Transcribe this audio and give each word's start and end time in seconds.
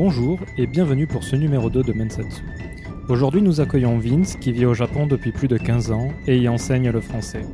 Bonjour 0.00 0.38
et 0.56 0.68
bienvenue 0.68 1.08
pour 1.08 1.24
ce 1.24 1.34
numéro 1.34 1.70
2 1.70 1.82
de 1.82 1.92
Mensatsu. 1.92 2.44
Aujourd'hui 3.08 3.42
nous 3.42 3.60
accueillons 3.60 3.98
Vince 3.98 4.36
qui 4.36 4.52
vit 4.52 4.64
au 4.64 4.72
Japon 4.72 5.08
depuis 5.08 5.32
plus 5.32 5.48
de 5.48 5.56
15 5.56 5.90
ans 5.90 6.10
et 6.28 6.38
y 6.38 6.48
enseigne 6.48 6.90
le 6.90 7.00
français. 7.00 7.44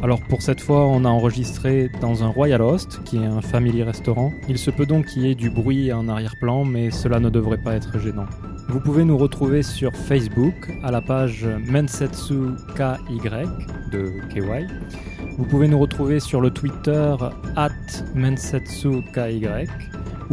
Alors 0.00 0.20
pour 0.20 0.42
cette 0.42 0.60
fois 0.60 0.86
on 0.86 1.04
a 1.04 1.08
enregistré 1.08 1.90
dans 2.00 2.22
un 2.22 2.28
Royal 2.28 2.62
Host 2.62 3.00
qui 3.04 3.16
est 3.16 3.26
un 3.26 3.40
family 3.40 3.82
restaurant. 3.82 4.32
Il 4.48 4.58
se 4.58 4.70
peut 4.70 4.86
donc 4.86 5.06
qu'il 5.06 5.22
y 5.22 5.32
ait 5.32 5.34
du 5.34 5.50
bruit 5.50 5.92
en 5.92 6.08
arrière-plan 6.08 6.64
mais 6.64 6.92
cela 6.92 7.18
ne 7.18 7.30
devrait 7.30 7.60
pas 7.60 7.74
être 7.74 7.98
gênant. 7.98 8.26
Vous 8.68 8.78
pouvez 8.78 9.04
nous 9.04 9.18
retrouver 9.18 9.64
sur 9.64 9.92
Facebook 9.92 10.72
à 10.84 10.92
la 10.92 11.00
page 11.00 11.48
Mensetsu 11.66 12.52
KY 12.76 13.18
de 13.90 14.12
KY. 14.32 14.68
Vous 15.36 15.44
pouvez 15.46 15.66
nous 15.66 15.80
retrouver 15.80 16.20
sur 16.20 16.40
le 16.40 16.50
Twitter 16.52 17.16
at 17.56 17.72
Mensetsu 18.14 19.02
KY 19.12 19.66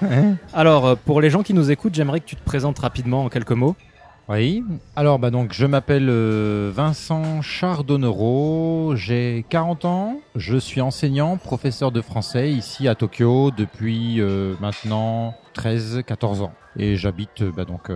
Alors, 0.53 0.87
euh, 0.87 0.97
pour 1.03 1.23
les 1.23 1.31
gens 1.31 1.43
qui 1.43 1.55
nous 1.55 1.71
écoutent, 1.71 1.95
j'aimerais 1.95 2.21
que 2.21 2.27
tu 2.27 2.37
te 2.37 2.45
présentes 2.45 2.79
rapidement 2.79 3.25
en 3.25 3.31
quelques 3.31 3.53
mots. 3.53 3.75
Oui. 4.29 4.65
Alors 4.97 5.19
bah 5.19 5.31
donc 5.31 5.53
je 5.53 5.67
m'appelle 5.67 6.09
euh, 6.09 6.71
Vincent 6.75 7.43
Chardonnero, 7.43 8.93
j'ai 8.95 9.45
40 9.49 9.85
ans, 9.85 10.21
je 10.37 10.57
suis 10.57 10.81
enseignant, 10.81 11.37
professeur 11.37 11.91
de 11.91 12.01
français 12.01 12.51
ici 12.51 12.89
à 12.89 12.95
Tokyo 12.95 13.51
depuis 13.51 14.21
euh, 14.21 14.55
maintenant 14.61 15.35
13 15.55 16.03
14 16.07 16.43
ans 16.43 16.53
et 16.77 16.97
j'habite 16.97 17.43
bah, 17.43 17.65
donc 17.65 17.91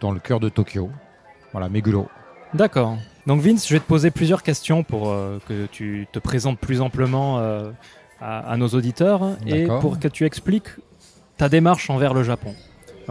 dans 0.00 0.10
le 0.10 0.20
cœur 0.20 0.40
de 0.40 0.48
Tokyo. 0.48 0.90
Voilà, 1.52 1.68
Meguro. 1.68 2.08
D'accord. 2.52 2.96
Donc 3.26 3.40
Vince, 3.40 3.66
je 3.66 3.74
vais 3.74 3.80
te 3.80 3.86
poser 3.86 4.10
plusieurs 4.10 4.42
questions 4.42 4.82
pour 4.82 5.14
que 5.48 5.66
tu 5.66 6.06
te 6.12 6.18
présentes 6.18 6.58
plus 6.58 6.80
amplement 6.80 7.38
à, 7.38 7.72
à, 8.20 8.56
nos 8.56 8.68
auditeurs 8.68 9.36
et 9.46 9.66
pour 9.80 9.98
que 9.98 10.08
tu 10.08 10.26
expliques 10.26 10.68
ta 11.38 11.48
démarche 11.48 11.88
envers 11.88 12.12
le 12.12 12.22
Japon. 12.22 12.54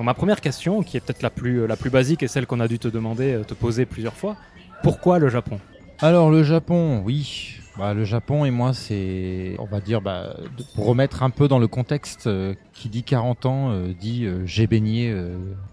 Ma 0.01 0.13
première 0.13 0.41
question, 0.41 0.81
qui 0.81 0.97
est 0.97 0.99
peut-être 0.99 1.21
la 1.21 1.29
plus, 1.29 1.67
la 1.67 1.75
plus 1.75 1.89
basique 1.89 2.23
et 2.23 2.27
celle 2.27 2.45
qu'on 2.45 2.59
a 2.59 2.67
dû 2.67 2.79
te 2.79 2.87
demander, 2.87 3.41
te 3.47 3.53
poser 3.53 3.85
plusieurs 3.85 4.15
fois, 4.15 4.35
pourquoi 4.83 5.19
le 5.19 5.29
Japon? 5.29 5.59
Alors 6.01 6.31
le 6.31 6.43
Japon, 6.43 7.01
oui. 7.03 7.59
Bah, 7.79 7.93
le 7.93 8.03
Japon 8.03 8.43
et 8.43 8.51
moi, 8.51 8.73
c'est, 8.73 9.55
on 9.57 9.65
va 9.65 9.79
dire, 9.79 10.01
bah, 10.01 10.35
pour 10.75 10.85
remettre 10.85 11.23
un 11.23 11.29
peu 11.29 11.47
dans 11.47 11.59
le 11.59 11.67
contexte, 11.67 12.27
euh, 12.27 12.53
qui 12.73 12.89
dit 12.89 13.03
40 13.03 13.45
ans, 13.45 13.71
euh, 13.71 13.93
dit 13.97 14.25
euh, 14.25 14.45
j'ai 14.45 14.67
baigné 14.67 15.15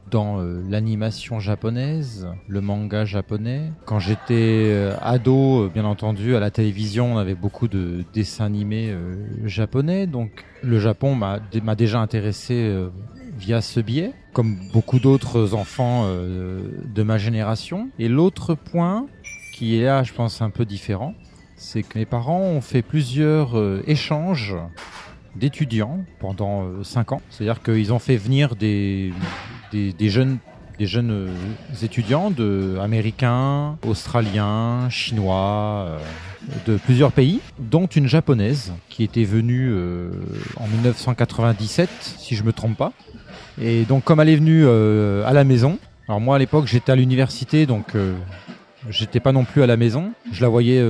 dans 0.08 0.40
l'animation 0.40 1.40
japonaise, 1.40 2.28
le 2.46 2.60
manga 2.60 3.04
japonais. 3.04 3.72
Quand 3.86 3.98
j'étais 3.98 4.92
ado, 5.02 5.68
bien 5.68 5.84
entendu, 5.84 6.36
à 6.36 6.40
la 6.40 6.52
télévision, 6.52 7.14
on 7.14 7.18
avait 7.18 7.34
beaucoup 7.34 7.66
de 7.66 8.04
dessins 8.14 8.44
animés 8.44 8.94
japonais, 9.44 10.06
donc 10.06 10.44
le 10.62 10.78
Japon 10.78 11.16
m'a 11.16 11.40
déjà 11.74 11.98
intéressé 11.98 12.72
via 13.36 13.60
ce 13.60 13.80
biais, 13.80 14.12
comme 14.32 14.56
beaucoup 14.72 14.98
d'autres 14.98 15.54
enfants 15.54 16.04
euh, 16.06 16.60
de 16.94 17.02
ma 17.02 17.18
génération. 17.18 17.88
Et 17.98 18.08
l'autre 18.08 18.54
point, 18.54 19.06
qui 19.52 19.78
est 19.78 19.84
là, 19.84 20.02
je 20.02 20.12
pense, 20.12 20.42
un 20.42 20.50
peu 20.50 20.64
différent, 20.64 21.14
c'est 21.56 21.82
que 21.82 21.98
mes 21.98 22.06
parents 22.06 22.40
ont 22.40 22.60
fait 22.60 22.82
plusieurs 22.82 23.58
euh, 23.58 23.82
échanges 23.86 24.56
d'étudiants 25.34 26.04
pendant 26.18 26.64
euh, 26.64 26.84
cinq 26.84 27.12
ans. 27.12 27.22
C'est-à-dire 27.30 27.62
qu'ils 27.62 27.92
ont 27.92 27.98
fait 27.98 28.16
venir 28.16 28.56
des, 28.56 29.12
des, 29.72 30.08
jeunes 30.08 30.38
des 30.78 30.86
jeunes 30.86 31.10
euh, 31.10 31.28
étudiants 31.82 32.30
de 32.30 32.78
américains, 32.80 33.78
australiens, 33.86 34.88
chinois, 34.90 35.86
euh, 35.88 35.98
de 36.66 36.76
plusieurs 36.76 37.12
pays, 37.12 37.40
dont 37.58 37.86
une 37.86 38.06
japonaise 38.06 38.72
qui 38.88 39.02
était 39.02 39.24
venue 39.24 39.70
euh, 39.70 40.10
en 40.56 40.66
1997, 40.68 41.88
si 42.18 42.36
je 42.36 42.44
me 42.44 42.52
trompe 42.52 42.76
pas. 42.76 42.92
Et 43.60 43.84
donc 43.84 44.04
comme 44.04 44.20
elle 44.20 44.28
est 44.28 44.36
venue 44.36 44.66
à 44.66 45.32
la 45.32 45.44
maison, 45.44 45.78
alors 46.08 46.20
moi 46.20 46.36
à 46.36 46.38
l'époque 46.38 46.66
j'étais 46.66 46.92
à 46.92 46.96
l'université, 46.96 47.66
donc 47.66 47.92
j'étais 48.90 49.20
pas 49.20 49.32
non 49.32 49.44
plus 49.44 49.62
à 49.62 49.66
la 49.66 49.76
maison. 49.76 50.12
Je 50.32 50.42
la 50.42 50.48
voyais 50.48 50.82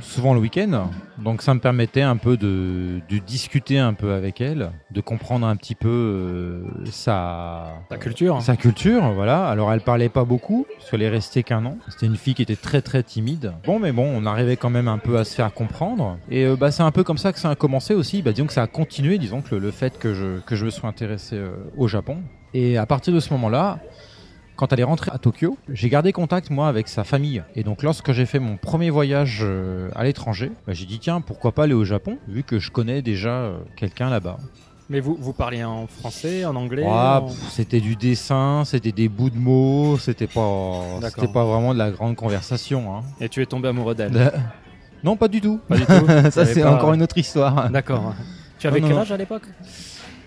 souvent 0.00 0.34
le 0.34 0.40
week-end, 0.40 0.90
donc 1.18 1.42
ça 1.42 1.54
me 1.54 1.60
permettait 1.60 2.02
un 2.02 2.16
peu 2.16 2.36
de, 2.36 3.00
de, 3.08 3.18
discuter 3.18 3.78
un 3.78 3.94
peu 3.94 4.12
avec 4.12 4.40
elle, 4.40 4.70
de 4.90 5.00
comprendre 5.00 5.46
un 5.46 5.56
petit 5.56 5.74
peu 5.74 5.88
euh, 5.88 6.62
sa, 6.90 7.74
sa 7.90 7.96
culture. 7.96 8.40
Sa 8.42 8.56
culture, 8.56 9.12
voilà. 9.12 9.46
Alors 9.46 9.72
elle 9.72 9.80
parlait 9.80 10.08
pas 10.08 10.24
beaucoup, 10.24 10.66
parce 10.76 10.90
qu'elle 10.90 11.02
est 11.02 11.08
restée 11.08 11.42
qu'un 11.42 11.64
an. 11.64 11.78
C'était 11.88 12.06
une 12.06 12.16
fille 12.16 12.34
qui 12.34 12.42
était 12.42 12.56
très 12.56 12.82
très 12.82 13.02
timide. 13.02 13.52
Bon, 13.64 13.78
mais 13.78 13.92
bon, 13.92 14.10
on 14.14 14.26
arrivait 14.26 14.56
quand 14.56 14.70
même 14.70 14.88
un 14.88 14.98
peu 14.98 15.18
à 15.18 15.24
se 15.24 15.34
faire 15.34 15.52
comprendre. 15.52 16.18
Et 16.30 16.44
euh, 16.44 16.56
bah 16.56 16.70
c'est 16.70 16.82
un 16.82 16.92
peu 16.92 17.04
comme 17.04 17.18
ça 17.18 17.32
que 17.32 17.38
ça 17.38 17.50
a 17.50 17.54
commencé 17.54 17.94
aussi. 17.94 18.22
Bah 18.22 18.32
disons 18.32 18.46
que 18.46 18.52
ça 18.52 18.62
a 18.62 18.66
continué, 18.66 19.18
disons 19.18 19.40
que 19.42 19.54
le, 19.54 19.60
le 19.60 19.70
fait 19.70 19.98
que 19.98 20.14
je 20.14 20.40
que 20.40 20.56
je 20.56 20.64
me 20.64 20.70
sois 20.70 20.88
intéressé 20.88 21.36
euh, 21.36 21.50
au 21.76 21.88
Japon. 21.88 22.18
Et 22.54 22.78
à 22.78 22.86
partir 22.86 23.12
de 23.12 23.20
ce 23.20 23.32
moment-là, 23.34 23.80
quand 24.56 24.72
elle 24.72 24.80
est 24.80 24.84
rentrée 24.84 25.10
à 25.14 25.18
Tokyo, 25.18 25.56
j'ai 25.68 25.88
gardé 25.88 26.12
contact 26.12 26.50
moi 26.50 26.68
avec 26.68 26.88
sa 26.88 27.04
famille. 27.04 27.42
Et 27.54 27.62
donc 27.62 27.82
lorsque 27.82 28.12
j'ai 28.12 28.26
fait 28.26 28.38
mon 28.38 28.56
premier 28.56 28.90
voyage 28.90 29.40
euh, 29.42 29.90
à 29.94 30.04
l'étranger, 30.04 30.50
bah, 30.66 30.72
j'ai 30.72 30.86
dit 30.86 30.98
tiens 30.98 31.20
pourquoi 31.20 31.52
pas 31.52 31.64
aller 31.64 31.74
au 31.74 31.84
Japon 31.84 32.18
vu 32.26 32.42
que 32.42 32.58
je 32.58 32.70
connais 32.70 33.02
déjà 33.02 33.30
euh, 33.30 33.58
quelqu'un 33.76 34.10
là-bas. 34.10 34.38
Mais 34.88 35.00
vous, 35.00 35.16
vous 35.18 35.32
parliez 35.32 35.64
en 35.64 35.86
français, 35.88 36.44
en 36.44 36.54
anglais 36.54 36.86
C'était 37.50 37.80
du 37.80 37.96
dessin, 37.96 38.62
c'était 38.64 38.92
des 38.92 39.08
bouts 39.08 39.30
de 39.30 39.38
mots, 39.38 39.98
c'était 39.98 40.28
pas, 40.28 40.82
c'était 41.02 41.26
pas 41.26 41.44
vraiment 41.44 41.74
de 41.74 41.78
la 41.78 41.90
grande 41.90 42.14
conversation. 42.14 42.96
Hein. 42.96 43.02
Et 43.20 43.28
tu 43.28 43.42
es 43.42 43.46
tombé 43.46 43.68
amoureux 43.68 43.96
d'elle 43.96 44.32
Non, 45.02 45.16
pas 45.16 45.26
du 45.26 45.40
tout. 45.40 45.60
Pas 45.68 45.76
du 45.76 45.86
tout. 45.86 46.06
Ça 46.30 46.46
c'est 46.46 46.64
encore 46.64 46.92
une 46.92 47.02
autre 47.02 47.18
histoire. 47.18 47.68
D'accord. 47.70 48.14
Tu 48.58 48.68
avais 48.68 48.80
quel 48.80 48.96
âge 48.96 49.12
à 49.12 49.16
l'époque? 49.16 49.44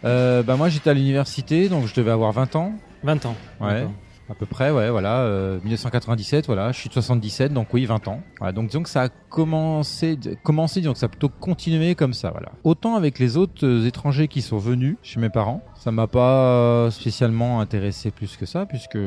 Euh, 0.06 0.44
bah 0.44 0.56
moi 0.56 0.70
j'étais 0.70 0.90
à 0.90 0.94
l'université 0.94 1.68
donc 1.68 1.88
je 1.88 1.94
devais 1.94 2.12
avoir 2.12 2.32
20 2.32 2.56
ans. 2.56 2.74
20 3.04 3.26
ans. 3.26 3.36
Ouais. 3.60 3.86
À 4.30 4.36
peu 4.36 4.46
près, 4.46 4.70
ouais, 4.70 4.92
voilà, 4.92 5.22
euh, 5.22 5.60
1997, 5.64 6.46
voilà, 6.46 6.72
je 6.72 6.78
suis 6.78 6.88
de 6.88 6.94
77, 6.94 7.52
donc 7.52 7.74
oui, 7.74 7.86
20 7.86 8.08
ans. 8.10 8.22
Voilà, 8.38 8.54
donc 8.54 8.68
disons 8.68 8.84
que 8.84 8.90
ça 8.90 9.04
a 9.04 9.10
commencé, 9.10 10.20
commencé, 10.44 10.82
disons 10.82 10.94
que 10.94 11.00
ça 11.00 11.08
a 11.08 11.10
plutôt 11.10 11.30
continué 11.30 11.96
comme 11.96 12.14
ça, 12.14 12.30
voilà. 12.30 12.52
Autant 12.64 12.96
avec 12.96 13.18
les 13.18 13.38
autres 13.38 13.66
euh, 13.66 13.88
étrangers 13.88 14.28
qui 14.28 14.44
sont 14.44 14.60
venus 14.60 14.98
chez 15.02 15.20
mes 15.20 15.32
parents, 15.32 15.64
ça 15.74 15.92
m'a 15.92 16.06
pas 16.06 16.92
spécialement 16.92 17.60
intéressé 17.60 18.12
plus 18.12 18.38
que 18.38 18.46
ça, 18.46 18.68
puisque 18.68 19.00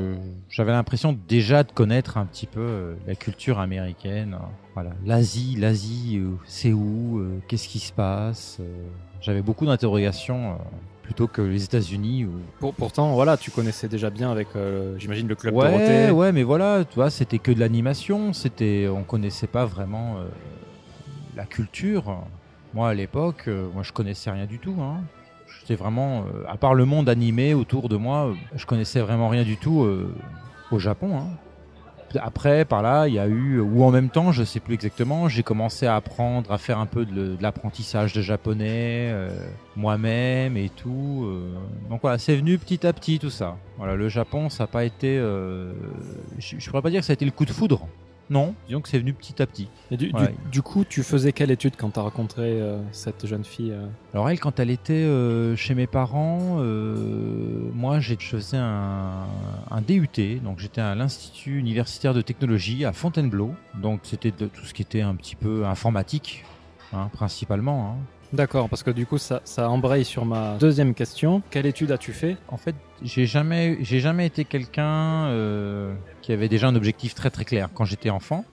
j'avais 0.48 0.72
l'impression 0.72 1.16
déjà 1.28 1.62
de 1.62 1.70
connaître 1.70 2.16
un 2.16 2.26
petit 2.26 2.46
peu 2.46 2.60
euh, 2.60 2.94
la 3.06 3.14
culture 3.14 3.60
américaine, 3.60 4.36
voilà, 4.74 4.90
l'Asie, 5.06 5.54
l'Asie, 5.56 6.18
euh, 6.18 6.32
c'est 6.46 6.72
où, 6.72 7.24
qu'est-ce 7.46 7.68
qui 7.68 7.78
se 7.78 7.92
passe. 7.92 8.58
j'avais 9.20 9.42
beaucoup 9.42 9.66
d'interrogations 9.66 10.58
plutôt 11.02 11.26
que 11.26 11.42
les 11.42 11.64
États-Unis. 11.64 12.26
Pour, 12.58 12.74
pourtant, 12.74 13.14
voilà, 13.14 13.36
tu 13.36 13.50
connaissais 13.50 13.88
déjà 13.88 14.10
bien 14.10 14.30
avec, 14.30 14.48
euh, 14.56 14.96
j'imagine, 14.98 15.28
le 15.28 15.34
club 15.34 15.54
ouais, 15.54 15.66
Dorothée. 15.66 16.10
Ouais, 16.10 16.32
mais 16.32 16.42
voilà, 16.42 16.84
tu 16.88 16.94
vois, 16.94 17.10
c'était 17.10 17.38
que 17.38 17.52
de 17.52 17.60
l'animation, 17.60 18.32
c'était, 18.32 18.88
on 18.88 19.02
connaissait 19.02 19.46
pas 19.46 19.64
vraiment 19.64 20.16
euh, 20.18 20.24
la 21.36 21.44
culture. 21.44 22.16
Moi, 22.74 22.88
à 22.88 22.94
l'époque, 22.94 23.44
euh, 23.48 23.68
moi, 23.74 23.82
je 23.82 23.92
connaissais 23.92 24.30
rien 24.30 24.46
du 24.46 24.58
tout. 24.58 24.76
Hein. 24.80 25.00
J'étais 25.60 25.74
vraiment, 25.74 26.24
à 26.48 26.56
part 26.56 26.74
le 26.74 26.84
monde 26.86 27.08
animé 27.08 27.52
autour 27.52 27.88
de 27.88 27.96
moi, 27.96 28.34
je 28.54 28.64
connaissais 28.64 29.00
vraiment 29.00 29.28
rien 29.28 29.42
du 29.42 29.56
tout 29.58 29.86
au 30.70 30.78
Japon. 30.78 31.18
Hein. 31.18 31.26
Après, 32.20 32.64
par 32.64 32.82
là, 32.82 33.08
il 33.08 33.14
y 33.14 33.18
a 33.18 33.26
eu, 33.26 33.60
ou 33.60 33.84
en 33.84 33.90
même 33.90 34.08
temps, 34.08 34.32
je 34.32 34.44
sais 34.44 34.60
plus 34.60 34.74
exactement, 34.74 35.28
j'ai 35.28 35.42
commencé 35.42 35.86
à 35.86 35.96
apprendre 35.96 36.50
à 36.50 36.58
faire 36.58 36.78
un 36.78 36.86
peu 36.86 37.04
de, 37.04 37.36
de 37.36 37.42
l'apprentissage 37.42 38.12
de 38.12 38.22
japonais 38.22 39.10
euh, 39.12 39.30
moi-même 39.76 40.56
et 40.56 40.68
tout. 40.68 41.24
Euh. 41.24 41.54
Donc 41.90 42.00
voilà, 42.02 42.18
c'est 42.18 42.36
venu 42.36 42.58
petit 42.58 42.86
à 42.86 42.92
petit 42.92 43.18
tout 43.18 43.30
ça. 43.30 43.56
Voilà, 43.78 43.94
le 43.94 44.08
Japon, 44.08 44.48
ça 44.48 44.64
n'a 44.64 44.68
pas 44.68 44.84
été, 44.84 45.18
euh, 45.18 45.72
je, 46.38 46.56
je 46.58 46.70
pourrais 46.70 46.82
pas 46.82 46.90
dire 46.90 47.00
que 47.00 47.06
ça 47.06 47.12
a 47.12 47.14
été 47.14 47.24
le 47.24 47.30
coup 47.30 47.44
de 47.44 47.52
foudre. 47.52 47.86
Non, 48.32 48.54
disons 48.66 48.80
que 48.80 48.88
c'est 48.88 48.98
venu 48.98 49.12
petit 49.12 49.42
à 49.42 49.46
petit. 49.46 49.68
Et 49.90 49.98
du, 49.98 50.10
ouais. 50.10 50.28
du, 50.44 50.50
du, 50.52 50.62
coup, 50.62 50.86
tu 50.88 51.02
faisais 51.02 51.32
quelle 51.32 51.50
étude 51.50 51.74
quand 51.76 51.90
tu 51.90 51.98
as 51.98 52.02
rencontré 52.02 52.62
euh, 52.62 52.78
cette 52.90 53.26
jeune 53.26 53.44
fille 53.44 53.72
euh 53.72 53.86
Alors 54.14 54.30
elle, 54.30 54.40
quand 54.40 54.58
elle 54.58 54.70
était 54.70 54.94
euh, 54.94 55.54
chez 55.54 55.74
mes 55.74 55.86
parents, 55.86 56.56
euh, 56.60 57.68
moi 57.74 58.00
je 58.00 58.14
faisais 58.14 58.56
un, 58.56 59.26
un 59.70 59.80
DUT, 59.82 60.40
donc 60.42 60.60
j'étais 60.60 60.80
à 60.80 60.94
l'Institut 60.94 61.58
universitaire 61.58 62.14
de 62.14 62.22
technologie 62.22 62.86
à 62.86 62.94
Fontainebleau, 62.94 63.54
donc 63.74 64.00
c'était 64.04 64.30
tout 64.30 64.64
ce 64.64 64.72
qui 64.72 64.80
était 64.80 65.02
un 65.02 65.14
petit 65.14 65.36
peu 65.36 65.66
informatique, 65.66 66.46
hein, 66.94 67.10
principalement. 67.12 67.90
Hein. 67.90 68.04
D'accord, 68.32 68.70
parce 68.70 68.82
que 68.82 68.90
du 68.90 69.04
coup, 69.04 69.18
ça, 69.18 69.42
ça 69.44 69.68
embraye 69.68 70.06
sur 70.06 70.24
ma 70.24 70.56
deuxième 70.56 70.94
question. 70.94 71.42
Quelle 71.50 71.66
étude 71.66 71.92
as-tu 71.92 72.12
fait? 72.12 72.38
En 72.48 72.56
fait, 72.56 72.74
j'ai 73.02 73.26
jamais, 73.26 73.76
j'ai 73.82 74.00
jamais 74.00 74.24
été 74.24 74.46
quelqu'un 74.46 75.26
euh, 75.26 75.94
qui 76.22 76.32
avait 76.32 76.48
déjà 76.48 76.68
un 76.68 76.76
objectif 76.76 77.14
très 77.14 77.30
très 77.30 77.44
clair. 77.44 77.68
Quand 77.74 77.84
j'étais 77.84 78.10
enfant, 78.10 78.44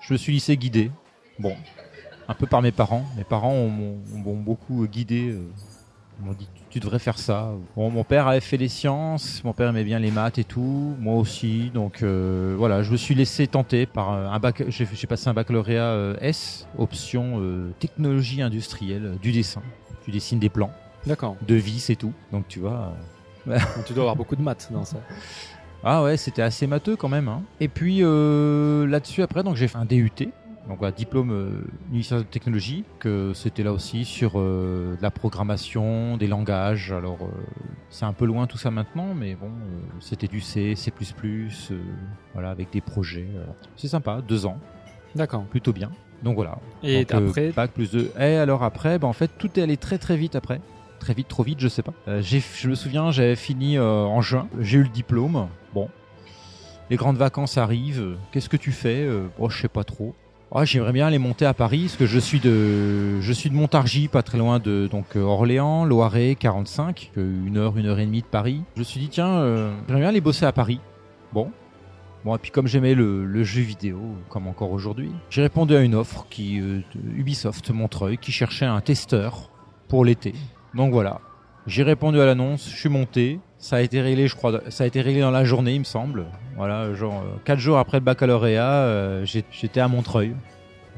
je 0.00 0.12
me 0.12 0.18
suis 0.18 0.34
laissé 0.34 0.56
guider. 0.56 0.90
Bon, 1.38 1.56
un 2.28 2.34
peu 2.34 2.46
par 2.46 2.62
mes 2.62 2.72
parents. 2.72 3.04
Mes 3.16 3.24
parents 3.24 3.66
m'ont 3.66 4.36
beaucoup 4.36 4.86
guidé. 4.86 5.30
Euh, 5.30 5.42
ils 6.20 6.26
m'ont 6.26 6.32
dit 6.32 6.48
tu 6.70 6.80
devrais 6.80 6.98
faire 6.98 7.18
ça. 7.18 7.52
Bon, 7.74 7.90
mon 7.90 8.04
père 8.04 8.26
avait 8.26 8.40
fait 8.40 8.56
les 8.56 8.68
sciences, 8.68 9.42
mon 9.44 9.54
père 9.54 9.68
aimait 9.68 9.84
bien 9.84 9.98
les 9.98 10.10
maths 10.10 10.38
et 10.38 10.44
tout, 10.44 10.94
moi 10.98 11.14
aussi. 11.14 11.70
Donc 11.72 12.02
euh, 12.02 12.54
voilà, 12.58 12.82
je 12.82 12.90
me 12.90 12.96
suis 12.96 13.14
laissé 13.14 13.46
tenter 13.46 13.86
par 13.86 14.10
un 14.10 14.38
bac. 14.38 14.62
J'ai 14.68 15.06
passé 15.06 15.28
un 15.28 15.34
baccalauréat 15.34 15.84
euh, 15.84 16.16
S, 16.20 16.66
option 16.76 17.40
technologie 17.78 18.42
industrielle 18.42 19.16
du 19.22 19.32
dessin. 19.32 19.62
Tu 20.04 20.10
dessines 20.10 20.38
des 20.38 20.50
plans. 20.50 20.70
D'accord. 21.06 21.36
De 21.46 21.54
vis 21.54 21.88
et 21.88 21.96
tout. 21.96 22.12
Donc 22.30 22.46
tu 22.48 22.60
vois. 22.60 22.94
tu 23.86 23.94
dois 23.94 24.02
avoir 24.02 24.16
beaucoup 24.16 24.36
de 24.36 24.42
maths 24.42 24.68
dans 24.70 24.84
ça. 24.84 24.98
Ah 25.84 26.02
ouais, 26.02 26.16
c'était 26.16 26.42
assez 26.42 26.66
matheux 26.66 26.96
quand 26.96 27.08
même. 27.08 27.28
Hein. 27.28 27.42
Et 27.60 27.68
puis 27.68 28.00
là-dessus 28.00 29.22
après, 29.22 29.42
donc 29.42 29.56
j'ai 29.56 29.68
fait 29.68 29.78
un 29.78 29.84
DUT 29.84 30.10
donc 30.68 30.82
un 30.82 30.90
diplôme 30.90 31.30
euh, 31.30 32.18
de 32.18 32.22
technologie, 32.22 32.84
que 32.98 33.32
c'était 33.34 33.62
là 33.62 33.72
aussi 33.72 34.04
sur 34.04 34.32
euh, 34.36 34.96
la 35.00 35.10
programmation, 35.10 36.16
des 36.16 36.26
langages. 36.26 36.92
Alors 36.92 37.18
euh, 37.22 37.28
c'est 37.90 38.04
un 38.04 38.12
peu 38.12 38.24
loin 38.24 38.46
tout 38.46 38.58
ça 38.58 38.70
maintenant, 38.70 39.14
mais 39.14 39.34
bon, 39.34 39.46
euh, 39.46 39.80
c'était 40.00 40.26
du 40.26 40.40
C, 40.40 40.74
C++, 40.74 40.92
voilà, 42.32 42.50
avec 42.50 42.70
des 42.72 42.80
projets. 42.80 43.28
c'est 43.76 43.88
sympa, 43.88 44.20
deux 44.26 44.46
ans. 44.46 44.58
D'accord. 45.14 45.44
Plutôt 45.44 45.72
bien. 45.72 45.90
Donc 46.22 46.34
voilà. 46.34 46.58
Et 46.82 47.06
après 47.10 47.52
Bac 47.52 47.72
plus 47.72 47.90
deux. 47.90 48.10
Et 48.18 48.36
alors 48.36 48.62
après, 48.62 48.98
ben, 48.98 49.08
en 49.08 49.12
fait, 49.12 49.30
tout 49.38 49.58
est 49.58 49.62
allé 49.62 49.76
très 49.76 49.98
très 49.98 50.16
vite 50.16 50.34
après. 50.34 50.60
Très 50.98 51.14
vite, 51.14 51.28
trop 51.28 51.42
vite, 51.42 51.60
je 51.60 51.68
sais 51.68 51.82
pas. 51.82 51.92
je 52.06 52.68
me 52.68 52.74
souviens, 52.74 53.10
j'avais 53.10 53.36
fini 53.36 53.78
en 53.78 54.20
juin, 54.20 54.48
j'ai 54.60 54.78
eu 54.78 54.82
le 54.82 54.88
diplôme. 54.88 55.48
Bon, 55.74 55.88
les 56.90 56.96
grandes 56.96 57.16
vacances 57.16 57.58
arrivent. 57.58 58.16
Qu'est-ce 58.32 58.48
que 58.48 58.56
tu 58.56 58.72
fais 58.72 59.08
Bon, 59.38 59.48
je 59.48 59.60
sais 59.60 59.68
pas 59.68 59.84
trop. 59.84 60.14
Ah, 60.54 60.64
j'aimerais 60.64 60.92
bien 60.92 61.08
aller 61.08 61.18
monter 61.18 61.44
à 61.44 61.54
Paris 61.54 61.82
parce 61.82 61.96
que 61.96 62.06
je 62.06 62.18
suis 62.20 62.38
de 62.38 63.20
je 63.20 63.32
suis 63.32 63.50
de 63.50 63.54
Montargis, 63.54 64.06
pas 64.06 64.22
très 64.22 64.38
loin 64.38 64.60
de 64.60 64.88
donc 64.88 65.16
euh, 65.16 65.20
Orléans, 65.20 65.84
Loiret, 65.84 66.36
45, 66.36 67.10
une 67.16 67.56
heure, 67.56 67.76
une 67.76 67.86
heure 67.86 67.98
et 67.98 68.06
demie 68.06 68.22
de 68.22 68.26
Paris. 68.26 68.62
Je 68.74 68.80
me 68.80 68.84
suis 68.84 69.00
dit 69.00 69.08
tiens, 69.08 69.28
euh, 69.28 69.74
j'aimerais 69.88 70.02
bien 70.02 70.08
aller 70.10 70.20
bosser 70.20 70.44
à 70.44 70.52
Paris. 70.52 70.80
Bon, 71.32 71.50
bon 72.24 72.36
et 72.36 72.38
puis 72.38 72.52
comme 72.52 72.68
j'aimais 72.68 72.94
le, 72.94 73.42
jeu 73.42 73.62
vidéo, 73.62 73.98
comme 74.28 74.46
encore 74.46 74.70
aujourd'hui, 74.70 75.10
j'ai 75.30 75.42
répondu 75.42 75.74
à 75.74 75.80
une 75.80 75.96
offre 75.96 76.26
qui 76.30 76.60
euh, 76.60 76.80
Ubisoft 77.16 77.70
Montreuil 77.70 78.16
qui 78.16 78.30
cherchait 78.30 78.66
un 78.66 78.80
testeur 78.80 79.50
pour 79.88 80.04
l'été. 80.04 80.32
Donc 80.74 80.92
voilà, 80.92 81.20
j'ai 81.66 81.82
répondu 81.82 82.20
à 82.20 82.26
l'annonce, 82.26 82.68
je 82.70 82.76
suis 82.76 82.88
monté, 82.88 83.40
ça 83.58 83.76
a 83.76 83.80
été 83.80 84.00
réglé, 84.00 84.28
je 84.28 84.36
crois, 84.36 84.60
ça 84.68 84.84
a 84.84 84.86
été 84.86 85.00
réglé 85.00 85.20
dans 85.20 85.30
la 85.30 85.44
journée, 85.44 85.74
il 85.74 85.80
me 85.80 85.84
semble. 85.84 86.26
Voilà, 86.56 86.94
genre 86.94 87.22
euh, 87.22 87.36
quatre 87.44 87.58
jours 87.58 87.78
après 87.78 87.98
le 87.98 88.04
baccalauréat, 88.04 88.70
euh, 88.70 89.24
j'étais 89.24 89.80
à 89.80 89.88
Montreuil, 89.88 90.34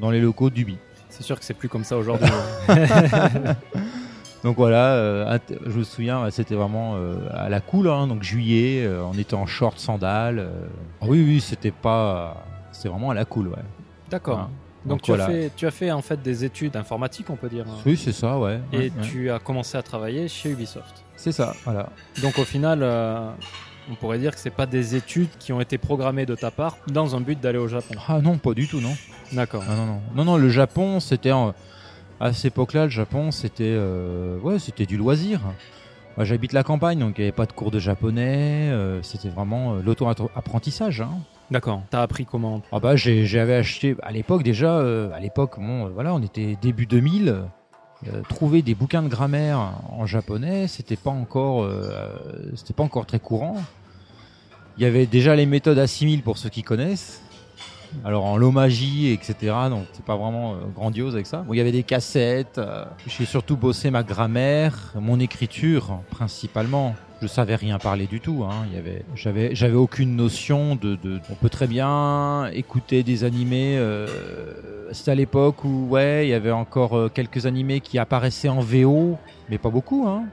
dans 0.01 0.11
les 0.11 0.21
locaux 0.21 0.51
d'Ubi. 0.51 0.79
C'est 1.09 1.23
sûr 1.23 1.39
que 1.39 1.45
c'est 1.45 1.55
plus 1.55 1.69
comme 1.69 1.85
ça 1.85 1.97
aujourd'hui. 1.97 2.29
donc 4.45 4.57
voilà, 4.57 4.93
euh, 4.93 5.39
je 5.67 5.79
me 5.79 5.85
souviens, 5.85 6.31
c'était 6.31 6.55
vraiment 6.55 6.97
à 7.33 7.49
la 7.49 7.61
cool, 7.61 7.89
hein, 7.89 8.07
donc 8.07 8.23
juillet, 8.23 8.89
on 9.11 9.19
était 9.19 9.35
en 9.35 9.47
short, 9.47 9.79
sandales. 9.79 10.49
oui, 11.03 11.25
oui, 11.25 11.41
c'était 11.41 11.71
pas, 11.71 12.45
c'était 12.73 12.91
vraiment 12.91 13.11
à 13.11 13.15
la 13.15 13.25
cool, 13.25 13.49
ouais. 13.49 13.65
D'accord. 14.11 14.51
Donc, 14.85 15.03
tu, 15.03 15.13
as 15.13 15.27
fait, 15.27 15.51
tu 15.57 15.67
as 15.67 15.71
fait 15.71 15.91
en 15.91 16.03
fait 16.03 16.23
des 16.23 16.45
études 16.45 16.77
informatiques, 16.77 17.31
on 17.31 17.37
peut 17.37 17.49
dire. 17.49 17.67
Oui, 17.85 17.97
c'est 17.97 18.13
ça, 18.13 18.39
ouais. 18.39 18.61
Et 18.73 18.91
tu 19.03 19.31
as 19.31 19.39
commencé 19.39 19.77
à 19.77 19.83
travailler 19.83 20.29
chez 20.29 20.51
Ubisoft. 20.51 21.05
C'est 21.17 21.33
ça, 21.33 21.55
voilà. 21.65 21.89
Donc 22.23 22.39
au 22.39 22.45
final, 22.45 22.81
euh, 22.83 23.29
on 23.91 23.95
pourrait 23.97 24.19
dire 24.19 24.33
que 24.33 24.41
c'est 24.41 24.51
pas 24.51 24.67
des 24.67 24.95
études 24.95 25.31
qui 25.41 25.53
ont 25.53 25.61
été 25.61 25.77
programmées 25.77 26.27
de 26.27 26.37
ta 26.37 26.51
part 26.51 26.77
dans 26.87 27.17
un 27.17 27.21
but 27.21 27.41
d'aller 27.41 27.59
au 27.59 27.67
Japon. 27.67 27.95
Ah 28.07 28.21
non, 28.21 28.39
pas 28.39 28.55
du 28.55 28.69
tout, 28.69 28.81
non. 28.81 28.95
D'accord. 29.33 29.65
Ah, 29.69 29.75
non, 29.75 29.87
non, 29.87 30.01
non, 30.15 30.25
non, 30.25 30.37
le 30.37 30.49
Japon, 30.49 31.01
c'était 31.01 31.33
à 32.21 32.33
cette 32.33 32.47
époque-là, 32.47 32.85
le 32.85 32.91
Japon, 32.91 33.33
c'était 33.33 33.65
euh, 33.67 34.39
ouais, 34.41 34.59
c'était 34.61 34.87
du 34.87 34.97
loisir. 34.97 35.41
Moi, 36.17 36.25
j'habite 36.25 36.53
la 36.53 36.63
campagne, 36.63 36.99
donc 37.01 37.19
il 37.19 37.23
n'y 37.23 37.29
avait 37.29 37.37
pas 37.37 37.47
de 37.47 37.53
cours 37.53 37.71
de 37.71 37.79
japonais. 37.79 38.71
Euh, 38.71 39.03
c'était 39.03 39.29
vraiment 39.29 39.75
l'auto-apprentissage. 39.75 41.01
Hein. 41.01 41.19
D'accord. 41.51 41.83
T'as 41.91 42.03
appris 42.03 42.27
comment 42.27 42.63
Ah 42.73 42.81
bah 42.81 42.97
j'avais 42.97 43.55
acheté 43.55 43.97
à 44.03 44.13
l'époque 44.13 44.43
déjà. 44.43 44.81
à 45.15 45.21
l'époque, 45.21 45.59
bon, 45.59 45.89
voilà, 45.89 46.15
on 46.15 46.23
était 46.23 46.57
début 46.61 46.87
2000. 46.87 47.49
Euh, 48.07 48.23
trouver 48.29 48.63
des 48.63 48.77
bouquins 48.77 49.03
de 49.03 49.09
grammaire 49.09 49.73
en 49.91 50.07
japonais, 50.07 50.69
c'était 50.69 50.97
pas 50.97 51.11
encore, 51.11 51.65
euh, 51.65 52.07
c'était 52.55 52.73
pas 52.73 52.85
encore 52.85 53.07
très 53.07 53.19
courant. 53.19 53.57
Il 54.77 54.85
y 54.85 54.87
avait 54.87 55.07
déjà 55.07 55.35
les 55.35 55.47
méthodes 55.47 55.81
assimile 55.81 56.23
pour 56.23 56.39
ceux 56.39 56.49
qui 56.49 56.63
connaissent. 56.63 57.23
Alors 58.05 58.27
en 58.27 58.37
lomagie, 58.37 59.11
etc. 59.11 59.53
Donc 59.69 59.87
c'est 59.95 60.05
pas 60.05 60.17
vraiment 60.17 60.53
euh, 60.53 60.59
grandiose 60.73 61.15
avec 61.15 61.27
ça. 61.27 61.39
Bon, 61.39 61.55
il 61.55 61.57
y 61.57 61.61
avait 61.61 61.73
des 61.73 61.83
cassettes. 61.83 62.61
J'ai 63.09 63.25
surtout 63.25 63.57
bossé 63.57 63.91
ma 63.91 64.05
grammaire, 64.05 64.93
mon 64.95 65.19
écriture 65.19 65.99
principalement 66.11 66.95
je 67.21 67.27
savais 67.27 67.57
rien 67.57 67.79
parler 67.79 68.07
du 68.07 68.21
tout. 68.21 68.45
Hein. 68.45 68.67
Il 68.73 69.03
j'avais, 69.15 69.73
aucune 69.73 70.17
notion 70.17 70.77
de, 70.77 70.97
de, 70.97 71.21
On 71.31 71.35
peut 71.35 71.49
très 71.49 71.67
bien 71.67 72.49
écouter 72.53 73.03
des 73.03 73.25
animés. 73.25 73.77
Euh, 73.77 74.07
C'était 74.93 75.11
à 75.11 75.15
l'époque 75.15 75.65
où, 75.65 75.89
ouais, 75.89 76.27
il 76.27 76.31
y 76.31 76.35
avait 76.35 76.53
encore 76.53 76.97
euh, 76.97 77.09
quelques 77.09 77.47
animés 77.47 77.81
qui 77.81 77.99
apparaissaient 77.99 78.49
en 78.49 78.61
VO, 78.61 79.19
mais 79.51 79.59
pas 79.59 79.71
beaucoup. 79.71 80.07
Hein. 80.07 80.25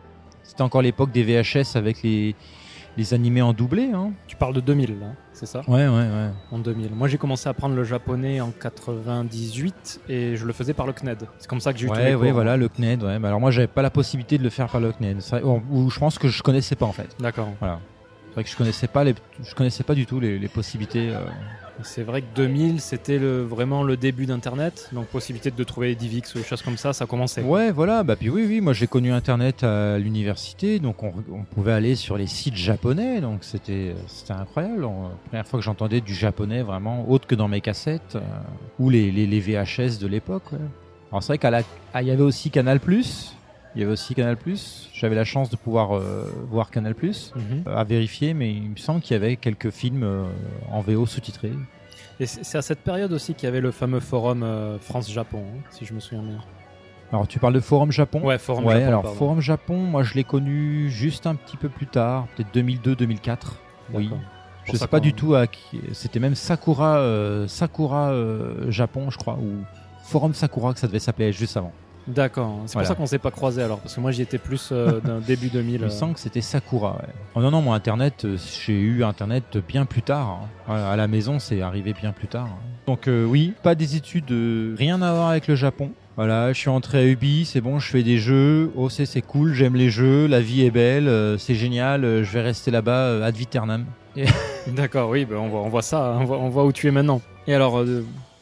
C'était 0.43 0.61
encore 0.61 0.81
l'époque 0.81 1.11
des 1.11 1.23
VHS 1.23 1.75
avec 1.75 2.03
les 2.03 2.35
les 2.97 3.13
animés 3.13 3.41
en 3.41 3.53
doublé. 3.53 3.91
Hein. 3.93 4.11
Tu 4.27 4.35
parles 4.35 4.53
de 4.53 4.61
2000, 4.61 4.99
là, 4.99 5.07
c'est 5.33 5.45
ça? 5.45 5.61
Ouais, 5.67 5.87
ouais, 5.87 5.89
ouais. 5.89 6.29
En 6.51 6.59
2000. 6.59 6.91
Moi, 6.93 7.07
j'ai 7.07 7.17
commencé 7.17 7.47
à 7.47 7.51
apprendre 7.51 7.75
le 7.75 7.83
japonais 7.83 8.41
en 8.41 8.51
98 8.51 10.01
et 10.09 10.35
je 10.35 10.45
le 10.45 10.53
faisais 10.53 10.73
par 10.73 10.85
le 10.87 10.93
CNED. 10.93 11.27
C'est 11.37 11.47
comme 11.49 11.59
ça 11.59 11.73
que 11.73 11.79
j'ai 11.79 11.87
eu 11.87 11.89
ouais, 11.89 12.13
tous 12.13 12.19
Ouais, 12.21 12.31
voilà, 12.31 12.57
le 12.57 12.69
CNED. 12.69 13.03
Ouais. 13.03 13.15
alors 13.23 13.39
moi, 13.39 13.51
j'avais 13.51 13.67
pas 13.67 13.81
la 13.81 13.89
possibilité 13.89 14.37
de 14.37 14.43
le 14.43 14.49
faire 14.49 14.69
par 14.69 14.81
le 14.81 14.91
CNED. 14.91 15.17
Ou 15.71 15.89
je 15.89 15.99
pense 15.99 16.17
que 16.17 16.27
je 16.27 16.41
connaissais 16.41 16.75
pas 16.75 16.85
en 16.85 16.93
fait. 16.93 17.15
D'accord. 17.19 17.49
Voilà. 17.59 17.79
C'est 18.35 18.41
vrai 18.41 18.43
que 18.43 18.49
je 18.49 18.57
connaissais 18.57 18.87
pas 18.87 19.05
les, 19.05 19.15
je 19.41 19.55
connaissais 19.55 19.83
pas 19.85 19.95
du 19.95 20.05
tout 20.05 20.19
les, 20.19 20.37
les 20.37 20.47
possibilités. 20.49 21.09
Euh, 21.09 21.21
c'est 21.83 22.03
vrai 22.03 22.21
que 22.21 22.27
2000, 22.35 22.81
c'était 22.81 23.17
le, 23.17 23.43
vraiment 23.43 23.81
le 23.81 23.95
début 23.95 24.25
d'Internet, 24.25 24.89
donc 24.91 25.07
possibilité 25.07 25.51
de 25.51 25.63
trouver 25.63 25.95
des 25.95 26.09
DivX 26.09 26.35
ou 26.35 26.39
des 26.39 26.43
choses 26.43 26.61
comme 26.61 26.75
ça, 26.75 26.91
ça 26.91 27.05
commençait. 27.05 27.43
Ouais, 27.43 27.71
voilà, 27.71 28.03
bah 28.03 28.17
puis 28.17 28.29
oui, 28.29 28.43
oui, 28.45 28.59
moi 28.59 28.73
j'ai 28.73 28.87
connu 28.87 29.13
Internet 29.13 29.63
à 29.63 29.97
l'université, 29.97 30.79
donc 30.79 31.01
on, 31.01 31.13
pouvait 31.49 31.71
aller 31.71 31.95
sur 31.95 32.17
les 32.17 32.27
sites 32.27 32.57
japonais, 32.57 33.21
donc 33.21 33.45
c'était 33.45 33.95
c'était 34.07 34.33
incroyable. 34.33 34.81
la 34.81 34.89
première 35.29 35.47
fois 35.47 35.59
que 35.59 35.63
j'entendais 35.63 36.01
du 36.01 36.13
japonais 36.13 36.61
vraiment 36.61 37.09
autre 37.09 37.27
que 37.27 37.35
dans 37.35 37.47
mes 37.47 37.61
cassettes 37.61 38.17
euh, 38.17 38.19
ou 38.79 38.89
les, 38.89 39.11
les, 39.11 39.39
VHS 39.39 39.97
de 39.97 40.07
l'époque. 40.07 40.49
Alors 41.09 41.23
c'est 41.23 41.37
vrai 41.37 41.37
qu'il 41.37 42.07
y 42.07 42.11
avait 42.11 42.21
aussi 42.21 42.51
Canal+, 42.51 42.81
il 43.75 43.81
y 43.81 43.83
avait 43.83 43.91
aussi 43.91 44.15
Canal+. 44.15 44.37
J'avais 44.93 45.15
la 45.15 45.25
chance 45.25 45.49
de 45.49 45.57
pouvoir 45.57 45.95
euh, 45.95 46.31
voir 46.49 46.71
Canal+, 46.71 46.95
euh, 47.03 47.59
à 47.67 47.83
vérifier, 47.83 48.33
mais 48.33 48.51
il 48.51 48.69
me 48.69 48.77
semble 48.77 49.01
qu'il 49.01 49.13
y 49.13 49.17
avait 49.17 49.35
quelques 49.35 49.69
films 49.69 50.03
euh, 50.03 50.23
en 50.71 50.81
VO 50.81 51.05
sous-titrés. 51.05 51.51
Et 52.21 52.25
c'est 52.25 52.57
à 52.57 52.61
cette 52.61 52.79
période 52.79 53.11
aussi 53.11 53.33
qu'il 53.33 53.47
y 53.47 53.49
avait 53.49 53.59
le 53.59 53.71
fameux 53.71 53.99
forum 53.99 54.45
France-Japon, 54.79 55.43
hein, 55.45 55.61
si 55.69 55.85
je 55.85 55.93
me 55.93 55.99
souviens 55.99 56.23
bien. 56.23 56.39
Alors 57.11 57.27
tu 57.27 57.39
parles 57.39 57.53
de 57.53 57.59
Forum 57.59 57.91
Japon? 57.91 58.21
Ouais, 58.21 58.37
Forum 58.37 58.65
ouais, 58.65 58.79
Japon. 58.79 58.87
Alors 58.87 59.15
Forum 59.15 59.41
Japon, 59.41 59.77
moi 59.77 60.03
je 60.03 60.13
l'ai 60.13 60.23
connu 60.23 60.89
juste 60.89 61.27
un 61.27 61.35
petit 61.35 61.57
peu 61.57 61.67
plus 61.67 61.87
tard, 61.87 62.27
peut-être 62.35 62.55
2002-2004. 62.55 63.35
Oui. 63.93 64.09
Je 64.63 64.77
sais 64.77 64.87
pas 64.87 65.01
du 65.01 65.13
tout 65.13 65.35
à 65.35 65.45
qui. 65.45 65.81
C'était 65.91 66.19
même 66.19 66.35
Sakura, 66.35 67.03
Sakura 67.47 68.13
Japon, 68.69 69.11
je 69.11 69.17
crois, 69.17 69.33
ou 69.33 69.65
Forum 70.03 70.33
Sakura 70.33 70.73
que 70.73 70.79
ça 70.79 70.87
devait 70.87 70.99
s'appeler 70.99 71.33
juste 71.33 71.57
avant. 71.57 71.73
D'accord, 72.07 72.61
c'est 72.67 72.77
pour 72.77 72.85
ça 72.85 72.93
qu'on 72.93 73.07
s'est 73.07 73.19
pas 73.19 73.31
croisé 73.31 73.63
alors, 73.63 73.79
parce 73.79 73.95
que 73.95 73.99
moi 73.99 74.11
j'y 74.11 74.21
étais 74.21 74.37
plus 74.37 74.69
euh, 74.71 74.99
d'un 75.03 75.19
début 75.19 75.49
2000. 75.49 75.81
Je 75.83 75.89
sens 75.89 76.13
que 76.13 76.19
c'était 76.19 76.41
Sakura. 76.41 77.01
Oh 77.33 77.41
non, 77.41 77.49
non, 77.49 77.61
mon 77.61 77.73
internet, 77.73 78.25
euh, 78.25 78.37
j'ai 78.63 78.79
eu 78.79 79.03
internet 79.03 79.57
bien 79.67 79.85
plus 79.85 80.03
tard. 80.03 80.47
Hein. 80.67 80.73
À 80.75 80.95
la 80.95 81.07
maison, 81.07 81.39
c'est 81.39 81.61
arrivé 81.61 81.93
bien 81.93 82.11
plus 82.11 82.27
tard. 82.27 82.47
Hein. 82.47 82.59
Donc 82.85 83.07
euh, 83.07 83.25
oui, 83.25 83.53
pas 83.63 83.73
des 83.73 83.95
études, 83.95 84.31
rien 84.77 85.01
à 85.01 85.13
voir 85.13 85.29
avec 85.29 85.47
le 85.47 85.55
Japon. 85.55 85.91
Voilà, 86.15 86.53
je 86.53 86.59
suis 86.59 86.69
entré 86.69 86.99
à 86.99 87.05
Ubi, 87.05 87.43
c'est 87.43 87.59
bon, 87.59 87.79
je 87.79 87.89
fais 87.89 88.03
des 88.03 88.19
jeux. 88.19 88.71
Oh, 88.75 88.89
c'est 88.89 89.21
cool, 89.21 89.53
j'aime 89.53 89.75
les 89.75 89.89
jeux, 89.89 90.27
la 90.27 90.39
vie 90.39 90.63
est 90.63 90.71
belle, 90.71 91.37
c'est 91.39 91.55
génial, 91.55 92.23
je 92.23 92.31
vais 92.31 92.41
rester 92.41 92.71
là-bas 92.71 93.25
ad 93.25 93.35
viternam. 93.35 93.85
D'accord, 94.67 95.09
oui, 95.09 95.25
ben 95.25 95.35
on, 95.35 95.49
voit, 95.49 95.61
on 95.61 95.69
voit 95.69 95.81
ça, 95.81 96.15
on 96.17 96.23
voit, 96.23 96.37
on 96.37 96.47
voit 96.47 96.63
où 96.63 96.71
tu 96.71 96.87
es 96.87 96.91
maintenant. 96.91 97.21
Et 97.47 97.53
alors, 97.53 97.83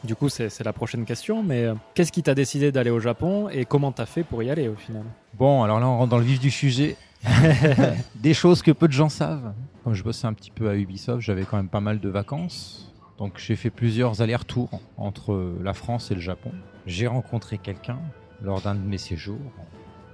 du 0.04 0.14
coup, 0.14 0.28
c'est 0.28 0.64
la 0.64 0.72
prochaine 0.72 1.04
question, 1.04 1.42
mais 1.42 1.64
euh, 1.64 1.74
qu'est-ce 1.94 2.12
qui 2.12 2.22
t'a 2.22 2.34
décidé 2.34 2.72
d'aller 2.72 2.90
au 2.90 3.00
Japon 3.00 3.48
et 3.48 3.64
comment 3.64 3.92
t'as 3.92 4.06
fait 4.06 4.22
pour 4.22 4.42
y 4.42 4.50
aller 4.50 4.68
au 4.68 4.74
final? 4.74 5.04
Bon, 5.38 5.62
alors 5.62 5.80
là, 5.80 5.88
on 5.88 5.98
rentre 5.98 6.10
dans 6.10 6.18
le 6.18 6.24
vif 6.24 6.38
du 6.40 6.50
sujet. 6.50 6.96
Des 8.16 8.34
choses 8.34 8.62
que 8.62 8.70
peu 8.70 8.86
de 8.86 8.92
gens 8.92 9.08
savent. 9.08 9.54
Comme 9.82 9.94
je 9.94 10.02
bossais 10.02 10.26
un 10.26 10.34
petit 10.34 10.50
peu 10.50 10.68
à 10.68 10.74
Ubisoft, 10.74 11.22
j'avais 11.22 11.44
quand 11.44 11.56
même 11.56 11.68
pas 11.68 11.80
mal 11.80 12.00
de 12.00 12.08
vacances. 12.08 12.92
Donc 13.18 13.38
j'ai 13.38 13.56
fait 13.56 13.70
plusieurs 13.70 14.20
allers-retours 14.20 14.80
entre 14.96 15.54
la 15.62 15.72
France 15.72 16.10
et 16.10 16.14
le 16.14 16.20
Japon. 16.20 16.50
J'ai 16.86 17.06
rencontré 17.06 17.58
quelqu'un 17.58 17.98
lors 18.42 18.60
d'un 18.60 18.74
de 18.74 18.80
mes 18.80 18.98
séjours. 18.98 19.38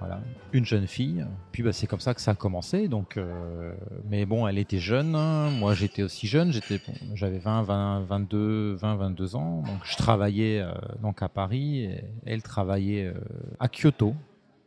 Voilà, 0.01 0.19
une 0.51 0.65
jeune 0.65 0.87
fille. 0.87 1.23
Puis 1.51 1.61
bah, 1.61 1.71
c'est 1.71 1.85
comme 1.85 1.99
ça 1.99 2.15
que 2.15 2.21
ça 2.21 2.31
a 2.31 2.33
commencé. 2.33 2.87
Donc, 2.87 3.17
euh, 3.17 3.73
mais 4.09 4.25
bon, 4.25 4.47
elle 4.47 4.57
était 4.57 4.79
jeune, 4.79 5.11
moi 5.59 5.75
j'étais 5.75 6.01
aussi 6.01 6.25
jeune, 6.25 6.51
j'étais, 6.51 6.79
bon, 6.79 7.15
j'avais 7.15 7.37
20, 7.37 7.61
20, 7.61 8.01
22, 8.01 8.73
20, 8.73 8.95
22 8.95 9.35
ans. 9.35 9.57
Donc 9.61 9.77
je 9.83 9.95
travaillais 9.95 10.59
euh, 10.59 10.71
donc 11.03 11.21
à 11.21 11.29
Paris, 11.29 11.83
et 11.83 12.03
elle 12.25 12.41
travaillait 12.41 13.05
euh, 13.05 13.13
à 13.59 13.67
Kyoto. 13.67 14.15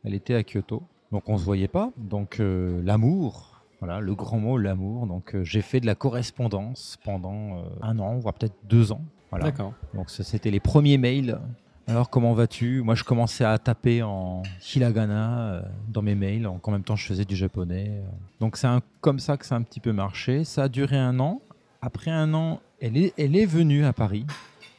Elle 0.04 0.14
était 0.14 0.34
à 0.34 0.44
Kyoto, 0.44 0.84
donc 1.10 1.28
on 1.28 1.36
se 1.36 1.44
voyait 1.44 1.66
pas. 1.66 1.90
Donc 1.96 2.40
l'amour, 2.40 3.64
voilà, 3.80 4.00
le 4.00 4.14
grand 4.14 4.38
mot, 4.38 4.56
l'amour. 4.56 5.08
Donc 5.08 5.34
j'ai 5.42 5.62
fait 5.62 5.80
de 5.80 5.86
la 5.86 5.96
correspondance 5.96 6.96
pendant 7.02 7.64
un 7.82 7.98
an, 7.98 8.18
voire 8.18 8.34
peut-être 8.34 8.54
deux 8.68 8.92
ans. 8.92 9.02
Voilà. 9.30 9.46
D'accord. 9.46 9.72
Donc 9.94 10.10
c'était 10.10 10.52
les 10.52 10.60
premiers 10.60 10.98
mails. 10.98 11.40
Alors 11.86 12.08
comment 12.08 12.32
vas-tu? 12.32 12.80
Moi 12.82 12.94
je 12.94 13.04
commençais 13.04 13.44
à 13.44 13.58
taper 13.58 14.02
en 14.02 14.42
hiragana 14.74 15.38
euh, 15.40 15.62
dans 15.88 16.02
mes 16.02 16.14
mails, 16.14 16.46
en 16.46 16.58
en 16.62 16.70
même 16.70 16.82
temps 16.82 16.96
je 16.96 17.06
faisais 17.06 17.24
du 17.26 17.36
japonais. 17.36 17.86
euh. 17.90 18.02
Donc 18.40 18.56
c'est 18.56 18.68
comme 19.00 19.18
ça 19.18 19.36
que 19.36 19.44
ça 19.44 19.54
a 19.54 19.58
un 19.58 19.62
petit 19.62 19.80
peu 19.80 19.92
marché. 19.92 20.44
Ça 20.44 20.64
a 20.64 20.68
duré 20.68 20.96
un 20.96 21.20
an. 21.20 21.42
Après 21.82 22.10
un 22.10 22.32
an, 22.32 22.60
elle 22.80 22.96
est, 22.96 23.12
elle 23.18 23.36
est 23.36 23.44
venue 23.44 23.84
à 23.84 23.92
Paris. 23.92 24.24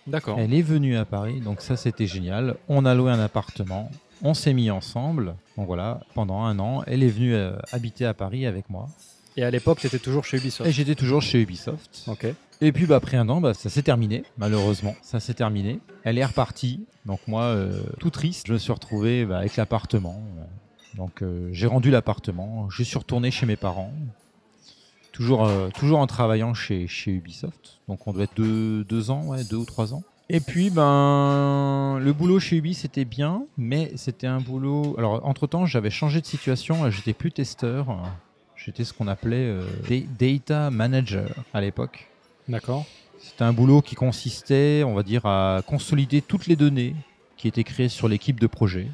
D'accord. 0.07 0.37
Elle 0.39 0.53
est 0.53 0.61
venue 0.63 0.97
à 0.97 1.05
Paris, 1.05 1.41
donc 1.41 1.61
ça 1.61 1.77
c'était 1.77 2.07
génial. 2.07 2.55
On 2.69 2.85
a 2.85 2.93
loué 2.95 3.11
un 3.11 3.19
appartement, 3.19 3.91
on 4.23 4.33
s'est 4.33 4.53
mis 4.53 4.71
ensemble. 4.71 5.35
Donc 5.57 5.67
voilà, 5.67 6.01
pendant 6.15 6.41
un 6.43 6.57
an, 6.59 6.83
elle 6.87 7.03
est 7.03 7.09
venue 7.09 7.33
euh, 7.35 7.55
habiter 7.71 8.05
à 8.05 8.13
Paris 8.13 8.45
avec 8.45 8.69
moi. 8.69 8.87
Et 9.37 9.43
à 9.43 9.51
l'époque, 9.51 9.79
tu 9.79 9.87
étais 9.87 9.99
toujours 9.99 10.23
chez 10.23 10.37
Ubisoft? 10.37 10.69
Et 10.69 10.71
j'étais 10.73 10.95
toujours 10.95 11.21
chez 11.21 11.41
Ubisoft. 11.41 12.05
Ok. 12.07 12.25
Et 12.61 12.71
puis 12.71 12.85
bah, 12.85 12.95
après 12.95 13.17
un 13.17 13.27
an, 13.29 13.41
bah, 13.41 13.53
ça 13.53 13.69
s'est 13.69 13.83
terminé, 13.83 14.23
malheureusement. 14.37 14.95
Ça 15.01 15.19
s'est 15.19 15.33
terminé. 15.33 15.79
Elle 16.03 16.17
est 16.17 16.25
repartie. 16.25 16.85
Donc 17.05 17.19
moi, 17.27 17.43
euh, 17.43 17.81
tout 17.99 18.09
triste, 18.09 18.47
je 18.47 18.53
me 18.53 18.57
suis 18.57 18.71
retrouvé 18.71 19.25
bah, 19.25 19.39
avec 19.39 19.55
l'appartement. 19.57 20.21
Donc 20.95 21.21
euh, 21.21 21.49
j'ai 21.51 21.67
rendu 21.67 21.91
l'appartement. 21.91 22.69
Je 22.69 22.83
suis 22.83 22.97
retourné 22.97 23.29
chez 23.31 23.45
mes 23.45 23.57
parents. 23.57 23.93
Toujours, 25.11 25.45
euh, 25.45 25.69
toujours 25.69 25.99
en 25.99 26.07
travaillant 26.07 26.53
chez, 26.53 26.87
chez 26.87 27.11
Ubisoft. 27.11 27.79
Donc 27.87 28.07
on 28.07 28.13
doit 28.13 28.23
être 28.23 28.35
deux, 28.35 28.83
deux 28.83 29.11
ans, 29.11 29.23
ouais, 29.25 29.43
deux 29.43 29.57
ou 29.57 29.65
trois 29.65 29.93
ans. 29.93 30.03
Et 30.27 30.39
puis 30.39 30.71
ben 30.71 31.99
le 32.01 32.11
boulot 32.11 32.39
chez 32.39 32.55
Ubi 32.57 32.73
c'était 32.73 33.05
bien, 33.05 33.45
mais 33.57 33.91
c'était 33.95 34.25
un 34.25 34.39
boulot. 34.41 34.95
Alors 34.97 35.23
entre 35.25 35.45
temps 35.45 35.67
j'avais 35.67 35.91
changé 35.91 36.19
de 36.19 36.25
situation, 36.25 36.89
j'étais 36.89 37.13
plus 37.13 37.31
testeur, 37.31 37.95
j'étais 38.55 38.83
ce 38.83 38.91
qu'on 38.91 39.07
appelait 39.07 39.45
euh, 39.45 39.61
da- 39.87 40.07
data 40.27 40.71
manager 40.71 41.29
à 41.53 41.61
l'époque. 41.61 42.07
D'accord. 42.47 42.85
C'était 43.19 43.43
un 43.43 43.53
boulot 43.53 43.81
qui 43.81 43.95
consistait, 43.95 44.83
on 44.85 44.93
va 44.93 45.03
dire, 45.03 45.25
à 45.25 45.61
consolider 45.65 46.21
toutes 46.21 46.47
les 46.47 46.55
données 46.55 46.95
qui 47.37 47.47
étaient 47.47 47.63
créées 47.63 47.89
sur 47.89 48.07
l'équipe 48.07 48.39
de 48.39 48.47
projet. 48.47 48.87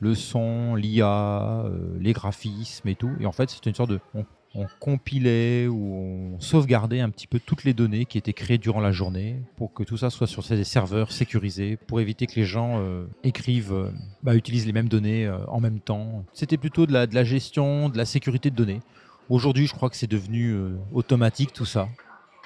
Le 0.00 0.14
son, 0.14 0.74
l'IA, 0.74 1.64
euh, 1.64 1.96
les 1.98 2.12
graphismes 2.12 2.88
et 2.88 2.94
tout. 2.94 3.10
Et 3.20 3.26
en 3.26 3.32
fait, 3.32 3.50
c'était 3.50 3.70
une 3.70 3.76
sorte 3.76 3.90
de... 3.90 4.00
On, 4.14 4.66
compilait 4.80 5.68
ou 5.68 6.34
on 6.34 6.40
sauvegardait 6.40 6.98
un 6.98 7.08
petit 7.08 7.28
peu 7.28 7.38
toutes 7.38 7.62
les 7.62 7.72
données 7.72 8.04
qui 8.04 8.18
étaient 8.18 8.32
créées 8.32 8.58
durant 8.58 8.80
la 8.80 8.90
journée 8.90 9.36
pour 9.56 9.72
que 9.72 9.84
tout 9.84 9.96
ça 9.96 10.10
soit 10.10 10.26
sur 10.26 10.42
des 10.42 10.64
serveurs 10.64 11.12
sécurisés, 11.12 11.76
pour 11.76 12.00
éviter 12.00 12.26
que 12.26 12.34
les 12.34 12.46
gens 12.46 12.80
euh, 12.80 13.04
écrivent, 13.22 13.72
euh, 13.72 13.92
bah, 14.24 14.34
utilisent 14.34 14.66
les 14.66 14.72
mêmes 14.72 14.88
données 14.88 15.30
en 15.46 15.60
même 15.60 15.78
temps. 15.78 16.24
C'était 16.32 16.56
plutôt 16.56 16.86
de 16.86 16.92
la, 16.92 17.06
de 17.06 17.14
la 17.14 17.22
gestion, 17.22 17.88
de 17.90 17.96
la 17.96 18.04
sécurité 18.04 18.50
de 18.50 18.56
données. 18.56 18.80
Aujourd'hui, 19.28 19.68
je 19.68 19.72
crois 19.72 19.88
que 19.88 19.94
c'est 19.94 20.10
devenu 20.10 20.52
automatique 20.92 21.52
tout 21.52 21.64
ça. 21.64 21.88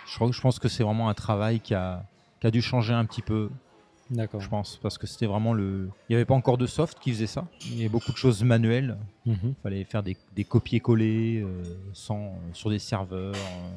Je, 0.06 0.14
crois, 0.14 0.30
je 0.30 0.40
pense 0.40 0.58
que 0.58 0.68
c'est 0.68 0.82
vraiment 0.84 1.08
un 1.08 1.14
travail 1.14 1.60
qui 1.60 1.74
a, 1.74 2.04
qui 2.40 2.46
a 2.46 2.50
dû 2.50 2.62
changer 2.62 2.92
un 2.92 3.04
petit 3.06 3.22
peu, 3.22 3.50
D'accord. 4.10 4.40
je 4.40 4.48
pense, 4.48 4.78
parce 4.82 4.98
que 4.98 5.06
c'était 5.06 5.26
vraiment 5.26 5.54
le. 5.54 5.88
Il 6.08 6.12
n'y 6.12 6.16
avait 6.16 6.24
pas 6.24 6.34
encore 6.34 6.58
de 6.58 6.66
soft 6.66 6.98
qui 6.98 7.10
faisait 7.12 7.26
ça. 7.26 7.46
Il 7.66 7.76
y 7.76 7.80
avait 7.80 7.88
beaucoup 7.88 8.12
de 8.12 8.16
choses 8.16 8.42
manuelles. 8.44 8.96
Mhm. 9.26 9.38
Il 9.44 9.54
fallait 9.62 9.84
faire 9.84 10.02
des, 10.02 10.16
des 10.36 10.44
copier-coller 10.44 11.40
euh, 11.42 11.62
sans, 11.92 12.34
sur 12.52 12.70
des 12.70 12.78
serveurs. 12.78 13.34
euh, 13.34 13.76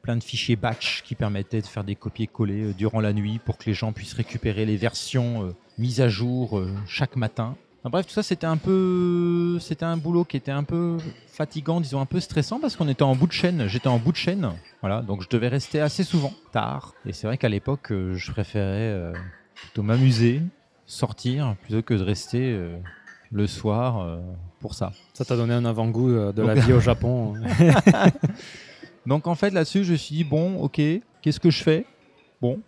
plein 0.00 0.16
de 0.16 0.22
fichiers 0.22 0.54
batch 0.56 1.02
qui 1.02 1.16
permettaient 1.16 1.60
de 1.60 1.66
faire 1.66 1.82
des 1.84 1.96
copier-coller 1.96 2.62
euh, 2.66 2.72
durant 2.72 3.00
la 3.00 3.12
nuit 3.12 3.40
pour 3.44 3.58
que 3.58 3.64
les 3.66 3.74
gens 3.74 3.92
puissent 3.92 4.14
récupérer 4.14 4.64
les 4.64 4.76
versions 4.76 5.44
euh, 5.44 5.54
mises 5.76 6.00
à 6.00 6.08
jour 6.08 6.56
euh, 6.58 6.72
chaque 6.86 7.16
matin. 7.16 7.56
Enfin, 7.80 7.90
bref, 7.90 8.06
tout 8.06 8.12
ça 8.12 8.22
c'était 8.24 8.46
un 8.46 8.56
peu, 8.56 9.58
c'était 9.60 9.84
un 9.84 9.96
boulot 9.96 10.24
qui 10.24 10.36
était 10.36 10.50
un 10.50 10.64
peu 10.64 10.96
fatigant, 11.28 11.80
disons 11.80 12.00
un 12.00 12.06
peu 12.06 12.18
stressant 12.18 12.58
parce 12.58 12.74
qu'on 12.74 12.88
était 12.88 13.04
en 13.04 13.14
bout 13.14 13.28
de 13.28 13.32
chaîne. 13.32 13.68
J'étais 13.68 13.86
en 13.88 13.98
bout 13.98 14.10
de 14.10 14.16
chaîne, 14.16 14.50
voilà, 14.80 15.00
donc 15.00 15.22
je 15.22 15.28
devais 15.28 15.46
rester 15.48 15.80
assez 15.80 16.02
souvent 16.02 16.32
tard. 16.52 16.94
Et 17.06 17.12
c'est 17.12 17.26
vrai 17.28 17.38
qu'à 17.38 17.48
l'époque, 17.48 17.92
euh, 17.92 18.14
je 18.16 18.32
préférais 18.32 18.64
euh, 18.92 19.12
plutôt 19.54 19.82
m'amuser, 19.84 20.42
sortir 20.86 21.54
plutôt 21.62 21.82
que 21.82 21.94
de 21.94 22.02
rester 22.02 22.52
euh, 22.52 22.76
le 23.30 23.46
soir 23.46 24.00
euh, 24.00 24.18
pour 24.58 24.74
ça. 24.74 24.92
Ça 25.14 25.24
t'a 25.24 25.36
donné 25.36 25.54
un 25.54 25.64
avant-goût 25.64 26.10
de 26.32 26.42
la 26.42 26.54
Donc- 26.56 26.64
vie 26.64 26.72
au 26.72 26.80
Japon. 26.80 27.34
Donc 29.06 29.26
en 29.28 29.36
fait 29.36 29.50
là-dessus, 29.50 29.84
je 29.84 29.92
me 29.92 29.96
suis 29.96 30.16
dit 30.16 30.24
bon, 30.24 30.60
ok, 30.60 30.80
qu'est-ce 31.22 31.38
que 31.40 31.50
je 31.50 31.62
fais? 31.62 31.86
Bon, 32.42 32.60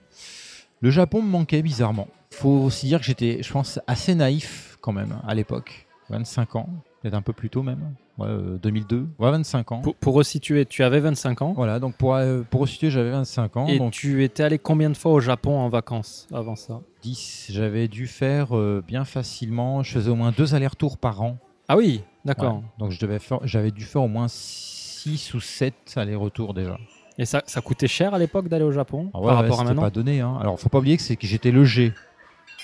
le 0.80 0.90
Japon 0.90 1.20
me 1.20 1.28
manquait 1.28 1.62
bizarrement. 1.62 2.06
Faut 2.32 2.48
aussi 2.50 2.86
dire 2.86 3.00
que 3.00 3.04
j'étais, 3.04 3.42
je 3.42 3.52
pense, 3.52 3.80
assez 3.86 4.14
naïf 4.14 4.78
quand 4.80 4.92
même 4.92 5.16
à 5.26 5.34
l'époque, 5.34 5.86
25 6.10 6.56
ans, 6.56 6.68
peut-être 7.02 7.14
un 7.14 7.22
peu 7.22 7.32
plus 7.32 7.50
tôt 7.50 7.62
même, 7.62 7.92
ouais, 8.18 8.28
euh, 8.28 8.56
2002, 8.62 9.08
ouais 9.18 9.30
25 9.32 9.72
ans. 9.72 9.80
pour, 9.80 9.94
pour 9.96 10.14
resituer, 10.14 10.64
tu 10.64 10.82
avais 10.84 11.00
25 11.00 11.42
ans. 11.42 11.52
Voilà, 11.54 11.80
donc 11.80 11.96
pour 11.96 12.14
euh, 12.14 12.42
pour 12.48 12.62
resituer, 12.62 12.88
j'avais 12.90 13.10
25 13.10 13.56
ans, 13.56 13.66
Et 13.66 13.78
donc 13.78 13.92
tu 13.92 14.22
étais 14.24 14.44
allé 14.44 14.58
combien 14.58 14.88
de 14.90 14.96
fois 14.96 15.12
au 15.12 15.20
Japon 15.20 15.58
en 15.58 15.68
vacances 15.68 16.28
avant 16.32 16.54
ça? 16.56 16.80
10, 17.02 17.48
j'avais 17.50 17.88
dû 17.88 18.06
faire 18.06 18.56
euh, 18.56 18.82
bien 18.86 19.04
facilement, 19.04 19.82
je 19.82 19.92
faisais 19.92 20.10
au 20.10 20.14
moins 20.16 20.32
deux 20.34 20.54
allers-retours 20.54 20.98
par 20.98 21.20
an. 21.22 21.36
Ah 21.68 21.76
oui, 21.76 22.02
d'accord. 22.24 22.58
Ouais. 22.58 22.62
Donc 22.78 22.90
je 22.92 23.00
devais 23.00 23.18
faire, 23.18 23.40
j'avais 23.42 23.70
dû 23.72 23.84
faire 23.84 24.02
au 24.02 24.08
moins 24.08 24.26
6 24.28 25.34
ou 25.34 25.40
7 25.40 25.74
allers-retours 25.96 26.54
déjà. 26.54 26.78
Et 27.18 27.26
ça, 27.26 27.42
ça 27.46 27.60
coûtait 27.60 27.88
cher 27.88 28.14
à 28.14 28.18
l'époque 28.18 28.48
d'aller 28.48 28.64
au 28.64 28.72
Japon 28.72 29.10
Ah 29.12 29.18
ouais, 29.20 29.26
par 29.26 29.36
ouais, 29.36 29.42
rapport 29.42 29.60
à 29.60 29.64
maintenant? 29.64 29.82
pas 29.82 29.90
donné. 29.90 30.20
Hein. 30.20 30.38
Alors, 30.40 30.58
faut 30.58 30.70
pas 30.70 30.78
oublier 30.78 30.96
que 30.96 31.02
c'est 31.02 31.16
que 31.16 31.26
j'étais 31.26 31.50
logé. 31.50 31.92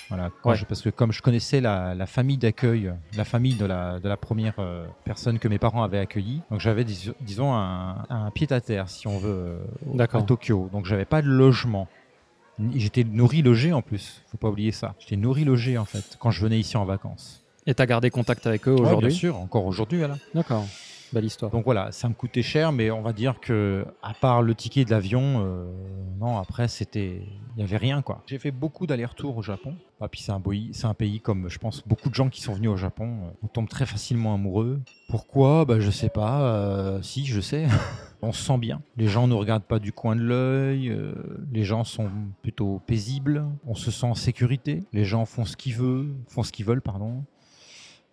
Voilà, 0.09 0.29
quand 0.41 0.51
Ouais. 0.51 0.55
je- 0.55 0.65
parce 0.65 0.81
que 0.81 0.89
comme 0.89 1.11
je 1.11 1.21
connaissais 1.21 1.59
la, 1.59 1.93
la 1.93 2.05
famille 2.05 2.37
d'accueil, 2.37 2.93
la 3.15 3.25
famille 3.25 3.55
de 3.55 3.65
la, 3.65 3.99
de 3.99 4.07
la 4.07 4.15
première 4.15 4.53
euh, 4.59 4.85
personne 5.03 5.37
que 5.37 5.47
mes 5.49 5.59
parents 5.59 5.83
avaient 5.83 5.99
accueillie, 5.99 6.41
donc 6.49 6.61
j'avais 6.61 6.85
dis- 6.85 7.11
disons 7.21 7.53
un, 7.53 8.05
un 8.09 8.31
pied 8.31 8.51
à 8.51 8.61
terre, 8.61 8.87
si 8.89 9.07
on 9.07 9.17
veut, 9.17 9.59
au- 9.85 9.99
à 9.99 10.07
Tokyo. 10.21 10.69
Donc 10.71 10.85
j'avais 10.85 11.05
pas 11.05 11.21
de 11.21 11.27
logement. 11.27 11.87
J'étais 12.73 13.03
nourri 13.03 13.41
logé 13.41 13.73
en 13.73 13.81
plus. 13.81 14.23
Faut 14.31 14.37
pas 14.37 14.49
oublier 14.49 14.71
ça. 14.71 14.95
J'étais 14.99 15.17
nourri 15.17 15.43
logé 15.43 15.77
en 15.77 15.85
fait 15.85 16.15
quand 16.19 16.31
je 16.31 16.41
venais 16.41 16.59
ici 16.59 16.75
en 16.77 16.85
vacances. 16.85 17.43
Et 17.67 17.73
t'as 17.75 17.85
gardé 17.85 18.09
contact 18.09 18.47
avec 18.47 18.67
eux 18.67 18.71
Ouais, 18.73 18.79
aujourd'hui? 18.79 19.09
bien 19.09 19.17
sûr, 19.17 19.35
encore 19.37 19.65
aujourd'hui. 19.65 19.99
Voilà. 19.99 20.17
D'accord. 20.33 20.65
Donc 21.49 21.65
voilà, 21.65 21.91
ça 21.91 22.09
me 22.09 22.13
coûtait 22.13 22.41
cher, 22.41 22.71
mais 22.71 22.91
on 22.91 23.01
va 23.01 23.13
dire 23.13 23.39
que 23.39 23.85
à 24.01 24.13
part 24.13 24.41
le 24.41 24.53
ticket 24.55 24.85
de 24.85 24.91
l'avion, 24.91 25.43
euh, 25.45 25.65
non, 26.19 26.37
après 26.37 26.67
c'était, 26.67 27.21
il 27.55 27.59
y 27.61 27.63
avait 27.63 27.77
rien 27.77 28.01
quoi. 28.01 28.23
J'ai 28.27 28.39
fait 28.39 28.51
beaucoup 28.51 28.87
d'allers-retours 28.87 29.37
au 29.37 29.41
Japon. 29.41 29.75
Ah, 29.99 30.07
puis 30.07 30.21
c'est 30.21 30.31
un, 30.31 30.39
pays- 30.93 31.19
comme 31.21 31.49
je 31.49 31.57
pense 31.57 31.81
beaucoup 31.87 32.09
de 32.09 32.15
gens 32.15 32.29
qui 32.29 32.41
sont 32.41 32.53
venus 32.53 32.69
au 32.69 32.77
Japon, 32.77 33.07
euh, 33.23 33.29
on 33.43 33.47
tombe 33.47 33.67
très 33.69 33.85
facilement 33.85 34.33
amoureux. 34.33 34.79
Pourquoi? 35.09 35.65
Bah 35.65 35.79
je 35.79 35.89
sais 35.89 36.09
pas. 36.09 36.41
euh, 36.41 37.01
si 37.01 37.25
je 37.25 37.39
sais. 37.41 37.65
on 38.21 38.31
se 38.31 38.43
sent 38.43 38.57
bien. 38.57 38.81
Les 38.97 39.07
gens 39.07 39.27
ne 39.27 39.33
regardent 39.33 39.63
pas 39.63 39.79
du 39.79 39.93
coin 39.93 40.15
de 40.15 40.21
l'œil. 40.21 40.95
les 41.51 41.63
gens 41.63 41.83
sont 41.83 42.09
plutôt 42.41 42.81
paisibles. 42.85 43.45
On 43.65 43.75
se 43.75 43.89
sent 43.91 44.05
en 44.07 44.15
sécurité. 44.15 44.83
Les 44.93 45.05
gens 45.05 45.25
font 45.25 45.45
ce 45.45 45.55
qu'ils 45.55 45.75
veulent, 45.75 46.13
font 46.27 46.43
ce 46.43 46.51
qu'ils 46.51 46.65
veulent, 46.65 46.81
pardon. 46.81 47.23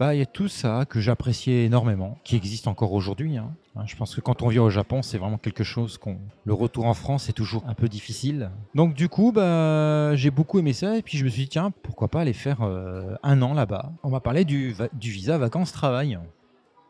Bah, 0.00 0.12
il 0.14 0.18
y 0.18 0.22
a 0.22 0.26
tout 0.26 0.48
ça 0.48 0.84
que 0.88 1.00
j'appréciais 1.00 1.64
énormément, 1.66 2.18
qui 2.24 2.34
existe 2.34 2.66
encore 2.66 2.92
aujourd'hui. 2.92 3.36
hein. 3.36 3.54
Hein, 3.76 3.84
Je 3.86 3.94
pense 3.94 4.14
que 4.14 4.20
quand 4.20 4.42
on 4.42 4.48
vit 4.48 4.58
au 4.58 4.68
Japon, 4.70 5.02
c'est 5.02 5.18
vraiment 5.18 5.38
quelque 5.38 5.62
chose 5.62 5.98
qu'on. 5.98 6.18
Le 6.44 6.52
retour 6.54 6.86
en 6.86 6.94
France 6.94 7.28
est 7.28 7.32
toujours 7.32 7.62
un 7.68 7.74
peu 7.74 7.88
difficile. 7.88 8.50
Donc 8.74 8.94
du 8.94 9.08
coup, 9.08 9.30
bah, 9.32 10.16
j'ai 10.16 10.30
beaucoup 10.32 10.58
aimé 10.58 10.72
ça 10.72 10.96
et 10.98 11.02
puis 11.02 11.16
je 11.16 11.24
me 11.24 11.28
suis 11.28 11.42
dit 11.44 11.48
tiens, 11.48 11.72
pourquoi 11.82 12.08
pas 12.08 12.20
aller 12.22 12.32
faire 12.32 12.62
euh, 12.62 13.14
un 13.22 13.40
an 13.42 13.54
là-bas. 13.54 13.92
On 14.02 14.10
m'a 14.10 14.20
parlé 14.20 14.44
du, 14.44 14.72
va- 14.72 14.88
du 14.94 15.10
visa 15.10 15.38
vacances-travail. 15.38 16.18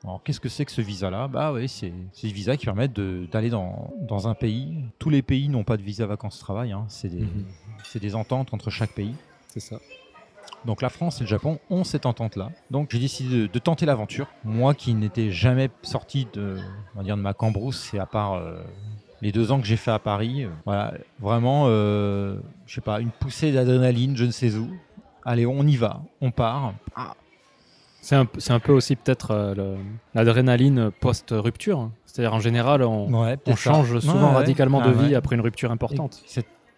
Alors 0.03 0.23
qu'est-ce 0.23 0.41
que 0.41 0.51
c'est 0.51 0.65
que 0.67 0.73
ce 0.73 0.83
visa-là? 0.83 1.29
Bah 1.29 1.53
oui, 1.53 1.69
c'est 1.69 1.91
des 2.23 2.29
visas 2.33 2.57
qui 2.57 2.67
permettent 2.67 2.93
d'aller 3.31 3.49
dans, 3.51 3.93
dans 4.03 4.29
un 4.29 4.35
pays. 4.35 4.77
Tous 4.99 5.09
les 5.11 5.23
pays 5.23 5.49
n'ont 5.49 5.65
pas 5.65 5.77
de 5.79 5.83
visa 5.83 6.05
vacances-travail. 6.07 6.73
hein. 6.73 6.85
C'est 6.89 7.09
des, 7.09 7.21
Mhm. 7.21 7.45
c'est 7.85 8.01
des 8.01 8.15
ententes 8.15 8.53
entre 8.55 8.71
chaque 8.71 8.93
pays. 8.93 9.15
C'est 9.49 9.61
ça. 9.61 9.77
Donc 10.65 10.81
la 10.83 10.89
France 10.89 11.21
et 11.21 11.25
le 11.25 11.29
Japon 11.29 11.59
ont 11.71 11.85
cette 11.85 12.07
entente-là. 12.07 12.51
Donc 12.71 12.89
j'ai 12.91 12.99
décidé 12.99 13.43
de, 13.43 13.47
de 13.47 13.59
tenter 13.59 13.85
l'aventure. 13.87 14.27
Moi 14.45 14.75
qui 14.75 14.95
n'étais 14.95 15.31
jamais 15.31 15.69
sorti 15.83 16.27
de, 16.33 16.57
on 16.95 16.99
va 16.99 17.05
dire, 17.05 17.17
de 17.17 17.23
ma 17.23 17.35
cambrousse, 17.35 17.93
et 17.95 17.99
à 17.99 18.07
part 18.07 18.35
euh, 18.35 18.57
les 19.21 19.31
deux 19.33 19.53
ans 19.53 19.61
que 19.61 19.67
j'ai 19.67 19.77
fait 19.77 19.91
à 19.91 19.99
Paris, 19.99 20.45
euh, 20.45 20.49
voilà, 20.65 20.95
vraiment, 21.21 21.65
euh, 21.69 22.37
je 22.67 22.75
sais 22.75 22.81
pas, 22.81 23.01
une 23.01 23.11
poussée 23.11 23.53
d'adrénaline, 23.53 24.17
je 24.17 24.25
ne 24.25 24.31
sais 24.31 24.55
où. 24.55 24.69
Allez, 25.25 25.47
on 25.47 25.67
y 25.67 25.77
va, 25.77 26.01
on 26.21 26.31
part. 26.31 26.75
Ah, 26.97 27.15
C'est 28.01 28.17
un, 28.17 28.27
un 28.51 28.59
peu 28.61 28.73
aussi 28.73 28.97
peut-être 28.97 29.31
euh, 29.33 29.77
l'adrénaline 30.15 30.91
post-rupture. 31.01 31.79
hein. 31.79 31.93
C'est-à-dire 32.07 32.35
en 32.35 32.41
général, 32.41 32.83
on, 32.83 33.07
ouais, 33.23 33.33
on 33.33 33.37
peut-être 33.39 33.59
ça. 33.59 33.73
change 33.73 33.99
souvent 34.01 34.15
Ouais, 34.21 34.29
ouais. 34.29 34.35
radicalement 34.35 34.81
Ah 34.85 34.89
de 34.89 34.93
vie 34.93 35.09
ouais. 35.11 35.15
après 35.15 35.35
une 35.37 35.41
rupture 35.43 35.71
importante. 35.73 36.23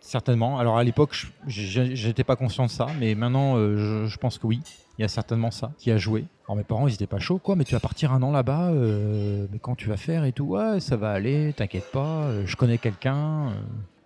Certainement. 0.07 0.61
Alors 0.61 0.79
à 0.79 0.85
l'époque, 0.85 1.27
j'étais 1.49 2.23
pas 2.23 2.37
conscient 2.37 2.67
de 2.67 2.71
ça, 2.71 2.87
mais 3.01 3.17
maintenant, 3.17 3.57
euh, 3.57 4.07
je, 4.07 4.17
pense 4.19 4.39
que 4.39 4.47
oui. 4.47 4.61
Il 4.99 5.03
y 5.03 5.05
a 5.05 5.09
certainement 5.09 5.51
ça 5.51 5.73
qui 5.79 5.91
a 5.91 5.99
joué. 5.99 6.27
Alors 6.47 6.57
mes 6.57 6.63
parents, 6.63 6.87
ils 6.87 6.95
étaient 6.95 7.09
pas 7.09 7.19
chauds, 7.19 7.39
quoi. 7.39 7.57
Mais 7.57 7.65
tu 7.65 7.75
vas 7.75 7.81
partir 7.81 8.13
un 8.13 8.23
an 8.23 8.31
là-bas, 8.31 8.69
euh, 8.71 9.49
mais 9.51 9.59
quand 9.59 9.75
tu 9.75 9.89
vas 9.89 9.97
faire 9.97 10.25
et 10.25 10.31
tout, 10.31 10.45
ouais, 10.45 10.79
ça 10.79 10.97
va 10.97 11.11
aller, 11.11 11.53
t'inquiète 11.57 11.91
pas. 11.91 12.23
euh, 12.27 12.45
je 12.47 12.55
connais 12.55 12.79
quelqu'un. 12.79 13.49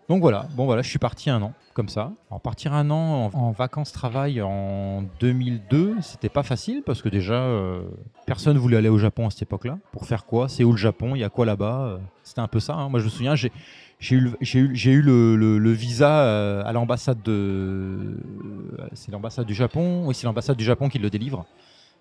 Donc 0.09 0.23
voilà. 0.23 0.47
Bon 0.57 0.65
voilà, 0.65 0.81
je 0.81 0.89
suis 0.89 0.99
parti 0.99 1.29
un 1.29 1.43
an 1.43 1.53
comme 1.75 1.91
ça. 1.91 2.13
Alors 2.31 2.41
partir 2.41 2.73
un 2.73 2.91
an 2.91 3.31
en, 3.35 3.39
en 3.39 3.51
vacances-travail 3.51 4.41
en 4.41 5.05
2002, 5.21 5.97
c'était 6.01 6.31
pas 6.31 6.43
facile 6.43 6.83
parce 6.85 7.03
que 7.03 7.11
déjà, 7.11 7.47
personne 8.25 8.57
voulait 8.57 8.79
aller 8.79 8.89
au 8.89 8.99
Japon 8.99 9.27
à 9.27 9.31
cette 9.31 9.43
époque-là. 9.43 9.77
Pour 9.93 10.07
faire 10.07 10.25
quoi? 10.25 10.49
C'est 10.49 10.65
où 10.65 10.73
le 10.73 10.79
Japon? 10.79 11.15
Il 11.15 11.21
y 11.21 11.25
a 11.25 11.29
quoi 11.29 11.45
là-bas? 11.45 12.01
C'était 12.25 12.41
un 12.41 12.49
peu 12.49 12.59
ça. 12.59 12.73
hein. 12.75 12.89
Moi, 12.89 13.01
je 13.01 13.05
me 13.05 13.11
souviens, 13.11 13.35
j'ai 13.37 13.53
j'ai 14.01 14.17
eu, 14.17 14.21
le- 14.21 14.37
j'ai 14.41 14.59
eu, 14.61 14.71
j'ai 14.75 14.91
eu 14.93 15.03
le, 15.03 15.37
le- 15.37 15.59
le 15.59 15.71
visa 15.73 16.25
euh, 16.25 16.63
à 16.65 16.73
l'ambassade 16.73 17.23
de. 17.23 17.33
euh, 17.33 18.87
C'est 18.95 19.13
l'ambassade 19.13 19.47
du 19.47 19.55
Japon. 19.55 20.07
Oui, 20.07 20.15
c'est 20.15 20.27
l'ambassade 20.27 20.57
du 20.57 20.65
Japon 20.65 20.89
qui 20.89 20.99
le 20.99 21.11
délivre. 21.11 21.47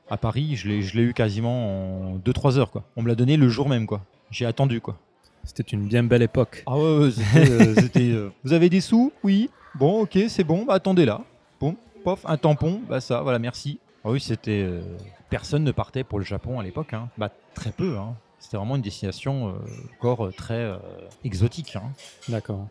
À 0.09 0.17
Paris, 0.17 0.55
je 0.55 0.67
l'ai 0.67 1.03
eu 1.03 1.13
quasiment 1.13 2.13
en 2.13 2.17
2-3 2.17 2.57
heures. 2.57 2.71
Quoi. 2.71 2.83
On 2.95 3.03
me 3.03 3.07
l'a 3.07 3.15
donné 3.15 3.37
le 3.37 3.47
jour 3.49 3.69
même. 3.69 3.85
quoi. 3.85 4.01
J'ai 4.31 4.45
attendu. 4.45 4.81
quoi. 4.81 4.97
C'était 5.43 5.63
une 5.63 5.87
bien 5.87 6.03
belle 6.03 6.21
époque. 6.23 6.63
Ah 6.67 6.75
ouais, 6.77 6.81
euh, 6.83 7.11
c'était, 7.75 8.09
euh, 8.11 8.29
Vous 8.43 8.53
avez 8.53 8.69
des 8.69 8.81
sous? 8.81 9.11
Oui. 9.23 9.49
Bon, 9.75 10.01
ok, 10.01 10.17
c'est 10.27 10.43
bon. 10.43 10.65
Bah, 10.65 10.73
attendez 10.75 11.05
là. 11.05 11.21
Bon, 11.59 11.75
pof, 12.03 12.21
un 12.25 12.37
tampon. 12.37 12.81
Bah 12.89 13.01
ça, 13.01 13.21
voilà, 13.21 13.37
merci. 13.39 13.79
Ah 14.03 14.09
oui, 14.09 14.19
c'était. 14.19 14.63
euh, 14.63 14.81
Personne 15.29 15.63
ne 15.63 15.71
partait 15.71 16.03
pour 16.03 16.17
le 16.17 16.25
Japon 16.25 16.59
à 16.59 16.63
l'époque. 16.63 16.93
hein. 16.93 17.07
Bah 17.17 17.29
très 17.53 17.71
peu. 17.71 17.97
hein. 17.97 18.15
C'était 18.39 18.57
vraiment 18.57 18.75
une 18.77 18.81
destination 18.81 19.49
euh, 19.49 19.53
encore 19.99 20.25
euh, 20.27 20.31
très 20.31 20.53
euh, 20.55 20.77
exotique. 21.23 21.75
hein. 21.75 21.91
D'accord. 22.27 22.67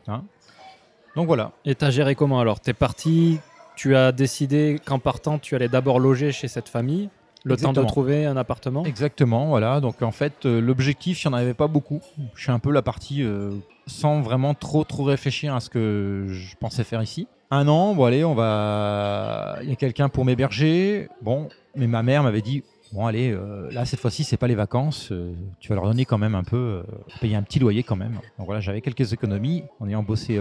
Donc 1.14 1.26
voilà. 1.26 1.52
Et 1.64 1.74
t'as 1.74 1.90
géré 1.90 2.14
comment 2.14 2.40
alors? 2.40 2.60
T'es 2.60 2.72
parti, 2.72 3.38
tu 3.76 3.94
as 3.96 4.12
décidé 4.12 4.80
qu'en 4.84 4.98
partant, 4.98 5.38
tu 5.38 5.54
allais 5.54 5.68
d'abord 5.68 6.00
loger 6.00 6.32
chez 6.32 6.48
cette 6.48 6.68
famille, 6.68 7.10
le 7.44 7.56
temps 7.56 7.72
de 7.72 7.82
trouver 7.84 8.24
un 8.26 8.36
appartement? 8.36 8.84
Exactement, 8.84 9.46
voilà. 9.46 9.80
Donc 9.80 10.02
en 10.02 10.10
fait, 10.10 10.46
euh, 10.46 10.60
l'objectif, 10.60 11.22
il 11.24 11.28
n'y 11.28 11.34
en 11.34 11.38
avait 11.38 11.54
pas 11.54 11.68
beaucoup. 11.68 12.00
Je 12.34 12.42
suis 12.42 12.52
un 12.52 12.58
peu 12.58 12.72
la 12.72 12.82
partie 12.82 13.22
euh, 13.22 13.52
sans 13.86 14.20
vraiment 14.20 14.54
trop 14.54 14.84
trop 14.84 15.04
réfléchir 15.04 15.54
à 15.54 15.60
ce 15.60 15.70
que 15.70 16.26
je 16.28 16.56
pensais 16.56 16.84
faire 16.84 17.02
ici. 17.02 17.26
Un 17.50 17.66
an, 17.68 17.94
bon 17.94 18.04
allez, 18.04 18.24
on 18.24 18.34
va. 18.34 19.56
Il 19.62 19.70
y 19.70 19.72
a 19.72 19.76
quelqu'un 19.76 20.08
pour 20.10 20.24
m'héberger. 20.24 21.08
Bon, 21.22 21.48
mais 21.74 21.86
ma 21.86 22.02
mère 22.02 22.22
m'avait 22.22 22.42
dit. 22.42 22.62
Bon 22.92 23.06
allez, 23.06 23.30
euh, 23.32 23.70
là 23.70 23.84
cette 23.84 24.00
fois-ci 24.00 24.24
c'est 24.24 24.38
pas 24.38 24.46
les 24.46 24.54
vacances, 24.54 25.12
euh, 25.12 25.34
tu 25.60 25.68
vas 25.68 25.74
leur 25.74 25.84
donner 25.84 26.06
quand 26.06 26.16
même 26.16 26.34
un 26.34 26.42
peu, 26.42 26.56
euh, 26.56 26.82
payer 27.20 27.36
un 27.36 27.42
petit 27.42 27.58
loyer 27.58 27.82
quand 27.82 27.96
même. 27.96 28.14
Donc 28.38 28.46
voilà, 28.46 28.60
j'avais 28.60 28.80
quelques 28.80 29.12
économies 29.12 29.64
en 29.78 29.88
ayant 29.88 30.02
bossé 30.02 30.40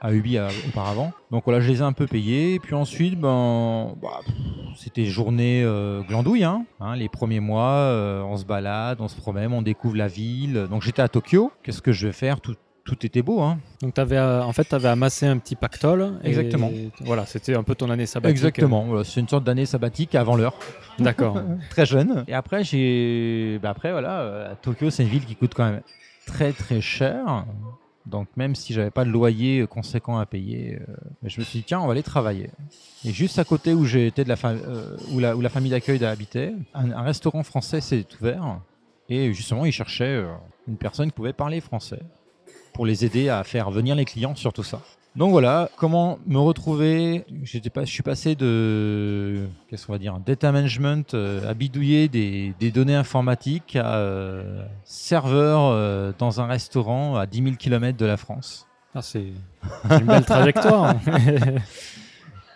à 0.00 0.12
Ubi 0.12 0.38
auparavant. 0.68 1.12
Donc 1.30 1.44
voilà, 1.44 1.60
je 1.60 1.70
les 1.70 1.78
ai 1.78 1.82
un 1.82 1.92
peu 1.92 2.06
payés. 2.06 2.58
Puis 2.60 2.74
ensuite, 2.74 3.18
ben, 3.18 3.94
bah, 4.00 4.20
c'était 4.76 5.06
journée 5.06 5.64
glandouille. 6.08 6.44
Hein, 6.44 6.66
Hein, 6.80 6.96
les 6.96 7.08
premiers 7.08 7.40
mois, 7.40 7.90
on 8.26 8.36
se 8.36 8.44
balade, 8.44 9.00
on 9.00 9.08
se 9.08 9.16
promène, 9.16 9.52
on 9.52 9.62
découvre 9.62 9.96
la 9.96 10.08
ville. 10.08 10.66
Donc 10.68 10.82
j'étais 10.82 11.02
à 11.02 11.08
Tokyo. 11.08 11.50
Qu'est-ce 11.62 11.82
que 11.82 11.92
je 11.92 12.06
vais 12.06 12.12
faire 12.12 12.40
tout, 12.40 12.54
tout 12.86 13.04
était 13.04 13.20
beau. 13.20 13.42
Hein. 13.42 13.58
Donc 13.82 13.92
t'avais, 13.94 14.16
euh, 14.16 14.42
en 14.42 14.52
fait, 14.52 14.64
tu 14.64 14.74
avais 14.74 14.88
amassé 14.88 15.26
un 15.26 15.36
petit 15.38 15.56
pactole. 15.56 16.14
et 16.24 16.28
Exactement. 16.28 16.70
Voilà, 17.00 17.26
c'était 17.26 17.54
un 17.54 17.62
peu 17.64 17.74
ton 17.74 17.90
année 17.90 18.06
sabbatique. 18.06 18.30
Exactement. 18.36 18.84
Voilà, 18.84 19.04
c'est 19.04 19.20
une 19.20 19.28
sorte 19.28 19.44
d'année 19.44 19.66
sabbatique 19.66 20.14
avant 20.14 20.36
l'heure. 20.36 20.54
D'accord. 20.98 21.38
très 21.70 21.84
jeune. 21.84 22.24
Et 22.28 22.34
après, 22.34 22.64
j'ai. 22.64 23.58
bah 23.62 23.70
après, 23.70 23.90
voilà, 23.92 24.20
euh, 24.20 24.54
Tokyo, 24.62 24.88
c'est 24.90 25.02
une 25.02 25.08
ville 25.10 25.24
qui 25.26 25.36
coûte 25.36 25.52
quand 25.54 25.64
même 25.70 25.82
très 26.26 26.52
très 26.52 26.80
cher. 26.80 27.44
Donc, 28.06 28.28
même 28.36 28.54
si 28.54 28.72
j'avais 28.72 28.92
pas 28.92 29.04
de 29.04 29.10
loyer 29.10 29.62
euh, 29.62 29.66
conséquent 29.66 30.16
à 30.18 30.26
payer, 30.26 30.78
euh, 30.88 30.94
je 31.24 31.40
me 31.40 31.44
suis 31.44 31.58
dit, 31.58 31.64
tiens, 31.66 31.80
on 31.80 31.86
va 31.86 31.92
aller 31.92 32.04
travailler. 32.04 32.50
Et 33.04 33.12
juste 33.12 33.40
à 33.40 33.44
côté 33.44 33.74
où 33.74 33.84
j'étais 33.84 34.22
de 34.22 34.28
la, 34.28 34.36
fa- 34.36 34.50
euh, 34.50 34.96
où 35.12 35.18
la, 35.18 35.34
où 35.36 35.40
la 35.40 35.48
famille 35.48 35.72
d'accueil 35.72 36.04
habitait, 36.04 36.54
un, 36.72 36.92
un 36.92 37.02
restaurant 37.02 37.42
français 37.42 37.80
s'est 37.80 38.06
ouvert. 38.20 38.60
Et 39.08 39.32
justement, 39.32 39.64
ils 39.64 39.72
cherchaient 39.72 40.04
euh, 40.04 40.26
une 40.68 40.76
personne 40.76 41.08
qui 41.10 41.16
pouvait 41.16 41.32
parler 41.32 41.60
français 41.60 41.98
pour 42.76 42.84
les 42.84 43.06
aider 43.06 43.30
à 43.30 43.42
faire 43.42 43.70
venir 43.70 43.94
les 43.94 44.04
clients 44.04 44.34
sur 44.34 44.52
tout 44.52 44.62
ça. 44.62 44.82
Donc 45.16 45.30
voilà, 45.30 45.70
comment 45.78 46.18
me 46.26 46.38
retrouver? 46.38 47.24
J'étais 47.42 47.70
pas, 47.70 47.86
Je 47.86 47.90
suis 47.90 48.02
passé 48.02 48.34
de, 48.34 49.46
qu'est-ce 49.66 49.86
qu'on 49.86 49.92
va 49.92 49.98
dire, 49.98 50.18
data 50.18 50.52
management, 50.52 51.14
euh, 51.14 51.50
à 51.50 51.54
bidouiller 51.54 52.08
des, 52.08 52.52
des 52.60 52.70
données 52.70 52.94
informatiques 52.94 53.76
à 53.76 53.94
euh, 53.94 54.62
serveur 54.84 55.62
euh, 55.62 56.12
dans 56.18 56.42
un 56.42 56.46
restaurant 56.46 57.16
à 57.16 57.24
10 57.24 57.44
000 57.44 57.56
km 57.56 57.96
de 57.96 58.04
la 58.04 58.18
France. 58.18 58.66
Ah, 58.94 59.00
c'est 59.00 59.24
c'est 59.88 59.98
une 59.98 60.06
belle 60.06 60.26
trajectoire. 60.26 60.96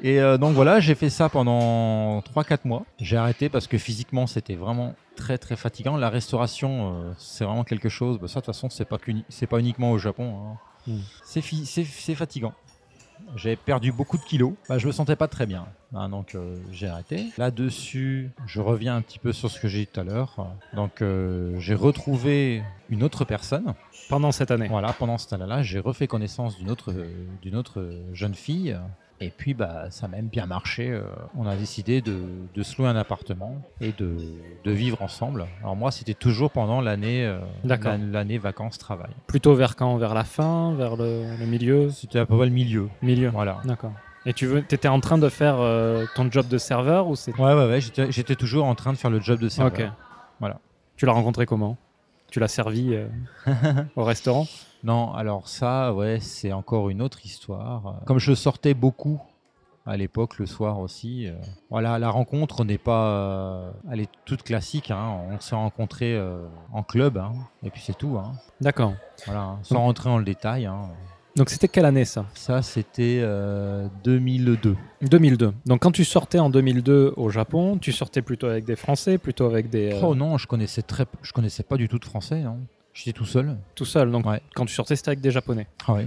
Et 0.03 0.21
euh, 0.21 0.39
donc 0.39 0.55
voilà, 0.55 0.81
j'ai 0.81 0.95
fait 0.95 1.11
ça 1.11 1.29
pendant 1.29 2.21
3-4 2.21 2.61
mois. 2.65 2.85
J'ai 2.99 3.17
arrêté 3.17 3.49
parce 3.49 3.67
que 3.67 3.79
physiquement 3.79 4.27
c'était 4.27 4.55
vraiment 4.55 4.95
très 5.17 5.39
très 5.39 5.57
fatigant. 5.57 5.97
La 5.97 6.09
restauration, 6.09 6.95
euh, 6.95 7.13
c'est 7.19 7.45
vraiment 7.45 7.65
quelque 7.65 7.89
chose. 7.89 8.19
bah, 8.19 8.29
ça 8.29 8.41
de 8.41 8.45
toute 8.47 8.55
façon, 8.55 8.71
c'est 8.71 8.87
pas, 8.87 8.99
c'est 9.29 9.47
pas 9.47 9.59
uniquement 9.59 9.93
au 9.93 9.99
Japon. 9.99 10.35
hein. 10.35 10.57
Mm. 10.87 10.99
C'est, 11.25 12.15
fatigant. 12.15 12.55
J'ai 13.37 13.55
perdu 13.55 13.93
beaucoup 13.93 14.17
de 14.17 14.23
kilos. 14.23 14.55
Bah, 14.71 14.79
je 14.79 14.87
me 14.87 14.93
sentais 14.93 15.17
pas 15.17 15.29
très 15.29 15.45
bien. 15.45 15.67
hein, 15.95 16.09
donc 16.09 16.35
euh, 16.35 16.57
j'ai 16.73 16.87
arrêté. 16.89 17.27
Là-dessus, 17.37 18.31
je 18.47 18.63
reviens 18.63 18.97
un 18.97 19.03
petit 19.03 19.19
peu 19.19 19.33
sur 19.35 19.51
ce 19.51 19.61
que 19.61 19.69
j'ai 19.69 19.81
dit 19.81 19.87
tout 19.87 20.01
à 20.01 20.05
l'heure. 20.05 20.47
Donc 20.75 21.05
j'ai 21.59 21.75
retrouvé 21.75 22.63
une 22.89 23.03
autre 23.03 23.27
personne. 23.27 23.75
Pendant 24.09 24.33
cette 24.33 24.51
année. 24.51 24.67
Voilà, 24.69 24.95
pendant 24.95 25.19
ce 25.19 25.29
temps-là, 25.29 25.63
j'ai 25.63 25.79
refait 25.79 26.07
connaissance 26.07 26.57
d'une 26.57 26.71
autre, 26.71 26.95
d'une 27.43 27.55
autre 27.57 27.87
jeune 28.15 28.35
fille. 28.35 28.77
Et 29.23 29.29
puis, 29.29 29.53
bah, 29.53 29.91
ça 29.91 30.07
a 30.07 30.09
même 30.09 30.29
bien 30.29 30.47
marché. 30.47 30.91
euh, 30.91 31.03
on 31.37 31.47
a 31.47 31.55
décidé 31.55 32.01
de, 32.01 32.23
de 32.55 32.63
se 32.63 32.81
louer 32.81 32.89
un 32.89 32.97
appartement 32.97 33.61
et 33.81 33.93
de, 33.93 34.17
de 34.65 34.71
vivre 34.71 35.03
ensemble. 35.03 35.47
Alors 35.61 35.77
moi, 35.77 35.91
c'était 35.91 36.15
toujours 36.15 36.51
pendant 36.51 36.81
l'année, 36.81 37.27
euh, 37.27 37.39
l'année 37.65 38.39
vacances-travail. 38.39 39.11
Plutôt 39.27 39.55
vers 39.55 39.77
quand? 39.77 39.97
Vers 39.99 40.15
la 40.15 40.25
fin? 40.25 40.73
Vers 40.75 40.97
le, 40.97 41.37
le 41.39 41.45
milieu? 41.47 41.91
C'était 41.91 42.19
à 42.19 42.25
peu 42.25 42.35
près 42.37 42.47
le 42.47 42.53
milieu. 42.53 42.89
Milieu. 43.03 43.29
Voilà. 43.29 43.59
D'accord. 43.65 43.93
Et 44.25 44.33
tu 44.33 44.47
veux, 44.47 44.59
étais 44.59 44.89
en 44.89 45.01
train 45.01 45.19
de 45.19 45.29
faire 45.29 45.57
euh, 45.61 46.07
ton 46.15 46.31
job 46.31 46.49
de 46.49 46.57
serveur 46.59 47.07
ou 47.09 47.17
c'est 47.17 47.35
Ouais, 47.39 47.53
ouais, 47.55 47.67
ouais. 47.69 47.81
J'étais, 47.81 48.11
j'étais 48.11 48.37
toujours 48.37 48.65
en 48.67 48.75
train 48.75 48.93
de 48.93 48.99
faire 48.99 49.11
le 49.11 49.21
job 49.21 49.39
de 49.39 49.49
serveur. 49.51 49.73
Ok. 49.89 49.93
Voilà. 50.41 50.61
Tu 50.97 51.05
l'as 51.07 51.13
rencontré 51.13 51.45
comment? 51.45 51.77
Tu 52.31 52.39
l'as 52.41 52.49
servi 52.49 52.95
euh, 52.95 53.09
au 53.97 54.05
restaurant 54.05 54.47
Non, 54.85 55.13
alors 55.15 55.49
ça, 55.49 55.93
ouais, 55.95 56.19
c'est 56.21 56.53
encore 56.53 56.89
une 56.91 57.03
autre 57.03 57.25
histoire. 57.27 58.01
Comme 58.07 58.19
je 58.19 58.35
sortais 58.35 58.75
beaucoup 58.75 59.21
à 59.87 59.97
l'époque, 59.97 60.39
le 60.39 60.47
soir 60.47 60.79
aussi, 60.79 61.27
euh, 61.27 61.33
voilà, 61.71 61.99
la 61.99 62.11
rencontre 62.11 62.65
n'est 62.65 62.79
pas, 62.79 63.07
euh, 63.09 63.71
elle 63.91 64.01
est 64.01 64.11
toute 64.27 64.43
classique. 64.43 64.91
hein. 64.91 65.19
On 65.31 65.41
s'est 65.41 65.57
rencontrés 65.57 66.15
euh, 66.15 66.47
en 66.73 66.83
club, 66.83 67.17
hein, 67.19 67.33
et 67.65 67.71
puis 67.71 67.81
c'est 67.85 67.97
tout. 67.97 68.17
hein. 68.19 68.33
D'accord. 68.61 68.93
Voilà, 69.27 69.57
sans 69.63 69.81
rentrer 69.81 70.09
dans 70.11 70.19
le 70.19 70.25
détail. 70.25 70.69
Hein. 71.31 71.35
Donc 71.37 71.51
c'était 71.51 71.69
quelle 71.69 71.85
année 71.85 72.05
ça? 72.05 72.27
Ça, 72.35 72.63
c'était 72.63 73.21
euh, 73.23 73.87
2002. 74.05 74.77
2002. 75.03 75.53
Donc 75.67 75.81
quand 75.83 75.93
tu 75.93 76.05
sortais 76.05 76.39
en 76.39 76.51
2002 76.51 77.15
au 77.17 77.31
Japon, 77.31 77.79
tu 77.79 77.93
sortais 77.93 78.23
plutôt 78.23 78.47
avec 78.49 78.65
des 78.65 78.77
Français, 78.77 79.19
plutôt 79.19 79.47
avec 79.47 79.71
des... 79.71 79.93
euh, 79.93 80.01
Oh 80.03 80.15
non, 80.15 80.39
je 80.39 80.47
connaissais 80.47 80.83
très, 80.83 81.07
je 81.23 81.33
connaissais 81.33 81.63
pas 81.63 81.77
du 81.77 81.89
tout 81.89 81.99
de 81.99 82.05
français. 82.05 82.41
non. 82.41 82.59
J'étais 82.93 83.13
tout 83.13 83.25
seul. 83.25 83.57
tout 83.77 83.85
seul. 83.85 84.11
Donc 84.11 84.27
Ouais. 84.27 84.43
quand 84.57 84.67
tu 84.67 84.75
sortais, 84.75 84.97
c'était 84.97 85.11
avec 85.11 85.21
des 85.21 85.31
Japonais. 85.31 85.69
Ah 85.87 85.95
ouais, 85.95 86.07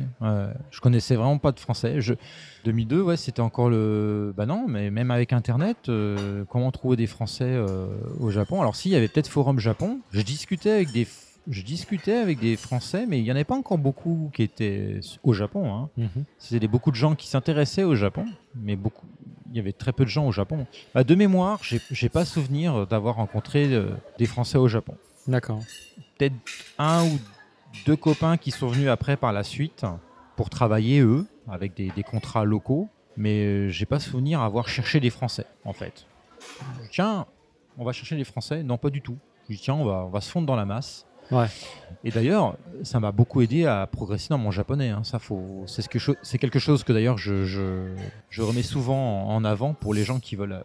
je 0.70 0.82
connaissais 0.82 1.16
vraiment 1.16 1.38
pas 1.38 1.54
de 1.54 1.60
français. 1.60 2.02
Je... 2.02 2.14
2002, 2.66 3.02
ouais, 3.02 3.16
c'était 3.16 3.40
encore 3.40 3.70
le. 3.70 4.34
Bah 4.36 4.46
non, 4.46 4.66
mais 4.68 4.92
même 4.92 5.10
avec 5.10 5.32
Internet, 5.32 5.78
euh, 5.88 6.44
comment 6.50 6.70
trouver 6.72 6.98
des 6.98 7.08
Français 7.08 7.58
au 8.20 8.30
Japon? 8.32 8.60
Alors 8.62 8.76
si, 8.76 8.90
il 8.90 8.92
y 8.92 8.96
avait 8.98 9.08
peut-être 9.08 9.30
Forum 9.30 9.60
Japon. 9.60 10.00
Je 10.12 10.22
discutais 10.22 10.72
avec 10.72 10.92
des, 10.92 11.08
je 11.48 11.62
discutais 11.64 12.16
avec 12.18 12.40
des 12.40 12.56
Français, 12.56 13.06
mais 13.08 13.20
il 13.20 13.26
y 13.26 13.32
en 13.32 13.36
avait 13.36 13.44
pas 13.44 13.56
encore 13.56 13.78
beaucoup 13.78 14.32
qui 14.34 14.44
étaient 14.44 15.00
au 15.24 15.34
Japon. 15.34 15.74
Hein. 15.98 16.10
C'était 16.38 16.60
des- 16.62 16.68
beaucoup 16.68 16.90
de 16.92 16.96
gens 16.96 17.16
qui 17.16 17.28
s'intéressaient 17.28 17.84
au 17.84 17.96
Japon, 17.96 18.26
mais 18.56 18.76
beaucoup. 18.76 19.06
Il 19.50 19.58
y 19.58 19.60
avait 19.60 19.74
très 19.74 19.92
peu 19.94 20.04
de 20.06 20.10
gens 20.10 20.26
au 20.28 20.32
Japon. 20.32 20.66
Bah, 20.96 21.04
de 21.04 21.16
mémoire, 21.16 21.60
j'ai 21.64 21.80
j'ai 21.92 22.10
pas 22.10 22.26
souvenir 22.26 22.88
d'avoir 22.88 23.16
rencontré 23.16 23.72
euh, 23.74 23.92
des 24.18 24.26
Français 24.26 24.58
au 24.58 24.68
Japon 24.68 24.96
D'accord. 25.28 25.64
peut-être 26.18 26.36
un 26.80 27.04
ou 27.06 27.20
deux 27.86 27.96
copains 27.98 28.38
qui 28.38 28.52
sont 28.52 28.68
venus 28.68 28.90
après 28.90 29.16
par 29.18 29.32
la 29.34 29.44
suite 29.44 29.86
pour 30.36 30.50
travailler 30.50 31.02
eux 31.02 31.26
avec 31.48 31.76
des, 31.76 31.92
des 31.92 32.04
contrats 32.04 32.46
locaux, 32.46 32.88
mais 33.18 33.44
euh, 33.46 33.70
j'ai 33.70 33.86
pas 33.86 34.00
souvenir 34.00 34.42
avoir 34.42 34.68
cherché 34.70 35.00
des 35.00 35.10
Français 35.12 35.46
en 35.66 35.74
fait. 35.74 36.06
Tiens, 36.92 37.26
on 37.78 37.84
va 37.84 37.92
chercher 37.92 38.16
des 38.16 38.24
Français 38.24 38.64
Non, 38.64 38.78
pas 38.78 38.90
du 38.90 39.02
tout. 39.02 39.18
Je 39.50 39.56
dis 39.56 39.62
tiens, 39.62 39.76
on 39.76 39.86
va, 39.86 40.06
on 40.06 40.10
va 40.10 40.22
se 40.22 40.32
fondre 40.32 40.48
dans 40.48 40.56
la 40.56 40.66
masse. 40.66 41.06
Ouais. 41.32 41.48
Et 42.04 42.12
d'ailleurs, 42.12 42.58
ça 42.84 43.00
m'a 43.00 43.12
beaucoup 43.12 43.42
aidé 43.42 43.66
à 43.66 43.88
progresser 43.88 44.28
dans 44.30 44.38
mon 44.38 44.52
japonais. 44.52 44.90
hein. 44.90 45.04
Ça, 45.04 45.20
faut, 45.20 45.64
c'est 45.68 45.82
ce 45.82 45.90
que 45.90 46.00
cho- 46.00 46.16
c'est 46.22 46.38
quelque 46.38 46.60
chose 46.60 46.84
que 46.84 46.92
d'ailleurs 46.92 47.18
je, 47.18 47.46
je, 47.46 47.94
je 48.30 48.42
remets 48.42 48.62
souvent 48.64 49.28
en 49.28 49.44
avant 49.46 49.74
pour 49.74 49.94
les 49.94 50.04
gens 50.04 50.20
qui 50.20 50.36
veulent 50.36 50.52
euh, 50.54 50.64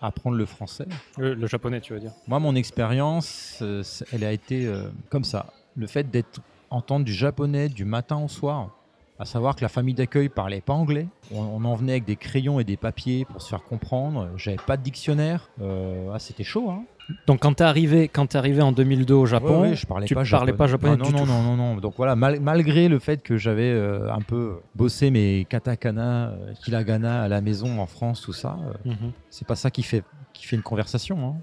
apprendre 0.00 0.36
le 0.36 0.46
français. 0.46 0.86
Le, 1.18 1.34
le 1.34 1.46
japonais, 1.48 1.80
tu 1.80 1.92
veux 1.92 1.98
dire? 2.00 2.12
Moi, 2.28 2.38
mon 2.38 2.54
expérience, 2.54 3.58
euh, 3.62 3.82
elle 4.12 4.22
a 4.24 4.32
été 4.32 4.66
euh, 4.66 4.88
comme 5.10 5.24
ça. 5.24 5.46
Le 5.76 5.86
fait 5.88 6.08
d'être 6.10 6.40
entendre 6.70 7.04
du 7.04 7.12
japonais 7.12 7.68
du 7.68 7.84
matin 7.84 8.18
au 8.22 8.28
soir, 8.28 8.70
À 9.18 9.24
savoir 9.24 9.56
que 9.56 9.62
la 9.62 9.68
famille 9.68 9.94
d'accueil 9.94 10.28
parlait 10.28 10.60
pas 10.60 10.74
anglais. 10.74 11.06
On, 11.32 11.40
on 11.40 11.64
en 11.64 11.74
venait 11.74 11.92
avec 11.92 12.04
des 12.04 12.16
crayons 12.16 12.60
et 12.60 12.64
des 12.64 12.76
papiers 12.76 13.24
pour 13.24 13.40
se 13.42 13.48
faire 13.48 13.62
comprendre. 13.64 14.28
J'avais 14.36 14.58
pas 14.58 14.76
de 14.76 14.82
dictionnaire. 14.82 15.48
Euh, 15.60 16.10
ah, 16.14 16.18
c'était 16.18 16.44
chaud, 16.44 16.68
hein. 16.70 16.84
Donc 17.26 17.40
quand 17.42 17.54
t'es 17.54 17.64
arrivé, 17.64 18.08
quand 18.08 18.26
t'es 18.26 18.38
arrivé 18.38 18.62
en 18.62 18.72
2002 18.72 19.14
au 19.14 19.26
Japon, 19.26 19.62
Ouais, 19.62 19.68
ouais, 19.70 19.74
je 19.76 19.86
parlais 19.86 20.06
tu 20.06 20.14
pas 20.14 20.24
parlais 20.28 20.52
pas 20.52 20.66
japonais 20.66 20.96
non, 20.96 21.04
du 21.06 21.12
non, 21.12 21.18
tout. 21.20 21.26
non, 21.26 21.42
non, 21.42 21.56
non. 21.56 21.76
Donc 21.76 21.94
voilà, 21.96 22.16
mal- 22.16 22.40
malgré 22.40 22.88
le 22.88 22.98
fait 22.98 23.22
que 23.22 23.36
j'avais 23.36 23.70
euh, 23.70 24.12
un 24.12 24.20
peu 24.22 24.56
bossé 24.74 25.10
mes 25.10 25.46
katakana, 25.48 26.30
euh, 26.30 26.52
hiragana 26.66 27.22
à 27.22 27.28
la 27.28 27.40
maison 27.40 27.80
en 27.80 27.86
France, 27.86 28.22
tout 28.22 28.32
ça, 28.32 28.58
euh, 28.86 28.90
Mhm. 28.90 29.12
c'est 29.30 29.46
pas 29.46 29.54
ça 29.56 29.70
qui 29.70 29.82
fait, 29.84 30.02
qui 30.32 30.46
fait 30.46 30.56
une 30.56 30.62
conversation. 30.62 31.18
hein. 31.28 31.34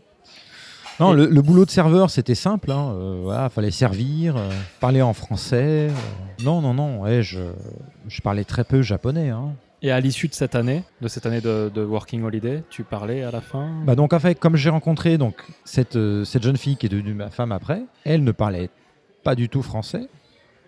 Non, 0.99 1.11
le, 1.13 1.25
le 1.25 1.41
boulot 1.41 1.65
de 1.65 1.71
serveur, 1.71 2.09
c'était 2.11 2.35
simple. 2.35 2.69
Hein. 2.71 2.91
euh, 2.93 3.19
voilà, 3.23 3.49
fallait 3.49 3.71
servir, 3.71 4.35
parler 4.79 5.01
en 5.01 5.13
français. 5.13 5.87
Non, 6.43 6.61
non, 6.61 6.73
non. 6.75 7.01
ouais, 7.01 7.23
je, 7.23 7.39
je 8.07 8.21
parlais 8.21 8.43
très 8.43 8.63
peu 8.63 8.81
japonais. 8.83 9.29
Hein. 9.29 9.53
Et 9.85 9.91
à 9.91 9.99
l'issue 9.99 10.29
de 10.29 10.33
cette 10.33 10.55
année, 10.55 10.83
de 11.01 11.09
cette 11.09 11.25
année 11.25 11.41
de, 11.41 11.69
de 11.73 11.83
Working 11.83 12.23
Holiday, 12.23 12.63
tu 12.69 12.85
parlais 12.85 13.21
à 13.21 13.31
la 13.31 13.41
fin 13.41 13.69
Bah 13.85 13.95
donc 13.95 14.13
en 14.13 14.19
fait, 14.19 14.35
comme 14.35 14.55
j'ai 14.55 14.69
rencontré 14.69 15.17
donc 15.17 15.35
cette, 15.65 15.97
euh, 15.97 16.23
cette 16.23 16.41
jeune 16.41 16.55
fille 16.55 16.77
qui 16.77 16.85
est 16.85 16.89
devenue 16.89 17.13
ma 17.13 17.29
femme 17.29 17.51
après, 17.51 17.83
elle 18.05 18.23
ne 18.23 18.31
parlait 18.31 18.69
pas 19.23 19.35
du 19.35 19.49
tout 19.49 19.61
français, 19.61 20.07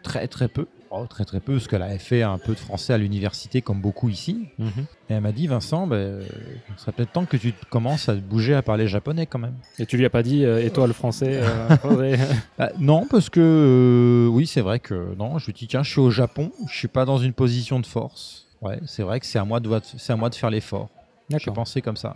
très 0.04 0.28
très 0.28 0.50
peu, 0.50 0.68
oh, 0.92 1.06
très 1.10 1.24
très 1.24 1.40
peu, 1.40 1.54
parce 1.54 1.70
qu'elle 1.70 1.82
avait 1.82 1.98
fait 1.98 2.24
un 2.24 2.38
peu 2.38 2.54
de 2.56 2.60
français 2.60 2.92
à 2.92 2.98
l'université 2.98 3.62
comme 3.62 3.80
beaucoup 3.80 4.10
ici. 4.10 4.50
Mhm. 4.60 4.86
Et 5.10 5.14
elle 5.14 5.22
m'a 5.22 5.32
dit 5.32 5.48
Vincent, 5.48 5.88
bah, 5.88 5.96
euh, 5.96 6.22
il 6.70 6.78
serait 6.78 6.92
peut-être 6.92 7.14
temps 7.14 7.24
que 7.24 7.38
tu 7.38 7.54
commences 7.70 8.10
à 8.10 8.16
bouger 8.16 8.54
à 8.54 8.64
parler 8.64 8.86
japonais 8.90 9.28
quand 9.28 9.40
même. 9.40 9.56
Et 9.80 9.86
tu 9.86 9.96
lui 9.96 10.04
as 10.04 10.10
pas 10.10 10.24
dit, 10.24 10.44
euh, 10.44 10.62
et 10.62 10.72
toi 10.72 10.88
le 10.88 10.94
français 10.94 11.40
euh, 11.42 12.18
Bah, 12.58 12.72
non, 12.80 13.08
parce 13.10 13.30
que 13.30 13.40
euh, 13.40 14.28
oui, 14.28 14.46
c'est 14.46 14.60
vrai 14.60 14.80
que 14.80 15.16
non. 15.18 15.38
Je 15.38 15.46
lui 15.46 15.54
dis 15.54 15.68
tiens, 15.68 15.84
je 15.84 15.92
suis 15.92 16.02
au 16.02 16.12
Japon, 16.12 16.52
je 16.70 16.78
suis 16.78 16.90
pas 16.90 17.06
dans 17.06 17.18
une 17.18 17.32
position 17.32 17.80
de 17.80 17.86
force. 17.86 18.45
Ouais, 18.66 18.80
c'est 18.88 19.04
vrai 19.04 19.20
que 19.20 19.28
c'est 19.28 19.38
à 19.38 19.46
moi 19.46 19.60
de 19.60 19.70
c'est 19.96 20.12
à 20.12 20.16
moi 20.16 20.30
de 20.30 20.36
faire 20.36 20.50
l'effort. 20.50 20.90
J'ai 21.30 21.52
pensé 21.52 21.82
comme 21.84 21.98
ça. 21.98 22.14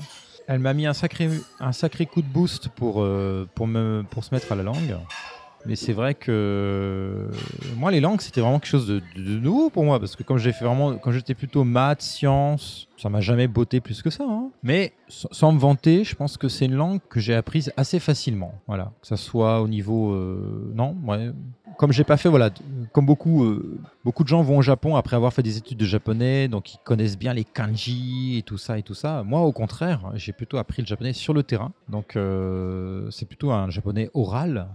Elle 0.47 0.59
m'a 0.59 0.73
mis 0.73 0.87
un 0.87 0.93
sacré, 0.93 1.29
un 1.59 1.71
sacré 1.71 2.07
coup 2.07 2.23
de 2.23 2.27
boost 2.27 2.69
pour, 2.69 3.03
euh, 3.03 3.47
pour, 3.53 3.67
me, 3.67 4.03
pour 4.09 4.23
se 4.23 4.33
mettre 4.33 4.51
à 4.51 4.55
la 4.55 4.63
langue. 4.63 4.97
Mais 5.65 5.75
c'est 5.75 5.93
vrai 5.93 6.15
que 6.15 6.31
euh, 6.31 7.31
moi, 7.75 7.91
les 7.91 7.99
langues, 7.99 8.21
c'était 8.21 8.41
vraiment 8.41 8.59
quelque 8.59 8.69
chose 8.69 8.87
de, 8.87 9.01
nouveau 9.17 9.69
pour 9.69 9.83
moi. 9.83 9.99
Parce 9.99 10.15
que 10.15 10.23
comme 10.23 10.37
j'ai 10.37 10.51
fait 10.51 10.65
vraiment, 10.65 10.95
quand 10.97 11.11
j'étais 11.11 11.35
plutôt 11.35 11.63
maths, 11.63 12.01
sciences, 12.01 12.87
ça 12.97 13.09
m'a 13.09 13.21
jamais 13.21 13.47
botté 13.47 13.81
plus 13.81 14.01
que 14.01 14.09
ça. 14.09 14.23
hein. 14.23 14.49
Mais 14.63 14.93
sans 15.09 15.51
me 15.51 15.59
vanter, 15.59 16.03
je 16.03 16.15
pense 16.15 16.37
que 16.37 16.47
c'est 16.47 16.65
une 16.65 16.75
langue 16.75 16.99
que 17.09 17.19
j'ai 17.19 17.35
apprise 17.35 17.73
assez 17.77 17.99
facilement. 17.99 18.53
Voilà. 18.67 18.91
Que 19.01 19.07
ça 19.07 19.17
soit 19.17 19.61
au 19.61 19.67
niveau. 19.67 20.13
euh, 20.13 20.71
non, 20.73 20.95
ouais. 21.05 21.31
Comme 21.77 21.93
j'ai 21.93 22.03
pas 22.03 22.17
fait, 22.17 22.27
voilà, 22.27 22.49
comme 22.91 23.05
beaucoup, 23.05 23.45
euh, 23.45 23.79
beaucoup 24.03 24.23
de 24.23 24.27
gens 24.27 24.41
vont 24.41 24.57
au 24.57 24.61
Japon 24.61 24.97
après 24.97 25.15
avoir 25.15 25.31
fait 25.31 25.43
des 25.43 25.57
études 25.57 25.77
de 25.77 25.85
japonais, 25.85 26.49
donc 26.49 26.73
ils 26.73 26.77
connaissent 26.83 27.17
bien 27.17 27.33
les 27.33 27.45
kanji 27.45 28.37
et 28.37 28.41
tout 28.41 28.57
ça 28.57 28.77
et 28.77 28.83
tout 28.83 28.95
ça. 28.95 29.23
Moi, 29.23 29.39
au 29.41 29.53
contraire, 29.53 30.11
j'ai 30.15 30.33
plutôt 30.33 30.57
appris 30.57 30.81
le 30.81 30.87
japonais 30.87 31.13
sur 31.13 31.33
le 31.33 31.41
terrain. 31.41 31.71
Donc, 31.87 32.17
c'est 33.11 33.25
plutôt 33.25 33.51
un 33.51 33.69
japonais 33.69 34.09
oral, 34.13 34.67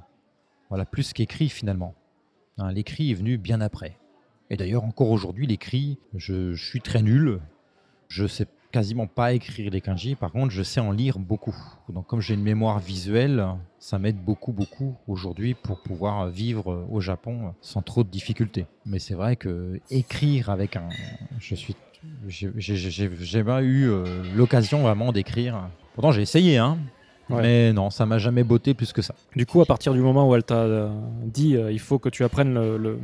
voilà, 0.74 0.86
plus 0.86 1.12
qu'écrit 1.12 1.48
finalement. 1.50 1.94
Hein, 2.58 2.72
l'écrit 2.72 3.12
est 3.12 3.14
venu 3.14 3.38
bien 3.38 3.60
après. 3.60 3.96
Et 4.50 4.56
d'ailleurs, 4.56 4.82
encore 4.82 5.10
aujourd'hui, 5.10 5.46
l'écrit, 5.46 5.98
je, 6.16 6.52
je 6.52 6.64
suis 6.68 6.80
très 6.80 7.00
nul. 7.00 7.38
Je 8.08 8.26
sais 8.26 8.48
quasiment 8.72 9.06
pas 9.06 9.34
écrire 9.34 9.70
les 9.70 9.80
kanji. 9.80 10.16
Par 10.16 10.32
contre, 10.32 10.50
je 10.50 10.64
sais 10.64 10.80
en 10.80 10.90
lire 10.90 11.20
beaucoup. 11.20 11.54
Donc, 11.88 12.08
comme 12.08 12.20
j'ai 12.20 12.34
une 12.34 12.42
mémoire 12.42 12.80
visuelle, 12.80 13.46
ça 13.78 14.00
m'aide 14.00 14.16
beaucoup, 14.16 14.50
beaucoup 14.52 14.96
aujourd'hui 15.06 15.54
pour 15.54 15.78
pouvoir 15.78 16.26
vivre 16.28 16.84
au 16.90 17.00
Japon 17.00 17.54
sans 17.60 17.80
trop 17.82 18.02
de 18.02 18.08
difficultés. 18.08 18.66
Mais 18.84 18.98
c'est 18.98 19.14
vrai 19.14 19.36
que 19.36 19.80
écrire 19.90 20.50
avec 20.50 20.74
un, 20.74 20.88
je 21.38 21.54
suis, 21.54 21.76
j'ai- 22.26 23.44
pas 23.44 23.62
eu 23.62 23.88
euh, 23.88 24.04
l'occasion 24.34 24.82
vraiment 24.82 25.12
d'écrire. 25.12 25.70
Pourtant, 25.94 26.10
j'ai 26.10 26.22
essayé, 26.22 26.58
hein. 26.58 26.78
Ouais. 27.30 27.40
Mais 27.42 27.72
non, 27.72 27.88
ça 27.90 28.04
m'a 28.06 28.18
jamais 28.18 28.44
botté 28.44 28.74
plus 28.74 28.92
que 28.92 29.00
ça. 29.02 29.14
Du 29.34 29.46
coup, 29.46 29.60
à 29.62 29.66
partir 29.66 29.94
du 29.94 30.00
moment 30.00 30.28
où 30.28 30.34
elle 30.34 30.44
t'a 30.44 30.56
euh, 30.56 30.88
dit 31.24 31.56
euh, 31.56 31.72
il 31.72 31.80
faut 31.80 31.98
que 31.98 32.08
tu 32.10 32.22
apprennes 32.24 32.52
le, 32.54 32.76
le- 32.76 32.98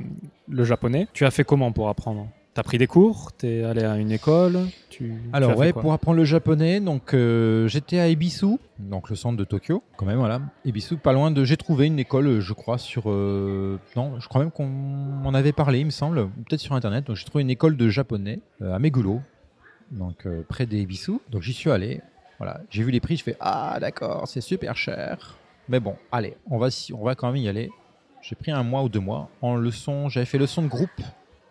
le 0.48 0.64
japonais, 0.64 1.08
tu 1.12 1.24
as 1.24 1.30
fait 1.30 1.44
comment 1.44 1.72
pour 1.72 1.88
apprendre? 1.88 2.28
T'as 2.52 2.64
pris 2.64 2.78
des 2.78 2.88
cours? 2.88 3.30
T'es 3.32 3.62
allé 3.62 3.82
à 3.84 3.96
une 3.96 4.10
école? 4.10 4.58
Tu, 4.90 4.98
tu 4.98 5.12
Alors 5.32 5.52
fait 5.52 5.56
ouais, 5.58 5.72
pour 5.72 5.92
apprendre 5.92 6.16
le 6.18 6.24
japonais, 6.24 6.80
donc 6.80 7.14
euh, 7.14 7.68
j'étais 7.68 8.00
à 8.00 8.08
Ebisu, 8.08 8.56
donc 8.80 9.08
le 9.08 9.14
centre 9.14 9.36
de 9.38 9.44
Tokyo, 9.44 9.84
quand 9.96 10.04
même 10.04 10.18
voilà. 10.18 10.40
Ebisu, 10.64 10.96
pas 10.96 11.12
loin 11.12 11.30
de, 11.30 11.44
j'ai 11.44 11.56
trouvé 11.56 11.86
une 11.86 12.00
école, 12.00 12.40
je 12.40 12.52
crois 12.52 12.76
sur, 12.76 13.04
euh, 13.08 13.78
non, 13.94 14.18
je 14.18 14.26
crois 14.28 14.40
même 14.42 14.50
qu'on 14.50 14.68
en 15.24 15.32
avait 15.32 15.52
parlé, 15.52 15.78
il 15.78 15.86
me 15.86 15.90
semble, 15.90 16.28
peut-être 16.48 16.60
sur 16.60 16.74
internet. 16.74 17.06
Donc 17.06 17.14
j'ai 17.16 17.24
trouvé 17.24 17.42
une 17.42 17.50
école 17.50 17.76
de 17.76 17.88
japonais 17.88 18.40
euh, 18.62 18.74
à 18.74 18.78
Meguro, 18.80 19.20
donc 19.92 20.26
près 20.48 20.66
d'Ebisu. 20.66 21.12
Donc 21.30 21.42
j'y 21.42 21.52
suis 21.52 21.70
allé. 21.70 22.00
Voilà, 22.40 22.62
j'ai 22.70 22.82
vu 22.82 22.90
les 22.90 23.00
prix, 23.00 23.18
je 23.18 23.22
fais 23.22 23.36
ah 23.38 23.76
d'accord, 23.78 24.26
c'est 24.26 24.40
super 24.40 24.74
cher. 24.74 25.36
Mais 25.68 25.78
bon, 25.78 25.94
allez, 26.10 26.38
on 26.50 26.56
va, 26.56 26.68
on 26.94 27.04
va 27.04 27.14
quand 27.14 27.30
même 27.30 27.36
y 27.36 27.46
aller. 27.50 27.70
J'ai 28.22 28.34
pris 28.34 28.50
un 28.50 28.62
mois 28.62 28.82
ou 28.82 28.88
deux 28.88 28.98
mois 28.98 29.28
en 29.42 29.56
leçon, 29.56 30.08
j'avais 30.08 30.24
fait 30.24 30.38
leçon 30.38 30.62
de 30.62 30.68
groupe 30.68 31.02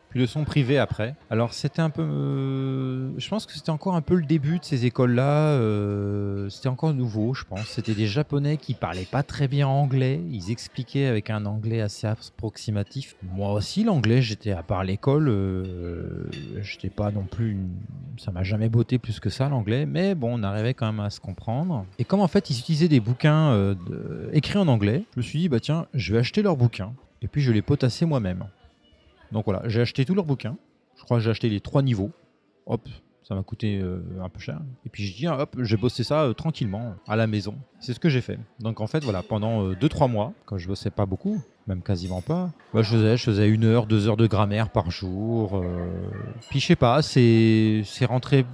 puis 0.10 0.20
leçon 0.20 0.44
privée 0.44 0.78
après. 0.80 1.16
Alors 1.30 1.54
c'était 1.54 1.82
un 1.82 1.90
peu, 1.90 2.02
euh, 2.02 3.12
je 3.18 3.30
pense 3.30 3.46
que 3.46 3.54
c'était 3.54 3.70
encore 3.70 3.96
un 3.96 4.02
peu 4.02 4.16
le 4.16 4.26
début 4.26 4.60
de 4.60 4.64
ces 4.66 4.86
écoles-là. 4.86 5.50
euh, 5.54 6.50
c'était 6.50 6.70
encore 6.70 6.94
nouveau, 6.94 7.34
je 7.34 7.44
pense. 7.44 7.68
C'était 7.68 7.94
des 7.94 8.08
Japonais 8.08 8.58
qui 8.58 8.74
parlaient 8.74 9.06
pas 9.10 9.24
très 9.24 9.48
bien 9.48 9.68
anglais. 9.68 10.20
Ils 10.32 10.52
expliquaient 10.52 11.06
avec 11.06 11.30
un 11.30 11.46
anglais 11.46 11.82
assez 11.82 12.08
approximatif. 12.08 13.16
Moi 13.36 13.54
aussi, 13.54 13.84
l'anglais, 13.84 14.22
j'étais 14.22 14.52
à 14.52 14.64
part 14.64 14.84
l'école, 14.84 15.30
euh, 15.30 16.26
j'étais 16.62 16.90
pas 16.90 17.12
non 17.12 17.24
plus, 17.24 17.52
une- 17.52 17.70
ça 18.18 18.32
m'a 18.32 18.44
jamais 18.44 18.70
botté 18.70 18.98
plus 18.98 19.20
que 19.20 19.30
ça 19.30 19.48
l'anglais. 19.50 19.86
Mais 19.86 20.16
bon, 20.16 20.40
on 20.40 20.44
arrivait 20.44 20.74
quand 20.74 20.88
même 20.92 21.00
à 21.06 21.10
se 21.10 21.20
comprendre. 21.20 21.86
Et 22.00 22.04
comme 22.06 22.22
en 22.22 22.28
fait 22.28 22.50
ils 22.50 22.58
utilisaient 22.60 22.88
des 22.88 23.00
bouquins 23.00 23.52
euh, 23.52 23.76
écrits 24.34 24.58
en 24.60 24.68
anglais, 24.68 25.04
je 25.14 25.20
me 25.20 25.24
suis 25.24 25.40
dit 25.40 25.50
bah 25.50 25.60
tiens, 25.60 25.86
je 25.94 26.14
vais 26.14 26.20
acheter 26.20 26.42
leurs 26.42 26.58
bouquins 26.58 26.94
et 27.22 27.28
puis 27.28 27.42
je 27.42 27.52
les 27.52 27.62
potasser 27.62 28.06
moi-même. 28.06 28.46
Donc 29.32 29.46
voilà, 29.46 29.62
j'ai 29.68 29.82
acheté 29.82 30.06
tous 30.06 30.16
leurs 30.16 30.26
bouquins. 30.26 30.58
Je 30.98 31.04
crois 31.04 31.18
que 31.18 31.24
j'ai 31.24 31.30
acheté 31.30 31.50
les 31.50 31.60
trois 31.62 31.82
niveaux. 31.82 32.12
Hop, 32.66 32.88
ça 33.24 33.36
m'a 33.36 33.44
coûté 33.44 33.80
euh, 33.80 34.02
un 34.22 34.30
peu 34.30 34.40
cher. 34.40 34.60
Et 34.86 34.90
puis 34.90 35.04
j'ai 35.04 35.14
dit, 35.14 35.28
ah, 35.28 35.40
hop, 35.40 35.56
j'ai 35.62 35.78
bossé 35.78 36.04
ça 36.04 36.24
euh, 36.24 36.34
tranquillement 36.34 36.96
à 37.08 37.16
la 37.16 37.26
maison. 37.28 37.56
C'est 37.80 37.94
ce 37.94 38.00
que 38.00 38.10
j'ai 38.10 38.22
fait. 38.22 38.40
Donc 38.60 38.82
en 38.82 38.88
fait, 38.88 39.04
voilà, 39.04 39.24
pendant 39.24 39.72
2-3 39.74 40.10
mois, 40.10 40.34
quand 40.46 40.58
je 40.58 40.68
bossais 40.68 40.90
pas 40.90 41.06
beaucoup, 41.06 41.42
même 41.68 41.82
quasiment 41.82 42.22
pas, 42.22 42.52
bah, 42.74 42.82
je, 42.82 42.90
faisais, 42.92 43.18
je 43.18 43.24
faisais 43.24 43.48
une 43.50 43.64
heure, 43.66 43.86
deux 43.86 44.08
heures 44.08 44.18
de 44.18 44.28
grammaire 44.28 44.70
par 44.72 44.90
jour. 44.92 45.58
euh, 45.58 45.88
Puis 46.50 46.60
je 46.60 46.66
sais 46.68 46.76
pas, 46.76 47.02
c'est 47.02 47.84
c'est 47.86 48.06
rentré 48.06 48.46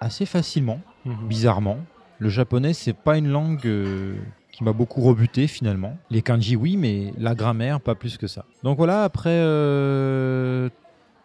assez 0.00 0.26
facilement, 0.26 0.80
Mhm. 1.04 1.28
bizarrement. 1.28 1.78
Le 2.18 2.28
japonais, 2.28 2.72
c'est 2.72 2.92
pas 2.94 3.16
une 3.18 3.28
langue 3.28 3.66
euh, 3.66 4.16
qui 4.58 4.64
m'a 4.64 4.72
beaucoup 4.72 5.02
rebuté 5.02 5.46
finalement. 5.46 5.96
Les 6.10 6.20
kanji, 6.20 6.56
oui, 6.56 6.76
mais 6.76 7.12
la 7.16 7.36
grammaire, 7.36 7.80
pas 7.80 7.94
plus 7.94 8.18
que 8.18 8.26
ça. 8.26 8.44
Donc 8.64 8.76
voilà, 8.76 9.04
après 9.04 9.30
euh, 9.30 10.68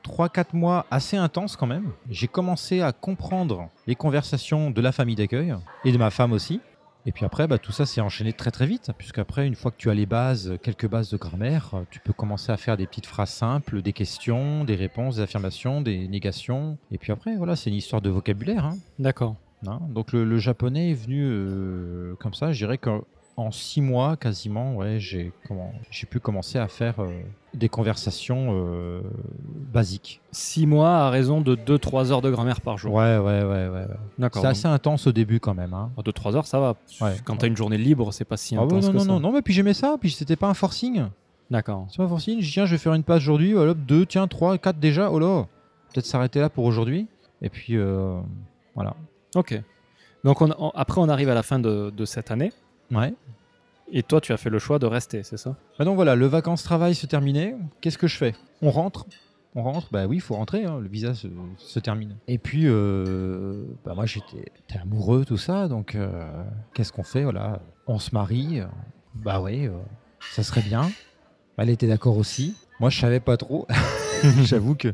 3-4 0.08 0.48
mois 0.54 0.86
assez 0.91 1.17
intenses 1.17 1.56
quand 1.56 1.65
même, 1.65 1.93
j'ai 2.12 2.28
commencé 2.28 2.82
à 2.82 2.91
comprendre 2.91 3.69
les 3.88 3.96
conversations 3.96 4.69
de 4.69 4.80
la 4.82 4.91
famille 4.91 5.15
d'accueil 5.15 5.56
et 5.84 5.91
de 5.91 5.98
ma 5.98 6.12
femme 6.12 6.32
aussi. 6.32 6.62
Et 7.08 7.12
puis 7.12 7.26
après, 7.26 7.48
bah, 7.48 7.58
tout 7.58 7.72
ça 7.72 7.88
s'est 7.88 8.02
enchaîné 8.02 8.34
très 8.34 8.52
très 8.52 8.67
vite, 8.67 8.91
puisqu'après, 9.00 9.48
une 9.48 9.56
fois 9.56 9.72
que 9.72 9.78
tu 9.78 9.89
as 9.89 9.96
les 9.96 10.06
bases, 10.06 10.54
quelques 10.62 10.88
bases 10.88 11.10
de 11.10 11.17
grammaire, 11.17 11.72
tu 11.89 12.00
peux 12.00 12.13
commencer 12.13 12.52
à 12.52 12.58
faire 12.58 12.78
des 12.78 12.86
petites 12.86 13.08
phrases 13.08 13.32
simples, 13.32 13.82
des 13.82 13.93
questions, 13.93 14.63
des 14.63 14.76
réponses, 14.76 15.15
des 15.15 15.22
affirmations, 15.24 15.82
des 15.82 16.08
négations. 16.08 16.78
Et 16.91 17.00
puis 17.00 17.12
après, 17.12 17.36
voilà, 17.36 17.56
c'est 17.56 17.72
une 17.72 17.76
histoire 17.78 18.02
de 18.04 18.12
vocabulaire. 18.12 18.63
hein. 18.65 18.78
D'accord. 19.00 19.36
Hein, 19.67 19.80
Donc 19.89 20.12
le, 20.13 20.24
le 20.24 20.38
japonais 20.38 20.91
est 20.91 20.93
venu 20.93 21.24
euh, 21.26 22.15
comme 22.19 22.34
ça. 22.34 22.52
Je 22.54 22.58
dirais 22.60 22.78
qu'en 22.78 23.02
six 23.52 23.82
mois 23.82 24.15
quasiment, 24.15 24.76
ouais, 24.76 25.00
j'ai 25.00 25.32
comment, 25.48 25.72
j'ai 25.89 26.06
pu 26.06 26.19
commencer 26.19 26.60
à 26.60 26.67
faire 26.67 27.00
euh, 27.00 27.10
des 27.54 27.67
conversations 27.69 28.50
euh, 28.52 29.02
basiques. 29.74 30.22
Six 30.32 30.67
mois 30.67 30.89
à 31.06 31.10
raison 31.10 31.41
de 31.41 31.56
2-3 31.56 32.12
heures 32.12 32.22
de 32.22 32.30
grammaire 32.30 32.62
par 32.62 32.78
jour. 32.78 32.93
Ouais, 32.93 33.17
ouais, 33.17 33.43
ouais, 33.43 33.43
ouais. 33.43 33.67
ouais. 33.69 33.88
D'accord. 34.19 34.41
C'est 34.41 34.48
donc- 34.48 34.52
assez 34.52 34.67
intense 34.67 35.08
au 35.08 35.12
début 35.12 35.39
quand 35.39 35.54
même. 35.56 35.74
Hein. 35.74 35.91
2-3 36.04 36.36
heures, 36.36 36.46
ça 36.46 36.60
va. 36.60 36.76
Ouais. 37.02 37.15
Quand 37.26 37.38
t'as 37.38 37.48
une 37.48 37.58
journée 37.58 37.78
libre, 37.78 38.12
c'est 38.13 38.26
pas 38.26 38.38
si 38.38 38.56
Ah 38.56 38.60
ouais, 38.60 38.65
intense 38.65 38.86
non, 38.86 38.91
que 38.91 38.98
non, 38.98 39.04
ça. 39.04 39.10
non, 39.10 39.19
non, 39.19 39.32
mais 39.32 39.41
puis 39.41 39.54
j'aimais 39.54 39.74
ça. 39.74 39.98
Puis 40.00 40.12
c'était 40.12 40.36
pas 40.36 40.48
un 40.50 40.54
forcing. 40.54 41.06
D'accord. 41.50 41.88
C'est 41.89 41.98
pas 41.98 42.04
un 42.04 42.08
forcing. 42.10 42.39
Je 42.39 42.46
dis, 42.46 42.52
tiens, 42.54 42.65
je 42.65 42.72
vais 42.72 42.78
faire 42.78 42.93
une 42.93 43.04
page 43.04 43.24
aujourd'hui. 43.28 43.54
Hop, 43.56 43.78
deux, 43.80 44.06
tiens, 44.06 44.28
trois, 44.28 44.58
quatre 44.58 44.80
déjà. 44.80 45.10
Oh 45.12 45.19
là, 45.19 45.46
peut-être 45.93 46.06
s'arrêter 46.06 46.39
là 46.39 46.50
pour 46.50 46.65
aujourd'hui. 46.65 47.08
Et 47.41 47.50
puis 47.50 47.78
euh, 47.78 48.19
voilà. 48.76 48.96
Ok. 49.36 49.60
Donc 50.24 50.41
on- 50.41 50.52
on- 50.58 50.69
après, 50.76 51.02
on 51.02 51.10
arrive 51.10 51.30
à 51.30 51.34
la 51.34 51.43
fin 51.43 51.60
de, 51.60 51.89
de 51.96 52.06
cette 52.06 52.32
année. 52.32 52.52
Ouais. 52.91 53.13
Et 53.91 54.02
toi, 54.04 54.22
tu 54.22 54.32
as 54.34 54.38
fait 54.38 54.50
le 54.50 54.60
choix 54.60 54.80
de 54.80 54.86
rester, 54.86 55.24
c'est 55.24 55.38
ça? 55.38 55.56
Bah 55.78 55.86
donc 55.86 55.96
voilà, 55.96 56.15
le 56.15 56.26
vacances-travail 56.26 56.96
se 56.96 57.06
terminait. 57.06 57.56
Qu'est-ce 57.82 57.98
que 57.98 58.08
je 58.08 58.17
fais? 58.17 58.34
On 58.62 58.72
rentre. 58.72 59.06
On 59.56 59.62
rentre, 59.62 59.88
bah 59.91 60.08
oui, 60.08 60.17
il 60.17 60.22
faut 60.22 60.34
rentrer, 60.34 60.65
hein, 60.65 60.80
le 60.80 60.88
visa 60.88 61.13
se, 61.13 61.28
se 61.58 61.80
termine. 61.80 62.15
Et 62.28 62.39
puis, 62.39 62.63
euh, 62.65 63.65
bah 63.86 63.93
moi 63.93 64.08
j'étais 64.08 64.52
amoureux, 64.82 65.26
tout 65.26 65.38
ça, 65.38 65.67
donc 65.67 65.93
euh, 65.93 66.43
qu'est-ce 66.74 66.91
qu'on 66.91 67.04
fait? 67.04 67.22
Voilà, 67.24 67.60
on 67.86 68.00
se 68.00 68.15
marie. 68.15 68.62
euh, 68.62 68.65
bah 69.13 69.41
oui, 69.41 69.67
euh, 69.67 69.72
ça 70.32 70.41
serait 70.41 70.63
bien. 70.63 70.89
Elle 71.58 71.69
était 71.69 71.86
d'accord 71.88 72.17
aussi. 72.17 72.56
Moi 72.80 72.89
je 72.89 73.00
savais 73.00 73.19
pas 73.19 73.38
trop. 73.38 73.67
J'avoue 74.41 74.74
que 74.74 74.91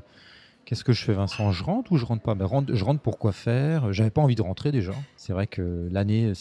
qu'est-ce 0.70 0.84
que 0.84 0.94
je 0.94 1.04
fais, 1.04 1.14
Vincent? 1.14 1.52
Je 1.52 1.64
rentre 1.64 1.92
ou 1.92 1.98
je 1.98 2.06
rentre 2.06 2.22
pas? 2.22 2.36
Ben, 2.36 2.46
rentre, 2.46 2.76
Je 2.76 2.86
rentre 2.86 3.02
pour 3.02 3.18
quoi 3.18 3.32
faire? 3.32 3.92
J'avais 3.92 4.12
pas 4.12 4.22
envie 4.22 4.36
de 4.36 4.44
rentrer 4.44 4.72
déjà. 4.72 4.92
C'est 5.18 5.34
vrai 5.34 5.48
que 5.48 5.90
l'année 5.92 6.32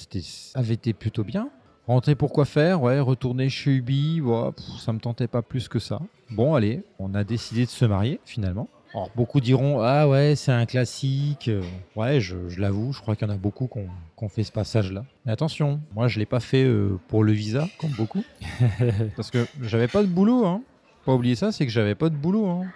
avait 0.55 0.75
été 0.75 0.93
plutôt 0.93 1.25
bien. 1.25 1.49
Rentrer 1.87 2.15
pour 2.15 2.31
quoi 2.31 2.45
faire? 2.45 2.83
Ouais, 2.83 3.01
retourner 3.01 3.49
chez 3.49 3.71
Ubi, 3.71 4.21
ouais, 4.21 4.51
ça 4.79 4.93
me 4.93 4.99
tentait 4.99 5.29
pas 5.29 5.41
plus 5.41 5.69
que 5.69 5.79
ça. 5.79 6.01
Bon, 6.31 6.55
allez, 6.55 6.83
on 6.99 7.15
a 7.15 7.25
décidé 7.25 7.65
de 7.65 7.71
se 7.71 7.87
marier 7.87 8.21
finalement. 8.27 8.69
Alors, 8.93 9.11
beaucoup 9.17 9.41
diront 9.41 9.81
Ah 9.81 10.07
ouais, 10.07 10.35
c'est 10.37 10.53
un 10.53 10.67
classique. 10.67 11.51
Ouais, 11.97 12.21
je, 12.21 12.37
l'avoue, 12.59 12.93
je 12.93 13.01
crois 13.01 13.17
qu'il 13.17 13.27
y 13.27 13.31
en 13.31 13.35
a 13.35 13.39
beaucoup 13.39 13.67
qui 13.67 13.79
ont, 14.23 14.29
fait 14.29 14.45
ce 14.45 14.53
passage-là. 14.53 15.07
Mais 15.25 15.33
attention, 15.33 15.81
moi 15.95 16.09
je 16.09 16.19
l'ai 16.19 16.27
pas 16.27 16.41
fait 16.41 16.65
euh, 16.65 16.99
pour 17.09 17.25
le 17.25 17.33
visa, 17.33 17.67
comme 17.79 17.93
beaucoup. 17.93 18.23
Parce 19.17 19.31
que 19.31 19.47
j'avais 19.63 19.89
pas 19.89 20.03
de 20.03 20.09
boulot. 20.09 20.45
Hein. 20.45 20.61
Pas 21.07 21.15
oublier 21.15 21.35
ça, 21.35 21.51
c'est 21.51 21.65
que 21.65 21.73
j'avais 21.73 21.95
pas 21.95 22.11
de 22.11 22.17
boulot. 22.17 22.47
Hein. 22.47 22.67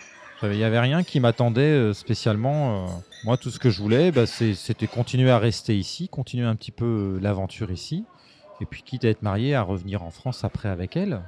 Il 0.42 0.57
n'y 0.57 0.64
avait 0.64 0.81
rien 0.81 1.02
qui 1.02 1.20
m'attendait 1.20 1.62
euh, 1.62 1.92
spécialement. 1.92 2.85
Euh. 2.85 2.88
Moi, 3.24 3.37
tout 3.37 3.50
ce 3.50 3.59
que 3.59 3.70
je 3.70 3.81
voulais, 3.81 4.11
bah, 4.11 4.26
c'était 4.26 4.87
continuer 4.87 5.31
à 5.31 5.38
rester 5.38 5.78
ici, 5.78 6.09
continuer 6.09 6.46
un 6.46 6.57
petit 6.57 6.72
peu 6.72 7.18
l'aventure 7.20 7.70
ici. 7.70 8.05
Et 8.61 8.66
puis, 8.66 8.83
quitte 8.83 9.05
à 9.05 9.09
être 9.09 9.22
marié, 9.22 9.55
à 9.55 9.62
revenir 9.62 10.02
en 10.02 10.11
France 10.11 10.44
après 10.44 10.68
avec 10.68 10.96
elle. 10.96 11.20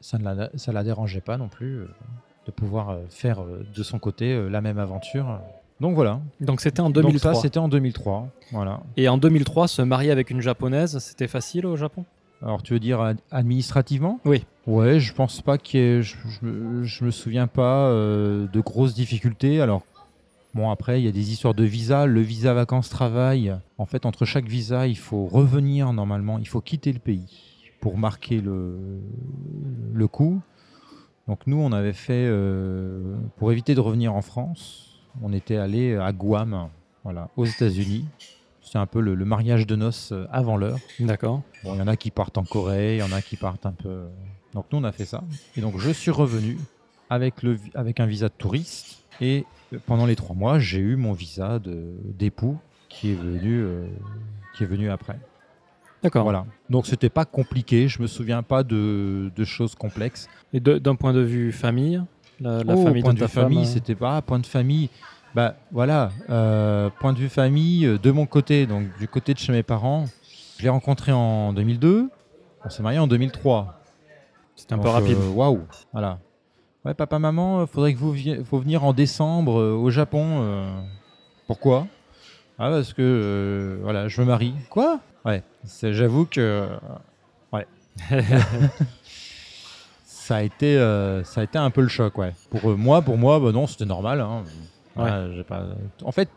Ça 0.00 0.18
ne 0.18 0.24
la, 0.24 0.50
ça 0.56 0.72
la 0.72 0.82
dérangeait 0.82 1.20
pas 1.20 1.36
non 1.36 1.48
plus 1.48 1.86
de 2.46 2.50
pouvoir 2.50 2.90
euh, 2.90 2.98
faire 3.08 3.42
euh, 3.42 3.66
de 3.74 3.82
son 3.82 3.98
côté 3.98 4.32
euh, 4.32 4.48
la 4.48 4.60
même 4.60 4.78
aventure. 4.78 5.40
Donc 5.80 5.94
voilà. 5.94 6.20
Donc 6.40 6.60
c'était 6.60 6.80
en 6.80 6.90
2003. 6.90 7.12
Donc 7.12 7.36
ça 7.36 7.40
c'était 7.40 7.58
en 7.58 7.68
2003, 7.68 8.28
voilà. 8.52 8.80
Et 8.96 9.08
en 9.08 9.18
2003, 9.18 9.68
se 9.68 9.82
marier 9.82 10.10
avec 10.10 10.30
une 10.30 10.40
japonaise, 10.40 10.98
c'était 10.98 11.28
facile 11.28 11.66
au 11.66 11.76
Japon? 11.76 12.04
Alors 12.42 12.62
tu 12.62 12.72
veux 12.72 12.80
dire 12.80 13.14
administrativement? 13.30 14.20
Oui. 14.24 14.44
Ouais, 14.66 15.00
je 15.00 15.12
pense 15.12 15.42
pas 15.42 15.58
qu'il 15.58 15.80
y 15.80 15.82
ait, 15.82 16.02
je, 16.02 16.16
je, 16.82 17.04
me 17.04 17.10
souviens 17.10 17.46
pas 17.46 17.90
de 17.90 18.60
grosses 18.60 18.94
difficultés. 18.94 19.60
Alors 19.60 19.82
bon 20.54 20.70
après 20.70 21.00
il 21.00 21.04
y 21.04 21.08
a 21.08 21.12
des 21.12 21.32
histoires 21.32 21.54
de 21.54 21.64
visa, 21.64 22.06
le 22.06 22.20
visa 22.20 22.54
vacances 22.54 22.88
travail. 22.88 23.54
En 23.78 23.86
fait 23.86 24.06
entre 24.06 24.24
chaque 24.24 24.46
visa 24.46 24.86
il 24.86 24.98
faut 24.98 25.26
revenir 25.26 25.92
normalement, 25.92 26.38
il 26.38 26.48
faut 26.48 26.60
quitter 26.60 26.92
le 26.92 26.98
pays 26.98 27.66
pour 27.80 27.98
marquer 27.98 28.40
le 28.40 29.00
le 29.92 30.08
coup. 30.08 30.40
Donc 31.30 31.46
nous, 31.46 31.58
on 31.58 31.70
avait 31.70 31.92
fait, 31.92 32.26
euh, 32.26 33.16
pour 33.36 33.52
éviter 33.52 33.76
de 33.76 33.80
revenir 33.80 34.14
en 34.14 34.20
France, 34.20 34.98
on 35.22 35.32
était 35.32 35.56
allé 35.56 35.94
à 35.94 36.12
Guam, 36.12 36.68
voilà, 37.04 37.28
aux 37.36 37.44
États-Unis. 37.44 38.04
C'est 38.70 38.78
un 38.78 38.86
peu 38.86 39.00
le, 39.00 39.16
mariage 39.24 39.66
de 39.66 39.74
noces 39.74 40.12
euh, 40.12 40.28
avant 40.30 40.56
l'heure. 40.56 40.78
D'accord. 41.00 41.42
Bon, 41.64 41.74
il 41.74 41.78
y 41.78 41.82
en 41.82 41.88
a 41.88 41.96
qui 41.96 42.12
partent 42.12 42.38
en 42.38 42.44
Corée, 42.44 42.98
il 42.98 43.00
y 43.00 43.02
en 43.02 43.10
a 43.10 43.20
qui 43.20 43.36
partent 43.36 43.66
un 43.66 43.72
peu. 43.72 44.02
Donc 44.54 44.66
nous, 44.70 44.78
on 44.78 44.84
a 44.84 44.92
fait 44.92 45.06
ça. 45.06 45.24
Et 45.56 45.60
donc 45.60 45.76
je 45.78 45.90
suis 45.90 46.12
revenu 46.12 46.56
avec, 47.08 47.42
le, 47.42 47.58
avec 47.74 47.98
un 47.98 48.06
visa 48.06 48.28
de 48.28 48.34
touriste. 48.38 49.02
Et 49.20 49.44
pendant 49.86 50.06
les 50.06 50.14
trois 50.14 50.36
mois, 50.36 50.60
j'ai 50.60 50.78
eu 50.78 50.94
mon 50.94 51.12
visa 51.12 51.58
d'époux 51.60 52.58
qui 52.88 53.10
est 53.10 53.16
venu, 53.16 53.58
euh, 53.60 53.88
qui 54.56 54.62
est 54.62 54.68
venu 54.68 54.88
après. 54.88 55.18
D'accord. 56.04 56.22
Voilà. 56.22 56.46
Donc 56.70 56.86
c'était 56.86 57.10
pas 57.10 57.24
compliqué. 57.24 57.88
Je 57.88 58.00
me 58.00 58.06
souviens 58.06 58.44
pas 58.44 58.62
de, 58.62 59.32
choses 59.42 59.74
complexes. 59.74 60.28
Et 60.52 60.60
d'un 60.60 60.94
point 60.94 61.12
de 61.12 61.22
vue 61.22 61.50
famille, 61.50 62.00
la, 62.38 62.60
oh, 62.68 62.84
famille 62.84 63.02
point 63.02 63.14
de, 63.14 63.18
ta 63.18 63.26
famille, 63.26 63.62
euh 63.62 63.64
c'était 63.64 63.96
pas 63.96 64.22
point 64.22 64.38
de 64.38 64.46
famille. 64.46 64.90
Bah 65.34 65.54
voilà, 65.70 66.10
euh, 66.28 66.90
point 66.98 67.12
de 67.12 67.18
vue 67.18 67.28
famille 67.28 67.86
euh, 67.86 67.98
de 67.98 68.10
mon 68.10 68.26
côté, 68.26 68.66
donc 68.66 68.86
du 68.98 69.06
côté 69.06 69.32
de 69.32 69.38
chez 69.38 69.52
mes 69.52 69.62
parents. 69.62 70.06
Je 70.58 70.64
l'ai 70.64 70.68
rencontré 70.68 71.12
en 71.12 71.52
2002. 71.52 72.10
On 72.64 72.68
s'est 72.70 72.82
marié 72.82 72.98
en 72.98 73.06
2003. 73.06 73.80
C'était 74.56 74.74
un 74.74 74.78
peu 74.78 74.88
rapide. 74.88 75.16
Waouh, 75.34 75.60
voilà. 75.92 76.18
Ouais, 76.84 76.94
papa, 76.94 77.18
maman, 77.18 77.66
faudrait 77.66 77.94
que 77.94 77.98
vous 77.98 78.14
faut 78.44 78.58
venir 78.58 78.84
en 78.84 78.92
décembre 78.92 79.54
au 79.54 79.90
Japon. 79.90 80.84
pourquoi? 81.46 81.86
Ah 82.58 82.68
parce 82.68 82.92
que 82.92 83.78
voilà, 83.82 84.08
je 84.08 84.20
me 84.20 84.26
marie. 84.26 84.54
Quoi? 84.68 85.00
Ouais, 85.24 85.42
j'avoue 85.82 86.26
que. 86.26 86.68
Ouais. 87.52 87.66
ça, 90.04 90.36
a 90.36 90.42
été, 90.42 90.76
euh, 90.78 91.24
ça 91.24 91.40
a 91.40 91.44
été 91.44 91.58
un 91.58 91.70
peu 91.70 91.80
le 91.80 91.88
choc, 91.88 92.16
ouais. 92.18 92.34
Pour 92.50 92.70
euh, 92.70 92.76
moi, 92.76 93.02
pour 93.02 93.18
moi 93.18 93.40
bah 93.40 93.52
non, 93.52 93.66
c'était 93.66 93.84
normal. 93.84 94.20
Hein. 94.20 94.44
Pas... 95.44 95.66
En 96.04 96.12
fait, 96.12 96.28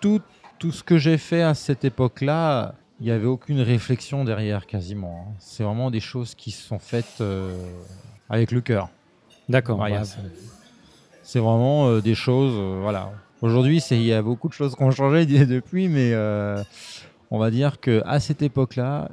tout, 0.00 0.20
tout 0.58 0.72
ce 0.72 0.82
que 0.82 0.98
j'ai 0.98 1.18
fait 1.18 1.42
à 1.42 1.54
cette 1.54 1.84
époque-là, 1.84 2.74
il 3.00 3.06
n'y 3.06 3.12
avait 3.12 3.26
aucune 3.26 3.60
réflexion 3.60 4.24
derrière 4.24 4.66
quasiment. 4.66 5.26
Hein. 5.28 5.34
C'est 5.38 5.64
vraiment 5.64 5.90
des 5.90 6.00
choses 6.00 6.34
qui 6.34 6.50
se 6.50 6.62
sont 6.62 6.78
faites 6.78 7.20
euh, 7.20 7.56
avec 8.28 8.52
le 8.52 8.60
cœur. 8.60 8.88
D'accord. 9.48 9.78
Bah, 9.78 9.88
c'est 11.22 11.38
vraiment 11.38 11.98
des 11.98 12.14
choses, 12.14 12.80
voilà. 12.80 13.12
Aujourd'hui, 13.40 13.78
il 13.90 14.02
y 14.02 14.12
a 14.12 14.22
beaucoup 14.22 14.48
de 14.48 14.52
choses 14.52 14.74
qui 14.76 14.82
ont 14.82 14.90
changé 14.90 15.26
depuis, 15.46 15.88
mais 15.88 16.14
on 17.32 17.38
va 17.38 17.50
dire 17.50 17.80
que 17.80 18.02
à 18.04 18.20
cette 18.20 18.42
époque-là, 18.42 19.08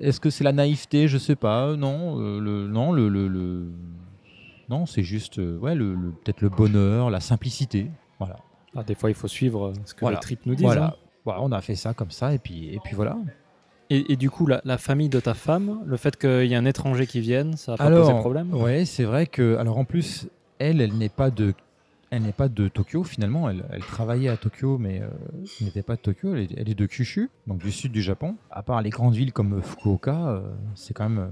est-ce 0.00 0.20
que 0.20 0.30
c'est 0.30 0.44
la 0.44 0.52
naïveté? 0.52 1.08
Je 1.08 1.18
sais 1.18 1.34
pas. 1.34 1.74
Non, 1.76 2.20
euh, 2.20 2.38
le, 2.38 2.68
non, 2.68 2.92
le, 2.92 3.68
non, 4.68 4.86
c'est 4.86 5.02
juste, 5.02 5.40
euh, 5.40 5.58
ouais, 5.58 5.74
le, 5.74 5.96
peut-être 6.24 6.42
le 6.42 6.48
bonheur, 6.48 7.10
la 7.10 7.18
simplicité. 7.18 7.90
Voilà. 8.18 8.36
Ah, 8.76 8.82
des 8.82 8.94
fois, 8.94 9.10
il 9.10 9.14
faut 9.14 9.28
suivre 9.28 9.72
ce 9.84 9.94
que 9.94 10.00
voilà. 10.00 10.16
les 10.16 10.20
tripes 10.20 10.44
nous 10.46 10.54
disent. 10.54 10.66
Voilà. 10.66 10.86
Hein. 10.86 10.94
voilà. 11.24 11.42
on 11.42 11.52
a 11.52 11.60
fait 11.60 11.76
ça 11.76 11.94
comme 11.94 12.10
ça, 12.10 12.34
et 12.34 12.38
puis, 12.38 12.74
et 12.74 12.80
puis 12.82 12.94
voilà. 12.94 13.16
Et, 13.88 14.16
du 14.16 14.30
coup, 14.30 14.46
la, 14.46 14.78
famille 14.78 15.08
de 15.08 15.20
ta 15.20 15.34
femme, 15.34 15.80
le 15.86 15.96
fait 15.96 16.16
qu'il 16.16 16.46
y 16.46 16.54
ait 16.54 16.56
un 16.56 16.64
étranger 16.64 17.06
qui 17.06 17.20
vienne, 17.20 17.56
ça 17.56 17.74
a 17.74 17.76
pas 17.76 17.88
posé 17.88 18.12
problème? 18.14 18.50
Oui, 18.52 18.84
c'est 18.84 19.04
vrai 19.04 19.26
que, 19.26 19.56
alors 19.58 19.78
en 19.78 19.84
plus, 19.84 20.28
elle, 20.58 20.80
elle 20.80 20.94
n'est 20.94 21.08
pas 21.08 21.30
de 21.30 21.54
elle 22.10 22.22
n'est 22.22 22.32
pas 22.32 22.48
de 22.48 22.68
Tokyo 22.68 23.02
finalement, 23.02 23.50
elle, 23.50 23.64
travaillait 23.80 24.28
à 24.28 24.36
Tokyo 24.36 24.78
mais 24.78 25.00
euh, 25.02 25.08
elle 25.60 25.66
n'était 25.66 25.82
pas 25.82 25.96
de 25.96 26.00
Tokyo, 26.00 26.34
elle 26.34 26.68
est, 26.68 26.74
de 26.74 26.86
Kyushu, 26.86 27.30
donc 27.48 27.58
du 27.58 27.72
sud 27.72 27.90
du 27.90 28.00
Japon. 28.00 28.36
À 28.50 28.62
part 28.62 28.80
les 28.80 28.90
grandes 28.90 29.14
villes 29.14 29.32
comme 29.32 29.60
Fukuoka, 29.60 30.28
euh, 30.28 30.40
c'est 30.76 30.94
quand 30.94 31.08
même 31.08 31.18
euh, 31.18 31.28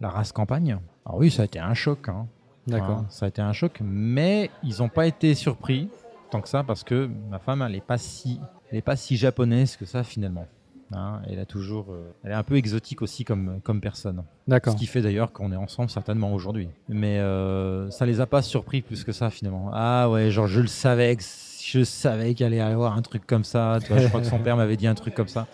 la 0.00 0.10
race 0.10 0.32
campagne. 0.32 0.78
Alors 1.06 1.18
oui, 1.18 1.30
ça 1.30 1.42
a 1.42 1.44
été 1.46 1.58
un 1.58 1.72
choc. 1.72 2.10
Hein. 2.10 2.26
D'accord. 2.66 3.04
ça 3.08 3.24
a 3.26 3.28
été 3.28 3.40
un 3.40 3.52
choc, 3.52 3.80
mais 3.82 4.50
ils 4.62 4.78
n'ont 4.78 4.90
pas 4.90 5.06
été 5.06 5.34
surpris 5.34 5.88
tant 6.32 6.40
que 6.40 6.48
ça 6.48 6.64
parce 6.64 6.82
que 6.82 7.08
ma 7.30 7.38
femme, 7.38 7.62
elle 7.62 7.72
n'est 7.72 7.80
pas 7.80 7.98
si, 7.98 8.40
elle 8.70 8.78
est 8.78 8.82
pas 8.82 8.96
si 8.96 9.16
japonaise 9.16 9.76
que 9.76 9.84
ça 9.84 10.02
finalement. 10.02 10.46
Hein, 10.94 11.22
elle 11.26 11.38
a 11.38 11.46
toujours, 11.46 11.86
euh, 11.90 12.12
elle 12.22 12.32
est 12.32 12.34
un 12.34 12.42
peu 12.42 12.56
exotique 12.56 13.00
aussi 13.00 13.24
comme 13.24 13.60
comme 13.62 13.80
personne. 13.80 14.24
D'accord. 14.46 14.74
Ce 14.74 14.78
qui 14.78 14.86
fait 14.86 15.00
d'ailleurs 15.00 15.32
qu'on 15.32 15.52
est 15.52 15.56
ensemble 15.56 15.88
certainement 15.88 16.34
aujourd'hui. 16.34 16.68
Mais 16.88 17.18
euh, 17.18 17.88
ça 17.90 18.04
les 18.04 18.20
a 18.20 18.26
pas 18.26 18.42
surpris 18.42 18.82
plus 18.82 19.04
que 19.04 19.12
ça 19.12 19.30
finalement. 19.30 19.70
Ah 19.72 20.10
ouais, 20.10 20.30
genre 20.30 20.46
je 20.46 20.60
le 20.60 20.66
savais, 20.66 21.16
je 21.64 21.84
savais 21.84 22.34
qu'il 22.34 22.44
allait 22.44 22.56
y 22.56 22.60
avoir 22.60 22.96
un 22.96 23.02
truc 23.02 23.26
comme 23.26 23.44
ça. 23.44 23.78
je 23.78 24.08
crois 24.08 24.20
que 24.20 24.26
son 24.26 24.38
père 24.46 24.56
m'avait 24.56 24.76
dit 24.76 24.86
un 24.86 24.94
truc 24.94 25.14
comme 25.14 25.28
ça. 25.28 25.46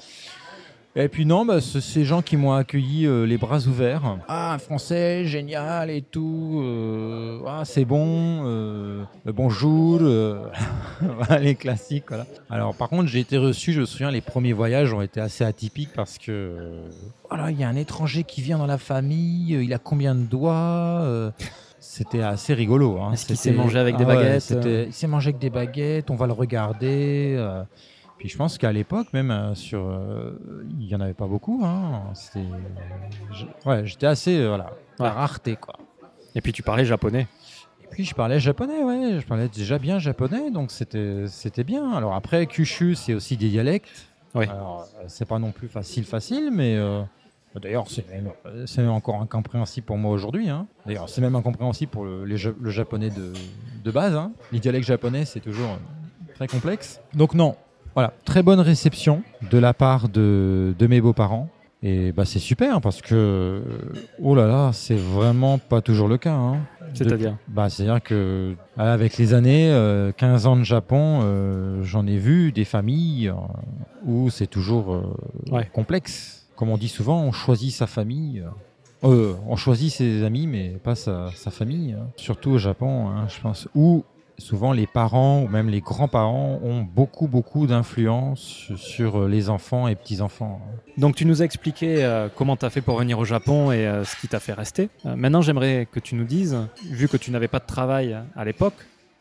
Et 1.00 1.08
puis 1.08 1.26
non, 1.26 1.44
bah, 1.44 1.61
c'est 1.61 1.80
ces 1.80 2.04
gens 2.04 2.22
qui 2.22 2.37
m'ont 2.37 2.54
accueilli 2.54 3.06
euh, 3.06 3.24
les 3.24 3.38
bras 3.38 3.61
ouverts. 3.68 4.18
Ah, 4.26 4.54
un 4.54 4.58
français, 4.58 5.24
génial 5.26 5.90
et 5.90 6.02
tout. 6.02 6.61
Euh, 6.61 7.38
ah, 7.46 7.62
c'est 7.64 7.84
bon. 7.84 8.42
Euh, 8.44 9.04
bonjour. 9.26 10.00
les 11.40 11.54
classiques, 11.54 12.06
voilà. 12.08 12.26
Alors, 12.50 12.74
par 12.74 12.88
contre, 12.88 13.06
j'ai 13.06 13.20
été 13.20 13.38
reçu, 13.38 13.72
je 13.72 13.82
me 13.82 13.87
souviens, 13.87 14.11
les 14.11 14.20
premiers 14.20 14.52
voyages 14.52 14.92
ont 14.92 15.00
été 15.00 15.20
assez 15.20 15.44
atypiques 15.44 15.92
parce 15.94 16.18
que, 16.18 16.80
voilà, 17.28 17.52
il 17.52 17.61
y 17.61 17.62
a 17.62 17.68
un 17.68 17.76
étranger 17.76 18.24
qui 18.24 18.42
vient 18.42 18.58
dans 18.58 18.66
la 18.66 18.78
famille, 18.78 19.52
il 19.52 19.72
a 19.72 19.78
combien 19.78 20.16
de 20.16 20.24
doigts 20.24 21.32
c'était 21.78 22.22
assez 22.22 22.54
rigolo. 22.54 22.98
Hein. 23.00 23.12
Est-ce 23.12 23.24
qu'il 23.24 23.37
s'est 23.37 23.52
mangé 23.52 23.78
avec 23.78 23.96
des 23.96 24.02
ah 24.02 24.08
baguettes 24.08 24.52
Il 24.88 24.92
s'est 24.92 25.06
mangé 25.06 25.28
avec 25.28 25.40
des 25.40 25.48
baguettes, 25.48 26.11
on 26.11 26.16
va 26.16 26.26
le 26.26 26.32
regarder. 26.32 27.37
Puis 28.18 28.28
je 28.28 28.37
pense 28.37 28.59
qu'à 28.59 28.72
l'époque, 28.72 29.12
même 29.12 29.31
euh, 29.31 29.54
sur, 29.54 29.87
euh, 29.87 30.33
il 30.81 30.87
y 30.87 30.94
en 30.94 31.00
avait 31.00 31.14
pas 31.14 31.26
beaucoup. 31.26 31.62
Hein. 31.64 32.02
ouais, 33.64 33.87
j'étais 33.87 34.07
assez, 34.07 34.37
euh, 34.38 34.48
voilà, 34.48 34.72
la 34.98 35.12
rareté 35.12 35.57
quoi. 35.57 35.76
Et 36.35 36.40
puis 36.40 36.52
tu 36.52 36.62
parlais 36.62 36.85
japonais. 36.85 37.28
Et 37.85 37.87
puis 37.90 38.04
je 38.04 38.14
parlais 38.14 38.40
japonais, 38.40 38.83
ouais, 38.83 39.20
je 39.20 39.26
parlais 39.26 39.48
déjà 39.48 39.78
bien 39.78 39.98
japonais, 39.98 40.50
donc 40.50 40.72
c'était, 40.72 41.26
c'était 41.28 41.64
bien. 41.64 41.92
Alors 41.92 42.14
après, 42.14 42.46
Kyushu, 42.46 42.96
c'est 42.96 43.14
aussi 43.14 43.37
des 43.37 43.48
dialectes. 43.48 44.09
Oui. 44.35 44.46
Alors 44.46 44.87
c'est 45.07 45.26
pas 45.26 45.38
non 45.38 45.52
plus 45.52 45.68
facile, 45.68 46.04
facile, 46.04 46.50
mais 46.52 46.76
D'ailleurs, 47.61 47.87
c'est 47.88 48.07
même, 48.78 48.90
encore 48.90 49.20
incompréhensible 49.20 49.85
pour 49.85 49.96
moi 49.96 50.12
aujourd'hui. 50.12 50.48
Hein. 50.48 50.68
D'ailleurs, 50.87 51.09
c'est 51.09 51.20
même 51.20 51.35
incompréhensible 51.35 51.90
pour 51.90 52.04
le, 52.04 52.24
le 52.24 52.70
japonais 52.70 53.11
de, 53.11 53.33
de 53.83 53.90
base. 53.90 54.14
Hein. 54.14 54.33
Les 54.52 54.61
dialectes 54.61 54.87
japonais, 54.87 55.24
c'est 55.24 55.40
toujours 55.40 55.76
très 56.37 56.46
complexe. 56.46 57.00
Donc 57.14 57.35
non, 57.35 57.57
voilà, 57.94 58.12
très 58.24 58.42
bonne 58.42 58.61
réception 58.61 59.22
de 59.51 59.59
la 59.59 59.74
part 59.74 60.09
de, 60.09 60.74
mes 60.88 61.01
beaux-parents. 61.01 61.48
Et 61.83 62.11
bah, 62.11 62.24
c'est 62.24 62.40
super 62.40 62.81
parce 62.81 63.01
que, 63.01 63.62
oh 64.20 64.35
là 64.35 64.46
là, 64.48 64.70
c'est 64.72 64.96
vraiment 64.96 65.59
pas 65.59 65.81
toujours 65.81 66.09
le 66.09 66.18
cas. 66.18 66.35
Hein. 66.35 66.59
C'est-à-dire 66.92 67.37
bah, 67.46 67.68
C'est-à-dire 67.68 68.03
que, 68.03 68.57
avec 68.77 69.16
les 69.16 69.35
années, 69.35 69.68
15 70.16 70.46
euh, 70.46 70.48
ans 70.48 70.57
de 70.57 70.64
Japon, 70.64 71.20
euh, 71.22 71.83
j'en 71.85 72.07
ai 72.07 72.16
vu 72.16 72.51
des 72.51 72.64
familles 72.64 73.29
euh, 73.29 73.35
où 74.05 74.31
c'est 74.31 74.46
toujours 74.48 75.03
complexe. 75.72 76.46
Comme 76.57 76.70
on 76.70 76.79
dit 76.79 76.88
souvent, 76.88 77.22
on 77.22 77.31
choisit 77.33 77.72
sa 77.72 77.87
famille 77.87 78.42
Euh, 79.05 79.35
on 79.46 79.55
choisit 79.55 79.92
ses 79.92 80.24
amis, 80.24 80.48
mais 80.48 80.70
pas 80.83 80.96
sa, 80.96 81.31
sa 81.37 81.53
famille. 81.53 81.92
hein. 81.92 82.09
Surtout 82.16 82.51
au 82.51 82.59
Japon, 82.59 83.09
hein, 83.09 83.29
je 83.29 83.40
pense. 83.40 83.68
Où 83.77 84.05
souvent 84.38 84.72
les 84.72 84.87
parents 84.87 85.42
ou 85.42 85.48
même 85.48 85.68
les 85.68 85.81
grands-parents 85.81 86.61
ont 86.62 86.83
beaucoup, 86.83 87.27
beaucoup 87.27 87.66
d'influence 87.66 88.70
sur 88.77 89.29
les 89.29 89.51
enfants 89.51 89.88
et 89.88 89.94
petits-enfants. 89.94 90.61
Donc 90.96 91.14
tu 91.14 91.24
nous 91.27 91.42
as 91.42 91.44
expliqué 91.44 92.05
euh, 92.05 92.29
comment 92.35 92.57
tu 92.57 92.64
as 92.64 92.70
fait 92.70 92.81
pour 92.81 92.98
venir 92.98 93.18
au 93.18 93.24
Japon 93.24 93.70
et 93.70 93.87
euh, 93.87 94.05
ce 94.05 94.16
qui 94.16 94.27
t'a 94.27 94.40
fait 94.40 94.53
rester. 94.53 94.90
Euh, 95.07 95.14
maintenant 95.14 95.42
j'aimerais 95.42 95.87
que 95.90 96.01
tu 96.01 96.14
nous 96.14 96.24
dises, 96.24 96.57
vu 96.90 97.09
que 97.09 97.16
tu 97.16 97.31
n'avais 97.31 97.48
pas 97.48 97.61
de 97.61 97.66
travail 97.66 98.18
à 98.35 98.44
l'époque, 98.44 98.74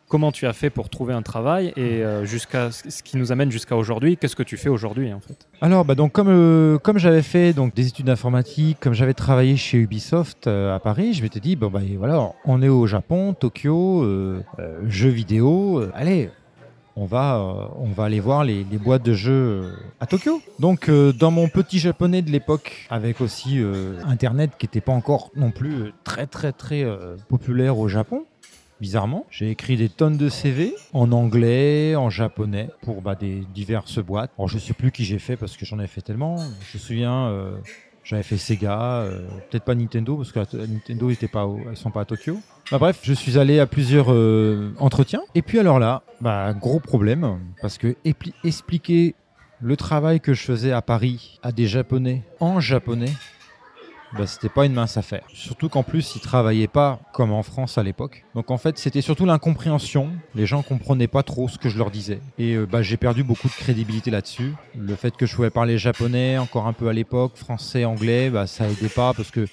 comment 0.07 0.31
tu 0.31 0.47
as 0.47 0.53
fait 0.53 0.69
pour 0.69 0.89
trouver 0.89 1.13
un 1.13 1.21
travail 1.21 1.73
et 1.75 2.03
euh, 2.03 2.25
jusqu'à 2.25 2.71
ce 2.71 3.03
qui 3.03 3.17
nous 3.17 3.31
amène 3.31 3.51
jusqu'à 3.51 3.75
aujourd'hui, 3.75 4.17
qu'est-ce 4.17 4.35
que 4.35 4.43
tu 4.43 4.57
fais 4.57 4.69
aujourd'hui 4.69 5.13
en 5.13 5.19
fait? 5.19 5.47
Alors, 5.61 5.85
bah 5.85 5.95
donc 5.95 6.11
comme 6.13 6.29
euh, 6.29 6.77
comme 6.77 6.97
j'avais 6.97 7.21
fait 7.21 7.53
donc 7.53 7.73
des 7.75 7.87
études 7.87 8.05
d'informatique, 8.05 8.77
comme 8.79 8.93
j'avais 8.93 9.13
travaillé 9.13 9.57
chez 9.57 9.77
Ubisoft 9.77 10.47
euh, 10.47 10.75
à 10.75 10.79
Paris, 10.79 11.13
je 11.13 11.23
m'étais 11.23 11.39
dit 11.39 11.55
bon 11.55 11.69
bah 11.69 11.81
voilà, 11.97 12.31
on 12.45 12.61
est 12.61 12.69
au 12.69 12.87
Japon, 12.87 13.33
Tokyo, 13.33 14.03
euh, 14.03 14.41
jeux 14.87 15.09
vidéo, 15.09 15.83
allez. 15.93 16.29
On 16.99 17.05
va, 17.05 17.69
on 17.77 17.91
va 17.91 18.05
aller 18.05 18.19
voir 18.19 18.43
les, 18.43 18.65
les 18.71 18.79
boîtes 18.79 19.03
de 19.03 19.13
jeux 19.13 19.71
à 19.99 20.07
Tokyo. 20.07 20.41
Donc, 20.57 20.89
dans 20.89 21.29
mon 21.29 21.47
petit 21.47 21.77
japonais 21.77 22.23
de 22.23 22.31
l'époque, 22.31 22.87
avec 22.89 23.21
aussi 23.21 23.61
Internet 24.07 24.53
qui 24.57 24.65
n'était 24.65 24.81
pas 24.81 24.93
encore 24.93 25.29
non 25.35 25.51
plus 25.51 25.93
très 26.03 26.25
très 26.25 26.51
très 26.51 26.83
populaire 27.29 27.77
au 27.77 27.87
Japon, 27.87 28.25
bizarrement. 28.79 29.25
J'ai 29.29 29.49
écrit 29.49 29.77
des 29.77 29.89
tonnes 29.89 30.17
de 30.17 30.29
CV 30.29 30.73
en 30.93 31.11
anglais, 31.11 31.95
en 31.95 32.09
japonais, 32.09 32.69
pour 32.81 33.01
bah, 33.01 33.15
des 33.15 33.43
diverses 33.53 33.99
boîtes. 33.99 34.31
Alors 34.37 34.47
je 34.47 34.57
sais 34.57 34.73
plus 34.73 34.91
qui 34.91 35.05
j'ai 35.05 35.19
fait 35.19 35.35
parce 35.35 35.57
que 35.57 35.65
j'en 35.65 35.79
ai 35.79 35.87
fait 35.87 36.01
tellement. 36.01 36.37
Je 36.37 36.77
me 36.77 36.79
souviens, 36.79 37.27
euh, 37.27 37.57
j'avais 38.03 38.23
fait 38.23 38.37
Sega, 38.37 39.01
euh, 39.01 39.27
peut-être 39.49 39.63
pas 39.63 39.75
Nintendo 39.75 40.15
parce 40.15 40.31
que 40.31 40.39
Nintendo 40.65 41.09
était 41.09 41.27
pas, 41.27 41.47
sont 41.75 41.91
pas 41.91 42.01
à 42.01 42.05
Tokyo. 42.05 42.39
Bah, 42.71 42.77
bref, 42.77 42.99
je 43.03 43.13
suis 43.13 43.37
allé 43.37 43.59
à 43.59 43.65
plusieurs 43.65 44.11
euh, 44.11 44.73
entretiens. 44.79 45.21
Et 45.35 45.41
puis 45.41 45.59
alors 45.59 45.79
là, 45.79 46.03
bah, 46.21 46.53
gros 46.53 46.79
problème 46.79 47.39
parce 47.61 47.77
que 47.77 47.95
expliquer 48.43 49.15
le 49.59 49.75
travail 49.75 50.19
que 50.19 50.33
je 50.33 50.43
faisais 50.43 50.71
à 50.71 50.81
Paris 50.81 51.39
à 51.41 51.51
des 51.51 51.65
Japonais 51.65 52.23
en 52.39 52.59
japonais, 52.59 53.11
bah, 54.11 54.25
c'était 54.25 54.49
pas 54.49 54.65
une 54.65 54.73
mince 54.73 54.95
affaire. 54.97 55.23
Surtout 55.33 55.69
qu'en 55.69 55.83
plus, 55.83 56.15
ils 56.15 56.19
travaillaient 56.21 56.67
pas 56.67 57.01
comme 57.11 57.31
en 57.31 57.43
France 57.43 57.77
à 57.77 57.83
l'époque. 57.83 58.25
Donc 58.35 58.51
en 58.51 58.57
fait, 58.57 58.77
c'était 58.77 59.01
surtout 59.01 59.25
l'incompréhension. 59.25 60.17
Les 60.33 60.45
gens 60.45 60.63
comprenaient 60.63 61.07
pas 61.07 61.23
trop 61.23 61.49
ce 61.49 61.57
que 61.57 61.69
je 61.69 61.77
leur 61.77 61.91
disais. 61.91 62.21
Et 62.37 62.53
euh, 62.55 62.65
bah, 62.65 62.81
j'ai 62.81 62.97
perdu 62.97 63.23
beaucoup 63.23 63.49
de 63.49 63.55
crédibilité 63.55 64.09
là-dessus. 64.09 64.55
Le 64.75 64.95
fait 64.95 65.15
que 65.17 65.25
je 65.25 65.35
pouvais 65.35 65.49
parler 65.49 65.77
japonais 65.77 66.37
encore 66.37 66.67
un 66.67 66.73
peu 66.73 66.87
à 66.87 66.93
l'époque, 66.93 67.35
français, 67.37 67.83
anglais, 67.85 68.29
bah, 68.29 68.47
ça 68.47 68.69
aidait 68.69 68.89
pas 68.89 69.13
parce 69.13 69.29
que 69.31 69.47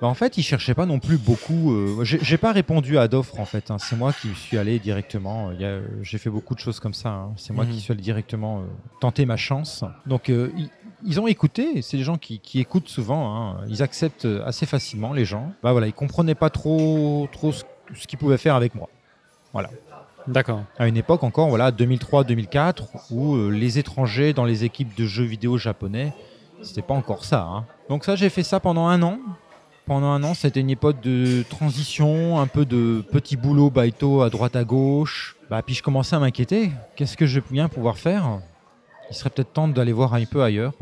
bah, 0.00 0.08
en 0.08 0.14
fait, 0.14 0.36
ils 0.36 0.42
cherchaient 0.42 0.74
pas 0.74 0.86
non 0.86 0.98
plus 0.98 1.18
beaucoup. 1.18 1.72
euh, 1.72 2.02
j'ai 2.02 2.36
pas 2.38 2.50
répondu 2.52 2.98
à 2.98 3.06
d'offres 3.06 3.38
en 3.38 3.46
fait. 3.46 3.70
hein. 3.70 3.78
C'est 3.78 3.94
moi 3.94 4.12
qui 4.12 4.34
suis 4.34 4.58
allé 4.58 4.80
directement. 4.80 5.50
A- 5.50 5.80
J'ai 6.02 6.18
fait 6.18 6.30
beaucoup 6.30 6.54
de 6.54 6.58
choses 6.60 6.80
comme 6.80 6.94
ça. 6.94 7.10
hein. 7.10 7.34
C'est 7.36 7.52
moi 7.52 7.64
Mhm. 7.64 7.70
qui 7.70 7.80
suis 7.80 7.92
allé 7.92 8.02
directement 8.02 8.62
euh, 8.62 8.66
tenter 8.98 9.24
ma 9.24 9.36
chance. 9.36 9.84
Donc 10.04 10.28
euh, 10.30 10.52
ils, 11.04 11.20
ont 11.20 11.26
écouté. 11.26 11.82
C'est 11.82 11.96
des 11.96 12.02
gens 12.02 12.16
qui, 12.18 12.38
qui 12.40 12.60
écoutent 12.60 12.88
souvent. 12.88 13.34
hein. 13.36 13.56
Ils 13.68 13.82
acceptent 13.82 14.28
assez 14.44 14.66
facilement 14.66 15.12
les 15.12 15.24
gens. 15.24 15.52
Bah 15.62 15.72
voilà, 15.72 15.86
ils 15.86 15.92
comprenaient 15.92 16.34
pas 16.34 16.50
trop 16.50 17.28
trop 17.32 17.52
ce, 17.52 17.64
ce 17.94 18.06
qu'ils 18.06 18.18
pouvaient 18.18 18.38
faire 18.38 18.54
avec 18.54 18.74
moi. 18.74 18.88
D'accord. 20.26 20.62
À 20.78 20.88
une 20.88 20.96
époque 20.96 21.22
encore, 21.22 21.48
voilà, 21.48 21.70
2003-2004, 21.70 22.84
où 23.10 23.34
euh, 23.34 23.50
les 23.50 23.78
étrangers 23.78 24.32
dans 24.32 24.44
les 24.46 24.64
équipes 24.64 24.94
de 24.96 25.04
jeux 25.04 25.24
vidéo 25.24 25.58
japonais, 25.58 26.14
c'était 26.62 26.80
pas 26.82 26.94
encore 26.94 27.24
ça. 27.26 27.42
hein. 27.42 27.64
Donc 27.90 28.04
ça, 28.04 28.16
j'ai 28.16 28.30
fait 28.30 28.42
ça 28.42 28.58
pendant 28.58 28.86
un 28.86 29.02
an. 29.02 29.18
Pendant 29.86 30.06
un 30.06 30.22
an, 30.24 30.32
c'était 30.32 30.60
une 30.60 30.70
époque 30.70 31.02
de 31.02 31.44
transition, 31.50 32.40
un 32.40 32.46
peu 32.46 32.64
de 32.64 33.04
petits 33.12 33.36
boulots 33.36 33.68
baito 33.68 34.22
à 34.22 34.30
droite 34.30 34.56
à 34.56 34.64
gauche. 34.64 35.36
Bah, 35.50 35.60
puis 35.60 35.74
je 35.74 35.82
commençais 35.82 36.16
à 36.16 36.18
m'inquiéter. 36.20 36.70
Qu'est-ce 36.96 37.18
que 37.18 37.26
je 37.26 37.38
vais 37.40 37.46
bien 37.50 37.68
pouvoir 37.68 37.98
faire? 37.98 38.40
Il 39.10 39.16
serait 39.16 39.30
peut-être 39.30 39.52
temps 39.52 39.68
d'aller 39.68 39.92
voir 39.92 40.14
un 40.14 40.24
peu 40.24 40.42
ailleurs. 40.42 40.74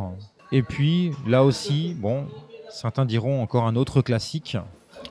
Et 0.52 0.62
puis, 0.62 1.12
là 1.26 1.44
aussi, 1.44 1.94
bon, 1.98 2.26
certains 2.70 3.04
diront 3.04 3.42
encore 3.42 3.66
un 3.66 3.76
autre 3.76 4.02
classique. 4.02 4.56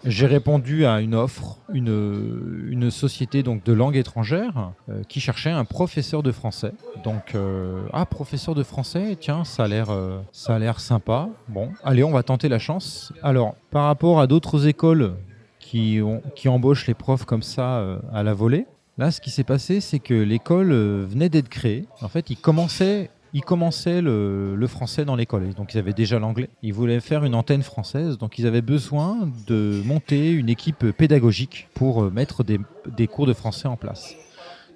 J'ai 0.06 0.26
répondu 0.26 0.86
à 0.86 1.02
une 1.02 1.14
offre, 1.14 1.58
une, 1.74 2.68
une 2.70 2.90
société 2.92 3.44
donc 3.44 3.64
de 3.64 3.74
langue 3.74 3.96
étrangère 3.98 4.72
euh, 4.90 5.04
qui 5.08 5.20
cherchait 5.20 5.50
un 5.50 5.66
professeur 5.66 6.24
de 6.24 6.32
français. 6.32 6.74
Donc, 7.04 7.36
euh, 7.36 7.82
ah, 7.94 8.06
professeur 8.06 8.56
de 8.56 8.64
français, 8.64 9.18
tiens, 9.20 9.44
ça 9.44 9.66
a 9.66 9.68
l'air, 9.68 9.90
euh, 9.90 10.20
ça 10.32 10.56
a 10.56 10.60
l'air 10.60 10.80
sympa. 10.80 11.30
Bon, 11.50 11.70
allez, 11.84 12.04
on 12.04 12.12
va 12.12 12.24
tenter 12.24 12.48
la 12.48 12.60
chance. 12.60 13.14
Alors, 13.22 13.56
par 13.70 13.86
rapport 13.86 14.20
à 14.20 14.28
d'autres 14.28 14.66
écoles 14.66 15.16
qui, 15.60 16.00
ont, 16.02 16.22
qui 16.36 16.48
embauchent 16.50 16.88
les 16.88 16.94
profs 16.94 17.26
comme 17.26 17.44
ça 17.44 17.84
à 18.14 18.24
la 18.24 18.34
volée, 18.34 18.66
là, 18.98 19.12
ce 19.12 19.22
qui 19.22 19.30
s'est 19.32 19.44
passé, 19.44 19.82
c'est 19.82 20.00
que 20.00 20.14
l'école 20.14 20.72
euh, 20.72 21.06
venait 21.08 21.30
d'être 21.30 21.50
créée. 21.50 21.86
En 22.02 22.08
fait, 22.08 22.30
ils 22.30 22.38
commençaient 22.38 23.10
ils 23.34 23.42
commençaient 23.46 24.02
le, 24.02 24.58
le 24.58 24.68
français 24.68 25.06
dans 25.06 25.16
l'école, 25.16 25.54
donc 25.54 25.74
ils 25.74 25.78
avaient 25.78 25.94
déjà 25.94 26.20
l'anglais. 26.20 26.50
Ils 26.64 26.74
voulaient 26.74 27.00
faire 27.00 27.24
une 27.24 27.34
antenne 27.34 27.64
française, 27.64 28.18
donc 28.18 28.38
ils 28.38 28.46
avaient 28.46 28.62
besoin 28.62 29.30
de 29.48 29.82
monter 29.86 30.32
une 30.32 30.50
équipe 30.50 30.92
pédagogique 30.92 31.70
pour 31.74 32.04
euh, 32.04 32.10
mettre 32.10 32.44
des, 32.44 32.60
des 32.98 33.08
cours 33.08 33.28
de 33.28 33.34
français 33.34 33.70
en 33.70 33.78
place. 33.78 34.16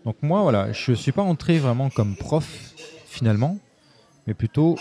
Donc 0.05 0.15
moi, 0.21 0.41
voilà, 0.41 0.71
je 0.71 0.91
ne 0.91 0.95
suis 0.95 1.11
pas 1.11 1.21
entré 1.23 1.57
vraiment 1.59 1.89
comme 1.89 2.15
prof 2.15 2.73
finalement, 3.05 3.57
mais 4.25 4.33
plutôt, 4.33 4.77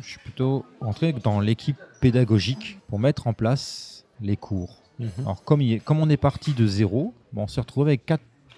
je 0.00 0.08
suis 0.08 0.20
plutôt 0.20 0.64
entré 0.80 1.12
dans 1.12 1.38
l'équipe 1.40 1.76
pédagogique 2.00 2.78
pour 2.88 2.98
mettre 2.98 3.26
en 3.26 3.34
place 3.34 4.06
les 4.22 4.38
cours. 4.38 4.80
Mhm. 4.98 5.10
Alors 5.20 5.44
comme, 5.44 5.60
il 5.60 5.74
est- 5.74 5.78
comme 5.80 6.00
on 6.00 6.08
est 6.08 6.16
parti 6.16 6.54
de 6.54 6.66
zéro, 6.66 7.12
bon, 7.34 7.42
on 7.42 7.46
s'est 7.46 7.60
retrouvé 7.60 7.90
avec 7.90 8.06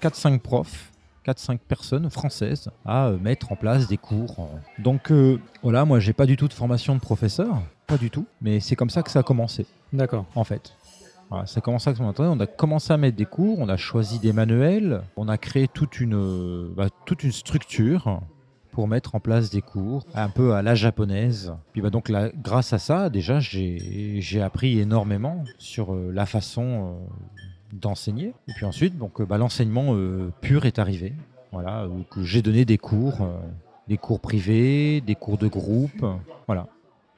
4-5 0.01 0.39
profs 0.39 0.91
4-5 1.27 1.59
personnes 1.59 2.09
françaises 2.09 2.71
à 2.87 3.09
euh, 3.09 3.19
mettre 3.19 3.53
en 3.53 3.57
place 3.57 3.87
des 3.87 3.99
cours. 3.99 4.49
Donc 4.79 5.13
euh, 5.13 5.39
voilà, 5.63 5.85
moi 5.85 6.01
j'ai 6.01 6.15
pas 6.15 6.25
du 6.25 6.37
tout 6.37 6.49
de 6.49 6.55
formation 6.55 6.95
de 6.95 7.01
professeur, 7.01 7.61
pas 7.87 7.99
du 7.99 8.11
tout, 8.11 8.25
mais 8.41 8.61
c'est 8.61 8.75
comme 8.75 8.91
ça 8.91 9.03
que 9.03 9.11
ça 9.11 9.19
a 9.19 9.23
commencé 9.23 9.67
D'accord. 9.93 10.25
en 10.35 10.45
fait. 10.45 10.75
Voilà, 11.31 11.47
ça 11.47 11.59
a 11.59 11.61
commencé 11.61 11.89
à. 11.89 11.95
On 12.01 12.41
a 12.41 12.47
commencé 12.47 12.93
à 12.93 12.97
mettre 12.97 13.17
des 13.17 13.25
cours, 13.25 13.61
on 13.61 13.69
a 13.69 13.77
choisi 13.77 14.19
des 14.19 14.33
manuels, 14.33 15.03
on 15.17 15.29
a 15.29 15.39
créé 15.39 15.69
toute 15.69 16.01
une, 16.01 16.17
euh, 16.17 16.73
bah, 16.77 16.89
toute 17.07 17.23
une 17.23 17.31
structure 17.31 18.21
pour 18.73 18.89
mettre 18.89 19.15
en 19.15 19.21
place 19.21 19.51
des 19.51 19.63
cours 19.63 20.05
un 20.15 20.29
peu 20.29 20.55
à 20.55 20.63
la 20.63 20.75
japonaise. 20.75 21.53
Puis 21.73 21.83
bah, 21.83 21.91
donc 21.91 22.09
là, 22.09 22.31
grâce 22.35 22.73
à 22.73 22.79
ça, 22.79 23.11
déjà 23.11 23.39
j'ai 23.39 24.21
j'ai 24.21 24.43
appris 24.43 24.81
énormément 24.81 25.45
sur 25.59 25.95
euh, 25.95 26.11
la 26.13 26.27
façon 26.27 26.97
euh, 26.97 27.40
d'enseigner. 27.73 28.35
Et 28.49 28.53
puis 28.55 28.65
ensuite, 28.65 28.99
donc 28.99 29.23
bah, 29.23 29.39
l'enseignement 29.39 29.95
euh, 29.95 30.33
pur 30.41 30.67
est 30.67 30.79
arrivé. 30.79 31.13
Voilà, 31.53 31.89
où 31.89 32.05
j'ai 32.23 32.43
donné 32.43 32.65
des 32.65 32.79
cours, 32.79 33.23
euh, 33.23 33.37
des 33.89 33.97
cours 33.97 34.21
privés, 34.21 35.01
des 35.01 35.17
cours 35.17 35.37
de 35.37 35.49
groupe, 35.49 36.05
voilà. 36.47 36.69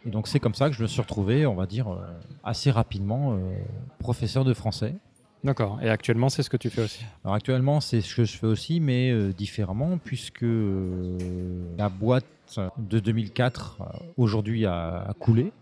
Et 0.06 0.10
donc 0.10 0.26
c'est 0.26 0.40
comme 0.40 0.54
ça 0.54 0.70
que 0.70 0.74
je 0.74 0.82
me 0.82 0.88
suis 0.88 1.02
retrouvé, 1.02 1.44
on 1.44 1.54
va 1.54 1.66
dire, 1.66 1.88
euh, 1.88 1.98
assez 2.42 2.70
rapidement 2.70 3.38
professeur 3.98 4.44
de 4.44 4.54
français. 4.54 4.94
D'accord. 5.44 5.80
Et 5.82 5.90
actuellement, 5.90 6.28
c'est 6.28 6.42
ce 6.42 6.50
que 6.50 6.56
tu 6.56 6.70
fais 6.70 6.82
aussi? 6.82 7.04
Alors 7.24 7.34
actuellement, 7.34 7.80
c'est 7.80 8.00
ce 8.00 8.14
que 8.14 8.24
je 8.24 8.36
fais 8.36 8.46
aussi, 8.46 8.78
mais 8.78 9.10
euh, 9.10 9.32
différemment, 9.32 9.98
puisque 9.98 10.44
euh, 10.44 11.18
la 11.76 11.88
boîte 11.88 12.24
de 12.78 13.00
2004 13.00 13.78
euh, 13.80 13.84
aujourd'hui 14.16 14.66
a, 14.66 15.04
a 15.08 15.12
coulé. 15.14 15.52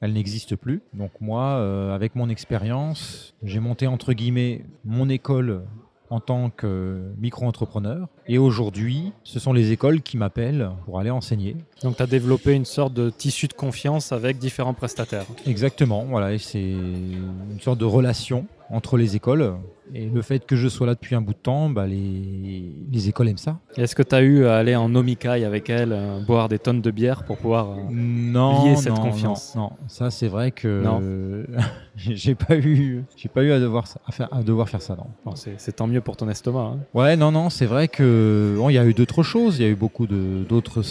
Elle 0.00 0.14
n'existe 0.14 0.56
plus. 0.56 0.82
Donc 0.94 1.10
moi, 1.20 1.42
euh, 1.42 1.94
avec 1.94 2.14
mon 2.14 2.28
expérience, 2.28 3.34
j'ai 3.42 3.60
monté 3.60 3.86
entre 3.86 4.12
guillemets 4.12 4.64
mon 4.84 5.08
école 5.08 5.62
en 6.10 6.18
tant 6.18 6.50
que 6.50 7.12
micro-entrepreneur. 7.18 8.08
Et 8.26 8.36
aujourd'hui, 8.36 9.12
ce 9.22 9.38
sont 9.38 9.52
les 9.52 9.70
écoles 9.70 10.02
qui 10.02 10.16
m'appellent 10.16 10.70
pour 10.84 10.98
aller 10.98 11.10
enseigner. 11.10 11.56
Donc 11.82 11.96
tu 11.96 12.02
as 12.02 12.06
développé 12.06 12.52
une 12.52 12.64
sorte 12.64 12.92
de 12.92 13.10
tissu 13.10 13.46
de 13.46 13.52
confiance 13.52 14.10
avec 14.10 14.38
différents 14.38 14.74
prestataires. 14.74 15.26
Exactement, 15.46 16.04
voilà, 16.04 16.32
et 16.32 16.38
c'est 16.38 16.60
une 16.60 17.60
sorte 17.60 17.78
de 17.78 17.84
relation 17.84 18.46
entre 18.70 18.96
les 18.96 19.16
écoles. 19.16 19.54
Et 19.92 20.06
le 20.08 20.22
fait 20.22 20.46
que 20.46 20.54
je 20.54 20.68
sois 20.68 20.86
là 20.86 20.94
depuis 20.94 21.16
un 21.16 21.20
bout 21.20 21.32
de 21.32 21.38
temps, 21.38 21.68
bah, 21.68 21.84
les, 21.84 22.72
les 22.92 23.08
écoles 23.08 23.28
aiment 23.28 23.38
ça. 23.38 23.58
Est-ce 23.76 23.96
que 23.96 24.04
tu 24.04 24.14
as 24.14 24.20
eu 24.22 24.44
à 24.46 24.54
aller 24.58 24.76
en 24.76 24.94
omikai 24.94 25.44
avec 25.44 25.68
elle, 25.68 25.92
euh, 25.92 26.20
boire 26.24 26.48
des 26.48 26.60
tonnes 26.60 26.80
de 26.80 26.92
bière 26.92 27.24
pour 27.24 27.38
pouvoir... 27.38 27.70
euh, 27.72 27.74
Non, 27.90 28.64
lier 28.66 28.76
cette 28.76 28.94
non, 28.94 29.00
confiance. 29.02 29.52
Non, 29.56 29.62
non. 29.62 29.70
ça 29.88 30.12
c'est 30.12 30.28
vrai 30.28 30.52
que 30.52 30.80
Non. 30.84 31.00
euh, 31.02 31.44
j'ai 31.96 32.36
pas 32.36 32.56
eu, 32.56 33.02
j'ai 33.16 33.28
pas 33.28 33.42
eu 33.42 33.50
à 33.50 33.58
devoir 33.58 33.84
à 34.06 34.12
faire, 34.12 34.28
à 34.32 34.44
devoir 34.44 34.68
faire 34.68 34.80
ça, 34.80 34.94
non. 34.94 35.06
bon, 35.24 35.34
c'est 35.34 35.72
tant 35.74 35.88
mieux 35.88 36.00
pour 36.00 36.16
ton 36.16 36.28
estomac. 36.28 36.60
hein. 36.60 36.78
Ouais, 36.94 37.16
non, 37.16 37.32
non, 37.32 37.50
c'est 37.50 37.66
vrai 37.66 37.88
que 37.88 38.54
bon, 38.58 38.68
il 38.70 38.74
y 38.74 38.78
a 38.78 38.86
eu 38.86 38.94
d'autres 38.94 39.24
choses, 39.24 39.58
il 39.58 39.62
y 39.62 39.64
a 39.66 39.70
eu 39.70 39.74
beaucoup 39.74 40.06
de 40.06 40.44
d'autres 40.48 40.82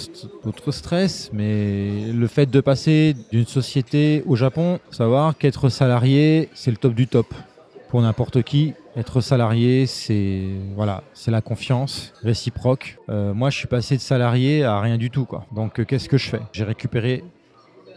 d'autres 0.43 0.71
stress, 0.73 1.29
mais 1.31 2.11
le 2.11 2.27
fait 2.27 2.47
de 2.51 2.59
passer 2.59 3.15
d'une 3.31 3.45
société 3.47 4.23
au 4.27 4.35
Japon, 4.35 4.79
savoir 4.91 5.37
qu'être 5.37 5.69
salarié, 5.69 6.49
c'est 6.53 6.71
le 6.71 6.75
top 6.77 6.93
du 6.93 7.07
top 7.07 7.27
pour 7.89 8.01
n'importe 8.01 8.43
qui. 8.43 8.73
Être 8.95 9.19
salarié, 9.19 9.85
c'est 9.85 10.43
voilà, 10.75 11.03
c'est 11.13 11.31
la 11.31 11.41
confiance 11.41 12.13
réciproque. 12.23 12.97
Euh, 13.09 13.33
moi, 13.33 13.49
je 13.49 13.57
suis 13.57 13.67
passé 13.67 13.97
de 13.97 14.01
salarié 14.01 14.63
à 14.63 14.79
rien 14.79 14.97
du 14.97 15.09
tout, 15.09 15.25
quoi. 15.25 15.45
Donc, 15.53 15.79
euh, 15.79 15.85
qu'est-ce 15.85 16.07
que 16.07 16.17
je 16.17 16.29
fais? 16.29 16.41
J'ai 16.53 16.63
récupéré 16.63 17.23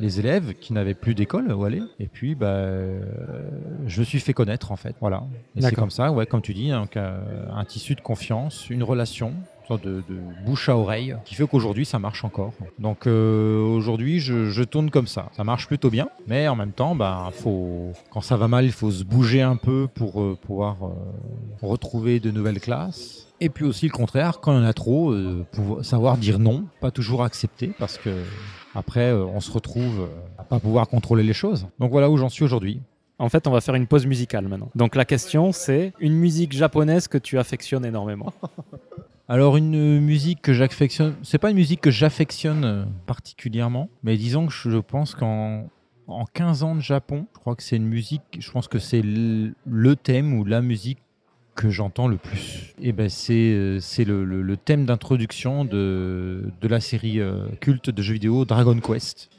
les 0.00 0.18
élèves 0.18 0.54
qui 0.54 0.72
n'avaient 0.72 0.94
plus 0.94 1.14
d'école 1.14 1.52
où 1.52 1.64
aller. 1.64 1.82
Et 2.00 2.06
puis, 2.06 2.34
bah, 2.34 2.46
euh, 2.46 3.00
je 3.86 4.00
me 4.00 4.04
suis 4.04 4.20
fait 4.20 4.32
connaître 4.32 4.72
en 4.72 4.76
fait. 4.76 4.96
Voilà. 5.00 5.22
Et 5.56 5.62
c'est 5.62 5.74
comme 5.74 5.90
ça, 5.90 6.10
ouais, 6.10 6.26
comme 6.26 6.42
tu 6.42 6.54
dis, 6.54 6.72
euh, 6.72 7.46
un 7.54 7.64
tissu 7.64 7.94
de 7.94 8.00
confiance, 8.00 8.68
une 8.70 8.82
relation. 8.82 9.32
Une 9.62 9.68
sorte 9.68 9.84
De, 9.84 10.02
de 10.08 10.18
bouche 10.44 10.68
à 10.68 10.76
oreille 10.76 11.16
qui 11.24 11.34
fait 11.34 11.46
qu'aujourd'hui 11.46 11.84
ça 11.86 11.98
marche 11.98 12.24
encore. 12.24 12.52
Donc 12.78 13.06
euh, 13.06 13.60
aujourd'hui 13.60 14.20
je, 14.20 14.50
je 14.50 14.62
tourne 14.62 14.90
comme 14.90 15.06
ça. 15.06 15.30
Ça 15.36 15.44
marche 15.44 15.66
plutôt 15.66 15.90
bien, 15.90 16.08
mais 16.26 16.48
en 16.48 16.56
même 16.56 16.72
temps, 16.72 16.94
bah, 16.94 17.30
faut, 17.32 17.92
quand 18.10 18.20
ça 18.20 18.36
va 18.36 18.48
mal, 18.48 18.64
il 18.64 18.72
faut 18.72 18.90
se 18.90 19.04
bouger 19.04 19.42
un 19.42 19.56
peu 19.56 19.88
pour 19.94 20.20
euh, 20.20 20.36
pouvoir 20.40 20.76
euh, 20.82 20.90
retrouver 21.62 22.20
de 22.20 22.30
nouvelles 22.30 22.60
classes. 22.60 23.28
Et 23.40 23.48
puis 23.48 23.64
aussi 23.64 23.86
le 23.86 23.92
contraire, 23.92 24.40
quand 24.40 24.52
il 24.52 24.60
y 24.60 24.64
en 24.64 24.64
a 24.64 24.72
trop, 24.72 25.10
euh, 25.12 25.44
pouvoir 25.50 25.84
savoir 25.84 26.16
dire 26.16 26.38
non, 26.38 26.64
pas 26.80 26.90
toujours 26.90 27.24
accepter 27.24 27.72
parce 27.78 27.98
que 27.98 28.10
après 28.74 29.10
euh, 29.12 29.24
on 29.24 29.40
se 29.40 29.50
retrouve 29.50 30.08
à 30.38 30.44
pas 30.44 30.60
pouvoir 30.60 30.88
contrôler 30.88 31.22
les 31.24 31.32
choses. 31.32 31.66
Donc 31.80 31.90
voilà 31.90 32.08
où 32.08 32.16
j'en 32.16 32.28
suis 32.28 32.44
aujourd'hui. 32.44 32.80
En 33.18 33.28
fait, 33.28 33.46
on 33.46 33.50
va 33.52 33.60
faire 33.60 33.74
une 33.76 33.86
pause 33.86 34.06
musicale 34.06 34.48
maintenant. 34.48 34.70
Donc 34.74 34.96
la 34.96 35.04
question, 35.04 35.52
c'est 35.52 35.92
une 36.00 36.14
musique 36.14 36.52
japonaise 36.52 37.06
que 37.08 37.18
tu 37.18 37.38
affectionnes 37.38 37.84
énormément. 37.84 38.32
Alors 39.28 39.56
une 39.56 40.00
musique 40.00 40.42
que 40.42 40.52
j'affectionne, 40.52 41.16
c'est 41.22 41.38
pas 41.38 41.50
une 41.50 41.56
musique 41.56 41.80
que 41.80 41.90
j'affectionne 41.90 42.64
euh, 42.64 42.84
particulièrement, 43.06 43.88
mais 44.02 44.16
disons 44.16 44.46
que 44.46 44.52
je 44.52 44.78
pense 44.78 45.14
qu'en 45.14 45.68
en 46.08 46.24
15 46.26 46.64
ans 46.64 46.74
de 46.74 46.80
Japon, 46.80 47.26
je 47.34 47.40
crois 47.40 47.54
que 47.54 47.62
c'est 47.62 47.76
une 47.76 47.86
musique, 47.86 48.22
je 48.38 48.50
pense 48.50 48.68
que 48.68 48.78
c'est 48.78 49.02
le 49.02 49.96
thème 49.96 50.34
ou 50.34 50.44
la 50.44 50.60
musique 50.60 50.98
que 51.54 51.70
j'entends 51.70 52.08
le 52.08 52.16
plus 52.16 52.74
eh 52.80 52.92
ben, 52.92 53.08
C'est 53.08 53.34
le, 53.34 54.24
le, 54.24 54.56
thème 54.56 54.84
d'introduction 54.84 55.64
de, 55.64 56.44
de, 56.60 56.68
la 56.68 56.80
série 56.80 57.20
culte 57.60 57.90
de 57.90 58.02
jeux 58.02 58.14
vidéo 58.14 58.44
Dragon 58.44 58.78
Quest. 58.78 59.30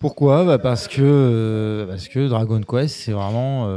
Pourquoi 0.00 0.44
bah 0.44 0.58
parce, 0.58 0.88
que, 0.88 1.86
parce 1.88 2.08
que 2.08 2.28
Dragon 2.28 2.60
Quest, 2.60 2.94
c'est 2.96 3.12
vraiment 3.12 3.68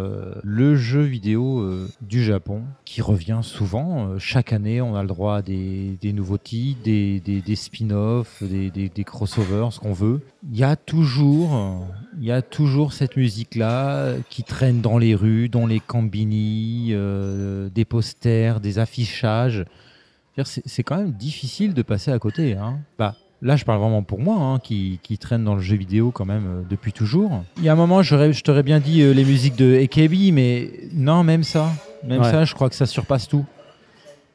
le 0.44 0.76
jeu 0.76 1.02
vidéo 1.02 1.68
du 2.02 2.24
Japon 2.24 2.64
qui 2.86 3.02
revient 3.02 3.40
souvent. 3.42 4.18
chaque 4.20 4.54
année, 4.54 4.82
on 4.82 4.96
a 4.96 5.02
le 5.02 5.08
droit 5.08 5.38
à 5.38 5.42
des, 5.42 5.98
des 6.02 6.14
nouveautés, 6.14 6.76
des, 6.84 7.20
des, 7.20 7.42
des 7.42 7.56
spin-offs, 7.56 8.44
des, 8.44 9.04
crossovers, 9.04 9.72
ce 9.72 9.80
qu'on 9.80 9.94
veut. 9.94 10.22
Il 10.52 10.58
y 10.58 10.64
a 10.64 10.76
toujours 10.76 11.88
il 12.20 12.26
y 12.26 12.32
a 12.32 12.42
toujours 12.42 12.94
cette 12.94 13.16
musique-là 13.16 14.14
qui 14.30 14.44
traîne 14.44 14.82
dans 14.82 14.98
les 14.98 15.16
rues, 15.16 15.50
dans 15.50 15.66
les 15.66 15.80
combini, 15.80 16.90
euh, 16.92 17.70
des 17.70 17.86
posters, 17.86 18.60
des 18.60 18.80
affichages. 18.80 19.66
C'est 20.44 20.84
quand 20.84 20.98
même 20.98 21.12
difficile 21.12 21.74
de 21.74 21.82
passer 21.82 22.12
à 22.12 22.18
côté. 22.20 22.56
Hein. 22.56 22.80
Bah, 22.98 23.16
là, 23.42 23.56
je 23.56 23.66
parle 23.66 23.80
vraiment 23.80 24.02
pour 24.04 24.20
moi, 24.20 24.38
hein, 24.38 24.60
qui, 24.60 25.00
qui 25.04 25.18
traîne 25.18 25.44
dans 25.44 25.56
le 25.56 25.62
jeu 25.62 25.76
vidéo 25.76 26.12
quand 26.12 26.26
même 26.26 26.46
euh, 26.48 26.62
depuis 26.70 26.94
toujours. 26.94 27.44
Il 27.58 27.64
y 27.64 27.70
a 27.70 27.74
un 27.74 27.76
moment, 27.76 28.02
je 28.02 28.42
t'aurais 28.42 28.64
bien 28.64 28.80
dit 28.80 29.02
euh, 29.02 29.14
les 29.14 29.26
musiques 29.26 29.56
de 29.56 29.80
AKB, 29.84 30.34
mais 30.34 30.72
non, 30.94 31.24
même 31.24 31.44
ça. 31.44 31.70
Même 32.04 32.22
Ouais. 32.22 32.32
ça, 32.32 32.46
je 32.46 32.54
crois 32.56 32.70
que 32.70 32.76
ça 32.76 32.86
surpasse 32.88 33.28
tout. 33.28 33.46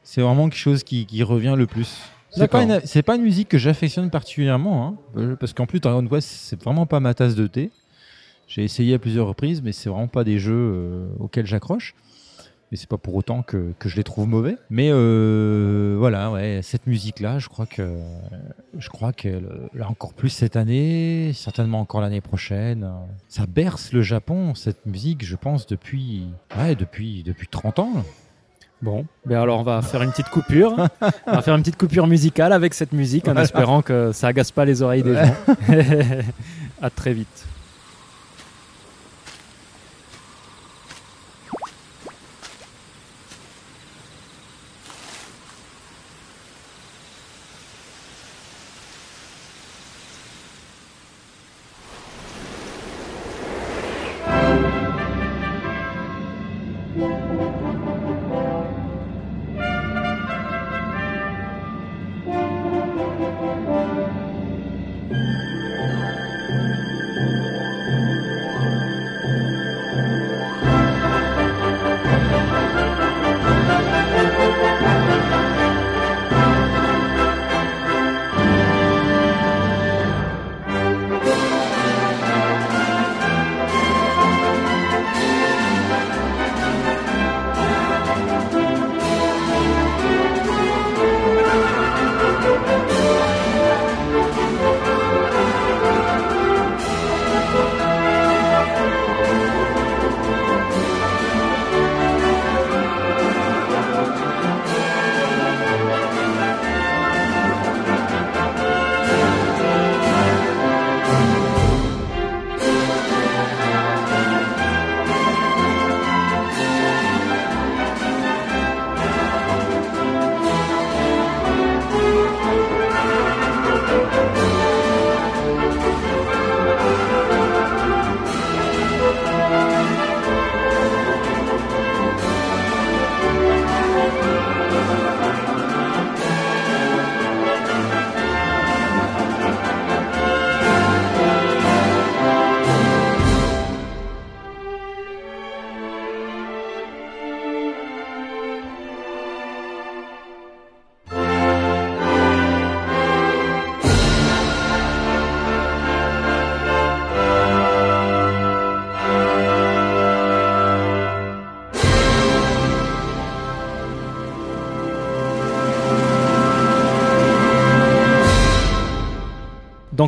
C'est 0.03 0.21
vraiment 0.21 0.47
quelque 0.49 0.59
chose 0.59 0.83
qui, 0.83 1.05
qui 1.05 1.21
revient 1.23 1.55
le 1.57 1.67
plus. 1.67 1.97
C'est 2.31 2.47
pas, 2.47 2.63
une, 2.63 2.81
c'est 2.83 3.03
pas 3.03 3.15
une 3.15 3.21
musique 3.23 3.49
que 3.49 3.57
j'affectionne 3.57 4.09
particulièrement, 4.09 4.87
hein, 4.87 4.95
euh, 5.17 5.35
parce 5.35 5.53
qu'en 5.53 5.65
plus 5.65 5.79
Dragon 5.79 6.05
Quest 6.05 6.27
c'est 6.27 6.61
vraiment 6.61 6.85
pas 6.85 6.99
ma 6.99 7.13
tasse 7.13 7.35
de 7.35 7.47
thé. 7.47 7.71
J'ai 8.47 8.63
essayé 8.63 8.93
à 8.93 8.99
plusieurs 8.99 9.27
reprises, 9.27 9.61
mais 9.61 9.71
c'est 9.71 9.89
vraiment 9.89 10.07
pas 10.07 10.23
des 10.23 10.39
jeux 10.39 10.53
euh, 10.53 11.07
auxquels 11.19 11.45
j'accroche. 11.45 11.95
Mais 12.69 12.77
c'est 12.77 12.89
pas 12.89 12.97
pour 12.97 13.15
autant 13.15 13.43
que, 13.43 13.73
que 13.79 13.87
je 13.87 13.95
les 13.95 14.03
trouve 14.03 14.27
mauvais. 14.27 14.57
Mais 14.69 14.89
euh, 14.91 15.95
voilà, 15.97 16.31
ouais, 16.31 16.59
cette 16.61 16.85
musique-là, 16.85 17.39
je 17.39 17.47
crois 17.47 17.65
que 17.65 17.97
je 18.77 18.89
crois 18.89 19.13
qu'elle 19.13 19.47
là 19.73 19.89
encore 19.89 20.13
plus 20.13 20.29
cette 20.29 20.57
année, 20.57 21.31
certainement 21.33 21.79
encore 21.79 22.01
l'année 22.01 22.19
prochaine. 22.19 22.89
Ça 23.29 23.45
berce 23.45 23.93
le 23.93 24.01
Japon, 24.01 24.53
cette 24.53 24.85
musique, 24.85 25.23
je 25.23 25.37
pense 25.37 25.65
depuis 25.65 26.25
ouais, 26.57 26.75
depuis 26.75 27.23
depuis 27.23 27.47
30 27.47 27.79
ans. 27.79 28.03
Bon, 28.81 29.05
ben 29.25 29.41
alors 29.41 29.59
on 29.59 29.63
va 29.63 29.81
faire 29.81 30.03
une 30.03 30.11
petite 30.11 30.29
coupure. 30.29 30.75
on 31.25 31.31
va 31.31 31.41
faire 31.41 31.55
une 31.55 31.61
petite 31.61 31.77
coupure 31.77 32.05
musicale 32.05 32.53
avec 32.53 32.75
cette 32.75 32.91
musique 32.93 33.27
en 33.27 33.35
espérant 33.35 33.81
que 33.81 34.11
ça 34.11 34.27
agace 34.27 34.51
pas 34.51 34.65
les 34.65 34.81
oreilles 34.83 35.03
des 35.03 35.15
gens. 35.15 35.35
à 36.81 36.89
très 36.89 37.13
vite. 37.13 37.45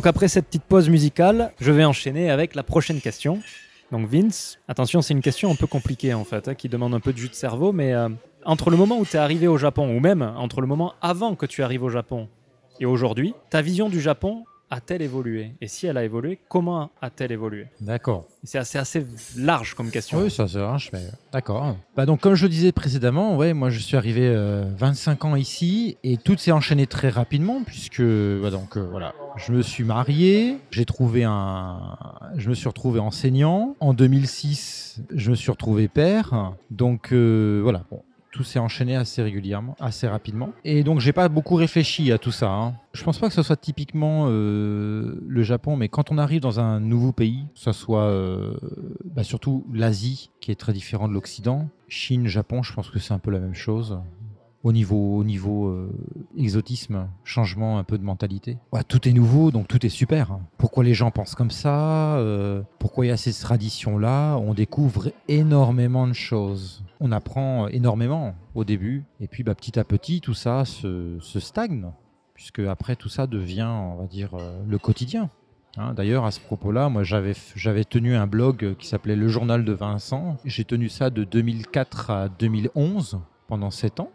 Donc 0.00 0.06
après 0.06 0.28
cette 0.28 0.46
petite 0.46 0.64
pause 0.64 0.88
musicale, 0.88 1.52
je 1.60 1.70
vais 1.70 1.84
enchaîner 1.84 2.30
avec 2.30 2.54
la 2.54 2.62
prochaine 2.62 3.02
question. 3.02 3.42
Donc 3.92 4.08
Vince, 4.08 4.58
attention, 4.66 5.02
c'est 5.02 5.12
une 5.12 5.20
question 5.20 5.50
un 5.50 5.54
peu 5.54 5.66
compliquée 5.66 6.14
en 6.14 6.24
fait, 6.24 6.48
hein, 6.48 6.54
qui 6.54 6.70
demande 6.70 6.94
un 6.94 7.00
peu 7.00 7.12
de 7.12 7.18
jus 7.18 7.28
de 7.28 7.34
cerveau, 7.34 7.70
mais 7.72 7.92
euh, 7.92 8.08
entre 8.46 8.70
le 8.70 8.78
moment 8.78 8.96
où 8.96 9.04
tu 9.04 9.18
es 9.18 9.18
arrivé 9.18 9.46
au 9.46 9.58
Japon, 9.58 9.94
ou 9.94 10.00
même 10.00 10.22
entre 10.22 10.62
le 10.62 10.66
moment 10.66 10.94
avant 11.02 11.34
que 11.34 11.44
tu 11.44 11.62
arrives 11.62 11.82
au 11.82 11.90
Japon 11.90 12.28
et 12.80 12.86
aujourd'hui, 12.86 13.34
ta 13.50 13.60
vision 13.60 13.90
du 13.90 14.00
Japon 14.00 14.44
a-t-elle 14.70 15.02
évolué? 15.02 15.52
Et 15.60 15.68
si 15.68 15.86
elle 15.86 15.96
a 15.96 16.04
évolué, 16.04 16.38
comment 16.48 16.90
a-t-elle 17.02 17.32
évolué? 17.32 17.66
D'accord. 17.80 18.26
C'est 18.44 18.58
assez, 18.58 18.78
assez 18.78 19.06
large 19.36 19.74
comme 19.74 19.90
question. 19.90 20.18
Oui, 20.18 20.30
ça 20.30 20.48
c'est 20.48 20.58
large, 20.58 20.90
mais 20.92 21.02
d'accord. 21.32 21.76
Bah 21.96 22.06
donc 22.06 22.20
comme 22.20 22.34
je 22.34 22.44
le 22.44 22.48
disais 22.48 22.72
précédemment, 22.72 23.36
ouais, 23.36 23.52
moi 23.52 23.70
je 23.70 23.78
suis 23.80 23.96
arrivé 23.96 24.22
euh, 24.26 24.64
25 24.76 25.24
ans 25.24 25.36
ici 25.36 25.98
et 26.04 26.16
tout 26.16 26.36
s'est 26.36 26.52
enchaîné 26.52 26.86
très 26.86 27.08
rapidement 27.08 27.62
puisque 27.64 28.02
bah, 28.02 28.50
donc 28.50 28.76
euh, 28.76 28.86
voilà, 28.90 29.14
je 29.36 29.52
me 29.52 29.62
suis 29.62 29.84
marié, 29.84 30.56
j'ai 30.70 30.84
trouvé 30.84 31.24
un, 31.24 31.96
je 32.36 32.48
me 32.48 32.54
suis 32.54 32.68
retrouvé 32.68 33.00
enseignant. 33.00 33.76
En 33.80 33.92
2006, 33.92 35.02
je 35.14 35.30
me 35.30 35.34
suis 35.36 35.50
retrouvé 35.50 35.88
père. 35.88 36.54
Donc 36.70 37.12
euh, 37.12 37.60
voilà, 37.62 37.84
bon, 37.90 38.02
tout 38.30 38.44
s'est 38.44 38.58
enchaîné 38.58 38.96
assez 38.96 39.22
régulièrement, 39.22 39.76
assez 39.80 40.06
rapidement. 40.06 40.50
Et 40.64 40.82
donc 40.82 41.00
j'ai 41.00 41.12
pas 41.12 41.28
beaucoup 41.28 41.54
réfléchi 41.54 42.12
à 42.12 42.18
tout 42.18 42.30
ça. 42.30 42.50
Hein. 42.50 42.74
Je 42.92 43.02
pense 43.02 43.18
pas 43.18 43.28
que 43.28 43.34
ce 43.34 43.42
soit 43.42 43.56
typiquement 43.56 44.26
euh, 44.28 45.20
le 45.26 45.42
Japon, 45.42 45.76
mais 45.76 45.88
quand 45.88 46.10
on 46.10 46.18
arrive 46.18 46.40
dans 46.40 46.60
un 46.60 46.80
nouveau 46.80 47.12
pays, 47.12 47.44
que 47.54 47.60
ce 47.60 47.72
soit 47.72 48.04
euh, 48.04 48.54
bah, 49.04 49.24
surtout 49.24 49.66
l'Asie, 49.72 50.30
qui 50.40 50.50
est 50.50 50.56
très 50.56 50.72
différent 50.72 51.08
de 51.08 51.12
l'Occident, 51.12 51.68
Chine, 51.88 52.26
Japon, 52.28 52.62
je 52.62 52.72
pense 52.72 52.88
que 52.88 52.98
c'est 52.98 53.12
un 53.12 53.18
peu 53.18 53.30
la 53.30 53.40
même 53.40 53.54
chose. 53.54 53.98
Au 54.62 54.72
niveau, 54.72 55.16
au 55.16 55.24
niveau 55.24 55.68
euh, 55.68 55.90
exotisme, 56.36 57.08
changement 57.24 57.78
un 57.78 57.84
peu 57.84 57.96
de 57.96 58.04
mentalité. 58.04 58.58
Tout 58.88 59.08
est 59.08 59.12
nouveau, 59.12 59.50
donc 59.50 59.68
tout 59.68 59.86
est 59.86 59.90
super. 59.90 60.38
Pourquoi 60.58 60.84
les 60.84 60.92
gens 60.92 61.10
pensent 61.10 61.34
comme 61.34 61.50
ça 61.50 62.18
euh, 62.18 62.62
Pourquoi 62.78 63.06
il 63.06 63.08
y 63.08 63.12
a 63.12 63.16
ces 63.16 63.32
traditions-là? 63.32 64.36
On 64.36 64.52
découvre 64.52 65.12
énormément 65.28 66.06
de 66.06 66.12
choses. 66.12 66.84
On 67.00 67.10
apprend 67.10 67.68
énormément 67.68 68.34
au 68.54 68.64
début, 68.64 69.04
et 69.18 69.28
puis 69.28 69.44
bah, 69.44 69.54
petit 69.54 69.78
à 69.78 69.84
petit, 69.84 70.20
tout 70.20 70.34
ça 70.34 70.66
se, 70.66 71.16
se 71.20 71.40
stagne, 71.40 71.86
puisque 72.34 72.58
après 72.58 72.96
tout 72.96 73.08
ça 73.08 73.26
devient, 73.26 73.70
on 73.70 73.96
va 73.96 74.06
dire, 74.06 74.34
euh, 74.34 74.62
le 74.68 74.76
quotidien. 74.76 75.30
Hein, 75.78 75.94
D'ailleurs, 75.94 76.26
à 76.26 76.32
ce 76.32 76.40
propos-là, 76.40 76.90
moi, 76.90 77.02
j'avais 77.02 77.34
j'avais 77.54 77.84
tenu 77.84 78.14
un 78.14 78.26
blog 78.26 78.76
qui 78.78 78.88
s'appelait 78.88 79.16
Le 79.16 79.28
Journal 79.28 79.64
de 79.64 79.72
Vincent. 79.72 80.36
J'ai 80.44 80.64
tenu 80.64 80.90
ça 80.90 81.08
de 81.08 81.24
2004 81.24 82.10
à 82.10 82.28
2011, 82.28 83.20
pendant 83.46 83.70
7 83.70 84.00
ans. 84.00 84.10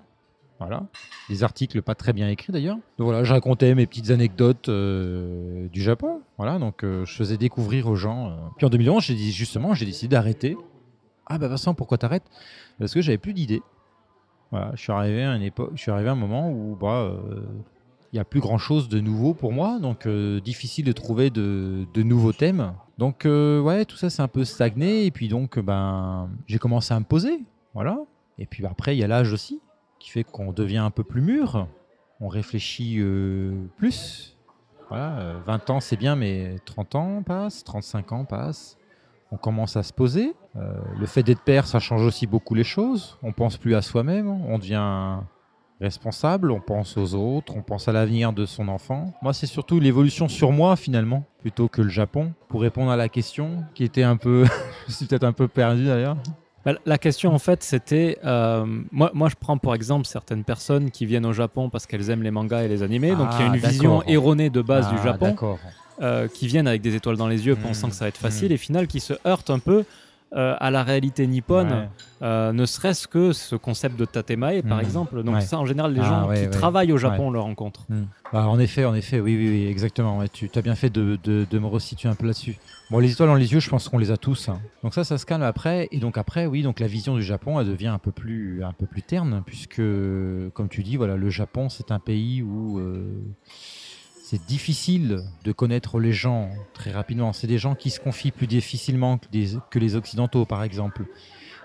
Voilà. 0.59 0.83
Des 1.29 1.43
articles 1.43 1.81
pas 1.81 1.95
très 1.95 2.13
bien 2.13 2.29
écrits 2.29 2.53
d'ailleurs. 2.53 2.77
Donc 2.97 3.05
voilà, 3.05 3.23
je 3.23 3.33
racontais 3.33 3.75
mes 3.75 3.85
petites 3.85 4.09
anecdotes 4.09 4.69
euh, 4.69 5.67
du 5.67 5.81
Japon. 5.81 6.21
Voilà, 6.37 6.59
donc 6.59 6.83
euh, 6.83 7.05
je 7.05 7.13
faisais 7.13 7.37
découvrir 7.37 7.87
aux 7.87 7.95
gens. 7.95 8.29
euh. 8.29 8.35
Puis 8.57 8.65
en 8.65 8.69
2011, 8.69 9.03
j'ai 9.03 9.15
dit 9.15 9.31
justement, 9.31 9.73
j'ai 9.73 9.85
décidé 9.85 10.15
d'arrêter. 10.15 10.57
Ah 11.25 11.37
bah 11.37 11.47
Vincent, 11.47 11.73
pourquoi 11.73 11.97
t'arrêtes? 11.97 12.25
Parce 12.79 12.93
que 12.93 13.01
j'avais 13.01 13.17
plus 13.17 13.33
d'idées. 13.33 13.63
Voilà, 14.51 14.71
je 14.75 14.81
suis 14.81 14.91
arrivé 14.91 15.23
à 15.23 15.31
un 15.31 16.15
moment 16.15 16.51
où 16.51 16.77
bah 16.79 17.11
il 18.13 18.15
y 18.15 18.19
a 18.19 18.23
plus 18.23 18.39
grand 18.39 18.59
chose 18.59 18.87
de 18.87 19.01
nouveau 19.01 19.33
pour 19.33 19.51
moi, 19.51 19.79
donc 19.79 20.07
difficile 20.07 20.85
de 20.85 20.91
trouver 20.91 21.31
de, 21.31 21.85
nouveaux 21.97 22.31
thèmes. 22.31 22.73
Donc 22.99 23.23
ouais, 23.25 23.85
tout 23.85 23.97
ça 23.97 24.11
c'est 24.11 24.21
un 24.21 24.27
peu 24.27 24.45
stagné 24.45 25.05
et 25.05 25.11
puis 25.11 25.27
donc 25.27 25.59
ben 25.59 26.29
j'ai 26.45 26.59
commencé 26.59 26.93
à 26.93 26.99
me 26.99 27.05
poser, 27.05 27.43
voilà. 27.73 27.97
Et 28.37 28.45
puis 28.45 28.61
bah, 28.61 28.69
après 28.71 28.95
il 28.95 28.99
y 28.99 29.03
a 29.03 29.07
l'âge 29.07 29.33
aussi 29.33 29.59
qui 30.05 30.11
fait 30.11 30.23
qu'on 30.23 30.51
devient 30.51 30.77
un 30.77 30.91
peu 30.91 31.03
plus 31.03 31.21
mûr, 31.21 31.67
on 32.21 32.27
réfléchit 32.27 32.97
euh, 32.99 33.55
plus. 33.75 34.37
Voilà, 34.89 35.17
euh, 35.17 35.39
20 35.47 35.69
ans 35.71 35.79
c'est 35.79 35.97
bien, 35.97 36.15
mais 36.15 36.57
30 36.65 36.93
ans 36.93 37.23
passent, 37.23 37.63
35 37.63 38.11
ans 38.11 38.23
passent. 38.23 38.77
On 39.31 39.37
commence 39.37 39.75
à 39.77 39.81
se 39.81 39.91
poser. 39.91 40.35
Euh, 40.57 40.75
le 40.99 41.07
fait 41.07 41.23
d'être 41.23 41.41
père, 41.41 41.65
ça 41.65 41.79
change 41.79 42.03
aussi 42.03 42.27
beaucoup 42.27 42.53
les 42.53 42.63
choses. 42.63 43.17
On 43.23 43.31
pense 43.31 43.57
plus 43.57 43.73
à 43.73 43.81
soi-même, 43.81 44.27
on 44.27 44.59
devient 44.59 45.21
responsable, 45.81 46.51
on 46.51 46.61
pense 46.61 46.97
aux 46.97 47.15
autres, 47.15 47.55
on 47.57 47.63
pense 47.63 47.87
à 47.87 47.91
l'avenir 47.91 48.31
de 48.31 48.45
son 48.45 48.67
enfant. 48.67 49.11
Moi, 49.23 49.33
c'est 49.33 49.47
surtout 49.47 49.79
l'évolution 49.79 50.27
sur 50.27 50.51
moi 50.51 50.75
finalement, 50.75 51.23
plutôt 51.39 51.67
que 51.67 51.81
le 51.81 51.89
Japon. 51.89 52.31
Pour 52.47 52.61
répondre 52.61 52.91
à 52.91 52.95
la 52.95 53.09
question, 53.09 53.63
qui 53.73 53.83
était 53.83 54.03
un 54.03 54.17
peu, 54.17 54.45
je 54.87 54.93
suis 54.93 55.07
peut-être 55.07 55.23
un 55.23 55.33
peu 55.33 55.47
perdu 55.47 55.87
d'ailleurs. 55.87 56.17
Bah, 56.65 56.73
La 56.85 56.97
question 56.97 57.33
en 57.33 57.39
fait 57.39 57.61
c'était, 57.63 58.17
euh, 58.25 58.65
moi, 58.91 59.11
moi 59.13 59.29
je 59.29 59.35
prends 59.39 59.57
pour 59.57 59.75
exemple 59.75 60.05
certaines 60.07 60.43
personnes 60.43 60.89
qui 60.91 61.05
viennent 61.05 61.25
au 61.25 61.33
Japon 61.33 61.69
parce 61.69 61.85
qu'elles 61.85 62.09
aiment 62.09 62.23
les 62.23 62.31
mangas 62.31 62.63
et 62.63 62.67
les 62.67 62.81
animés, 62.83 63.15
donc 63.15 63.29
il 63.33 63.39
y 63.39 63.43
a 63.43 63.51
Ah, 63.51 63.55
une 63.55 63.61
vision 63.61 63.97
d'accord. 63.99 64.11
erronée 64.11 64.49
de 64.49 64.61
base 64.61 64.89
du 64.89 64.95
Ah, 64.99 65.03
Japon, 65.03 65.35
euh, 66.01 66.27
qui 66.27 66.47
viennent 66.47 66.67
avec 66.67 66.81
des 66.81 66.95
étoiles 66.95 67.17
dans 67.17 67.27
les 67.27 67.45
yeux 67.45 67.55
pensant 67.55 67.87
que 67.89 67.95
ça 67.95 68.05
va 68.05 68.09
être 68.09 68.17
facile 68.17 68.49
Mm. 68.49 68.53
et 68.53 68.57
final 68.57 68.87
qui 68.87 68.99
se 68.99 69.13
heurtent 69.27 69.49
un 69.51 69.59
peu 69.59 69.85
euh, 70.33 70.55
à 70.59 70.71
la 70.71 70.83
réalité 70.83 71.27
nippone, 71.27 71.71
Ouais. 71.71 71.89
euh, 72.23 72.51
ne 72.51 72.65
serait-ce 72.65 73.07
que 73.07 73.31
ce 73.31 73.55
concept 73.55 73.95
de 73.97 74.05
tatemae 74.05 74.61
par 74.67 74.77
Mm. 74.79 74.81
exemple. 74.81 75.23
Donc 75.23 75.35
Ouais. 75.35 75.41
ça 75.41 75.57
en 75.59 75.65
général 75.65 75.93
les 75.93 76.01
Ah, 76.01 76.03
gens 76.23 76.27
ouais, 76.27 76.41
qui 76.43 76.49
travaillent 76.49 76.91
au 76.91 76.97
Japon 76.97 77.29
le 77.31 77.39
rencontrent. 77.39 77.85
Hmm. 77.89 78.05
Bah, 78.33 78.47
en 78.47 78.59
effet, 78.59 78.83
en 78.85 78.95
effet, 78.95 79.19
oui, 79.19 79.35
oui, 79.37 79.49
oui 79.49 79.67
exactement. 79.67 80.23
tu 80.27 80.49
as 80.55 80.61
bien 80.61 80.75
fait 80.75 80.89
de, 80.89 81.17
de- 81.23 81.45
de 81.49 81.59
me 81.59 81.67
resituer 81.67 82.09
un 82.09 82.15
peu 82.15 82.25
là-dessus. 82.25 82.57
Bon, 82.91 82.99
les 82.99 83.11
étoiles 83.11 83.29
dans 83.29 83.35
les 83.35 83.53
yeux, 83.53 83.59
je 83.59 83.69
pense 83.69 83.87
qu'on 83.87 83.97
les 83.97 84.11
a 84.11 84.17
tous. 84.17 84.49
hein. 84.49 84.59
Donc 84.83 84.93
ça, 84.93 85.03
ça 85.03 85.17
se 85.17 85.25
calme 85.25 85.43
après. 85.43 85.87
Et 85.91 85.99
donc 85.99 86.17
après, 86.17 86.45
oui, 86.47 86.61
donc 86.63 86.79
la 86.79 86.87
vision 86.87 87.15
du 87.15 87.23
Japon, 87.23 87.59
elle 87.59 87.67
devient 87.67 87.87
un 87.87 87.97
peu 87.99 88.11
plus, 88.11 88.63
un 88.63 88.73
peu 88.73 88.85
plus 88.87 89.03
terne, 89.03 89.41
puisque, 89.45 89.81
comme 90.53 90.67
tu 90.69 90.83
dis, 90.83 90.97
voilà, 90.97 91.15
le 91.15 91.29
Japon, 91.29 91.69
c'est 91.69 91.91
un 91.91 91.99
pays 91.99 92.41
où 92.41 92.79
euh, 92.79 93.05
c'est 94.27 94.43
difficile 94.47 95.21
de 95.43 95.51
connaître 95.51 95.99
les 95.99 96.11
gens 96.11 96.49
très 96.73 96.91
rapidement. 96.91 97.31
C'est 97.31 97.45
des 97.45 97.59
gens 97.59 97.75
qui 97.75 97.91
se 97.91 97.99
confient 97.99 98.31
plus 98.31 98.47
difficilement 98.47 99.19
que, 99.69 99.77
les 99.77 99.95
occidentaux, 99.95 100.45
par 100.45 100.63
exemple. 100.63 101.03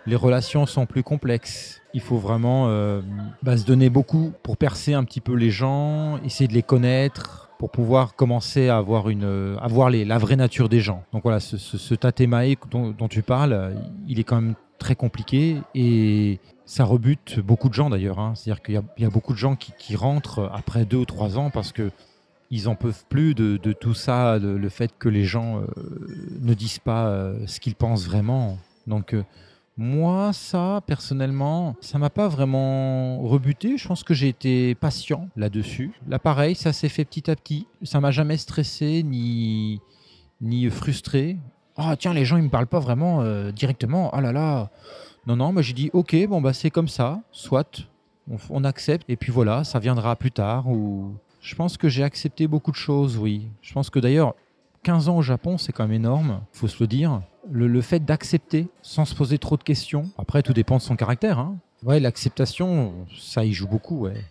Les 0.04 0.14
relations 0.14 0.66
sont 0.66 0.84
plus 0.84 1.02
complexes. 1.02 1.80
Il 1.94 2.02
faut 2.02 2.18
vraiment 2.18 2.68
euh, 2.68 3.00
bah, 3.42 3.56
se 3.56 3.64
donner 3.64 3.88
beaucoup 3.88 4.34
pour 4.42 4.58
percer 4.58 4.92
un 4.92 5.04
petit 5.04 5.22
peu 5.22 5.32
les 5.32 5.50
gens, 5.50 6.18
essayer 6.22 6.48
de 6.48 6.52
les 6.52 6.62
connaître, 6.62 7.48
pour 7.58 7.70
pouvoir 7.70 8.14
commencer 8.14 8.68
à 8.68 8.76
avoir, 8.76 9.08
une, 9.08 9.56
à 9.58 9.66
voir 9.66 9.88
la 9.88 10.18
vraie 10.18 10.36
nature 10.36 10.68
des 10.68 10.80
gens. 10.80 11.02
Donc 11.14 11.22
voilà, 11.22 11.40
ce, 11.40 11.56
ce, 11.56 11.94
tatemae 11.94 12.56
dont, 12.70 13.08
tu 13.08 13.22
parles, 13.22 13.72
il 14.06 14.20
est 14.20 14.24
quand 14.24 14.38
même 14.38 14.54
très 14.78 14.96
compliqué 14.96 15.56
et 15.74 16.40
ça 16.66 16.84
rebute 16.84 17.40
beaucoup 17.40 17.70
de 17.70 17.74
gens 17.74 17.88
d'ailleurs. 17.88 18.18
hein. 18.18 18.34
C'est-à-dire 18.34 18.62
qu'il 18.62 18.82
y 18.98 19.04
a 19.06 19.11
beaucoup 19.11 19.32
de 19.32 19.38
gens 19.38 19.56
qui, 19.56 19.72
qui 19.78 19.96
rentrent 19.96 20.50
après 20.52 20.84
deux 20.84 20.98
ou 20.98 21.06
trois 21.06 21.38
ans 21.38 21.48
parce 21.48 21.72
que 21.72 21.90
ils 22.51 22.68
en 22.68 22.74
peuvent 22.74 23.05
plus 23.09 23.34
de, 23.34 23.57
de 23.57 23.72
tout 23.72 23.94
ça, 23.94 24.38
le, 24.38 24.59
le 24.59 24.68
fait 24.68 24.92
que 24.98 25.09
les 25.09 25.24
gens 25.24 25.61
euh, 25.61 25.66
ne 26.40 26.53
disent 26.55 26.80
pas 26.80 27.07
euh, 27.07 27.46
ce 27.46 27.61
qu'ils 27.61 27.76
pensent 27.76 28.05
vraiment. 28.05 28.59
Donc 28.86 29.14
euh, 29.14 29.22
moi, 29.76 30.32
ça, 30.32 30.82
personnellement, 30.86 31.76
ça 31.80 31.98
m'a 31.98 32.11
pas 32.11 32.28
vraiment 32.28 33.20
rebuté. 33.20 33.78
Je 33.78 33.86
pense 33.86 34.03
que 34.03 34.14
j'ai 34.14 34.28
été 34.28 34.74
patient 34.74 35.28
là-dessus. 35.36 35.92
Là, 36.09 36.18
pareil, 36.18 36.55
ça 36.55 36.72
s'est 36.72 36.88
fait 36.88 37.05
petit 37.05 37.30
à 37.30 37.36
petit. 37.36 37.66
Ça 37.82 38.01
m'a 38.01 38.11
jamais 38.11 38.36
stressé 38.36 39.03
ni, 39.05 39.80
ni 40.40 40.68
frustré. 40.68 41.38
Ah, 41.76 41.96
tiens, 41.96 42.12
les 42.12 42.24
gens, 42.24 42.36
ils 42.36 42.42
me 42.42 42.51
parlent 42.51 42.66
pas 42.66 42.80
vraiment 42.80 43.24
directement. 43.53 44.11
Ah 44.12 44.20
là 44.20 44.32
là. 44.32 44.70
Non, 45.26 45.36
non, 45.36 45.53
mais 45.53 45.62
j'ai 45.62 45.72
dit, 45.72 45.88
ok, 45.94 46.14
bon, 46.28 46.42
bah, 46.42 46.53
c'est 46.53 46.70
comme 46.70 46.88
ça. 46.88 47.20
Soit, 47.30 47.86
on, 48.30 48.36
on 48.51 48.64
accepte. 48.64 49.09
Et 49.09 49.16
puis 49.16 49.32
voilà, 49.32 49.64
ça 49.64 49.78
viendra 49.78 50.14
plus 50.16 50.32
tard. 50.32 50.68
Ou... 50.68 51.14
Je 51.41 51.55
pense 51.55 51.76
que 51.76 51.88
j'ai 51.88 52.03
accepté 52.03 52.47
beaucoup 52.47 52.70
de 52.70 52.76
choses, 52.76 53.16
oui. 53.16 53.49
Je 53.62 53.72
pense 53.72 53.91
que 53.91 53.99
d'ailleurs, 53.99 54.34
15 54.82 55.09
ans 55.09 55.16
au 55.16 55.22
Japon, 55.22 55.59
c'est 55.59 55.72
quand 55.72 55.84
même 55.84 55.93
énorme, 55.93 56.43
faut 56.53 56.68
se 56.68 56.82
le 56.82 56.86
dire. 56.86 57.22
Le, 57.51 57.80
fait 57.80 58.01
d'accepter 58.01 58.68
sans 58.82 59.05
se 59.05 59.14
poser 59.14 59.38
trop 59.38 59.57
de 59.57 59.62
questions. 59.62 60.11
Après, 60.18 60.43
tout 60.43 60.53
dépend 60.53 60.76
de 60.76 60.82
son 60.82 60.97
caractère. 60.97 61.38
Hein. 61.38 61.57
Ouais, 61.82 61.99
l'acceptation, 61.99 62.93
ça 63.18 63.45
y 63.45 63.53
joue 63.53 63.68
beaucoup, 63.68 64.01
ouais. 64.01 64.22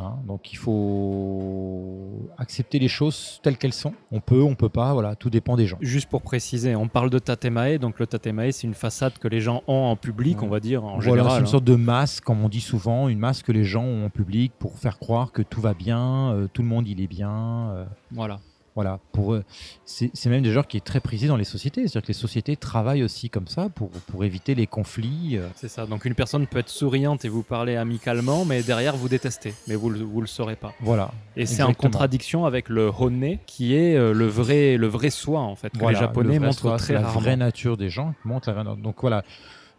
Hein, 0.00 0.16
donc 0.26 0.52
il 0.52 0.56
faut 0.56 2.30
accepter 2.38 2.78
les 2.78 2.88
choses 2.88 3.40
telles 3.42 3.56
qu'elles 3.58 3.72
sont. 3.72 3.92
On 4.10 4.20
peut, 4.20 4.42
on 4.42 4.54
peut 4.54 4.68
pas, 4.68 4.92
voilà, 4.92 5.14
tout 5.16 5.30
dépend 5.30 5.56
des 5.56 5.66
gens. 5.66 5.76
Juste 5.80 6.08
pour 6.08 6.22
préciser, 6.22 6.74
on 6.74 6.88
parle 6.88 7.10
de 7.10 7.18
tatemae, 7.18 7.78
donc 7.78 7.98
le 7.98 8.06
tatemae 8.06 8.52
c'est 8.52 8.66
une 8.66 8.74
façade 8.74 9.18
que 9.18 9.28
les 9.28 9.40
gens 9.40 9.62
ont 9.66 9.84
en 9.90 9.96
public, 9.96 10.38
Ouais. 10.40 10.46
on 10.46 10.50
va 10.50 10.60
dire 10.60 10.84
en 10.84 10.98
Voilà, 10.98 11.02
c'est 11.04 11.10
général. 11.10 11.38
une 11.40 11.46
hein. 11.46 11.50
sorte 11.50 11.64
de 11.64 11.74
masque, 11.76 12.24
comme 12.24 12.42
on 12.44 12.48
dit 12.48 12.60
souvent, 12.60 13.08
une 13.08 13.18
masque 13.18 13.46
que 13.46 13.52
les 13.52 13.64
gens 13.64 13.84
ont 13.84 14.06
en 14.06 14.10
public 14.10 14.52
pour 14.58 14.78
faire 14.78 14.98
croire 14.98 15.32
que 15.32 15.42
tout 15.42 15.60
va 15.60 15.74
bien, 15.74 16.32
euh, 16.32 16.46
tout 16.52 16.62
le 16.62 16.68
monde 16.68 16.88
il 16.88 17.00
est 17.00 17.06
bien. 17.06 17.70
euh, 17.72 17.84
Voilà. 18.12 18.38
Voilà, 18.76 19.00
pour 19.12 19.34
eux, 19.34 19.42
c'est 19.84 20.26
même 20.26 20.42
des 20.42 20.52
genres 20.52 20.66
qui 20.66 20.76
est 20.76 20.84
très 20.84 21.00
prisé 21.00 21.26
dans 21.26 21.36
les 21.36 21.44
sociétés. 21.44 21.82
C'est-à-dire 21.82 22.02
que 22.02 22.08
les 22.08 22.14
sociétés 22.14 22.56
travaillent 22.56 23.02
aussi 23.02 23.28
comme 23.28 23.48
ça 23.48 23.68
pour, 23.68 23.90
pour 23.90 24.24
éviter 24.24 24.54
les 24.54 24.66
conflits. 24.68 25.36
euh. 25.38 25.48
C'est 25.56 25.68
ça. 25.68 25.86
Donc 25.86 26.04
une 26.04 26.14
personne 26.14 26.46
peut 26.46 26.58
être 26.60 26.68
souriante 26.68 27.24
et 27.24 27.28
vous 27.28 27.42
parler 27.42 27.74
amicalement, 27.76 28.44
mais 28.44 28.62
derrière 28.62 28.96
vous 28.96 29.08
détestez, 29.08 29.54
mais 29.66 29.74
vous 29.74 29.90
le, 29.90 29.98
vous 30.00 30.20
le 30.20 30.28
saurez 30.28 30.54
pas. 30.56 30.72
Voilà. 30.80 31.10
Et 31.36 31.46
c'est 31.46 31.62
en 31.64 31.74
contradiction 31.74 32.46
avec 32.46 32.68
le 32.68 32.90
honne, 32.96 33.38
qui 33.46 33.74
est 33.74 33.96
euh, 33.96 34.12
le 34.14 34.26
vrai, 34.28 34.76
le 34.76 34.86
vrai 34.86 35.10
soi 35.10 35.40
en 35.40 35.56
fait, 35.56 35.70
que 35.70 35.78
Voilà, 35.78 35.98
les 35.98 36.06
Japonais 36.06 36.34
le 36.38 36.46
montrent 36.46 36.60
soi, 36.60 36.76
très 36.76 36.94
la 36.94 37.00
rarement. 37.02 37.20
vraie 37.20 37.36
nature 37.36 37.76
des 37.76 37.90
gens 37.90 38.14
qui 38.22 38.28
montrent 38.28 38.48
la 38.48 38.54
vraie 38.54 38.64
nature. 38.64 38.82
Donc 38.82 38.96
voilà, 39.00 39.24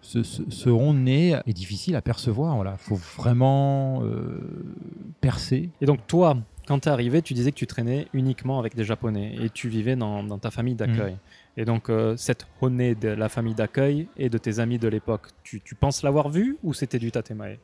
ce, 0.01 0.23
ce, 0.23 1.49
est 1.49 1.53
difficile 1.53 1.95
à 1.95 2.01
percevoir. 2.01 2.55
Voilà, 2.55 2.77
faut 2.77 2.95
vraiment 2.95 4.03
euh, 4.03 4.39
percer. 5.21 5.69
Et 5.81 5.85
donc 5.85 6.05
toi, 6.07 6.37
quand 6.67 6.79
tu 6.79 6.89
es 6.89 6.91
arrivé, 6.91 7.21
tu 7.21 7.33
disais 7.33 7.51
que 7.51 7.57
tu 7.57 7.67
traînais 7.67 8.07
uniquement 8.13 8.59
avec 8.59 8.75
des 8.75 8.83
Japonais 8.83 9.35
et 9.41 9.49
tu 9.49 9.69
vivais 9.69 9.95
dans, 9.95 10.23
dans 10.23 10.37
ta 10.37 10.51
famille 10.51 10.75
d'accueil. 10.75 11.17
Et 11.57 11.65
donc 11.65 11.89
euh, 11.89 12.15
cette 12.17 12.47
honne 12.61 12.77
de 12.77 13.09
la 13.09 13.29
famille 13.29 13.55
d'accueil 13.55 14.07
et 14.17 14.29
de 14.29 14.37
tes 14.37 14.59
amis 14.59 14.79
de 14.79 14.87
l'époque, 14.87 15.27
tu, 15.43 15.61
tu 15.61 15.75
penses 15.75 16.03
l'avoir 16.03 16.29
vu 16.29 16.57
ou 16.63 16.73
c'était 16.73 16.99
du 16.99 17.11
tatemae 17.11 17.57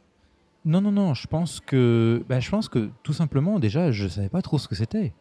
Non, 0.66 0.82
non, 0.82 0.92
non. 0.92 1.14
Je 1.14 1.28
pense 1.28 1.60
que, 1.60 2.24
bah, 2.28 2.40
je 2.40 2.50
pense 2.50 2.70
que 2.70 2.90
tout 3.04 3.14
simplement, 3.14 3.60
déjà, 3.60 3.92
je 3.92 4.08
savais 4.08 4.30
pas 4.30 4.42
trop 4.42 4.58
ce 4.58 4.68
que 4.68 4.76
c'était. 4.76 5.14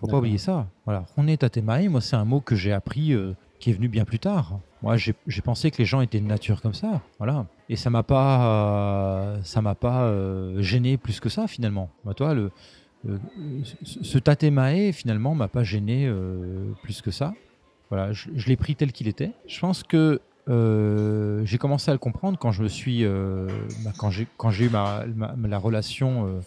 Faut 0.00 0.06
pas 0.06 0.18
oublier 0.18 0.38
ça. 0.38 0.68
Voilà, 0.84 1.04
Tatemae, 1.38 1.88
moi 1.88 2.00
c'est 2.00 2.16
un 2.16 2.24
mot 2.24 2.40
que 2.40 2.54
j'ai 2.54 2.72
appris 2.72 3.12
euh, 3.12 3.34
qui 3.58 3.70
est 3.70 3.72
venu 3.72 3.88
bien 3.88 4.04
plus 4.04 4.20
tard. 4.20 4.60
Moi 4.82 4.96
j'ai 4.96 5.42
pensé 5.42 5.70
que 5.70 5.78
les 5.78 5.84
gens 5.84 6.00
étaient 6.00 6.20
de 6.20 6.26
nature 6.26 6.60
comme 6.62 6.74
ça. 6.74 7.00
Voilà. 7.18 7.46
Et 7.68 7.76
ça 7.76 7.90
m'a 7.90 8.02
pas, 8.02 8.46
euh, 8.46 9.38
ça 9.42 9.60
m'a 9.60 9.74
pas 9.74 10.02
euh, 10.02 10.60
gêné 10.62 10.96
plus 10.96 11.20
que 11.20 11.28
ça 11.28 11.46
finalement. 11.46 11.90
Bah, 12.04 12.14
toi, 12.14 12.34
le, 12.34 12.50
ce 13.82 14.18
Tatemae 14.18 14.92
finalement 14.92 15.34
m'a 15.34 15.48
pas 15.48 15.62
gêné 15.62 16.10
plus 16.82 17.02
que 17.02 17.10
ça. 17.10 17.34
Voilà, 17.90 18.12
je, 18.12 18.46
l'ai 18.46 18.56
pris 18.56 18.74
tel 18.76 18.92
qu'il 18.92 19.08
était. 19.08 19.32
Je 19.46 19.60
pense 19.60 19.82
que 19.82 20.20
j'ai 21.44 21.58
commencé 21.58 21.90
à 21.90 21.94
le 21.94 21.98
comprendre 21.98 22.38
quand 22.38 22.52
je 22.52 22.62
me 22.62 22.68
suis, 22.68 23.04
bah, 23.04 23.92
quand 23.96 24.10
j'ai 24.50 24.64
eu 24.64 24.68
ma, 24.68 25.04
la 25.42 25.58
relation 25.58 26.42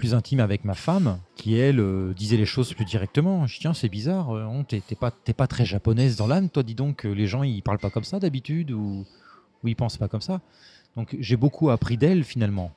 plus 0.00 0.14
intime 0.14 0.40
avec 0.40 0.64
ma 0.64 0.74
femme, 0.74 1.18
qui 1.36 1.58
elle 1.58 1.80
euh, 1.80 2.14
disait 2.14 2.38
les 2.38 2.46
choses 2.46 2.72
plus 2.74 2.84
directement. 2.84 3.46
Je 3.46 3.60
tiens 3.60 3.74
c'est 3.74 3.88
bizarre, 3.88 4.34
euh, 4.34 4.62
t'es 4.66 4.94
pas 4.94 5.10
pas 5.10 5.46
très 5.46 5.64
japonaise 5.64 6.16
dans 6.16 6.26
l'âme, 6.26 6.48
toi 6.48 6.62
dis 6.62 6.74
donc 6.74 7.04
les 7.04 7.26
gens 7.26 7.42
ils 7.42 7.62
parlent 7.62 7.78
pas 7.78 7.90
comme 7.90 8.04
ça 8.04 8.18
d'habitude 8.18 8.70
ou, 8.70 9.04
ou 9.62 9.68
ils 9.68 9.76
pensent 9.76 9.98
pas 9.98 10.08
comme 10.08 10.22
ça. 10.22 10.40
Donc 10.96 11.16
j'ai 11.20 11.36
beaucoup 11.36 11.70
appris 11.70 11.96
d'elle 11.96 12.24
finalement 12.24 12.72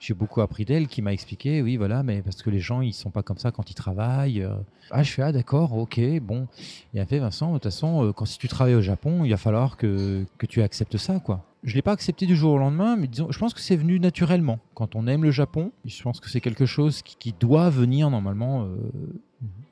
j'ai 0.00 0.14
beaucoup 0.14 0.40
appris 0.40 0.64
d'elle 0.64 0.88
qui 0.88 1.02
m'a 1.02 1.12
expliqué, 1.12 1.60
oui, 1.60 1.76
voilà, 1.76 2.02
mais 2.02 2.22
parce 2.22 2.42
que 2.42 2.48
les 2.48 2.58
gens, 2.58 2.80
ils 2.80 2.94
sont 2.94 3.10
pas 3.10 3.22
comme 3.22 3.36
ça 3.36 3.50
quand 3.50 3.70
ils 3.70 3.74
travaillent. 3.74 4.42
Euh. 4.42 4.54
Ah, 4.90 5.02
je 5.02 5.12
fais, 5.12 5.22
ah, 5.22 5.30
d'accord, 5.30 5.76
ok, 5.76 6.00
bon. 6.20 6.48
Et 6.94 6.98
elle 6.98 7.06
fait, 7.06 7.18
Vincent, 7.18 7.48
de 7.48 7.54
toute 7.54 7.64
façon, 7.64 8.06
euh, 8.06 8.12
quand 8.12 8.24
si 8.24 8.38
tu 8.38 8.48
travailles 8.48 8.74
au 8.74 8.80
Japon, 8.80 9.24
il 9.24 9.30
va 9.30 9.36
falloir 9.36 9.76
que, 9.76 10.24
que 10.38 10.46
tu 10.46 10.62
acceptes 10.62 10.96
ça, 10.96 11.20
quoi. 11.20 11.44
Je 11.62 11.74
l'ai 11.74 11.82
pas 11.82 11.92
accepté 11.92 12.24
du 12.24 12.36
jour 12.36 12.54
au 12.54 12.58
lendemain, 12.58 12.96
mais 12.96 13.06
disons, 13.06 13.30
je 13.30 13.38
pense 13.38 13.52
que 13.52 13.60
c'est 13.60 13.76
venu 13.76 14.00
naturellement. 14.00 14.60
Quand 14.74 14.96
on 14.96 15.06
aime 15.06 15.22
le 15.22 15.30
Japon, 15.30 15.72
je 15.84 16.02
pense 16.02 16.18
que 16.18 16.30
c'est 16.30 16.40
quelque 16.40 16.64
chose 16.64 17.02
qui, 17.02 17.34
doit 17.38 17.68
venir 17.68 18.08
normalement 18.08 18.64
euh, 18.64 18.76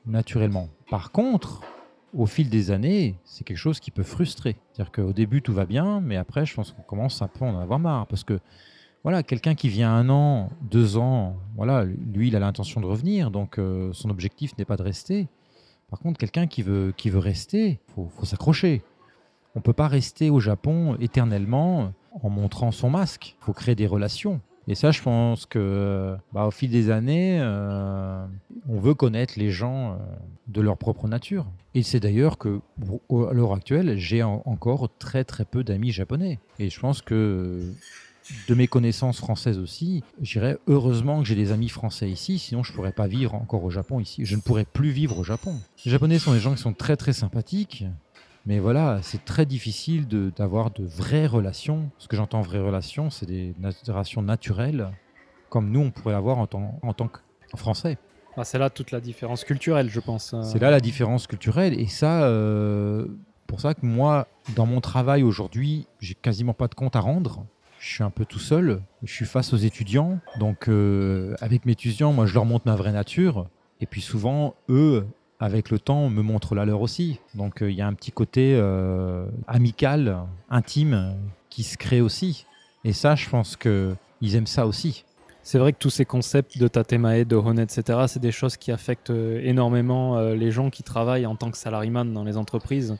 naturellement. 0.05 0.69
Par 0.91 1.13
contre, 1.13 1.63
au 2.13 2.27
fil 2.27 2.51
des 2.51 2.71
années, 2.71 3.17
c'est 3.25 3.45
quelque 3.45 3.57
chose 3.57 3.81
qui 3.81 3.91
peut 3.91 4.03
frustrer. 4.03 4.57
C'est-à-dire 4.73 4.93
qu'au 4.93 5.13
début, 5.15 5.41
tout 5.41 5.55
va 5.55 5.65
bien, 5.65 6.01
mais 6.01 6.17
après, 6.17 6.45
je 6.45 6.55
pense 6.55 6.73
qu'on 6.73 6.83
commence 6.83 7.23
un 7.23 7.29
peu 7.29 7.47
à 7.47 7.49
en 7.49 7.59
avoir 7.59 7.79
marre. 7.79 8.07
Parce 8.07 8.25
que 8.25 8.39
voilà, 9.03 9.23
quelqu'un 9.23 9.55
qui 9.55 9.71
vient 9.71 9.91
un 9.91 10.11
an, 10.11 10.51
deux 10.61 10.99
ans, 10.99 11.37
voilà, 11.57 11.85
lui, 11.85 12.29
il 12.29 12.37
a 12.37 12.39
l'intention 12.39 12.83
de 12.83 12.87
revenir, 12.87 13.31
donc 13.31 13.59
euh, 13.59 13.91
son 13.95 14.11
objectif 14.11 14.57
n'est 14.59 14.67
pas 14.67 14.77
de 14.77 14.83
rester. 14.83 15.29
Par 15.89 16.01
contre, 16.01 16.19
quelqu'un 16.19 16.47
qui 16.47 16.63
veut, 16.63 16.93
qui 16.95 17.09
veut 17.09 17.19
rester, 17.19 17.81
faut, 17.95 18.09
faut 18.09 18.27
s'accrocher. 18.27 18.83
On 19.55 19.61
peut 19.61 19.73
pas 19.73 19.89
rester 19.89 20.31
au 20.31 20.41
Japon 20.41 20.97
éternellement 21.01 21.93
en 22.23 22.31
montrant 22.31 22.73
son 22.73 22.91
masque. 22.91 23.37
Il 23.41 23.45
faut 23.45 23.53
créer 23.53 23.75
des 23.75 23.87
relations. 23.87 24.41
Et 24.71 24.75
ça, 24.75 24.91
je 24.91 25.01
pense 25.01 25.47
que, 25.47 26.15
bah, 26.35 26.47
au 26.47 26.51
fil 26.51 26.71
des 26.71 26.91
années, 26.91 27.39
euh, 27.41 28.27
on 28.69 28.79
veut 28.79 28.93
connaître 28.93 29.35
les 29.39 29.51
gens 29.51 29.93
euh, 29.93 29.97
de 30.47 30.61
leur 30.61 30.77
propre 30.77 31.09
nature. 31.09 31.47
Et 31.75 31.83
c'est 31.83 32.01
d'ailleurs 32.01 32.37
que, 32.37 32.61
à 33.11 33.33
l'heure 33.33 33.55
actuelle, 33.55 33.97
j'ai 33.97 34.23
encore 34.23 34.91
très 34.99 35.25
très 35.25 35.47
peu 35.47 35.65
d'amis 35.65 35.91
japonais. 35.91 36.39
Et 36.59 36.69
je 36.69 36.79
pense 36.79 37.01
que 37.01 37.73
de 38.47 38.55
mes 38.55 38.67
connaissances 38.67 39.19
françaises 39.19 39.59
aussi, 39.59 40.03
j'irais 40.21 40.59
heureusement 40.67 41.21
que 41.23 41.27
j'ai 41.27 41.35
des 41.35 41.51
amis 41.51 41.71
français 41.71 42.11
ici, 42.11 42.39
sinon 42.39 42.63
je 42.63 42.73
pourrais 42.73 42.93
pas 42.93 43.07
vivre 43.07 43.35
encore 43.35 43.65
au 43.65 43.71
Japon 43.71 44.01
ici. 44.01 44.27
Je 44.27 44.37
ne 44.37 44.41
pourrais 44.41 44.67
plus 44.67 44.91
vivre 44.91 45.19
au 45.19 45.25
Japon. 45.25 45.55
Les 45.85 45.91
Japonais 45.91 46.19
sont 46.19 46.33
des 46.33 46.41
gens 46.41 46.55
qui 46.55 46.61
sont 46.61 46.75
très 46.75 46.97
très 46.97 47.15
sympathiques, 47.15 47.85
mais 48.49 48.61
voilà, 48.61 49.01
c'est 49.03 49.27
très 49.27 49.45
difficile 49.45 50.09
d'avoir 50.09 50.71
de, 50.71 50.83
vraies 50.83 51.27
relations. 51.27 51.91
Ce 51.99 52.09
que 52.09 52.17
j'entends 52.17 52.41
vraies 52.41 52.61
relations, 52.61 53.11
c'est 53.11 53.27
des 53.27 53.55
relations 53.87 54.23
naturelles, 54.23 54.89
comme 55.51 55.71
nous 55.71 55.81
on 55.81 55.91
pourrait 55.91 56.15
l'avoir 56.15 56.39
en, 56.39 56.47
tant, 56.47 56.81
en 56.81 56.95
tant 56.95 57.09
que 57.09 57.19
Français. 57.57 57.99
Ah, 58.39 58.45
c'est 58.45 58.59
là 58.59 58.71
toute 58.71 58.91
la 58.91 59.01
différence 59.01 59.45
culturelle, 59.45 59.91
je 59.91 60.01
pense. 60.01 60.33
Euh. 60.33 60.43
C'est 60.45 60.59
là 60.61 60.71
la 60.71 60.81
différence 60.81 61.27
culturelle, 61.27 61.79
et 61.79 61.89
ça, 61.89 62.23
euh, 62.23 63.07
pour 63.47 63.61
ça 63.61 63.75
que 63.75 63.85
moi, 63.85 64.27
dans 64.57 64.65
mon 64.65 64.81
travail 64.81 65.23
aujourd'hui, 65.23 65.87
j'ai 66.01 66.15
quasiment 66.15 66.55
pas 66.55 66.69
de 66.69 66.75
compte 66.75 66.97
à 66.97 67.01
rendre 67.01 67.45
je 67.81 67.95
suis 67.95 68.03
un 68.03 68.11
peu 68.11 68.25
tout 68.25 68.41
seul, 68.41 68.83
je 69.05 69.13
suis 69.13 69.25
face 69.25 69.53
aux 69.53 69.57
étudiants, 69.57 70.19
donc 70.41 70.69
euh, 70.69 71.37
avec 71.41 71.65
mes 71.65 71.73
étudiants, 71.73 72.13
moi 72.13 72.27
je 72.27 72.35
leur 72.35 72.45
montre 72.45 72.67
ma 72.67 72.75
vraie 72.75 72.91
nature, 72.91 73.47
et 73.81 73.87
puis 73.87 74.01
souvent, 74.01 74.57
eux, 74.69 75.07
avec 75.41 75.71
le 75.71 75.79
temps, 75.79 76.09
me 76.09 76.23
montrent 76.23 76.55
la 76.55 76.65
leur 76.65 76.81
aussi. 76.81 77.21
Donc 77.35 77.63
euh, 77.63 77.71
il 77.71 77.77
y 77.77 77.83
a 77.83 77.87
un 77.87 77.95
petit 77.95 78.13
côté 78.13 78.55
euh, 78.57 79.27
amical, 79.47 80.19
intime, 80.51 81.15
qui 81.51 81.63
se 81.63 81.77
crée 81.77 82.01
aussi. 82.01 82.47
Et 82.85 82.93
ça, 82.93 83.15
je 83.15 83.29
pense 83.29 83.57
qu'ils 83.57 84.35
aiment 84.35 84.47
ça 84.47 84.67
aussi. 84.67 85.05
C'est 85.43 85.59
vrai 85.59 85.73
que 85.73 85.79
tous 85.79 85.91
ces 85.91 86.05
concepts 86.05 86.59
de 86.59 86.69
Tatemae, 86.69 87.25
de 87.25 87.37
Hone, 87.37 87.59
etc., 87.59 88.01
c'est 88.07 88.21
des 88.21 88.33
choses 88.33 88.57
qui 88.57 88.71
affectent 88.71 89.11
énormément 89.11 90.21
les 90.21 90.51
gens 90.51 90.69
qui 90.69 90.83
travaillent 90.83 91.25
en 91.25 91.37
tant 91.37 91.51
que 91.51 91.57
salariman 91.57 92.05
dans 92.05 92.23
les 92.23 92.37
entreprises 92.37 92.99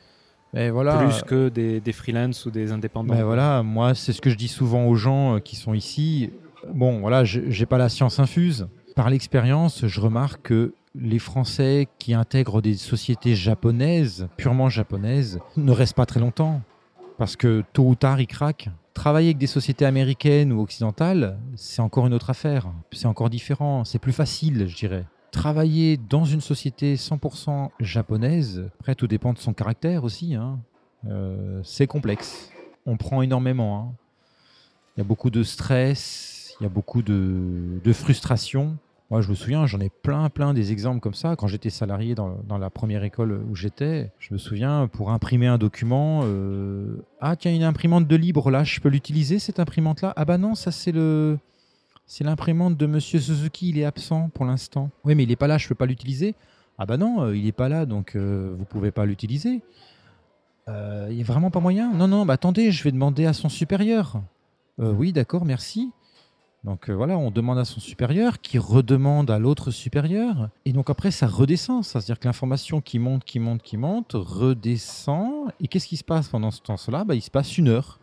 voilà, 0.53 0.97
plus 0.97 1.21
que 1.23 1.49
des, 1.49 1.79
des 1.79 1.91
freelances 1.91 2.45
ou 2.45 2.51
des 2.51 2.71
indépendants. 2.71 3.13
Mais 3.13 3.23
voilà, 3.23 3.63
moi, 3.63 3.93
c'est 3.95 4.13
ce 4.13 4.21
que 4.21 4.29
je 4.29 4.35
dis 4.35 4.47
souvent 4.47 4.85
aux 4.85 4.95
gens 4.95 5.35
euh, 5.35 5.39
qui 5.39 5.55
sont 5.55 5.73
ici. 5.73 6.31
Bon, 6.73 6.99
voilà, 6.99 7.23
j'ai 7.23 7.65
pas 7.65 7.77
la 7.77 7.89
science 7.89 8.19
infuse. 8.19 8.67
Par 8.95 9.09
l'expérience, 9.09 9.85
je 9.87 10.01
remarque 10.01 10.41
que 10.43 10.73
les 10.95 11.19
Français 11.19 11.87
qui 11.99 12.13
intègrent 12.13 12.61
des 12.61 12.75
sociétés 12.75 13.35
japonaises, 13.35 14.27
purement 14.37 14.69
japonaises, 14.69 15.39
ne 15.57 15.71
restent 15.71 15.95
pas 15.95 16.05
très 16.05 16.19
longtemps. 16.19 16.61
Parce 17.17 17.35
que 17.35 17.63
tôt 17.73 17.83
ou 17.83 17.95
tard, 17.95 18.21
ils 18.21 18.27
craquent. 18.27 18.69
Travailler 18.93 19.29
avec 19.29 19.37
des 19.37 19.47
sociétés 19.47 19.85
américaines 19.85 20.51
ou 20.51 20.61
occidentales, 20.61 21.37
c'est 21.55 21.81
encore 21.81 22.07
une 22.07 22.13
autre 22.13 22.29
affaire. 22.29 22.67
C'est 22.91 23.07
encore 23.07 23.29
différent. 23.29 23.83
C'est 23.85 23.99
plus 23.99 24.13
facile, 24.13 24.67
je 24.67 24.75
dirais 24.75 25.05
travailler 25.31 25.97
dans 25.97 26.25
une 26.25 26.41
société 26.41 26.95
100% 26.95 27.69
japonaise, 27.79 28.69
après 28.79 28.95
tout 28.95 29.07
dépend 29.07 29.33
de 29.33 29.37
son 29.37 29.53
caractère 29.53 30.03
aussi, 30.03 30.35
hein. 30.35 30.59
euh, 31.07 31.61
c'est 31.63 31.87
complexe. 31.87 32.51
On 32.85 32.97
prend 32.97 33.21
énormément. 33.21 33.79
Hein. 33.79 33.93
Il 34.95 34.99
y 34.99 35.01
a 35.01 35.03
beaucoup 35.03 35.29
de 35.29 35.43
stress, 35.43 36.55
il 36.59 36.63
y 36.63 36.65
a 36.65 36.69
beaucoup 36.69 37.01
de, 37.01 37.79
de 37.83 37.93
frustration. 37.93 38.77
Moi, 39.09 39.21
je 39.21 39.29
me 39.29 39.33
souviens, 39.33 39.65
j'en 39.65 39.79
ai 39.79 39.89
plein, 39.89 40.29
plein 40.29 40.53
des 40.53 40.71
exemples 40.71 40.99
comme 40.99 41.15
ça. 41.15 41.35
Quand 41.35 41.47
j'étais 41.47 41.71
salarié 41.71 42.13
dans, 42.13 42.57
la 42.59 42.69
première 42.69 43.03
école 43.03 43.41
où 43.49 43.55
j'étais, 43.55 44.11
je 44.19 44.33
me 44.33 44.37
souviens, 44.37 44.87
pour 44.87 45.09
imprimer 45.09 45.47
un 45.47 45.57
document, 45.57 46.21
euh, 46.25 47.03
ah 47.19 47.35
tiens, 47.35 47.53
une 47.53 47.63
imprimante 47.63 48.07
de 48.07 48.15
libre 48.15 48.51
là, 48.51 48.63
je 48.63 48.79
peux 48.79 48.89
l'utiliser 48.89 49.39
cette 49.39 49.59
imprimante-là? 49.59 50.13
Ah 50.15 50.25
bah 50.25 50.37
non, 50.37 50.53
ça 50.53 50.71
c'est 50.71 50.91
le, 50.91 51.39
c'est 52.05 52.23
l'imprimante 52.23 52.77
de 52.77 52.85
Monsieur 52.85 53.19
Suzuki, 53.19 53.69
il 53.69 53.79
est 53.79 53.85
absent 53.85 54.29
pour 54.31 54.45
l'instant. 54.45 54.91
Oui, 55.03 55.15
mais 55.15 55.23
il 55.23 55.29
n'est 55.29 55.35
pas 55.35 55.47
là, 55.47 55.57
je 55.57 55.65
ne 55.65 55.69
peux 55.69 55.75
pas 55.75 55.87
l'utiliser. 55.87 56.35
Ah 56.77 56.85
bah 56.85 56.97
non, 56.97 57.23
euh, 57.23 57.35
il 57.35 57.45
n'est 57.45 57.51
pas 57.51 57.67
là, 57.67 57.87
donc 57.87 58.15
euh, 58.15 58.51
vous 58.53 58.59
ne 58.59 58.65
pouvez 58.65 58.91
pas 58.91 59.05
l'utiliser. 59.05 59.61
Il 60.67 61.15
n'y 61.15 61.21
a 61.21 61.25
vraiment 61.25 61.49
pas 61.49 61.59
moyen? 61.59 61.91
Non, 61.93 62.07
non, 62.07 62.27
bah 62.27 62.35
attendez, 62.35 62.71
je 62.71 62.83
vais 62.83 62.91
demander 62.91 63.25
à 63.25 63.33
son 63.33 63.49
supérieur. 63.49 64.21
oui, 64.77 65.11
d'accord, 65.11 65.43
merci. 65.43 65.89
Donc 66.65 66.89
voilà, 66.89 67.17
on 67.17 67.31
demande 67.31 67.57
à 67.57 67.63
son 67.63 67.79
supérieur, 67.79 68.41
qui 68.41 68.59
redemande 68.59 69.31
à 69.31 69.39
l'autre 69.39 69.71
supérieur. 69.71 70.49
Et 70.65 70.73
donc 70.73 70.89
après, 70.89 71.09
ça 71.09 71.25
redescend. 71.25 71.85
C'est-à-dire 71.85 72.19
que 72.19 72.27
l'information 72.27 72.81
qui 72.81 72.99
monte, 72.99 73.23
qui 73.23 73.39
monte, 73.39 73.61
qui 73.61 73.77
monte, 73.77 74.11
redescend. 74.13 75.51
Et 75.61 75.67
qu'est-ce 75.67 75.87
qui 75.87 75.97
se 75.97 76.03
passe 76.03 76.27
pendant 76.27 76.51
ce 76.51 76.61
temps-là? 76.61 77.05
Bah, 77.05 77.15
Il 77.15 77.21
se 77.21 77.31
passe 77.31 77.57
une 77.57 77.69
heure. 77.69 77.99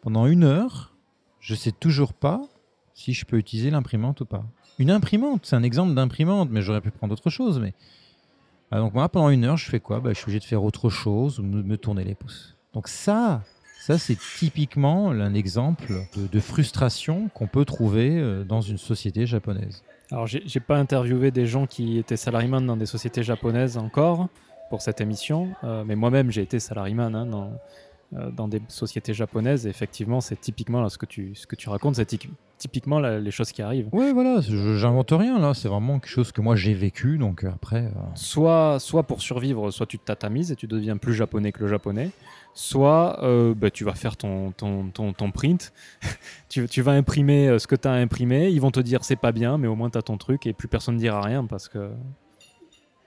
Pendant 0.00 0.26
une 0.26 0.44
heure, 0.44 0.94
je 1.40 1.52
ne 1.52 1.58
sais 1.58 1.72
toujours 1.72 2.14
pas 2.14 2.40
si 2.94 3.12
je 3.12 3.26
peux 3.26 3.36
utiliser 3.36 3.70
l'imprimante 3.70 4.22
ou 4.22 4.24
pas. 4.24 4.44
Une 4.78 4.90
imprimante, 4.90 5.44
c'est 5.44 5.56
un 5.56 5.62
exemple 5.62 5.94
d'imprimante, 5.94 6.48
mais 6.50 6.62
j'aurais 6.62 6.80
pu 6.80 6.90
prendre 6.90 7.12
autre 7.12 7.30
chose. 7.30 7.58
Mais... 7.58 7.74
Ah, 8.70 8.78
donc 8.78 8.94
moi, 8.94 9.08
pendant 9.08 9.28
une 9.28 9.44
heure, 9.44 9.56
je 9.56 9.68
fais 9.68 9.80
quoi? 9.80 10.00
Bah, 10.00 10.10
Je 10.10 10.14
suis 10.14 10.24
obligé 10.24 10.38
de 10.40 10.44
faire 10.44 10.64
autre 10.64 10.88
chose 10.88 11.40
ou 11.40 11.42
de 11.42 11.62
me 11.62 11.76
tourner 11.76 12.04
les 12.04 12.14
pouces. 12.14 12.56
Donc 12.72 12.88
ça, 12.88 13.42
ça 13.88 13.96
c'est 13.96 14.18
typiquement 14.38 15.10
un 15.10 15.32
exemple 15.32 15.94
de, 16.14 16.40
frustration 16.40 17.30
qu'on 17.32 17.46
peut 17.46 17.64
trouver 17.64 18.18
euh, 18.18 18.44
dans 18.44 18.60
une 18.60 18.76
société 18.76 19.24
japonaise. 19.24 19.82
Alors 20.10 20.26
j'ai 20.26 20.60
pas 20.60 20.76
interviewé 20.76 21.30
des 21.30 21.46
gens 21.46 21.66
qui 21.66 21.96
étaient 21.96 22.18
salariés 22.18 22.50
dans 22.50 22.76
des 22.76 22.84
sociétés 22.84 23.22
japonaises 23.22 23.78
encore 23.78 24.28
pour 24.68 24.82
cette 24.82 25.00
émission, 25.00 25.48
euh, 25.64 25.84
mais 25.86 25.96
moi-même 25.96 26.30
j'ai 26.30 26.42
été 26.42 26.60
salariman 26.60 27.14
hein, 27.14 27.24
dans, 27.24 27.50
euh, 28.16 28.30
dans 28.30 28.48
des 28.48 28.62
sociétés 28.68 29.12
japonaises. 29.12 29.66
effectivement, 29.66 30.22
c'est 30.22 30.40
typiquement 30.40 30.80
là, 30.80 30.88
ce, 30.88 30.96
que 30.96 31.04
tu, 31.04 31.34
ce 31.34 31.46
que 31.46 31.56
tu 31.56 31.68
racontes, 31.68 31.96
c'est 31.96 32.18
typiquement 32.56 33.00
les 33.00 33.30
choses 33.30 33.52
qui 33.52 33.60
arrivent. 33.60 33.90
Oui, 33.92 34.12
voilà, 34.14 34.40
j'invente 34.40 35.10
rien 35.10 35.38
là, 35.38 35.52
c'est 35.52 35.68
vraiment 35.68 35.98
quelque 35.98 36.10
chose 36.10 36.32
que 36.32 36.40
moi 36.40 36.56
j'ai 36.56 36.72
vécu, 36.72 37.18
donc 37.18 37.44
après. 37.44 37.84
Euh, 37.84 38.00
soit, 38.14 38.78
soit 38.80 39.02
pour 39.02 39.20
survivre, 39.20 39.70
soit 39.70 39.84
tu 39.84 39.98
tatamises 39.98 40.50
et 40.50 40.56
tu 40.56 40.66
deviens 40.66 40.96
plus 40.96 41.12
japonais 41.12 41.52
que 41.52 41.60
le 41.60 41.68
japonais, 41.68 42.10
soit 42.58 43.20
bah, 43.56 43.70
tu 43.70 43.84
vas 43.84 43.94
faire 43.94 44.16
ton, 44.16 44.50
ton, 44.52 44.88
ton, 44.88 45.12
ton 45.12 45.30
print, 45.30 45.72
tu, 46.48 46.66
tu, 46.66 46.82
vas 46.82 46.92
imprimer 46.92 47.58
ce 47.58 47.66
que 47.66 47.76
tu 47.76 47.86
as 47.86 47.92
imprimé, 47.92 48.48
ils 48.48 48.60
vont 48.60 48.70
te 48.70 48.80
dire 48.80 49.04
c'est 49.04 49.16
pas 49.16 49.32
bien, 49.32 49.58
mais 49.58 49.68
au 49.68 49.76
moins 49.76 49.90
tu 49.90 49.98
as 49.98 50.02
ton 50.02 50.16
truc 50.16 50.46
et 50.46 50.52
plus 50.52 50.68
personne 50.68 50.96
ne 50.96 51.00
dira 51.00 51.20
rien 51.22 51.44
parce 51.44 51.68
que 51.68 51.90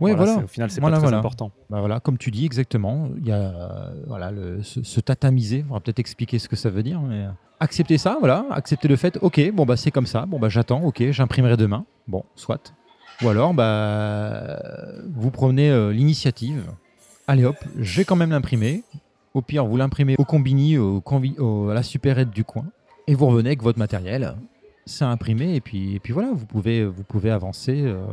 oui, 0.02 0.14
voilà. 0.16 0.38
Au 0.38 0.48
final, 0.48 0.72
c'est 0.72 0.82
pas 0.82 0.92
très 0.92 1.14
important. 1.14 1.52
Bah 1.70 1.80
voilà, 1.80 2.00
comme 2.00 2.18
tu 2.18 2.32
dis 2.32 2.44
exactement, 2.44 3.10
il 3.18 3.28
y 3.28 3.32
a 3.32 3.92
voilà 4.08 4.32
le, 4.32 4.64
se, 4.64 5.00
tatamiser. 5.00 5.64
On 5.70 5.76
va 5.76 5.80
peut-être 5.80 6.00
expliquer 6.00 6.40
ce 6.40 6.50
que 6.50 6.56
ça 6.56 6.72
veut 6.72 6.82
dire, 6.82 7.00
mais 7.02 7.28
accepter 7.60 8.00
ça, 8.00 8.18
voilà, 8.20 8.46
accepter 8.50 8.88
le 8.88 8.96
fait. 8.96 9.20
Ok, 9.22 9.40
bon 9.54 9.66
bah 9.66 9.78
c'est 9.78 9.92
comme 9.92 10.08
ça. 10.08 10.26
Bon 10.26 10.40
bah 10.40 10.50
j'attends. 10.50 10.82
Ok, 10.82 11.04
j'imprimerai 11.12 11.56
demain. 11.56 11.86
Bon, 12.08 12.26
soit. 12.36 12.74
Ou 13.22 13.30
alors, 13.30 13.54
bah, 13.54 14.60
vous 15.14 15.30
prenez 15.30 15.70
euh, 15.70 15.94
l'initiative. 15.94 16.64
Allez 17.28 17.46
hop, 17.46 17.58
je 17.78 17.98
vais 17.98 18.06
quand 18.06 18.16
même 18.16 18.32
l'imprimer. 18.32 18.84
Au 19.34 19.42
pire, 19.42 19.66
vous 19.66 19.78
l'imprimez 19.78 20.16
au 20.18 20.26
combini, 20.26 20.78
au, 20.78 21.00
convi- 21.00 21.38
au- 21.40 21.70
à 21.70 21.74
la 21.74 21.84
supérette 21.84 22.30
du 22.32 22.44
coin. 22.44 22.66
Et 23.08 23.16
vous 23.16 23.28
revenez 23.28 23.50
avec 23.50 23.64
votre 23.64 23.80
matériel. 23.80 24.36
C'est 24.86 25.06
imprimé. 25.06 25.56
Et 25.56 25.62
puis, 25.62 25.96
et 25.96 26.00
puis 26.00 26.12
voilà, 26.14 26.32
vous 26.34 26.46
pouvez, 26.46 26.86
vous 26.86 27.04
pouvez 27.04 27.32
avancer. 27.32 27.82
euh, 27.86 28.04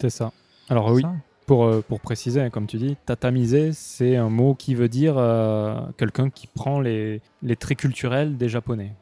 C'est 0.00 0.10
ça. 0.10 0.32
Alors 0.68 0.90
oui, 0.90 1.02
ça. 1.02 1.12
pour, 1.46 1.64
euh, 1.66 1.84
pour 1.86 2.00
préciser, 2.00 2.40
hein, 2.40 2.50
comme 2.50 2.66
tu 2.66 2.78
dis, 2.78 2.96
tatamiser, 3.06 3.72
c'est 3.72 4.16
un 4.16 4.28
mot 4.28 4.54
qui 4.54 4.74
veut 4.74 4.88
dire 4.88 5.14
euh, 5.16 5.78
quelqu'un 5.96 6.28
qui 6.30 6.48
prend 6.48 6.80
les, 6.80 7.20
les 7.42 7.54
traits 7.56 7.78
culturels 7.78 8.36
des 8.36 8.48
Japonais. 8.48 8.92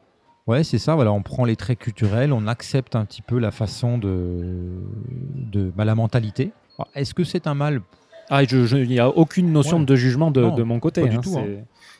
Ouais, 0.45 0.63
c'est 0.63 0.77
ça. 0.77 0.93
Voilà, 0.93 1.11
on 1.11 1.23
prend 1.23 1.43
les 1.45 1.55
traits 1.55 1.79
culturels, 1.79 2.31
on 2.31 2.45
accepte 2.45 2.95
un 2.95 3.03
petit 3.05 3.23
peu 3.23 3.39
la 3.39 3.49
façon 3.49 3.97
de, 3.97 4.69
de 5.35 5.71
bah, 5.75 5.85
la 5.85 5.95
mentalité. 5.95 6.51
Est-ce 6.93 7.15
que 7.15 7.23
c'est 7.23 7.47
un 7.47 7.55
mal 7.55 7.81
Ah, 8.29 8.43
il 8.43 8.87
n'y 8.87 8.99
a 8.99 9.09
aucune 9.09 9.51
notion 9.51 9.79
Ouais. 9.79 9.85
de 9.85 9.95
jugement 9.95 10.31
de, 10.31 10.41
Non, 10.41 10.55
de 10.55 10.63
mon 10.63 10.79
côté. 10.79 11.01
pas 11.01 11.07
du 11.07 11.17
hein, 11.17 11.21
tout, 11.21 11.37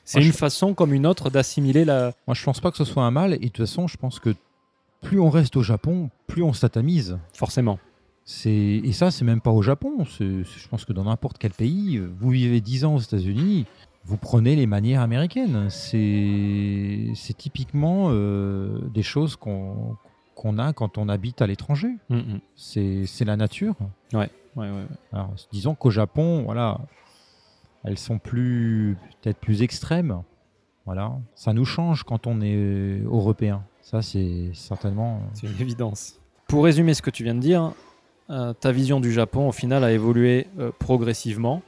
C'est 0.03 0.17
hein. 0.19 0.21
une 0.21 0.27
je- 0.27 0.37
façon 0.37 0.73
comme 0.73 0.93
une 0.93 1.05
autre 1.05 1.29
d'assimiler 1.29 1.85
la. 1.85 2.13
Moi, 2.27 2.33
je 2.33 2.43
pense 2.43 2.59
pas 2.59 2.71
que 2.71 2.77
ce 2.77 2.83
soit 2.85 3.03
un 3.03 3.11
mal. 3.11 3.33
Et 3.33 3.37
de 3.37 3.43
toute 3.45 3.57
façon, 3.65 3.87
je 3.87 3.97
pense 3.97 4.19
que 4.19 4.33
plus 5.01 5.19
on 5.19 5.29
reste 5.29 5.55
au 5.55 5.61
Japon, 5.63 6.09
plus 6.27 6.41
on 6.43 6.53
se 6.53 6.61
tatamise. 6.61 7.17
Forcément. 7.33 7.77
Et 8.45 8.91
ça, 8.91 9.11
c'est 9.11 9.23
même 9.25 9.39
pas 9.41 9.51
au 9.51 9.61
Japon. 9.61 10.03
Je 10.19 10.67
pense 10.69 10.83
que 10.83 10.93
dans 10.93 11.03
n'importe 11.03 11.37
quel 11.37 11.51
pays, 11.51 12.01
vous 12.19 12.31
vivez 12.31 12.59
10 12.59 12.85
ans 12.85 12.95
aux 12.95 12.99
États-Unis, 12.99 13.65
vous 14.03 14.17
prenez 14.17 14.55
les 14.55 14.65
manières 14.65 15.01
américaines. 15.01 15.67
C'est 15.69 17.11
c'est 17.13 17.37
typiquement 17.37 18.07
euh, 18.09 18.79
des 18.93 19.03
choses 19.03 19.35
qu'on 19.35 19.95
qu'on 20.35 20.59
a 20.59 20.73
quand 20.73 20.97
on 20.97 21.09
habite 21.09 21.41
à 21.41 21.47
l'étranger. 21.47 21.95
Mm, 22.09 22.17
mm. 22.17 22.39
C'est 22.55 23.25
la 23.25 23.37
nature. 23.37 23.75
Ouais, 24.13 24.29
ouais, 24.55 24.69
ouais. 24.69 24.85
Alors, 25.11 25.33
disons 25.51 25.75
qu'au 25.75 25.89
Japon, 25.89 26.43
voilà, 26.43 26.79
elles 27.83 27.97
sont 27.97 28.19
plus 28.19 28.97
peut-être 29.21 29.37
plus 29.39 29.61
extrêmes. 29.61 30.21
Voilà, 30.85 31.13
ça 31.33 31.53
nous 31.53 31.65
change 31.65 32.03
quand 32.03 32.27
on 32.27 32.41
est 32.41 32.99
européen. 33.03 33.63
Ça, 33.81 34.01
c'est 34.01 34.51
certainement. 34.53 35.21
C'est 35.33 35.47
une 35.47 35.59
évidence. 35.59 36.19
Pour 36.47 36.63
résumer 36.63 36.93
ce 36.93 37.01
que 37.01 37.09
tu 37.09 37.23
viens 37.23 37.33
de 37.33 37.39
dire, 37.39 37.71
euh, 38.29 38.53
ta 38.53 38.71
vision 38.71 38.99
du 38.99 39.11
Japon, 39.11 39.47
au 39.47 39.51
final, 39.51 39.83
a 39.83 39.91
évolué 39.91 40.47
euh, 40.59 40.71
progressivement. 40.77 41.63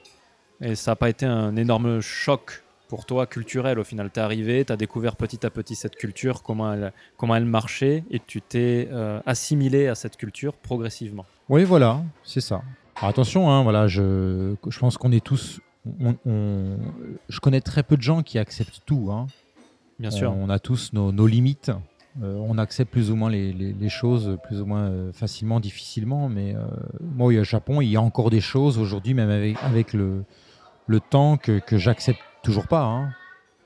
Et 0.62 0.76
ça 0.76 0.92
n'a 0.92 0.96
pas 0.96 1.10
été 1.10 1.26
un 1.26 1.56
énorme 1.56 2.00
choc 2.00 2.64
pour 2.88 3.06
toi 3.06 3.26
culturel. 3.26 3.80
Au 3.80 3.84
final, 3.84 4.10
tu 4.14 4.20
es 4.20 4.24
arrivé, 4.24 4.64
tu 4.66 4.72
as 4.74 4.78
découvert 4.78 5.16
petit 5.16 5.46
à 5.46 5.50
petit 5.50 5.76
cette 5.76 5.96
culture, 5.96 6.44
comment 6.44 6.74
elle, 6.74 6.94
comment 7.18 7.36
elle 7.36 7.46
marchait, 7.46 8.04
et 8.12 8.20
tu 8.26 8.42
t'es 8.42 8.88
euh, 8.92 9.20
assimilé 9.26 9.88
à 9.88 9.96
cette 9.96 10.18
culture 10.18 10.54
progressivement. 10.54 11.26
Oui, 11.50 11.64
voilà, 11.64 12.02
c'est 12.24 12.42
ça. 12.42 12.62
Alors, 12.98 13.10
attention, 13.10 13.50
hein, 13.52 13.64
voilà, 13.64 13.88
je, 13.88 14.56
je 14.68 14.80
pense 14.80 14.98
qu'on 14.98 15.12
est 15.12 15.24
tous. 15.24 15.60
on- 16.02 16.16
on- 16.26 16.78
je 17.30 17.40
connais 17.40 17.62
très 17.62 17.84
peu 17.84 17.96
de 17.98 18.02
gens 18.02 18.24
qui 18.24 18.38
acceptent 18.40 18.82
tout. 18.86 19.10
hein. 19.12 19.28
Bien 20.00 20.12
sûr. 20.12 20.32
On 20.36 20.50
a 20.50 20.60
tous 20.60 20.92
nos, 20.94 21.12
nos 21.12 21.28
limites. 21.28 21.72
Euh, 22.24 22.36
on 22.40 22.58
accepte 22.58 22.92
plus 22.92 23.12
ou 23.12 23.16
moins 23.16 23.30
les, 23.30 23.54
les- 23.54 23.74
les 23.74 23.90
choses, 23.90 24.38
plus 24.44 24.60
ou 24.62 24.66
moins 24.66 24.90
euh, 24.90 25.12
facilement, 25.14 25.60
difficilement. 25.60 26.30
Mais 26.30 26.56
euh, 26.56 26.66
moi, 27.16 27.28
au 27.28 27.44
Japon, 27.44 27.80
il 27.82 27.90
y 27.90 27.96
a 27.96 28.02
encore 28.02 28.30
des 28.32 28.42
choses 28.42 28.78
aujourd'hui, 28.80 29.14
même 29.14 29.30
avec, 29.30 29.56
avec 29.64 29.94
le, 29.94 30.24
le 30.88 31.00
temps, 31.00 31.38
que, 31.38 31.60
que 31.60 31.78
j'accepte 31.78 32.20
toujours 32.44 32.68
pas. 32.68 32.84
hein. 32.84 33.14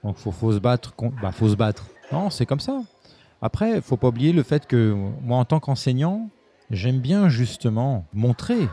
Donc, 0.04 0.18
faut, 0.18 0.32
faut 0.32 0.52
se 0.52 0.60
battre. 0.60 0.94
Bah, 1.22 1.32
faut 1.32 1.50
se 1.50 1.56
battre. 1.56 1.86
Non, 2.12 2.30
c'est 2.30 2.46
comme 2.46 2.60
ça. 2.60 2.82
Après, 3.42 3.82
faut 3.82 3.98
pas 3.98 4.08
oublier 4.10 4.34
le 4.34 4.44
fait 4.44 4.68
que 4.68 4.94
moi, 5.22 5.38
en 5.38 5.46
tant 5.46 5.60
qu'enseignant, 5.60 6.30
j'aime 6.70 7.00
bien 7.00 7.30
justement 7.30 8.06
montrer 8.14 8.68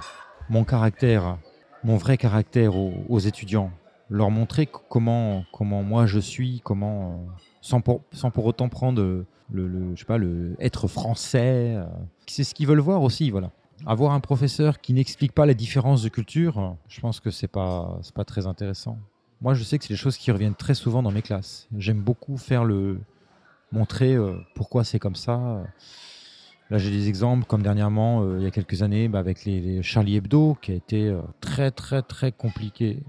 mon 0.49 0.65
caractère, 0.65 1.39
mon 1.85 1.97
vrai 1.97 2.17
caractère 2.19 2.75
aux, 2.77 3.19
étudiants. 3.19 3.71
Leur 4.11 4.31
montrer 4.31 4.67
comment, 4.89 5.45
comment 5.53 5.83
moi 5.83 6.07
je 6.07 6.19
suis, 6.19 6.61
comment, 6.65 7.13
euh, 7.13 7.17
sans 7.61 7.81
pour, 7.83 8.01
sans 8.13 8.31
pour 8.31 8.47
autant 8.47 8.71
prendre 8.71 9.03
le, 9.03 9.27
le- 9.51 9.95
je 9.95 10.01
sais 10.01 10.07
pas, 10.07 10.17
le 10.19 10.57
être 10.59 10.89
français. 10.89 11.75
euh. 11.77 11.85
C'est 12.27 12.45
ce 12.45 12.55
qu'ils 12.55 12.67
veulent 12.67 12.79
voir 12.81 13.03
aussi, 13.03 13.31
voilà. 13.31 13.51
Avoir 13.87 14.13
un 14.13 14.21
professeur 14.21 14.81
qui 14.81 14.93
n'explique 14.95 15.33
pas 15.33 15.45
la 15.47 15.55
différence 15.55 16.03
de 16.03 16.09
culture, 16.09 16.77
je 16.89 17.01
pense 17.01 17.21
que 17.21 17.31
c'est 17.31 17.49
pas, 17.49 18.01
pas 18.15 18.25
très 18.25 18.47
intéressant. 18.47 18.99
Moi, 19.41 19.55
je 19.55 19.63
sais 19.63 19.79
que 19.79 19.85
c'est 19.85 19.95
des 19.95 19.99
choses 19.99 20.17
qui 20.17 20.31
reviennent 20.31 20.55
très 20.55 20.75
souvent 20.75 21.03
dans 21.03 21.13
mes 21.13 21.23
classes. 21.23 21.69
J'aime 21.77 22.01
beaucoup 22.01 22.37
faire 22.37 22.65
le, 22.65 22.99
montrer 23.73 24.15
euh, 24.15 24.37
pourquoi 24.55 24.85
c'est 24.85 24.99
comme 24.99 25.17
ça. 25.17 25.63
Là, 26.71 26.79
j'ai 26.79 26.91
des 26.91 27.09
exemples, 27.09 27.47
comme 27.47 27.63
dernièrement, 27.63 28.23
euh, 28.23 28.39
il 28.39 28.45
y 28.45 28.47
a 28.47 28.51
quelques 28.51 28.83
années, 28.83 29.09
bah, 29.09 29.19
avec 29.19 29.45
les, 29.45 29.83
Charlie 29.83 30.17
Hebdo, 30.17 30.57
qui 30.61 30.73
a 30.73 30.75
été 30.75 31.09
euh, 31.09 31.21
très, 31.41 31.71
très, 31.71 32.03
très 32.03 32.31
compliqué, 32.31 33.03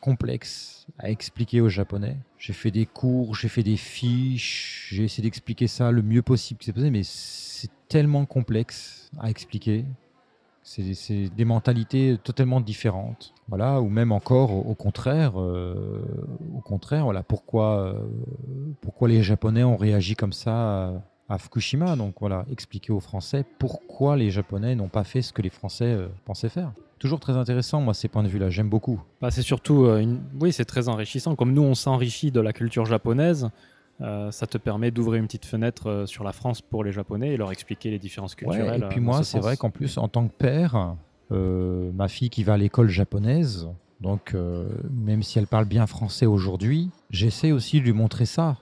complexe 0.00 0.86
à 0.98 1.10
expliquer 1.10 1.60
aux 1.60 1.68
Japonais. 1.68 2.16
J'ai 2.38 2.52
fait 2.52 2.70
des 2.70 2.86
cours, 2.86 3.34
j'ai 3.34 3.48
fait 3.48 3.64
des 3.64 3.76
fiches, 3.76 4.88
j'ai 4.92 5.04
essayé 5.04 5.24
d'expliquer 5.24 5.66
ça 5.66 5.90
le 5.90 6.02
mieux 6.02 6.22
possible 6.22 6.58
que 6.58 6.64
c'est 6.64 6.72
possible, 6.72 6.92
mais 6.92 7.02
c'est 7.02 7.70
tellement 7.88 8.26
complexe 8.26 9.10
à 9.18 9.28
expliquer. 9.28 9.84
C'est 10.68 11.30
des 11.34 11.46
mentalités 11.46 12.18
totalement 12.22 12.60
différentes. 12.60 13.32
Voilà, 13.48 13.80
ou 13.80 13.88
même 13.88 14.12
encore, 14.12 14.52
au, 14.52 14.74
contraire, 14.74 15.40
euh, 15.40 16.02
au 16.54 16.60
contraire, 16.60 17.04
voilà, 17.04 17.22
pourquoi, 17.22 17.78
euh, 17.78 17.94
pourquoi 18.82 19.08
les 19.08 19.22
Japonais 19.22 19.64
ont 19.64 19.78
réagi 19.78 20.14
comme 20.14 20.34
ça 20.34 20.92
à, 21.30 21.38
Fukushima? 21.38 21.96
Donc 21.96 22.16
voilà, 22.20 22.44
expliquer 22.52 22.92
aux 22.92 23.00
Français 23.00 23.46
pourquoi 23.58 24.18
les 24.18 24.30
Japonais 24.30 24.74
n'ont 24.74 24.88
pas 24.88 25.04
fait 25.04 25.22
ce 25.22 25.32
que 25.32 25.40
les 25.40 25.48
Français 25.48 25.86
euh, 25.86 26.08
pensaient 26.26 26.50
faire. 26.50 26.72
Toujours 26.98 27.18
très 27.18 27.38
intéressant, 27.38 27.80
moi, 27.80 27.94
ces 27.94 28.08
points 28.08 28.22
de 28.22 28.28
vue-là, 28.28 28.50
j'aime 28.50 28.68
beaucoup. 28.68 29.00
Bah, 29.22 29.30
c'est 29.30 29.40
surtout, 29.40 29.88
oui, 30.38 30.52
c'est 30.52 30.66
très 30.66 30.88
enrichissant. 30.88 31.34
Comme 31.34 31.54
nous, 31.54 31.62
on 31.62 31.74
s'enrichit 31.74 32.30
de 32.30 32.40
la 32.40 32.52
culture 32.52 32.84
japonaise, 32.84 33.48
euh, 34.00 34.30
ça 34.30 34.46
te 34.46 34.58
permet 34.58 34.90
d'ouvrir 34.90 35.20
une 35.20 35.26
petite 35.26 35.44
fenêtre 35.46 35.88
euh, 35.88 36.06
sur 36.06 36.22
la 36.24 36.32
France 36.32 36.60
pour 36.62 36.84
les 36.84 36.92
Japonais 36.92 37.30
et 37.30 37.36
leur 37.36 37.50
expliquer 37.52 37.90
les 37.90 37.98
différences 37.98 38.32
Ouais, 38.32 38.38
culturelles. 38.46 38.82
et 38.84 38.88
puis 38.88 38.98
euh, 39.00 39.02
moi, 39.02 39.18
ce 39.24 39.32
c'est 39.32 39.40
vrai 39.40 39.56
qu'en 39.56 39.70
plus, 39.70 39.98
en 39.98 40.08
tant 40.08 40.26
que 40.28 40.32
père, 40.32 40.94
euh, 41.32 41.90
ma 41.92 42.08
fille 42.08 42.30
qui 42.30 42.44
va 42.44 42.54
à 42.54 42.56
l'école 42.56 42.88
japonaise, 42.88 43.68
donc 44.00 44.34
euh, 44.34 44.68
même 44.90 45.22
si 45.22 45.38
elle 45.38 45.46
parle 45.48 45.64
bien 45.64 45.86
français 45.86 46.26
aujourd'hui, 46.26 46.90
j'essaie 47.10 47.50
aussi 47.52 47.80
de 47.80 47.84
lui 47.84 47.92
montrer 47.92 48.24
ça, 48.26 48.56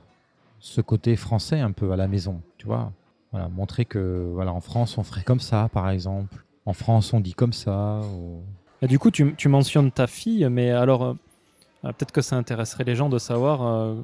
ce 0.59 0.80
côté 0.80 1.16
français 1.16 1.61
un 1.61 1.72
peu 1.72 1.93
à 1.93 1.97
la 1.97 2.09
maison, 2.09 2.41
tu 2.57 2.66
vois. 2.66 2.93
Voilà, 3.32 3.49
montrer 3.49 3.84
que 3.84 4.30
voilà, 4.32 4.53
en 4.53 4.61
France, 4.61 4.97
on 4.97 5.03
ferait 5.03 5.22
comme 5.22 5.41
ça, 5.41 5.68
par 5.72 5.91
exemple. 5.91 6.45
En 6.64 6.72
France, 6.72 7.12
on 7.12 7.20
dit 7.20 7.34
comme 7.34 7.53
ça. 7.53 8.01
ou- 8.01 8.41
Et 8.80 8.87
du 8.87 8.99
coup, 8.99 9.11
tu, 9.11 9.34
tu 9.37 9.49
mentionnes 9.49 9.91
ta 9.93 10.07
fille, 10.07 10.49
mais 10.51 10.70
alors, 10.70 11.14
peut-être 11.82 12.12
que 12.12 12.22
ça 12.22 12.37
intéresserait 12.37 12.84
les 12.84 12.95
gens 12.97 13.09
de 13.11 13.18
savoir 13.18 13.95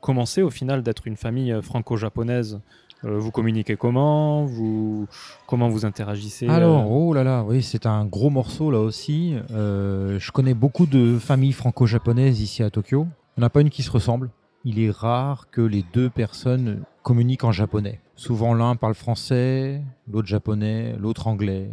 comment 0.00 0.26
c'est 0.26 0.42
au 0.42 0.50
final 0.50 0.82
d'être 0.82 1.06
une 1.06 1.16
famille 1.16 1.52
euh, 1.52 1.62
franco-japonaise. 1.62 2.60
Euh, 3.04 3.18
vous 3.18 3.30
communiquez 3.30 3.76
comment 3.76 4.44
vous, 4.44 5.08
Comment 5.46 5.68
vous 5.68 5.84
interagissez 5.84 6.48
euh, 6.48 6.52
Alors, 6.52 6.90
oh 6.90 7.12
là 7.12 7.24
là, 7.24 7.42
oui, 7.42 7.62
c'est 7.62 7.86
un 7.86 8.04
gros 8.04 8.30
morceau 8.30 8.70
là 8.70 8.78
aussi. 8.78 9.34
Je 9.50 10.30
connais 10.30 10.54
beaucoup 10.54 10.86
de 10.86 11.18
familles 11.18 11.52
franco-japonaises 11.52 12.40
ici 12.40 12.62
à 12.62 12.70
Tokyo. 12.70 13.06
Il 13.36 13.40
n'y 13.40 13.44
en 13.44 13.46
a 13.46 13.50
pas 13.50 13.60
une 13.60 13.70
qui 13.70 13.82
se 13.82 13.90
ressemble. 13.90 14.30
Il 14.64 14.78
est 14.78 14.90
rare 14.90 15.50
que 15.50 15.60
les 15.60 15.84
deux 15.92 16.08
personnes 16.08 16.82
communiquent 17.02 17.44
en 17.44 17.50
japonais. 17.50 18.00
Souvent 18.14 18.54
l'un 18.54 18.76
parle 18.76 18.94
français, 18.94 19.82
l'autre 20.08 20.28
japonais, 20.28 20.94
l'autre 21.00 21.26
anglais. 21.26 21.70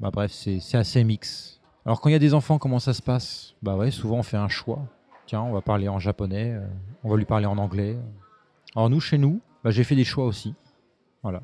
Bah 0.00 0.10
bref, 0.10 0.32
c'est 0.32 0.60
c'est 0.60 0.78
assez 0.78 1.04
mix. 1.04 1.60
Alors 1.84 2.00
quand 2.00 2.08
il 2.08 2.12
y 2.12 2.16
a 2.16 2.20
des 2.20 2.32
enfants, 2.32 2.56
comment 2.56 2.78
ça 2.78 2.94
se 2.94 3.02
passe? 3.02 3.54
Bah 3.62 3.76
ouais, 3.76 3.90
souvent 3.90 4.16
on 4.16 4.22
fait 4.22 4.38
un 4.38 4.48
choix. 4.48 4.86
Tiens, 5.26 5.42
on 5.42 5.52
va 5.52 5.60
parler 5.60 5.88
en 5.88 5.98
japonais, 5.98 6.52
euh, 6.52 6.66
on 7.02 7.10
va 7.10 7.16
lui 7.16 7.24
parler 7.24 7.46
en 7.46 7.58
anglais. 7.58 7.96
Alors 8.76 8.90
nous, 8.90 9.00
chez 9.00 9.18
nous, 9.18 9.40
bah, 9.62 9.70
j'ai 9.70 9.84
fait 9.84 9.96
des 9.96 10.04
choix 10.04 10.26
aussi. 10.26 10.54
Voilà 11.22 11.40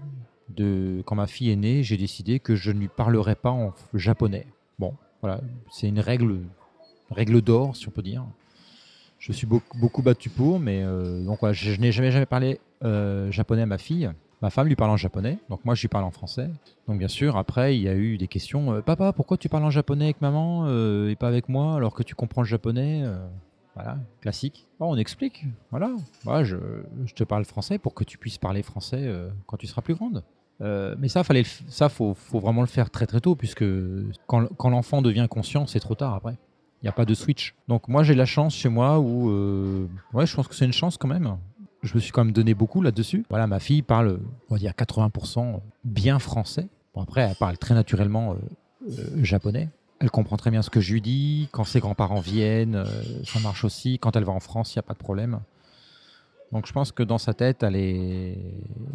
de 0.54 1.02
quand 1.06 1.14
ma 1.14 1.26
fille 1.26 1.50
est 1.50 1.56
née, 1.56 1.82
j'ai 1.82 1.96
décidé 1.96 2.40
que 2.40 2.54
je 2.54 2.70
ne 2.70 2.80
lui 2.80 2.88
parlerai 2.88 3.34
pas 3.34 3.50
en 3.50 3.72
japonais. 3.94 4.46
Bon, 4.78 4.94
voilà, 5.22 5.40
c'est 5.70 5.88
une 5.88 6.00
règle, 6.00 6.40
règle 7.10 7.40
d'or, 7.40 7.76
si 7.76 7.88
on 7.88 7.90
peut 7.90 8.02
dire. 8.02 8.24
Je 9.18 9.32
suis 9.32 9.46
beaucoup, 9.46 10.02
battu 10.02 10.30
pour, 10.30 10.58
mais 10.58 10.82
euh, 10.82 11.22
donc 11.24 11.40
je, 11.52 11.78
n'ai 11.78 11.92
jamais 11.92 12.10
jamais 12.10 12.26
parlé 12.26 12.58
euh, 12.84 13.30
japonais 13.30 13.62
à 13.62 13.66
ma 13.66 13.78
fille. 13.78 14.10
Ma 14.40 14.48
femme 14.48 14.68
lui 14.68 14.76
parle 14.76 14.90
en 14.90 14.96
japonais, 14.96 15.36
donc 15.50 15.62
moi 15.66 15.74
je 15.74 15.82
lui 15.82 15.88
parle 15.88 16.04
en 16.04 16.10
français. 16.10 16.48
Donc 16.88 16.98
bien 16.98 17.08
sûr, 17.08 17.36
après 17.36 17.76
il 17.76 17.82
y 17.82 17.88
a 17.88 17.94
eu 17.94 18.16
des 18.16 18.28
questions. 18.28 18.80
Papa, 18.80 19.12
pourquoi 19.12 19.36
tu 19.36 19.50
parles 19.50 19.64
en 19.64 19.70
japonais 19.70 20.04
avec 20.04 20.22
maman 20.22 20.66
et 21.06 21.16
pas 21.16 21.28
avec 21.28 21.50
moi 21.50 21.76
alors 21.76 21.92
que 21.92 22.02
tu 22.02 22.14
comprends 22.14 22.40
le 22.40 22.46
japonais 22.46 23.04
Voilà, 23.82 23.98
classique. 24.20 24.66
On 24.78 24.96
explique. 24.96 25.44
Voilà, 25.70 25.90
Voilà, 26.24 26.44
je, 26.44 26.56
je 27.06 27.14
te 27.14 27.24
parle 27.24 27.44
français 27.44 27.78
pour 27.78 27.94
que 27.94 28.04
tu 28.04 28.18
puisses 28.18 28.38
parler 28.38 28.62
français 28.62 29.00
euh, 29.00 29.30
quand 29.46 29.56
tu 29.56 29.66
seras 29.66 29.80
plus 29.80 29.94
grande. 29.94 30.22
Euh, 30.60 30.94
mais 30.98 31.08
ça, 31.08 31.24
fallait, 31.24 31.44
ça, 31.68 31.88
faut, 31.88 32.12
faut 32.12 32.40
vraiment 32.40 32.60
le 32.60 32.66
faire 32.66 32.90
très 32.90 33.06
très 33.06 33.20
tôt, 33.20 33.34
puisque 33.34 33.64
quand, 34.26 34.46
quand 34.58 34.68
l'enfant 34.68 35.00
devient 35.00 35.26
conscient, 35.30 35.66
c'est 35.66 35.80
trop 35.80 35.94
tard 35.94 36.14
après. 36.14 36.36
Il 36.82 36.86
n'y 36.86 36.88
a 36.88 36.92
pas 36.92 37.06
de 37.06 37.14
switch. 37.14 37.54
Donc 37.68 37.88
moi, 37.88 38.02
j'ai 38.02 38.14
la 38.14 38.26
chance 38.26 38.54
chez 38.54 38.68
moi 38.68 38.98
où, 39.00 39.30
euh, 39.30 39.86
ouais, 40.12 40.26
je 40.26 40.34
pense 40.36 40.48
que 40.48 40.54
c'est 40.54 40.66
une 40.66 40.72
chance 40.72 40.98
quand 40.98 41.08
même. 41.08 41.36
Je 41.82 41.94
me 41.94 42.00
suis 42.00 42.12
quand 42.12 42.24
même 42.24 42.34
donné 42.34 42.52
beaucoup 42.52 42.82
là-dessus. 42.82 43.24
Voilà, 43.30 43.46
ma 43.46 43.60
fille 43.60 43.80
parle, 43.80 44.20
on 44.50 44.54
va 44.54 44.58
dire 44.58 44.72
80% 44.72 45.60
bien 45.84 46.18
français. 46.18 46.68
Bon 46.94 47.02
après, 47.02 47.22
elle 47.22 47.36
parle 47.36 47.56
très 47.56 47.74
naturellement 47.74 48.36
japonais. 49.22 49.70
Elle 50.00 50.10
comprend 50.10 50.36
très 50.36 50.50
bien 50.50 50.62
ce 50.62 50.70
que 50.70 50.80
je 50.80 50.92
lui 50.94 51.00
dis. 51.00 51.48
Quand 51.52 51.64
ses 51.64 51.80
grands-parents 51.80 52.20
viennent, 52.20 52.84
ça 53.24 53.38
marche 53.40 53.64
aussi. 53.64 53.98
Quand 53.98 54.16
elle 54.16 54.24
va 54.24 54.32
en 54.32 54.40
France, 54.40 54.74
il 54.74 54.78
n'y 54.78 54.80
a 54.80 54.84
pas 54.84 54.94
de 54.94 54.98
problème. 54.98 55.40
Donc 56.52 56.66
je 56.66 56.72
pense 56.72 56.90
que 56.90 57.02
dans 57.02 57.18
sa 57.18 57.32
tête, 57.32 57.62
elle 57.62 57.76
est, 57.76 58.36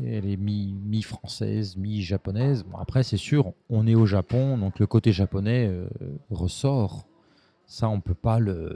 elle 0.06 0.30
est 0.30 0.38
mi-française, 0.38 1.78
mi-japonaise. 1.78 2.64
Bon, 2.64 2.78
après, 2.78 3.04
c'est 3.04 3.18
sûr, 3.18 3.54
on 3.70 3.88
est 3.88 3.96
au 3.96 4.06
Japon, 4.06 4.58
donc 4.58 4.80
le 4.80 4.88
côté 4.88 5.14
japonais 5.14 5.68
euh, 5.68 5.88
ressort. 6.32 7.06
Ça, 7.66 7.88
on 7.88 8.02
peut 8.02 8.14
pas 8.14 8.40
le, 8.40 8.76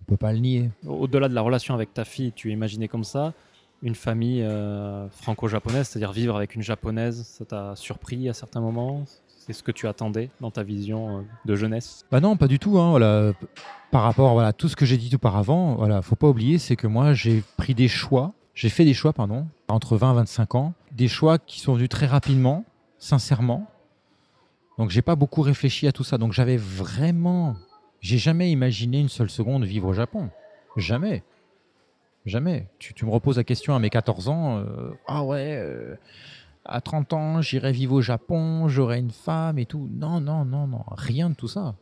on 0.00 0.04
peut 0.04 0.16
pas 0.16 0.32
le 0.32 0.38
nier. 0.38 0.70
Au-delà 0.86 1.28
de 1.28 1.34
la 1.34 1.42
relation 1.42 1.74
avec 1.74 1.92
ta 1.92 2.04
fille, 2.04 2.32
tu 2.32 2.50
imaginé 2.50 2.88
comme 2.88 3.04
ça 3.04 3.34
une 3.82 3.94
famille 3.94 4.42
euh, 4.42 5.08
franco-japonaise, 5.10 5.88
c'est-à-dire 5.88 6.12
vivre 6.12 6.36
avec 6.36 6.54
une 6.54 6.62
japonaise, 6.62 7.22
ça 7.22 7.44
t'a 7.44 7.76
surpris 7.76 8.28
à 8.30 8.32
certains 8.32 8.60
moments? 8.60 9.04
C'est 9.46 9.52
ce 9.52 9.62
que 9.62 9.70
tu 9.70 9.86
attendais 9.86 10.30
dans 10.40 10.50
ta 10.50 10.64
vision 10.64 11.18
euh, 11.18 11.22
de 11.44 11.54
jeunesse? 11.54 12.04
Bah 12.10 12.20
non, 12.20 12.36
pas 12.36 12.48
du 12.48 12.58
tout. 12.58 12.78
Hein. 12.78 13.32
Par 13.92 14.02
rapport 14.02 14.32
voilà, 14.32 14.48
à 14.48 14.52
tout 14.52 14.68
ce 14.68 14.74
que 14.74 14.84
j'ai 14.84 14.96
dit 14.96 15.14
auparavant, 15.14 15.76
voilà, 15.76 16.02
faut 16.02 16.16
pas 16.16 16.28
oublier, 16.28 16.58
c'est 16.58 16.74
que 16.74 16.88
moi 16.88 17.14
j'ai 17.14 17.44
pris 17.56 17.74
des 17.74 17.86
choix, 17.86 18.32
j'ai 18.54 18.68
fait 18.68 18.84
des 18.84 18.94
choix, 18.94 19.12
pardon, 19.12 19.46
entre 19.68 19.96
20 19.96 20.12
et 20.12 20.16
25 20.16 20.54
ans, 20.56 20.74
des 20.90 21.06
choix 21.06 21.38
qui 21.38 21.60
sont 21.60 21.74
venus 21.74 21.88
très 21.88 22.06
rapidement, 22.06 22.64
sincèrement. 22.98 23.70
Donc 24.78 24.90
j'ai 24.90 25.02
pas 25.02 25.14
beaucoup 25.14 25.42
réfléchi 25.42 25.86
à 25.86 25.92
tout 25.92 26.04
ça. 26.04 26.18
Donc 26.18 26.32
j'avais 26.32 26.56
vraiment, 26.56 27.54
j'ai 28.00 28.18
jamais 28.18 28.50
imaginé 28.50 28.98
une 28.98 29.08
seule 29.08 29.30
seconde 29.30 29.64
vivre 29.64 29.86
au 29.86 29.92
Japon. 29.92 30.28
Jamais. 30.76 31.22
Jamais. 32.26 32.66
Tu, 32.80 32.92
me 33.04 33.10
reposes 33.10 33.36
la 33.36 33.44
question 33.44 33.76
à 33.76 33.78
mes 33.78 33.90
14 33.90 34.28
ans. 34.28 34.58
Euh, 34.58 34.90
ah 35.06 35.22
ouais, 35.22 35.56
euh, 35.56 35.94
à 36.68 36.80
30 36.80 37.12
ans, 37.12 37.40
j'irai 37.40 37.72
vivre 37.72 37.94
au 37.94 38.00
Japon, 38.00 38.68
j'aurai 38.68 38.98
une 38.98 39.10
femme 39.10 39.58
et 39.58 39.66
tout. 39.66 39.88
Non, 39.92 40.20
non, 40.20 40.44
non, 40.44 40.66
non, 40.66 40.84
rien 40.96 41.30
de 41.30 41.34
tout 41.34 41.48
ça. 41.48 41.74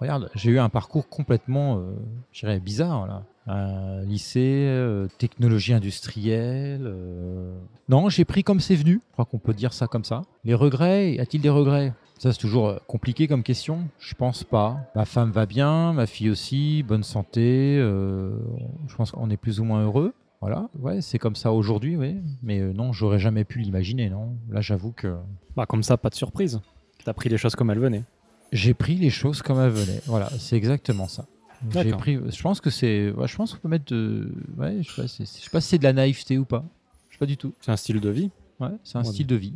Regarde, 0.00 0.30
j'ai 0.34 0.50
eu 0.50 0.58
un 0.58 0.70
parcours 0.70 1.08
complètement, 1.08 1.76
euh, 1.76 1.92
je 2.32 2.40
dirais, 2.40 2.58
bizarre. 2.58 3.06
Là. 3.06 3.24
Un 3.46 4.02
lycée, 4.02 4.66
euh, 4.68 5.08
technologie 5.18 5.74
industrielle. 5.74 6.84
Euh. 6.84 7.54
Non, 7.88 8.08
j'ai 8.08 8.24
pris 8.24 8.42
comme 8.42 8.60
c'est 8.60 8.76
venu. 8.76 9.02
Je 9.08 9.12
crois 9.12 9.26
qu'on 9.26 9.38
peut 9.38 9.52
dire 9.52 9.74
ça 9.74 9.86
comme 9.86 10.04
ça. 10.04 10.22
Les 10.44 10.54
regrets, 10.54 11.14
y 11.14 11.20
a-t-il 11.20 11.42
des 11.42 11.50
regrets? 11.50 11.92
Ça, 12.18 12.32
c'est 12.32 12.38
toujours 12.38 12.80
compliqué 12.86 13.28
comme 13.28 13.42
question. 13.42 13.88
Je 13.98 14.14
pense 14.14 14.42
pas. 14.42 14.78
Ma 14.94 15.04
femme 15.04 15.32
va 15.32 15.44
bien, 15.44 15.92
ma 15.92 16.06
fille 16.06 16.30
aussi, 16.30 16.82
bonne 16.82 17.02
santé. 17.02 17.76
je 17.78 18.94
pense 18.96 19.10
qu'on 19.10 19.30
est 19.30 19.38
plus 19.38 19.60
ou 19.60 19.64
moins 19.64 19.82
heureux. 19.82 20.14
Voilà, 20.40 20.70
ouais, 20.78 21.02
c'est 21.02 21.18
comme 21.18 21.36
ça 21.36 21.52
aujourd'hui, 21.52 21.96
oui. 21.96 22.16
Mais 22.42 22.60
euh, 22.60 22.72
non, 22.72 22.92
j'aurais 22.92 23.18
jamais 23.18 23.44
pu 23.44 23.58
l'imaginer, 23.58 24.08
non. 24.08 24.36
Là, 24.48 24.62
j'avoue 24.62 24.92
que. 24.92 25.16
Bah, 25.54 25.66
comme 25.66 25.82
ça, 25.82 25.98
pas 25.98 26.08
de 26.08 26.14
surprise. 26.14 26.60
T'as 27.04 27.12
pris 27.12 27.28
les 27.28 27.36
choses 27.36 27.54
comme 27.54 27.70
elles 27.70 27.78
venaient. 27.78 28.04
J'ai 28.52 28.72
pris 28.72 28.96
les 28.96 29.10
choses 29.10 29.42
comme 29.42 29.60
elles 29.60 29.70
venaient. 29.70 30.00
Voilà, 30.06 30.30
c'est 30.38 30.56
exactement 30.56 31.08
ça. 31.08 31.26
J'ai 31.70 31.92
pris. 31.92 32.18
Je 32.30 32.42
pense 32.42 32.60
que 32.60 32.70
c'est. 32.70 33.12
je 33.26 33.36
pense 33.36 33.52
qu'on 33.52 33.60
peut 33.60 33.68
mettre 33.68 33.92
de. 33.92 34.32
Ouais, 34.56 34.82
je 34.82 34.90
sais 34.90 35.02
pas, 35.02 35.06
je 35.08 35.24
sais 35.24 35.50
pas 35.50 35.60
si 35.60 35.68
c'est 35.68 35.78
de 35.78 35.84
la 35.84 35.92
naïveté 35.92 36.38
ou 36.38 36.46
pas. 36.46 36.64
Je 37.08 37.16
sais 37.16 37.18
pas 37.18 37.26
du 37.26 37.36
tout. 37.36 37.52
C'est 37.60 37.70
un 37.70 37.76
style 37.76 38.00
de 38.00 38.08
vie. 38.08 38.30
Ouais, 38.60 38.70
c'est 38.82 38.96
un 38.96 39.04
style 39.04 39.26
de 39.26 39.36
vie. 39.36 39.54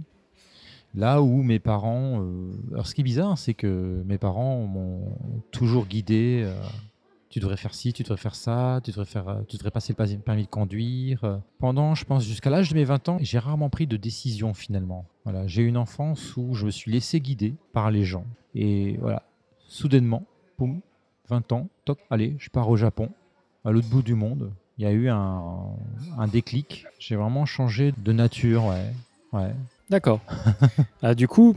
Là 0.94 1.22
où 1.22 1.42
mes 1.42 1.58
parents. 1.58 2.22
Euh, 2.22 2.52
alors, 2.72 2.86
ce 2.86 2.94
qui 2.94 3.00
est 3.00 3.04
bizarre, 3.04 3.38
c'est 3.38 3.54
que 3.54 4.02
mes 4.04 4.18
parents 4.18 4.66
m'ont 4.66 5.16
toujours 5.50 5.86
guidé. 5.86 6.42
Euh, 6.44 6.54
tu 7.34 7.40
devrais 7.40 7.56
faire 7.56 7.74
ci, 7.74 7.92
tu 7.92 8.04
devrais 8.04 8.16
faire 8.16 8.36
ça, 8.36 8.80
tu 8.84 8.92
devrais, 8.92 9.06
faire, 9.06 9.28
euh, 9.28 9.42
tu 9.48 9.56
devrais 9.56 9.72
passer 9.72 9.92
le 9.98 10.18
permis 10.20 10.44
de 10.44 10.48
conduire. 10.48 11.40
Pendant, 11.58 11.96
je 11.96 12.04
pense, 12.04 12.24
jusqu'à 12.24 12.48
l'âge 12.48 12.70
de 12.70 12.76
mes 12.76 12.84
20 12.84 13.08
ans, 13.08 13.16
j'ai 13.20 13.40
rarement 13.40 13.70
pris 13.70 13.88
de 13.88 13.96
décision 13.96 14.54
finalement. 14.54 15.04
Voilà, 15.24 15.44
j'ai 15.48 15.62
eu 15.62 15.66
une 15.66 15.76
enfance 15.76 16.36
où 16.36 16.54
je 16.54 16.64
me 16.64 16.70
suis 16.70 16.92
laissé 16.92 17.18
guider 17.18 17.56
par 17.72 17.90
les 17.90 18.04
gens. 18.04 18.24
Et 18.54 18.98
voilà, 19.00 19.24
soudainement, 19.66 20.22
boum, 20.60 20.80
20 21.28 21.50
ans, 21.50 21.66
toc, 21.84 21.98
allez, 22.08 22.36
je 22.38 22.50
pars 22.50 22.68
au 22.68 22.76
Japon, 22.76 23.08
à 23.64 23.72
l'autre 23.72 23.88
bout 23.88 24.04
du 24.04 24.14
monde. 24.14 24.52
Il 24.78 24.84
y 24.84 24.86
a 24.86 24.92
eu 24.92 25.08
un, 25.08 25.72
un 26.16 26.28
déclic. 26.28 26.86
J'ai 27.00 27.16
vraiment 27.16 27.46
changé 27.46 27.92
de 27.98 28.12
nature, 28.12 28.66
ouais. 28.66 28.92
ouais. 29.32 29.50
D'accord. 29.90 30.20
ah, 31.02 31.16
du 31.16 31.26
coup, 31.26 31.56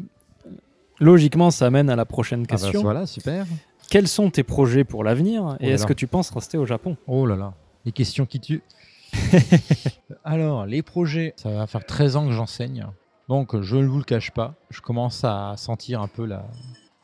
logiquement, 0.99 1.51
ça 1.51 1.69
mène 1.69 1.91
à 1.91 1.95
la 1.95 2.05
prochaine 2.05 2.45
ah 2.49 2.53
bah, 2.55 2.57
question. 2.57 2.81
voilà, 2.81 3.05
super. 3.05 3.45
Quels 3.89 4.07
sont 4.07 4.29
tes 4.29 4.43
projets 4.43 4.83
pour 4.83 5.03
l'avenir 5.03 5.55
et 5.61 5.67
oh 5.67 5.73
est-ce 5.73 5.85
que 5.85 5.93
tu 5.93 6.07
penses 6.07 6.29
rester 6.31 6.57
au 6.57 6.65
Japon? 6.65 6.97
Oh 7.07 7.25
là 7.25 7.35
là, 7.35 7.53
les 7.85 7.93
questions 7.93 8.25
qui 8.25 8.39
tuent. 8.39 8.63
Alors, 10.25 10.65
les 10.65 10.81
projets, 10.81 11.33
ça 11.37 11.51
va 11.51 11.67
faire 11.67 11.85
13 11.85 12.17
ans 12.17 12.27
que 12.27 12.33
j'enseigne. 12.33 12.87
Donc, 13.29 13.59
je 13.61 13.77
ne 13.77 13.87
vous 13.87 13.99
le 13.99 14.03
cache 14.03 14.31
pas, 14.31 14.55
je 14.69 14.81
commence 14.81 15.23
à 15.23 15.53
sentir 15.55 16.01
un 16.01 16.07
peu 16.07 16.25
la, 16.25 16.45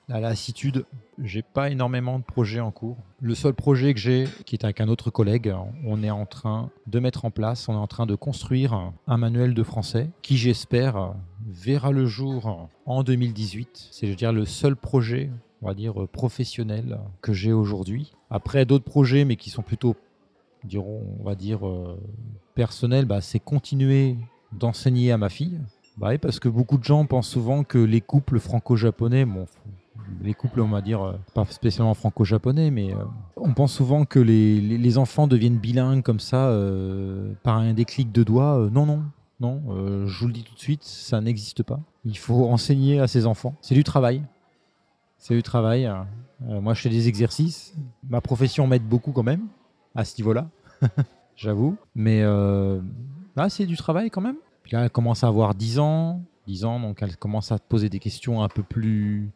la 0.09 0.19
lassitude. 0.19 0.85
J'ai 1.21 1.41
pas 1.41 1.69
énormément 1.69 2.19
de 2.19 2.23
projets 2.23 2.59
en 2.59 2.71
cours. 2.71 2.97
Le 3.21 3.35
seul 3.35 3.53
projet 3.53 3.93
que 3.93 3.99
j'ai, 3.99 4.27
qui 4.45 4.55
est 4.55 4.65
avec 4.65 4.81
un 4.81 4.87
autre 4.89 5.09
collègue, 5.09 5.53
on 5.85 6.03
est 6.03 6.09
en 6.09 6.25
train 6.25 6.69
de 6.87 6.99
mettre 6.99 7.23
en 7.25 7.31
place, 7.31 7.69
on 7.69 7.73
est 7.73 7.77
en 7.77 7.87
train 7.87 8.05
de 8.05 8.15
construire 8.15 8.91
un 9.07 9.17
manuel 9.17 9.53
de 9.53 9.63
français 9.63 10.09
qui, 10.21 10.37
j'espère, 10.37 11.13
verra 11.47 11.91
le 11.91 12.05
jour 12.05 12.69
en 12.85 13.03
2018. 13.03 13.89
C'est, 13.91 14.07
je 14.07 14.11
veux 14.11 14.17
dire, 14.17 14.33
le 14.33 14.45
seul 14.45 14.75
projet 14.75 15.29
on 15.63 15.67
va 15.67 15.73
dire, 15.73 16.07
professionnel 16.11 16.99
que 17.21 17.33
j'ai 17.33 17.53
aujourd'hui. 17.53 18.11
Après, 18.29 18.65
d'autres 18.65 18.83
projets, 18.83 19.25
mais 19.25 19.35
qui 19.35 19.49
sont 19.49 19.61
plutôt, 19.61 19.95
on 20.75 21.23
va 21.23 21.35
dire, 21.35 21.67
euh, 21.67 21.99
personnels, 22.55 23.05
bah, 23.05 23.21
c'est 23.21 23.39
continuer 23.39 24.17
d'enseigner 24.51 25.11
à 25.11 25.17
ma 25.17 25.29
fille. 25.29 25.59
Bah, 25.97 26.17
parce 26.17 26.39
que 26.39 26.49
beaucoup 26.49 26.77
de 26.77 26.83
gens 26.83 27.05
pensent 27.05 27.29
souvent 27.29 27.63
que 27.63 27.77
les 27.77 28.01
couples 28.01 28.39
franco-japonais, 28.39 29.25
bon, 29.25 29.45
les 30.21 30.33
couples, 30.33 30.61
on 30.61 30.69
va 30.69 30.81
dire, 30.81 31.01
euh, 31.01 31.13
pas 31.33 31.45
spécialement 31.45 31.93
franco-japonais, 31.93 32.71
mais 32.71 32.93
euh, 32.93 33.03
on 33.37 33.53
pense 33.53 33.73
souvent 33.73 34.03
que 34.03 34.19
les, 34.19 34.59
les, 34.59 34.97
enfants 34.97 35.27
deviennent 35.27 35.59
bilingues 35.59 36.01
comme 36.01 36.19
ça 36.19 36.51
par 37.43 37.57
un 37.57 37.73
déclic 37.73 38.11
de 38.11 38.23
doigts. 38.23 38.67
non, 38.71 38.85
non, 38.85 39.03
non, 39.39 39.61
je 40.07 40.19
vous 40.19 40.27
le 40.27 40.33
dis 40.33 40.43
tout 40.43 40.55
de 40.55 40.59
suite, 40.59 40.83
ça 40.83 41.21
n'existe 41.21 41.63
pas. 41.63 41.79
Il 42.05 42.17
faut 42.17 42.49
enseigner 42.49 42.99
à 42.99 43.07
ses 43.07 43.25
enfants. 43.27 43.55
C'est 43.61 43.75
du 43.75 43.83
travail. 43.83 44.23
C'est 45.23 45.35
du 45.35 45.41
travail. 45.41 45.85
Euh, 45.85 46.59
moi, 46.59 46.73
je 46.73 46.81
fais 46.81 46.89
des 46.89 47.07
exercices. 47.07 47.73
Ma 48.09 48.19
profession 48.19 48.67
m'aide 48.67 48.83
beaucoup 48.83 49.13
quand 49.13 49.23
même 49.23 49.47
à 49.95 50.03
ce 50.03 50.17
niveau-là, 50.17 50.49
j'avoue. 51.37 51.77
Mais 51.95 52.19
euh, 52.23 52.81
là, 53.37 53.47
c'est 53.47 53.65
du 53.65 53.77
travail 53.77 54.09
quand 54.09 54.19
même. 54.19 54.35
Puis 54.63 54.73
là, 54.73 54.83
elle 54.83 54.89
commence 54.89 55.23
à 55.23 55.27
avoir 55.27 55.55
10 55.55 55.79
ans. 55.79 56.21
10 56.47 56.65
ans, 56.65 56.77
donc 56.77 57.01
elle 57.01 57.15
commence 57.15 57.53
à 57.53 57.57
poser 57.57 57.87
des 57.87 57.99
questions 57.99 58.43
un 58.43 58.49
peu 58.49 58.63
plus 58.63 59.29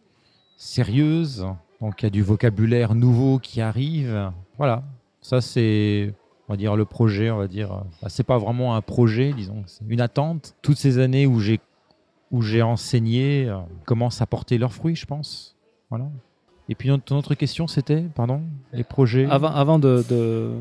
sérieuses. 0.57 1.47
Donc 1.79 2.01
il 2.01 2.05
y 2.05 2.07
a 2.07 2.09
du 2.09 2.21
vocabulaire 2.21 2.93
nouveau 2.93 3.39
qui 3.39 3.61
arrive. 3.61 4.33
Voilà, 4.57 4.83
ça 5.21 5.39
c'est, 5.39 6.13
on 6.49 6.53
va 6.53 6.57
dire, 6.57 6.75
le 6.75 6.83
projet, 6.83 7.31
on 7.31 7.37
va 7.37 7.47
dire. 7.47 7.85
Bah, 8.01 8.09
c'est 8.09 8.25
pas 8.25 8.37
vraiment 8.37 8.75
un 8.75 8.81
projet, 8.81 9.31
disons, 9.31 9.63
c'est 9.67 9.85
une 9.87 10.01
attente. 10.01 10.53
Toutes 10.61 10.77
ces 10.77 10.99
années 10.99 11.27
où 11.27 11.39
j'ai 11.39 11.61
où 12.29 12.41
j'ai 12.41 12.61
enseigné 12.61 13.47
euh, 13.47 13.59
commencent 13.85 14.21
à 14.21 14.25
porter 14.25 14.57
leurs 14.57 14.73
fruits, 14.73 14.97
je 14.97 15.05
pense. 15.05 15.56
Voilà. 15.89 16.05
Et 16.69 16.75
puis 16.75 16.89
ton 17.05 17.17
autre 17.17 17.33
question, 17.33 17.65
c'était, 17.67 18.01
pardon, 18.13 18.41
les 18.73 18.83
projets. 18.83 19.25
Avant, 19.29 19.53
avant 19.53 19.79
de, 19.79 20.03
de, 20.09 20.51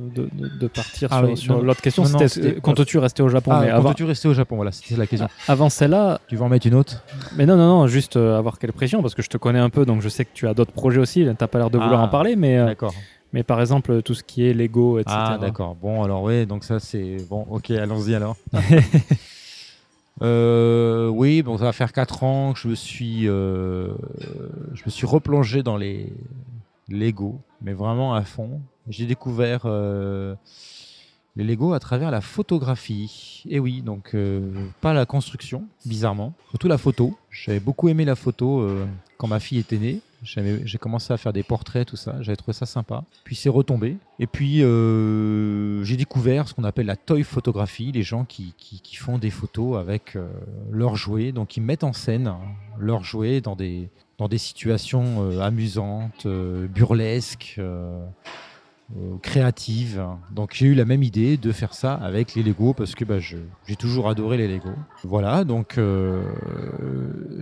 de, 0.61 0.69
partir 0.69 1.09
ah 1.11 1.25
sur, 1.35 1.61
l'autre 1.61 1.83
question, 1.83 2.05
c'était 2.05 2.61
comptes-tu 2.61 2.99
rester 2.99 3.25
au 3.25 3.29
Japon 3.29 3.51
ah, 3.53 3.61
mais 3.63 3.71
avant... 3.71 3.93
tu 3.93 4.05
rester 4.05 4.29
au 4.29 4.35
Japon 4.35 4.55
Voilà, 4.55 4.71
c'était 4.71 4.97
la 4.97 5.09
question. 5.09 5.29
Avant 5.49 5.69
celle-là. 5.69 6.21
Tu 6.29 6.37
veux 6.37 6.43
en 6.43 6.49
mettre 6.49 6.69
une 6.69 6.75
autre? 6.75 7.03
Mais 7.37 7.45
non, 7.45 7.57
non, 7.57 7.67
non, 7.67 7.87
juste 7.89 8.17
euh, 8.17 8.39
avoir 8.39 8.61
quelle 8.61 8.73
pression, 8.73 9.03
parce 9.03 9.17
que 9.17 9.23
je 9.23 9.29
te 9.29 9.37
connais 9.37 9.59
un 9.59 9.71
peu, 9.71 9.85
donc 9.85 10.01
je 10.01 10.09
sais 10.09 10.25
que 10.25 10.31
tu 10.33 10.47
as 10.47 10.55
d'autres 10.55 10.73
projets 10.73 11.01
aussi. 11.01 11.25
Tu 11.25 11.27
n'as 11.27 11.35
pas 11.35 11.59
l'air 11.59 11.71
de 11.71 11.79
vouloir 11.79 12.01
en 12.01 12.05
ah, 12.05 12.09
parler, 12.09 12.37
mais. 12.37 12.57
Euh, 12.57 12.67
d'accord. 12.67 12.95
Mais 13.33 13.43
par 13.43 13.61
exemple, 13.61 14.03
tout 14.03 14.15
ce 14.15 14.23
qui 14.23 14.47
est 14.47 14.55
Lego, 14.55 15.01
etc. 15.01 15.17
Ah, 15.19 15.39
d'accord. 15.41 15.75
Bon, 15.75 16.05
alors, 16.05 16.23
oui, 16.23 16.47
donc 16.47 16.63
ça, 16.63 16.79
c'est. 16.79 17.17
Bon, 17.29 17.45
ok, 17.51 17.73
allons-y 17.73 18.15
alors. 18.15 18.37
Euh, 20.23 21.09
oui, 21.09 21.43
bon, 21.43 21.59
ça 21.59 21.65
va 21.65 21.73
faire 21.73 21.93
4 21.93 22.25
ans 22.25 22.53
que 22.53 22.59
je 22.59 22.69
me 22.69 22.75
suis, 22.75 23.29
euh, 23.29 23.93
je 24.75 24.83
me 24.85 24.91
suis 24.91 25.07
replongé 25.07 25.63
dans 25.63 25.77
les 25.77 26.13
Lego, 26.89 27.41
mais 27.61 27.73
vraiment 27.73 28.15
à 28.15 28.23
fond. 28.23 28.61
J'ai 28.89 29.07
découvert 29.07 29.63
euh, 29.65 30.35
les 31.35 31.45
Lego 31.45 31.75
à 31.75 31.81
travers 31.81 32.11
la 32.11 32.21
photographie. 32.21 33.43
Et 33.49 33.59
oui, 33.59 33.83
donc 33.83 34.15
euh, 34.15 34.51
pas 34.81 34.95
la 34.95 35.05
construction, 35.05 35.65
bizarrement, 35.85 36.33
surtout 36.51 36.69
la 36.69 36.79
photo. 36.79 37.17
J'avais 37.31 37.61
beaucoup 37.61 37.89
aimé 37.89 38.05
la 38.05 38.17
photo 38.17 38.67
quand 39.19 39.29
ma 39.29 39.41
fille 39.41 39.59
était 39.59 39.79
née. 39.79 40.01
J'ai 40.23 40.79
commencé 40.79 41.13
à 41.13 41.17
faire 41.17 41.33
des 41.33 41.43
portraits, 41.43 41.87
tout 41.87 41.97
ça. 41.97 42.17
J'avais 42.21 42.37
trouvé 42.37 42.53
ça 42.53 42.67
sympa. 42.67 43.05
Puis 43.25 43.37
c'est 43.37 43.49
retombé. 43.49 43.97
Et 44.19 44.27
puis 44.27 44.63
euh, 44.63 45.85
j'ai 45.85 45.97
découvert 45.97 46.49
ce 46.49 46.55
qu'on 46.55 46.65
appelle 46.65 46.87
la 46.87 46.97
toy 46.97 47.23
photographie, 47.23 47.93
les 47.93 48.03
gens 48.03 48.25
qui, 48.25 48.55
qui, 48.57 48.97
font 48.97 49.19
des 49.19 49.31
photos 49.31 49.79
avec 49.79 50.17
leurs 50.71 50.97
jouets. 50.97 51.33
Donc 51.33 51.57
ils 51.57 51.63
mettent 51.63 51.85
en 51.85 51.93
scène 51.93 52.29
hein, 52.29 52.41
leurs 52.79 53.05
jouets 53.05 53.41
dans 53.41 53.57
des, 53.57 53.91
dans 54.19 54.29
des 54.29 54.39
situations 54.39 55.41
amusantes, 55.41 56.27
burlesques 56.27 57.57
euh, 57.59 58.05
créative. 59.23 60.05
Donc 60.31 60.51
j'ai 60.55 60.67
eu 60.67 60.75
la 60.75 60.85
même 60.85 61.03
idée 61.03 61.37
de 61.37 61.53
faire 61.53 61.75
ça 61.75 61.95
avec 61.95 62.35
les 62.35 62.43
Lego 62.43 62.73
parce 62.73 62.95
que 62.95 63.05
bah, 63.05 63.19
j'ai 63.19 63.77
toujours 63.77 64.09
adoré 64.09 64.37
les 64.37 64.49
Lego. 64.49 64.71
Voilà, 65.03 65.45
donc 65.45 65.77
euh, 65.79 66.23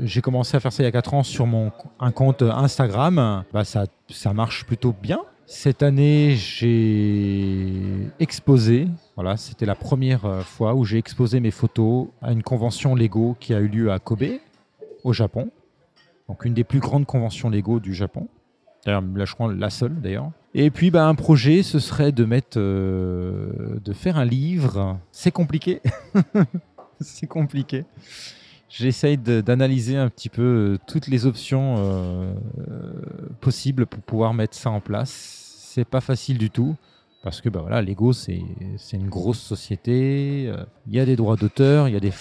j'ai 0.03 0.21
commencé 0.21 0.57
à 0.57 0.61
faire 0.61 0.73
ça 0.73 0.83
il 0.83 0.87
y 0.87 0.89
a 0.89 0.93
4 0.93 1.15
ans 1.15 1.23
sur 1.23 1.47
mon 1.47 1.71
un 2.01 2.13
compte 2.13 2.43
Instagram. 2.43 3.45
Bah, 3.53 3.65
ça, 3.65 3.87
ça 4.09 4.33
marche 4.33 4.65
plutôt 4.65 4.95
bien. 5.01 5.21
Cette 5.47 5.83
année, 5.83 6.37
j'ai 6.37 8.09
exposé. 8.19 8.89
Voilà, 9.15 9.37
c'était 9.37 9.67
la 9.67 9.75
première 9.75 10.25
euh, 10.25 10.41
fois 10.41 10.75
où 10.75 10.85
j'ai 10.85 10.97
exposé 10.97 11.39
mes 11.41 11.51
photos 11.51 12.09
à 12.23 12.33
une 12.33 12.43
convention 12.43 12.95
Lego 12.95 13.37
qui 13.39 13.53
a 13.53 13.61
eu 13.61 13.69
lieu 13.69 13.93
à 13.93 13.99
Kobe, 13.99 14.25
au 15.05 15.13
Japon. 15.13 15.51
Donc 16.29 16.47
une 16.47 16.55
des 16.55 16.65
plus 16.65 16.81
grandes 16.81 17.05
conventions 17.05 17.51
Lego 17.51 17.79
du 17.79 17.93
Japon. 17.93 18.29
D'ailleurs, 18.87 19.03
là, 19.15 19.27
je 19.27 19.35
crois 19.35 19.53
la 19.53 19.69
seule 19.69 20.01
d'ailleurs. 20.01 20.31
Et 20.57 20.71
puis, 20.71 20.93
bah, 20.93 21.07
un 21.09 21.17
projet, 21.17 21.65
ce 21.65 21.81
serait 21.81 22.13
de 22.13 22.25
mettre, 22.25 22.59
euh, 22.59 23.81
de 23.85 23.93
faire 23.93 24.17
un 24.17 24.25
livre. 24.25 24.99
C'est 25.11 25.33
compliqué. 25.33 25.81
C'est 27.01 27.27
compliqué. 27.27 27.85
J'essaye 28.69 29.19
d'analyser 29.19 29.97
un 29.97 30.09
petit 30.09 30.29
peu 30.29 30.43
euh, 30.43 30.79
toutes 30.87 31.09
les 31.09 31.27
options 31.27 31.75
euh, 31.79 32.33
possibles 33.41 33.87
pour 33.87 34.01
pouvoir 34.03 34.33
mettre 34.33 34.57
ça 34.57 34.71
en 34.71 34.81
place. 34.81 35.11
C'est 35.73 35.85
pas 35.85 36.01
facile 36.01 36.39
du 36.39 36.51
tout. 36.51 36.77
Parce 37.25 37.41
que 37.41 37.49
bah 37.49 37.61
voilà, 37.63 37.81
Lego, 37.81 38.13
c'est 38.13 38.43
une 38.93 39.09
grosse 39.09 39.41
société. 39.41 40.53
Il 40.87 40.95
y 40.95 41.01
a 41.01 41.07
des 41.07 41.17
droits 41.17 41.37
d'auteur, 41.37 41.89
il 41.89 41.95
y 41.95 41.97
a 41.97 42.01
des 42.01 42.13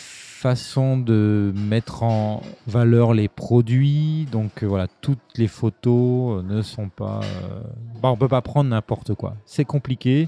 façons 0.43 0.97
de 0.97 1.53
mettre 1.55 2.03
en 2.03 2.41
valeur 2.67 3.13
les 3.13 3.29
produits. 3.29 4.27
Donc 4.29 4.61
euh, 4.61 4.67
voilà, 4.67 4.87
toutes 4.99 5.37
les 5.37 5.47
photos 5.47 6.39
euh, 6.39 6.43
ne 6.43 6.61
sont 6.61 6.89
pas. 6.89 7.21
euh, 7.23 7.61
bah, 8.01 8.09
on 8.11 8.17
peut 8.17 8.27
pas 8.27 8.41
prendre 8.41 8.69
n'importe 8.69 9.15
quoi. 9.15 9.37
C'est 9.45 9.63
compliqué. 9.63 10.27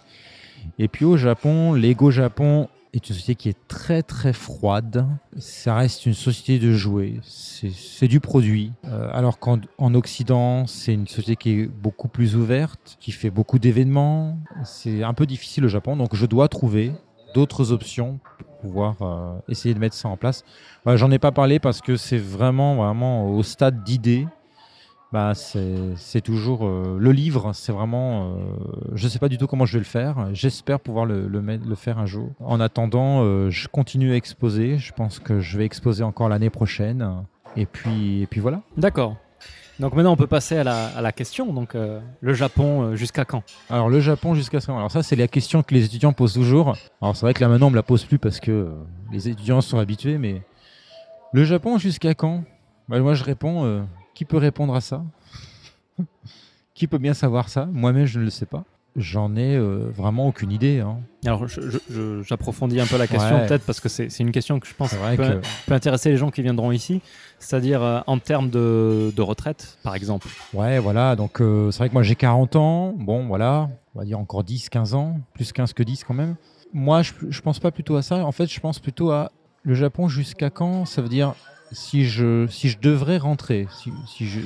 Et 0.79 0.87
puis 0.87 1.03
au 1.03 1.17
Japon, 1.17 1.73
Lego 1.73 2.11
Japon 2.11 2.69
est 2.93 3.09
une 3.09 3.13
société 3.13 3.35
qui 3.35 3.49
est 3.49 3.57
très 3.67 4.03
très 4.03 4.31
froide. 4.31 5.05
Ça 5.37 5.75
reste 5.75 6.05
une 6.05 6.13
société 6.13 6.65
de 6.65 6.71
jouets. 6.71 7.15
C'est 7.21 8.07
du 8.07 8.21
produit. 8.21 8.71
Euh, 8.85 9.09
alors 9.11 9.37
qu'en 9.37 9.59
en 9.77 9.93
Occident, 9.95 10.65
c'est 10.65 10.93
une 10.93 11.07
société 11.07 11.35
qui 11.35 11.49
est 11.59 11.67
beaucoup 11.67 12.07
plus 12.07 12.37
ouverte, 12.37 12.95
qui 13.01 13.11
fait 13.11 13.29
beaucoup 13.29 13.59
d'événements. 13.59 14.37
C'est 14.63 15.03
un 15.03 15.13
peu 15.13 15.25
difficile 15.25 15.65
au 15.65 15.67
Japon, 15.67 15.97
donc 15.97 16.15
je 16.15 16.25
dois 16.25 16.47
trouver 16.47 16.93
d'autres 17.33 17.73
options 17.73 18.21
euh, 19.01 19.37
essayer 19.47 19.73
de 19.73 19.79
mettre 19.79 19.95
ça 19.95 20.09
en 20.09 20.17
place. 20.17 20.43
Voilà, 20.83 20.97
J'en 20.97 21.11
ai 21.11 21.19
pas 21.19 21.31
parlé 21.31 21.59
parce 21.59 21.81
que 21.81 21.95
c'est 21.95 22.17
vraiment 22.17 22.75
vraiment 22.75 23.29
au 23.29 23.43
stade 23.43 23.83
d'idée. 23.83 24.27
Bah, 25.13 25.33
c'est 25.33 26.21
toujours 26.21 26.65
euh, 26.65 26.97
le 26.99 27.11
livre, 27.11 27.53
c'est 27.53 27.71
vraiment. 27.71 28.31
euh, 28.33 28.35
je 28.95 29.07
sais 29.07 29.19
pas 29.19 29.29
du 29.29 29.37
tout 29.37 29.47
comment 29.47 29.65
je 29.65 29.73
vais 29.73 29.79
le 29.79 29.85
faire. 29.85 30.27
J'espère 30.33 30.79
pouvoir 30.79 31.05
le, 31.05 31.27
le, 31.27 31.75
faire 31.75 31.99
un 31.99 32.05
jour. 32.05 32.31
En 32.39 32.59
attendant, 32.59 33.49
je 33.49 33.67
continue 33.67 34.11
à 34.11 34.15
exposer. 34.15 34.77
Je 34.77 34.91
pense 34.91 35.19
que 35.19 35.39
je 35.39 35.57
vais 35.57 35.65
exposer 35.65 36.03
encore 36.03 36.27
l'année 36.27 36.49
prochaine. 36.49 37.23
Et 37.55 37.65
puis, 37.65 38.21
et 38.23 38.27
puis 38.27 38.41
voilà. 38.41 38.61
D'accord. 38.75 39.15
Donc 39.79 39.93
maintenant, 39.93 40.13
on 40.13 40.15
peut 40.15 40.27
passer 40.27 40.57
à 40.57 40.63
la, 40.63 41.11
question. 41.11 41.51
Donc, 41.51 41.75
euh, 41.75 41.99
le 42.21 42.33
Japon, 42.33 42.83
euh, 42.83 42.95
jusqu'à 42.95 43.25
quand 43.25 43.43
Alors 43.69 43.89
le 43.89 43.99
Japon 43.99 44.33
jusqu'à 44.33 44.61
ce 44.61 44.71
Alors 44.71 44.91
ça 44.91 45.03
c'est 45.03 45.15
la 45.15 45.27
question 45.27 45.63
que 45.63 45.73
les 45.73 45.85
étudiants 45.85 46.13
posent 46.13 46.33
toujours. 46.33 46.77
Alors 47.01 47.15
c'est 47.15 47.25
vrai 47.25 47.33
que 47.33 47.41
là 47.41 47.49
maintenant 47.49 47.67
on 47.67 47.71
me 47.71 47.75
la 47.75 47.83
pose 47.83 48.05
plus 48.05 48.17
parce 48.17 48.39
que 48.39 48.51
euh, 48.51 48.69
les 49.11 49.27
étudiants 49.27 49.61
sont 49.61 49.77
habitués, 49.77 50.17
mais 50.17 50.41
le 51.33 51.43
Japon 51.43 51.77
jusqu'à 51.77 52.13
quand 52.13 52.43
Bah, 52.87 52.99
Moi 52.99 53.15
je 53.15 53.23
réponds, 53.23 53.85
qui 54.13 54.23
peut 54.23 54.37
répondre 54.37 54.75
à 54.75 54.81
ça? 54.81 55.03
Qui 56.73 56.87
peut 56.87 56.97
bien 56.97 57.13
savoir 57.13 57.47
ça? 57.47 57.65
Moi-même 57.71 58.05
je 58.05 58.19
ne 58.19 58.25
le 58.25 58.29
sais 58.29 58.45
pas. 58.45 58.63
J'en 58.95 59.35
ai 59.35 59.55
euh, 59.55 59.89
vraiment 59.93 60.27
aucune 60.27 60.51
idée. 60.53 60.79
hein. 60.79 60.99
Alors, 61.25 61.45
j'approfondis 62.23 62.79
un 62.79 62.85
peu 62.85 62.97
la 62.97 63.07
question, 63.07 63.35
Ouais. 63.37 63.47
peut-être, 63.47 63.65
parce 63.65 63.79
que 63.79 63.89
c'est 63.89 64.19
une 64.19 64.31
question 64.31 64.59
que 64.59 64.67
je 64.67 64.73
pense 64.73 64.93
peut, 64.93 65.15
que 65.17 65.41
peut 65.67 65.73
intéresser 65.73 66.09
les 66.09 66.17
gens 66.17 66.31
qui 66.31 66.41
viendront 66.41 66.71
ici. 66.71 67.01
C'est-à-dire 67.39 67.83
euh, 67.83 67.99
en 68.07 68.19
termes 68.19 68.49
de, 68.49 69.11
de 69.15 69.21
retraite, 69.21 69.77
par 69.83 69.95
exemple. 69.95 70.27
ouais 70.53 70.79
voilà 70.79 71.15
donc 71.17 71.41
euh, 71.41 71.69
c'est 71.71 71.79
vrai 71.79 71.89
que 71.89 71.93
moi 71.93 72.03
j'ai 72.03 72.15
40 72.15 72.55
ans. 72.55 72.93
Bon 72.97 73.27
voilà, 73.27 73.69
on 73.93 73.99
va 73.99 74.05
dire 74.05 74.17
encore 74.19 74.43
10, 74.43 74.69
15 74.69 74.93
ans, 74.93 75.19
plus 75.33 75.51
15 75.51 75.73
que 75.73 75.83
10 75.83 76.05
quand 76.05 76.13
même. 76.13 76.35
Moi 76.73 77.01
je, 77.01 77.11
je 77.29 77.41
pense 77.41 77.59
pas 77.59 77.71
plutôt 77.71 77.97
à 77.97 78.01
ça. 78.01 78.25
En 78.25 78.31
fait 78.31 78.47
je 78.47 78.59
pense 78.59 78.79
plutôt 78.79 79.11
à 79.11 79.31
le 79.63 79.73
Japon 79.75 80.07
jusqu'à 80.07 80.49
quand? 80.49 80.85
Ça 80.85 81.01
veut 81.01 81.09
dire 81.09 81.33
si 81.75 82.05
je, 82.05 82.47
si 82.47 82.69
je 82.69 82.79
devrais 82.79 83.17
rentrer, 83.17 83.67
si, 83.69 83.91
si, 84.07 84.25
je, 84.25 84.39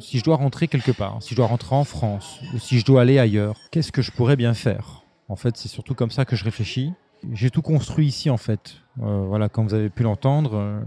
si 0.00 0.18
je 0.18 0.24
dois 0.24 0.36
rentrer 0.36 0.66
quelque 0.68 0.90
part, 0.90 1.22
si 1.22 1.30
je 1.30 1.36
dois 1.36 1.46
rentrer 1.46 1.76
en 1.76 1.84
France 1.84 2.40
ou 2.54 2.58
si 2.58 2.78
je 2.78 2.84
dois 2.84 3.02
aller 3.02 3.18
ailleurs, 3.18 3.54
qu'est-ce 3.70 3.92
que 3.92 4.02
je 4.02 4.10
pourrais 4.10 4.36
bien 4.36 4.54
faire? 4.54 5.02
En 5.28 5.36
fait, 5.36 5.56
c'est 5.56 5.68
surtout 5.68 5.94
comme 5.94 6.10
ça 6.10 6.24
que 6.24 6.34
je 6.34 6.44
réfléchis. 6.44 6.92
J'ai 7.32 7.50
tout 7.50 7.62
construit 7.62 8.06
ici, 8.06 8.30
en 8.30 8.38
fait. 8.38 8.76
Euh, 9.02 9.24
voilà, 9.28 9.48
comme 9.48 9.68
vous 9.68 9.74
avez 9.74 9.90
pu 9.90 10.02
l'entendre, 10.02 10.54
euh, 10.54 10.80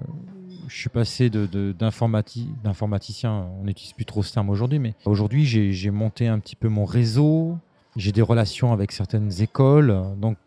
je 0.67 0.75
suis 0.75 0.89
passé 0.89 1.29
de, 1.29 1.45
de- 1.45 1.71
d'informati- 1.77 2.49
d'informaticien, 2.63 3.47
on 3.59 3.65
n'utilise 3.65 3.93
plus 3.93 4.05
trop 4.05 4.23
ce 4.23 4.33
terme 4.33 4.49
aujourd'hui, 4.49 4.79
mais 4.79 4.95
aujourd'hui, 5.05 5.45
j'ai 5.45 5.91
monté 5.91 6.27
un 6.27 6.39
petit 6.39 6.55
peu 6.55 6.67
mon 6.67 6.85
réseau, 6.85 7.57
j'ai 7.95 8.11
des 8.11 8.23
relations 8.23 8.73
avec 8.73 8.91
certaines 8.91 9.41
écoles, 9.41 9.95
donc 10.17 10.37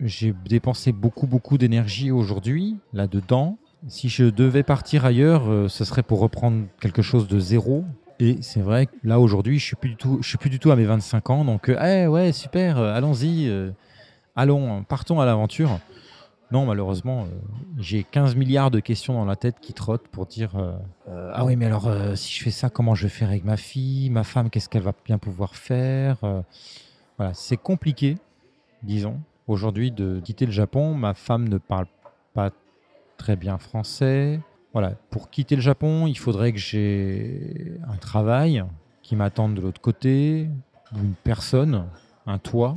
j'ai 0.00 0.34
dépensé 0.48 0.90
beaucoup, 0.90 1.28
beaucoup 1.28 1.58
d'énergie 1.58 2.10
aujourd'hui 2.10 2.76
là-dedans. 2.92 3.56
Si 3.88 4.08
je 4.08 4.24
devais 4.24 4.62
partir 4.62 5.04
ailleurs, 5.04 5.50
euh, 5.50 5.68
ce 5.68 5.84
serait 5.84 6.04
pour 6.04 6.20
reprendre 6.20 6.66
quelque 6.80 7.02
chose 7.02 7.26
de 7.26 7.40
zéro. 7.40 7.84
Et 8.20 8.38
c'est 8.40 8.60
vrai 8.60 8.86
que 8.86 8.92
là 9.02 9.18
aujourd'hui, 9.18 9.58
je 9.58 9.66
suis 9.66 9.96
tout, 9.98 10.22
suis 10.22 10.38
plus 10.38 10.50
du 10.50 10.60
tout 10.60 10.70
à 10.70 10.76
mes 10.76 10.84
25 10.84 11.30
ans, 11.30 11.44
donc 11.44 11.68
euh, 11.68 12.04
eh 12.04 12.06
ouais 12.06 12.30
super, 12.30 12.78
euh, 12.78 12.94
allons-y, 12.94 13.50
allons, 14.36 14.84
partons 14.84 15.20
à 15.20 15.26
l'aventure. 15.26 15.80
Non, 16.52 16.66
malheureusement, 16.66 17.26
j'ai 17.78 18.04
15 18.04 18.36
milliards 18.36 18.70
de 18.70 18.78
questions 18.78 19.14
dans 19.14 19.24
la 19.24 19.36
tête 19.36 19.56
qui 19.60 19.72
trottent 19.72 20.06
pour 20.08 20.26
dire 20.26 20.50
ah 21.32 21.46
oui 21.46 21.56
mais 21.56 21.64
alors 21.64 21.90
si 22.14 22.30
je 22.34 22.44
fais 22.44 22.50
ça, 22.50 22.68
comment 22.68 22.94
je 22.94 23.04
vais 23.04 23.08
faire 23.08 23.30
avec 23.30 23.42
ma 23.42 23.56
fille, 23.56 24.10
ma 24.10 24.22
femme, 24.22 24.50
qu'est-ce 24.50 24.68
qu'elle 24.68 24.82
va 24.82 24.92
bien 25.04 25.16
pouvoir 25.16 25.56
faire 25.56 26.18
Voilà, 27.16 27.32
c'est 27.32 27.56
compliqué, 27.56 28.18
disons, 28.82 29.18
aujourd'hui 29.48 29.90
de 29.90 30.20
quitter 30.22 30.44
le 30.44 30.52
Japon. 30.52 30.94
Ma 30.94 31.14
femme 31.14 31.48
ne 31.48 31.56
parle 31.56 31.86
pas 32.34 32.50
très 33.22 33.36
bien 33.36 33.56
français. 33.56 34.40
Voilà, 34.72 34.94
pour 35.10 35.30
quitter 35.30 35.54
le 35.54 35.62
Japon, 35.62 36.08
il 36.08 36.18
faudrait 36.18 36.52
que 36.52 36.58
j'ai 36.58 37.72
un 37.88 37.96
travail 37.96 38.64
qui 39.02 39.14
m'attende 39.14 39.54
de 39.54 39.60
l'autre 39.60 39.80
côté, 39.80 40.48
une 40.96 41.14
personne, 41.22 41.84
un 42.26 42.38
toit, 42.38 42.76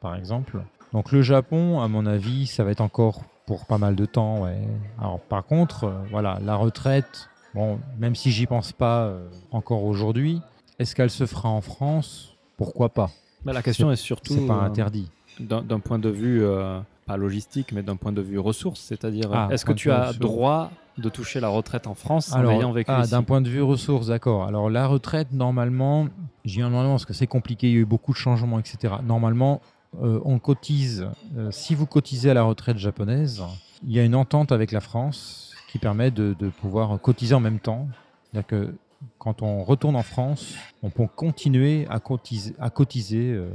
par 0.00 0.16
exemple. 0.16 0.60
Donc 0.92 1.12
le 1.12 1.22
Japon, 1.22 1.80
à 1.82 1.86
mon 1.86 2.04
avis, 2.04 2.46
ça 2.48 2.64
va 2.64 2.72
être 2.72 2.80
encore 2.80 3.22
pour 3.46 3.64
pas 3.66 3.78
mal 3.78 3.94
de 3.94 4.06
temps. 4.06 4.42
Ouais. 4.42 4.58
Alors 5.00 5.20
par 5.20 5.44
contre, 5.44 5.84
euh, 5.84 5.92
voilà, 6.10 6.40
la 6.42 6.56
retraite, 6.56 7.28
bon, 7.54 7.78
même 7.96 8.16
si 8.16 8.32
j'y 8.32 8.46
pense 8.46 8.72
pas 8.72 9.04
euh, 9.04 9.28
encore 9.52 9.84
aujourd'hui, 9.84 10.40
est-ce 10.80 10.96
qu'elle 10.96 11.10
se 11.10 11.26
fera 11.26 11.48
en 11.48 11.60
France? 11.60 12.34
Pourquoi 12.56 12.88
pas? 12.88 13.10
Bah, 13.44 13.52
la 13.52 13.62
question 13.62 13.92
est, 13.92 13.96
surtout 13.96 14.34
C'est 14.34 14.46
pas 14.48 14.62
euh, 14.64 14.66
interdit. 14.66 15.08
d'un 15.38 15.62
d'un 15.62 15.78
point 15.78 16.00
de 16.00 16.08
vue, 16.08 16.42
euh, 16.44 16.80
pas 17.06 17.16
logistique, 17.16 17.72
mais 17.72 17.82
d'un 17.82 17.96
point 17.96 18.12
de 18.12 18.20
vue 18.20 18.38
ressources. 18.38 18.80
C'est-à-dire, 18.80 19.30
Ah, 19.32 19.48
est-ce 19.50 19.64
que 19.64 19.72
tu 19.72 19.90
as 19.90 20.08
ressources. 20.08 20.18
droit 20.18 20.70
de 20.98 21.08
toucher 21.08 21.40
la 21.40 21.48
retraite 21.48 21.86
en 21.86 21.94
France 21.94 22.32
en 22.32 22.48
ayant 22.48 22.72
vécu 22.72 22.90
ah, 22.90 23.06
d'un 23.06 23.22
point 23.22 23.40
de 23.40 23.48
vue 23.48 23.62
ressources, 23.62 24.06
d'accord. 24.08 24.44
Alors 24.44 24.70
la 24.70 24.86
retraite, 24.86 25.32
normalement, 25.32 26.08
je 26.44 26.54
dis 26.54 26.60
normalement 26.60 26.92
parce 26.92 27.04
que 27.04 27.12
c'est 27.12 27.26
compliqué, 27.26 27.68
il 27.68 27.72
y 27.74 27.76
a 27.76 27.80
eu 27.80 27.84
beaucoup 27.84 28.12
de 28.12 28.16
changements, 28.16 28.58
etc. 28.58 28.94
Normalement, 29.04 29.60
euh, 30.02 30.20
on 30.24 30.38
cotise. 30.38 31.06
euh, 31.36 31.50
si 31.50 31.74
vous 31.74 31.86
cotisez 31.86 32.30
à 32.30 32.34
la 32.34 32.42
retraite 32.42 32.78
japonaise, 32.78 33.42
il 33.86 33.92
y 33.92 34.00
a 34.00 34.04
une 34.04 34.14
entente 34.14 34.52
avec 34.52 34.72
la 34.72 34.80
France 34.80 35.54
qui 35.70 35.78
permet 35.78 36.10
de, 36.10 36.34
de 36.38 36.48
pouvoir 36.48 36.98
cotiser 37.00 37.34
en 37.34 37.40
même 37.40 37.60
temps. 37.60 37.88
C'est-à-dire 38.32 38.46
que 38.46 38.74
quand 39.18 39.42
on 39.42 39.62
retourne 39.64 39.96
en 39.96 40.02
France, 40.02 40.54
on 40.82 40.88
peut 40.88 41.06
continuer 41.14 41.86
à 41.90 42.00
cotiser, 42.00 42.54
à 42.58 42.70
cotiser 42.70 43.32
euh, 43.34 43.50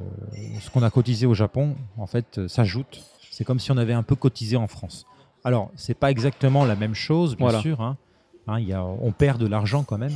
ce 0.60 0.70
qu'on 0.70 0.84
a 0.84 0.92
cotisé 0.92 1.26
au 1.26 1.34
Japon. 1.34 1.76
En 1.98 2.06
fait, 2.06 2.48
s'ajoute. 2.48 3.02
C'est 3.42 3.46
comme 3.46 3.60
si 3.60 3.72
on 3.72 3.78
avait 3.78 3.94
un 3.94 4.04
peu 4.04 4.16
cotisé 4.16 4.56
en 4.56 4.68
France. 4.68 5.08
Alors, 5.44 5.72
c'est 5.76 5.96
pas 5.96 6.12
exactement 6.12 6.64
la 6.64 6.76
même 6.76 6.94
chose, 6.94 7.36
bien 7.36 7.48
Voilà. 7.48 7.60
sûr. 7.60 7.82
hein. 7.82 7.98
Hein, 8.46 8.60
y 8.60 8.72
a, 8.72 8.86
on 8.86 9.12
perd 9.12 9.42
de 9.42 9.48
l'argent 9.48 9.82
quand 9.84 9.98
même. 9.98 10.14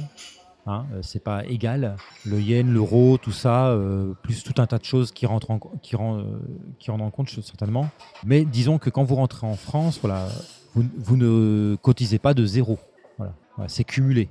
Hein, 0.67 0.86
euh, 0.93 0.99
c'est 1.01 1.23
pas 1.23 1.43
égal. 1.47 1.95
Le 2.23 2.39
yen, 2.39 2.71
l'euro, 2.71 3.17
tout 3.17 3.32
ça, 3.32 3.69
euh, 3.69 4.13
plus 4.21 4.43
tout 4.43 4.61
un 4.61 4.67
tas 4.67 4.78
de 4.78 4.84
choses 4.86 5.11
qui 5.11 5.26
rentrent 5.26 5.49
en, 5.49 5.57
qui 5.82 5.95
rend, 5.95 6.19
euh, 6.19 6.23
qui 6.78 6.91
rendent 6.91 7.01
en 7.01 7.09
compte 7.09 7.32
certainement. 7.41 7.89
Mais 8.23 8.45
disons 8.45 8.78
que 8.78 8.91
quand 8.91 9.03
vous 9.03 9.15
rentrez 9.15 9.47
en 9.47 9.55
France, 9.55 9.97
voilà, 10.01 10.28
vous, 10.76 10.84
vous 10.95 11.17
ne 11.17 11.76
cotisez 11.82 12.19
pas 12.19 12.36
de 12.36 12.45
zéro. 12.45 12.78
Voilà, 13.17 13.34
Voilà, 13.55 13.69
c'est 13.69 13.86
cumulé. 13.86 14.30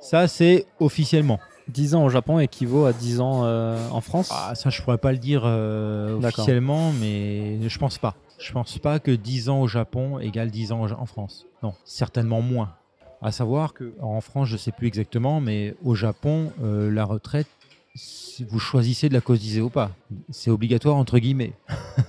Ça, 0.00 0.26
c'est 0.26 0.64
officiellement. 0.80 1.38
10 1.68 1.94
ans 1.94 2.04
au 2.04 2.08
Japon 2.10 2.38
équivaut 2.38 2.84
à 2.86 2.92
10 2.92 3.20
ans 3.20 3.42
euh, 3.44 3.88
en 3.90 4.00
France 4.00 4.28
Ah, 4.32 4.54
ça, 4.54 4.70
je 4.70 4.82
pourrais 4.82 4.98
pas 4.98 5.12
le 5.12 5.18
dire 5.18 5.42
euh, 5.44 6.18
officiellement, 6.18 6.92
mais 6.92 7.58
je 7.68 7.78
pense 7.78 7.98
pas. 7.98 8.14
Je 8.38 8.52
pense 8.52 8.78
pas 8.78 8.98
que 8.98 9.10
10 9.12 9.48
ans 9.48 9.60
au 9.60 9.68
Japon 9.68 10.18
égale 10.18 10.50
10 10.50 10.72
ans 10.72 10.84
en 10.90 11.06
France. 11.06 11.46
Non, 11.62 11.74
certainement 11.84 12.40
moins. 12.42 12.72
À 13.20 13.30
savoir 13.30 13.72
que 13.72 13.94
en 14.00 14.20
France, 14.20 14.48
je 14.48 14.56
sais 14.56 14.72
plus 14.72 14.88
exactement, 14.88 15.40
mais 15.40 15.76
au 15.84 15.94
Japon, 15.94 16.50
euh, 16.62 16.90
la 16.90 17.04
retraite 17.04 17.46
si 17.94 18.42
vous 18.44 18.58
choisissez 18.58 19.08
de 19.08 19.14
la 19.14 19.20
cotiser 19.20 19.60
ou 19.60 19.68
pas. 19.70 19.90
C'est 20.30 20.50
obligatoire 20.50 20.96
entre 20.96 21.18
guillemets. 21.18 21.52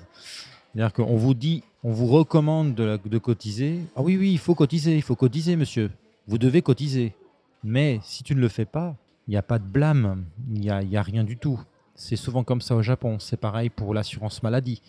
C'est-à-dire 0.73 0.93
qu'on 0.93 1.17
vous 1.17 1.33
dit, 1.33 1.61
on 1.83 1.91
vous 1.91 2.07
recommande 2.07 2.73
de, 2.73 2.83
la- 2.83 2.97
de 2.97 3.17
cotiser. 3.19 3.79
Ah 3.95 4.01
oui, 4.01 4.17
oui, 4.17 4.31
il 4.31 4.39
faut 4.39 4.55
cotiser, 4.55 4.95
il 4.95 5.01
faut 5.03 5.15
cotiser, 5.15 5.55
monsieur. 5.55 5.91
Vous 6.27 6.37
devez 6.37 6.61
cotiser. 6.61 7.13
Mais 7.63 7.99
si 8.03 8.23
tu 8.23 8.33
ne 8.35 8.39
le 8.41 8.47
fais 8.47 8.65
pas, 8.65 8.95
il 9.27 9.31
n'y 9.31 9.37
a 9.37 9.41
pas 9.43 9.59
de 9.59 9.63
blâme, 9.65 10.25
il 10.53 10.59
n'y 10.61 10.69
a, 10.69 10.81
y 10.83 10.97
a 10.97 11.01
rien 11.01 11.23
du 11.23 11.37
tout. 11.37 11.59
C'est 11.95 12.15
souvent 12.15 12.43
comme 12.43 12.61
ça 12.61 12.75
au 12.75 12.81
Japon. 12.81 13.19
C'est 13.19 13.37
pareil 13.37 13.69
pour 13.69 13.93
l'assurance 13.93 14.41
maladie. 14.43 14.81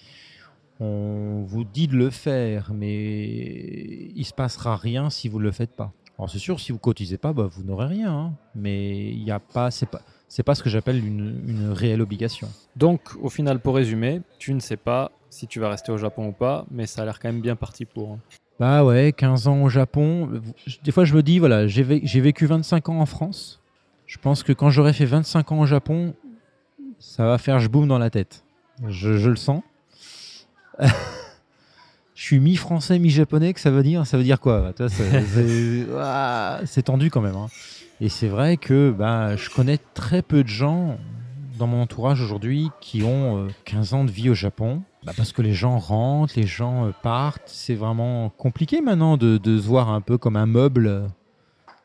On 0.81 1.45
vous 1.47 1.65
dit 1.65 1.87
de 1.87 1.97
le 1.97 2.11
faire, 2.11 2.73
mais 2.75 4.11
il 4.17 4.25
se 4.25 4.33
passera 4.33 4.77
rien 4.77 5.09
si 5.11 5.29
vous 5.29 5.39
ne 5.39 5.45
le 5.45 5.53
faites 5.53 5.75
pas. 5.77 5.93
Alors 6.19 6.31
c'est 6.31 6.39
sûr, 6.39 6.59
si 6.61 6.73
vous 6.73 6.79
cotisez 6.79 7.19
pas, 7.19 7.33
bah, 7.33 7.49
vous 7.51 7.63
n'aurez 7.63 7.87
rien. 7.87 8.13
hein. 8.13 8.33
Mais 8.55 9.11
il 9.13 9.23
n'y 9.23 9.31
a 9.31 9.39
pas, 9.41 9.71
c'est 9.71 9.87
pas, 9.89 10.01
c'est 10.29 10.43
pas 10.43 10.55
ce 10.55 10.63
que 10.63 10.71
j'appelle 10.71 11.05
une, 11.05 11.43
une 11.47 11.71
réelle 11.71 12.01
obligation. 12.03 12.49
Donc, 12.77 13.01
au 13.21 13.29
final, 13.31 13.61
pour 13.61 13.77
résumer, 13.77 14.21
tu 14.39 14.53
ne 14.55 14.61
sais 14.61 14.77
pas 14.77 15.13
si 15.31 15.47
tu 15.47 15.61
vas 15.61 15.69
rester 15.69 15.93
au 15.93 15.97
Japon 15.99 16.29
ou 16.29 16.33
pas, 16.33 16.67
mais 16.71 16.87
ça 16.87 17.03
a 17.03 17.05
l'air 17.05 17.19
quand 17.21 17.29
même 17.29 17.41
bien 17.41 17.57
parti 17.57 17.85
pour. 17.85 18.13
hein. 18.13 18.19
Bah 18.61 18.85
ouais, 18.85 19.13
15 19.17 19.49
ans 19.49 19.63
au 19.63 19.69
Japon. 19.69 20.31
Des 20.85 20.93
fois, 20.93 21.05
je 21.05 21.15
me 21.15 21.23
dis, 21.25 21.41
voilà, 21.41 21.67
j'ai 21.67 21.83
vécu 21.83 22.47
25 22.47 22.89
ans 22.89 23.01
en 23.01 23.07
France. 23.07 23.61
Je 24.07 24.19
pense 24.19 24.43
que 24.43 24.53
quand 24.53 24.71
j'aurai 24.71 24.93
fait 24.93 25.07
25 25.07 25.53
ans 25.53 25.61
au 25.61 25.67
Japon, 25.67 26.15
ça 26.99 27.25
va 27.27 27.39
faire 27.39 27.59
je 27.61 27.69
boum 27.69 27.89
dans 27.89 27.99
la 27.99 28.11
tête. 28.11 28.45
Je, 28.89 29.17
je 29.19 29.31
le 29.31 29.37
sens. 29.37 29.63
je 30.81 32.23
suis 32.23 32.39
mi-français, 32.41 32.99
mi-japonais, 32.99 33.53
que 33.55 33.61
ça 33.61 33.71
veut 33.71 33.83
dire 33.83 34.07
Ça 34.07 34.17
veut 34.17 34.25
dire 34.25 34.41
quoi? 34.41 34.73
C'est- 36.67 36.83
tendu 36.83 37.11
quand 37.11 37.21
même. 37.21 37.37
hein. 37.37 37.49
Et 38.01 38.09
c'est 38.09 38.29
vrai 38.29 38.57
que 38.57 38.91
bah, 38.97 39.37
je 39.37 39.49
connais 39.51 39.79
très 39.95 40.21
peu 40.23 40.43
de 40.43 40.49
gens 40.49 40.99
dans 41.59 41.69
mon 41.69 41.83
entourage 41.83 42.21
aujourd'hui 42.21 42.71
qui 42.81 43.05
ont 43.05 43.45
euh, 43.45 43.49
15 43.65 43.95
ans 43.95 44.05
de 44.05 44.11
vie 44.11 44.29
au 44.29 44.35
Japon. 44.35 44.83
Bah, 45.05 45.13
parce 45.17 45.33
que 45.33 45.43
les 45.43 45.53
gens 45.55 45.79
rentrent, 45.79 46.35
les 46.37 46.47
gens 46.47 46.87
euh, 46.87 46.91
partent. 47.03 47.43
C'est 47.47 47.75
vraiment 47.77 48.31
compliqué 48.31 48.81
maintenant 48.81 49.17
de, 49.17 49.39
de 49.39 49.59
se 49.59 49.67
voir 49.67 49.91
un 49.91 50.01
peu 50.01 50.19
comme 50.19 50.37
un 50.37 50.47
meuble. 50.47 51.07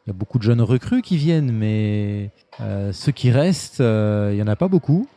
Y 0.10 0.12
a 0.12 0.14
beaucoup 0.14 0.39
de 0.39 0.43
jeunes 0.43 0.62
recrues 0.62 1.03
qui 1.03 1.18
viennent, 1.18 1.51
mais 1.51 2.32
euh, 2.62 2.91
ceux 2.91 3.12
qui 3.12 3.30
restent, 3.30 3.80
euh, 3.80 4.30
il 4.32 4.38
n'y 4.38 4.41
en 4.41 4.47
a 4.47 4.55
pas 4.55 4.68
beaucoup. 4.68 5.07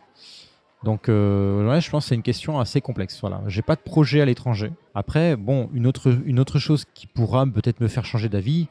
Donc, 0.84 1.09
euh, 1.09 1.66
ouais, 1.66 1.80
je 1.80 1.88
pense 1.88 2.05
que 2.05 2.09
c'est 2.11 2.14
une 2.14 2.22
question 2.22 2.61
assez 2.61 2.82
complexe. 2.82 3.18
Voilà, 3.22 3.40
j'ai 3.47 3.62
pas 3.62 3.74
de 3.74 3.80
projet 3.80 4.20
à 4.20 4.26
l'étranger. 4.26 4.70
Après, 4.95 5.34
bon, 5.36 5.70
une 5.72 5.86
autre, 5.86 6.14
une 6.26 6.38
autre 6.38 6.59
chose 6.59 6.84
qui 6.93 7.07
pourra 7.07 7.47
peut-être 7.47 7.80
me 7.80 7.88
faire 7.88 8.05
changer 8.05 8.28
d'avis, 8.28 8.68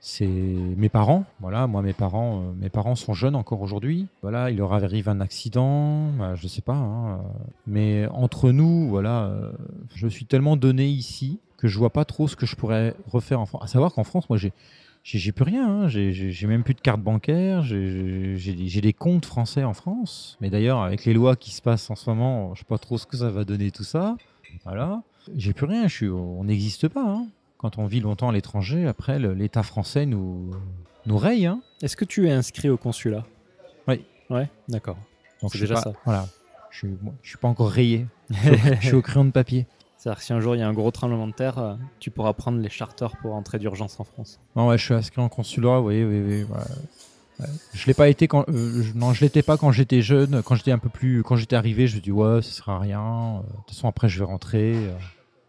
c'est 0.00 0.26
mes 0.26 0.88
parents. 0.88 1.24
Voilà, 1.40 1.66
moi, 1.66 1.82
mes 1.82 1.92
parents, 1.92 2.38
euh, 2.38 2.52
mes 2.58 2.70
parents 2.70 2.94
sont 2.94 3.12
jeunes 3.12 3.36
encore 3.36 3.60
aujourd'hui. 3.60 4.06
Voilà, 4.22 4.50
il 4.50 4.56
leur 4.56 4.72
arrive 4.72 5.10
un 5.10 5.20
accident, 5.20 6.08
bah, 6.18 6.34
je 6.34 6.48
sais 6.48 6.62
pas. 6.62 6.72
hein, 6.72 7.10
euh, 7.10 7.16
mais 7.66 8.06
entre 8.08 8.52
nous, 8.52 8.88
voilà, 8.88 9.24
euh, 9.24 9.52
je 9.94 10.08
suis 10.08 10.24
tellement 10.24 10.56
donné 10.56 10.86
ici 10.86 11.40
que 11.58 11.68
je 11.68 11.78
vois 11.78 11.90
pas 11.90 12.06
trop 12.06 12.26
ce 12.26 12.36
que 12.36 12.46
je 12.46 12.56
pourrais 12.56 12.94
refaire 13.06 13.38
en 13.38 13.46
France. 13.46 13.62
À 13.64 13.66
savoir 13.66 13.92
qu'en 13.92 14.02
France, 14.02 14.28
moi, 14.30 14.38
j'ai 14.38 14.52
j'ai 15.04 15.32
plus 15.32 15.44
rien, 15.44 15.68
hein. 15.84 15.88
j'ai 15.88 16.46
même 16.46 16.62
plus 16.62 16.74
de 16.74 16.80
carte 16.80 17.00
bancaire, 17.00 17.62
j'ai 17.62 18.80
des, 18.80 18.92
comptes 18.92 19.26
français 19.26 19.64
en 19.64 19.74
France. 19.74 20.36
Mais 20.40 20.48
d'ailleurs, 20.50 20.80
avec 20.82 21.04
les 21.04 21.12
lois 21.14 21.34
qui 21.36 21.50
se 21.50 21.60
passent 21.60 21.90
en 21.90 21.96
ce 21.96 22.08
moment, 22.08 22.54
je 22.54 22.60
sais 22.60 22.64
pas 22.66 22.78
trop 22.78 22.98
ce 22.98 23.06
que 23.06 23.16
ça 23.16 23.30
va 23.30 23.44
donner 23.44 23.70
tout 23.70 23.84
ça. 23.84 24.16
Voilà, 24.64 25.02
j'ai 25.36 25.52
plus 25.52 25.66
rien, 25.66 25.88
je 25.88 25.94
suis, 25.94 26.08
on 26.08 26.44
n'existe 26.44 26.88
pas. 26.88 27.04
hein. 27.04 27.26
Quand 27.58 27.78
on 27.78 27.86
vit 27.86 28.00
longtemps 28.00 28.28
à 28.28 28.32
l'étranger, 28.32 28.86
après, 28.86 29.18
l'État 29.18 29.62
français 29.62 30.04
nous, 30.06 30.50
nous 31.06 31.16
raye. 31.18 31.46
hein. 31.46 31.60
Est-ce 31.82 31.96
que 31.96 32.04
tu 32.04 32.28
es 32.28 32.32
inscrit 32.32 32.68
au 32.68 32.76
consulat? 32.76 33.24
Oui. 33.88 34.04
Ouais, 34.30 34.48
d'accord. 34.68 34.98
Donc 35.40 35.52
C'est 35.52 35.58
déjà 35.60 35.74
pas- 35.74 35.80
ça. 35.82 35.92
Voilà, 36.04 36.28
je 36.70 36.78
suis, 36.78 36.88
je 37.22 37.28
suis 37.28 37.38
pas 37.38 37.48
encore 37.48 37.70
rayé. 37.70 38.06
Je 38.30 38.86
suis 38.86 38.94
au 38.94 39.02
crayon 39.02 39.24
de 39.24 39.30
papier. 39.30 39.66
C'est-à-dire 40.02 40.18
que 40.18 40.24
si 40.24 40.32
un 40.32 40.40
jour 40.40 40.56
il 40.56 40.58
y 40.58 40.62
a 40.62 40.66
un 40.68 40.72
gros 40.72 40.90
tremblement 40.90 41.28
de 41.28 41.32
terre, 41.32 41.58
euh, 41.60 41.74
tu 42.00 42.10
pourras 42.10 42.32
prendre 42.32 42.58
les 42.58 42.68
charters 42.68 43.16
pour 43.18 43.36
entrer 43.36 43.60
d'urgence 43.60 44.00
en 44.00 44.04
France. 44.04 44.40
Non, 44.56 44.66
ouais, 44.66 44.76
je 44.76 44.84
suis 44.84 44.94
inscrit 44.94 45.22
en 45.22 45.28
consulat, 45.28 45.80
oui, 45.80 46.02
oui, 46.02 46.44
oui. 47.38 47.46
Je 47.72 47.86
l'ai 47.86 47.94
pas 47.94 48.08
été 48.08 48.26
quand, 48.26 48.44
euh, 48.48 48.82
non, 48.96 49.12
je 49.12 49.20
l'étais 49.20 49.42
pas 49.42 49.56
quand 49.56 49.70
j'étais 49.70 50.02
jeune. 50.02 50.42
Quand 50.42 50.56
j'étais 50.56 50.72
un 50.72 50.78
peu 50.78 50.88
plus, 50.88 51.22
quand 51.22 51.36
j'étais 51.36 51.54
arrivé, 51.54 51.86
je 51.86 51.94
me 51.94 52.00
dis 52.00 52.10
ouais, 52.10 52.42
ça 52.42 52.50
sera 52.50 52.80
rien. 52.80 53.00
euh, 53.00 53.40
De 53.42 53.56
toute 53.58 53.68
façon, 53.76 53.86
après, 53.86 54.08
je 54.08 54.18
vais 54.18 54.24
rentrer. 54.24 54.74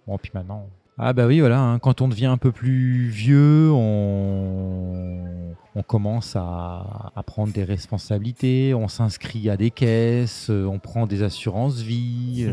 Bon, 0.06 0.20
puis 0.20 0.30
maintenant. 0.36 0.68
Ah 1.00 1.14
bah 1.14 1.26
oui, 1.26 1.40
voilà. 1.40 1.60
hein, 1.60 1.80
quand 1.80 2.02
on 2.02 2.08
devient 2.08 2.28
un 2.28 2.38
peu 2.38 2.52
plus 2.52 3.10
vieux, 3.10 3.72
on, 3.72 5.56
commence 5.88 6.36
à, 6.36 7.12
à 7.16 7.24
prendre 7.24 7.52
des 7.54 7.64
responsabilités. 7.64 8.76
On 8.76 8.88
s'inscrit 8.88 9.50
à 9.50 9.58
des 9.58 9.72
caisses, 9.72 10.52
on 10.52 10.78
prend 10.78 11.08
des 11.08 11.24
assurances 11.24 11.78
vie. 11.82 12.48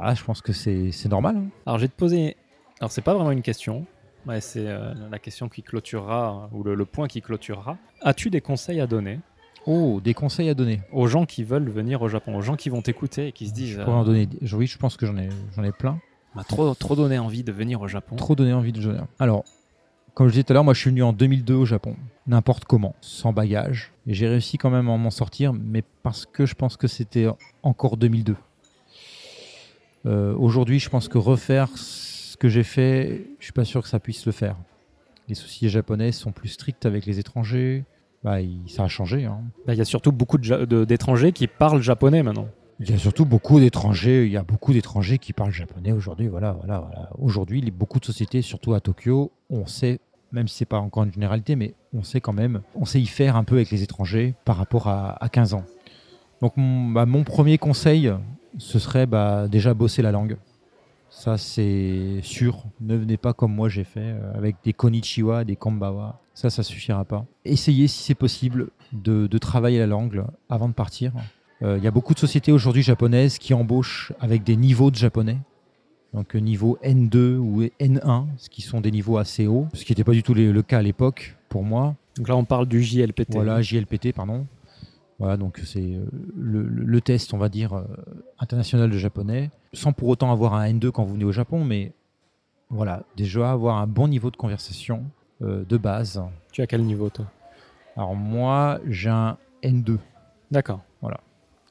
Ah, 0.00 0.14
je 0.14 0.22
pense 0.24 0.40
que 0.40 0.52
c'est 0.52 0.90
normal. 1.08 1.36
hein. 1.36 1.44
Alors, 1.66 1.78
je 1.78 1.84
vais 1.84 1.88
te 1.88 1.96
poser. 1.96 2.36
Alors, 2.80 2.90
c'est 2.92 3.02
pas 3.02 3.14
vraiment 3.14 3.30
une 3.32 3.42
question. 3.42 3.84
C'est 4.40 4.66
euh, 4.66 4.92
la 5.10 5.18
question 5.18 5.48
qui 5.48 5.62
clôturera, 5.62 6.50
ou 6.52 6.62
le, 6.62 6.74
le 6.74 6.84
point 6.84 7.08
qui 7.08 7.22
clôturera. 7.22 7.78
As-tu 8.02 8.28
des 8.30 8.40
conseils 8.42 8.80
à 8.80 8.86
donner 8.86 9.20
Oh, 9.66 10.00
des 10.02 10.14
conseils 10.14 10.48
à 10.48 10.54
donner. 10.54 10.80
aux 10.92 11.06
gens 11.08 11.24
qui 11.26 11.44
veulent 11.44 11.68
venir 11.68 12.00
au 12.02 12.08
Japon, 12.08 12.36
aux 12.36 12.42
gens 12.42 12.56
qui 12.56 12.68
vont 12.68 12.80
t'écouter 12.82 13.28
et 13.28 13.32
qui 13.32 13.48
se 13.48 13.52
disent 13.54 13.74
Je 13.74 13.80
euh, 13.80 13.84
pourrais 13.84 13.96
en 13.96 14.04
donner. 14.04 14.28
je- 14.42 14.56
Oui, 14.56 14.66
je 14.66 14.78
pense 14.78 14.96
que 14.96 15.04
j'en 15.06 15.16
ai, 15.16 15.28
ai 15.64 15.72
plein. 15.72 15.98
m'a 16.34 16.44
trop, 16.44 16.74
trop 16.74 16.94
donné 16.94 17.18
envie 17.18 17.42
de 17.42 17.52
venir 17.52 17.80
au 17.80 17.88
Japon. 17.88 18.16
Trop 18.16 18.34
donné 18.34 18.52
envie 18.52 18.72
de 18.72 18.80
jouer. 18.80 18.96
Alors, 19.18 19.44
comme 20.14 20.26
je 20.28 20.32
disais 20.32 20.44
tout 20.44 20.52
à 20.52 20.54
l'heure, 20.54 20.64
moi 20.64 20.74
je 20.74 20.80
suis 20.80 20.90
venu 20.90 21.02
en 21.02 21.12
2002 21.12 21.54
au 21.54 21.64
Japon, 21.66 21.96
n'importe 22.26 22.64
comment, 22.66 22.94
sans 23.00 23.32
bagage. 23.32 23.92
Et 24.06 24.14
j'ai 24.14 24.28
réussi 24.28 24.58
quand 24.58 24.70
même 24.70 24.88
à 24.88 24.96
m'en 24.96 25.10
sortir, 25.10 25.52
mais 25.54 25.82
parce 26.02 26.24
que 26.26 26.44
je 26.46 26.54
pense 26.54 26.76
que 26.76 26.86
c'était 26.88 27.28
encore 27.62 27.96
2002. 27.96 28.36
Euh, 30.08 30.34
Aujourd'hui, 30.36 30.78
je 30.78 30.88
pense 30.88 31.08
que 31.08 31.18
refaire 31.18 31.68
ce 31.76 32.36
que 32.36 32.48
j'ai 32.48 32.62
fait, 32.62 33.26
je 33.38 33.44
suis 33.44 33.52
pas 33.52 33.64
sûr 33.64 33.82
que 33.82 33.88
ça 33.88 34.00
puisse 34.00 34.26
le 34.26 34.32
faire. 34.32 34.56
Les 35.28 35.34
sociétés 35.34 35.68
japonaises 35.68 36.16
sont 36.16 36.32
plus 36.32 36.48
strictes 36.48 36.86
avec 36.86 37.04
les 37.06 37.18
étrangers. 37.18 37.84
Bah, 38.24 38.40
il- 38.40 38.68
ça 38.68 38.84
a 38.84 38.88
changé. 38.88 39.26
hein. 39.26 39.40
Bah, 39.66 39.74
Il 39.74 39.78
y 39.78 39.82
a 39.82 39.84
surtout 39.84 40.12
beaucoup 40.12 40.38
d'étrangers 40.38 41.32
qui 41.32 41.46
parlent 41.46 41.82
japonais 41.82 42.22
maintenant. 42.22 42.48
Il 42.80 42.88
y 42.90 42.94
a 42.94 42.98
surtout 42.98 43.24
beaucoup 43.26 43.58
d'étrangers. 43.60 44.24
Il 44.24 44.32
y 44.32 44.36
a 44.36 44.42
beaucoup 44.42 44.72
d'étrangers 44.72 45.18
qui 45.18 45.32
parlent 45.32 45.52
japonais 45.52 45.92
aujourd'hui. 45.92 46.28
Voilà, 46.28 46.52
voilà, 46.52 46.78
voilà. 46.80 47.10
Aujourd'hui, 47.18 47.60
beaucoup 47.70 47.98
de 48.00 48.04
sociétés, 48.04 48.40
surtout 48.40 48.72
à 48.74 48.80
Tokyo, 48.80 49.32
on 49.50 49.66
sait, 49.66 49.98
même 50.32 50.46
si 50.48 50.56
c'est 50.58 50.64
pas 50.64 50.78
encore 50.78 51.02
une 51.04 51.12
généralité, 51.12 51.56
mais 51.56 51.74
on 51.92 52.02
sait 52.04 52.20
quand 52.20 52.32
même, 52.32 52.60
on 52.74 52.84
sait 52.84 53.00
y 53.00 53.06
faire 53.06 53.34
un 53.36 53.44
peu 53.44 53.56
avec 53.56 53.70
les 53.70 53.82
étrangers 53.82 54.34
par 54.44 54.56
rapport 54.56 54.86
à, 54.88 55.22
à 55.22 55.28
15 55.28 55.54
ans. 55.54 55.64
Donc, 56.40 56.56
mon, 56.56 56.88
bah, 56.90 57.06
mon 57.06 57.24
premier 57.24 57.58
conseil, 57.58 58.12
ce 58.58 58.78
serait 58.78 59.06
bah, 59.06 59.48
déjà 59.48 59.74
bosser 59.74 60.02
la 60.02 60.12
langue. 60.12 60.36
Ça, 61.10 61.38
c'est 61.38 62.20
sûr. 62.22 62.64
Ne 62.80 62.96
venez 62.96 63.16
pas 63.16 63.32
comme 63.32 63.54
moi 63.54 63.68
j'ai 63.68 63.84
fait, 63.84 64.00
euh, 64.00 64.34
avec 64.34 64.56
des 64.62 64.72
konnichiwa, 64.72 65.44
des 65.44 65.56
kombawa. 65.56 66.20
Ça, 66.34 66.50
ça 66.50 66.62
suffira 66.62 67.04
pas. 67.04 67.24
Essayez, 67.44 67.88
si 67.88 68.02
c'est 68.02 68.14
possible, 68.14 68.68
de, 68.92 69.26
de 69.26 69.38
travailler 69.38 69.78
la 69.78 69.86
langue 69.86 70.22
avant 70.48 70.68
de 70.68 70.74
partir. 70.74 71.12
Euh, 71.62 71.76
Il 71.78 71.84
y 71.84 71.88
a 71.88 71.90
beaucoup 71.90 72.14
de 72.14 72.18
sociétés 72.18 72.52
aujourd'hui 72.52 72.82
japonaises 72.82 73.38
qui 73.38 73.52
embauchent 73.54 74.12
avec 74.20 74.44
des 74.44 74.56
niveaux 74.56 74.90
de 74.90 74.96
japonais. 74.96 75.38
Donc 76.14 76.36
euh, 76.36 76.38
niveau 76.38 76.78
N2 76.84 77.36
ou 77.36 77.62
N1, 77.80 78.26
ce 78.36 78.48
qui 78.48 78.62
sont 78.62 78.80
des 78.80 78.90
niveaux 78.90 79.18
assez 79.18 79.46
hauts, 79.46 79.66
ce 79.74 79.84
qui 79.84 79.92
n'était 79.92 80.04
pas 80.04 80.12
du 80.12 80.22
tout 80.22 80.34
le 80.34 80.62
cas 80.62 80.78
à 80.78 80.82
l'époque 80.82 81.36
pour 81.48 81.64
moi. 81.64 81.96
Donc 82.16 82.28
là, 82.28 82.36
on 82.36 82.44
parle 82.44 82.66
du 82.66 82.82
JLPT. 82.82 83.32
Voilà, 83.34 83.60
JLPT, 83.60 84.12
pardon. 84.12 84.46
Voilà, 85.18 85.36
donc 85.36 85.60
c'est 85.64 85.80
euh, 85.80 86.04
le, 86.36 87.00
test, 87.00 87.34
on 87.34 87.38
va 87.38 87.48
dire, 87.48 87.72
euh, 87.72 87.84
international 88.38 88.88
de 88.88 88.96
japonais, 88.96 89.50
sans 89.72 89.92
pour 89.92 90.08
autant 90.08 90.30
avoir 90.30 90.54
un 90.54 90.64
N2 90.68 90.90
quand 90.90 91.04
vous 91.04 91.14
venez 91.14 91.24
au 91.24 91.32
Japon, 91.32 91.64
mais 91.64 91.92
voilà, 92.70 93.02
déjà 93.16 93.50
avoir 93.50 93.78
un 93.78 93.88
bon 93.88 94.06
niveau 94.06 94.30
de 94.30 94.36
conversation 94.36 95.04
euh, 95.42 95.64
de 95.68 95.76
base. 95.76 96.22
Tu 96.52 96.62
as 96.62 96.68
quel 96.68 96.82
niveau, 96.82 97.10
toi? 97.10 97.26
Alors 97.96 98.14
moi, 98.14 98.78
j'ai 98.86 99.10
un 99.10 99.36
N2. 99.64 99.98
D'accord. 100.52 100.80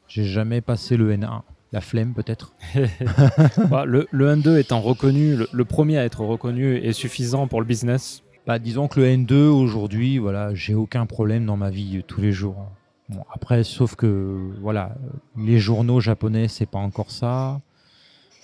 J'ai 0.10 0.24
jamais 0.24 0.62
passé 0.62 0.96
le 0.96 1.14
N1. 1.14 1.42
La 1.74 1.82
flemme 1.82 2.14
peut-être. 2.14 2.54
Bah, 3.70 3.86
le, 3.86 4.08
le 4.12 4.34
N2 4.36 4.58
étant 4.58 4.80
reconnu, 4.82 5.36
le, 5.36 5.48
le 5.52 5.66
premier 5.66 5.98
à 5.98 6.06
être 6.06 6.22
reconnu 6.22 6.76
est 6.76 6.94
suffisant 6.94 7.48
pour 7.48 7.60
le 7.60 7.68
business? 7.68 8.24
Bah, 8.46 8.60
disons 8.60 8.88
que 8.88 9.02
le 9.02 9.08
N2 9.08 9.34
aujourd'hui, 9.48 10.18
voilà, 10.18 10.54
j'ai 10.54 10.74
aucun 10.74 11.06
problème 11.06 11.46
dans 11.46 11.58
ma 11.58 11.70
vie 11.70 12.04
tous 12.08 12.22
les 12.22 12.32
jours. 12.32 12.66
Bon, 13.10 13.24
après, 13.34 13.64
sauf 13.64 13.96
que 13.96 14.52
voilà, 14.62 14.96
les 15.38 15.60
journaux 15.60 16.00
japonais, 16.00 16.48
c'est 16.48 16.66
pas 16.66 16.80
encore 16.80 17.12
ça. 17.12 17.62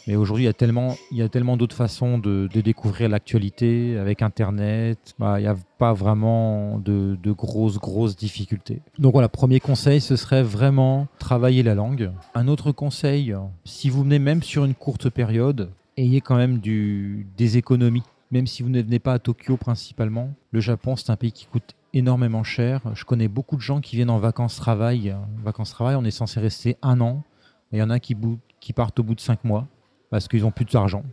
Mais 0.07 0.15
aujourd'hui, 0.15 0.43
il 0.43 0.47
y 0.47 0.49
a 0.49 0.53
tellement, 0.53 0.95
tellement 1.31 1.55
d'autres 1.55 1.75
façons 1.75 2.17
de, 2.17 2.47
découvrir 2.47 3.07
l'actualité 3.09 3.97
avec 3.97 4.21
Internet. 4.21 5.15
Bah, 5.17 5.39
il 5.39 5.43
n'y 5.43 5.47
a 5.47 5.55
pas 5.77 5.93
vraiment 5.93 6.77
de, 6.79 7.17
de 7.21 7.31
grosses, 7.31 7.77
grosses 7.77 8.15
difficultés. 8.15 8.81
Donc 8.99 9.13
voilà, 9.13 9.29
premier 9.29 9.59
conseil, 9.59 10.01
ce 10.01 10.15
serait 10.15 10.43
vraiment 10.43 11.07
travailler 11.19 11.63
la 11.63 11.75
langue. 11.75 12.11
Un 12.35 12.47
autre 12.47 12.71
conseil, 12.71 13.33
si 13.63 13.89
vous 13.89 14.03
venez 14.03 14.19
même 14.19 14.43
sur 14.43 14.65
une 14.65 14.73
courte 14.75 15.09
période, 15.09 15.69
ayez 15.97 16.21
quand 16.21 16.35
même 16.35 16.59
du, 16.59 17.27
des 17.37 17.57
économies. 17.57 18.03
Même 18.31 18.47
si 18.47 18.63
vous 18.63 18.69
ne 18.69 18.81
venez 18.81 18.99
pas 18.99 19.13
à 19.13 19.19
Tokyo 19.19 19.57
principalement, 19.57 20.33
le 20.51 20.59
Japon, 20.59 20.95
c'est 20.95 21.11
un 21.11 21.15
pays 21.15 21.31
qui 21.31 21.45
coûte 21.45 21.75
énormément 21.93 22.43
cher. 22.43 22.81
Je 22.93 23.05
connais 23.05 23.27
beaucoup 23.27 23.55
de 23.55 23.61
gens 23.61 23.81
qui 23.81 23.95
viennent 23.95 24.09
en 24.09 24.19
vacances-travail. 24.19 25.15
Vacances-travail, 25.43 25.95
on 25.95 26.03
est 26.03 26.11
censé 26.11 26.39
rester 26.39 26.77
un 26.81 27.01
an. 27.01 27.23
Il 27.71 27.79
y 27.79 27.81
en 27.81 27.89
a 27.89 27.99
qui, 27.99 28.15
qui 28.59 28.73
partent 28.73 28.99
au 28.99 29.03
bout 29.03 29.15
de 29.15 29.21
cinq 29.21 29.43
mois 29.43 29.67
parce 30.09 30.27
qu'ils 30.27 30.41
n'ont 30.41 30.51
plus 30.51 30.65
d'argent. 30.65 31.03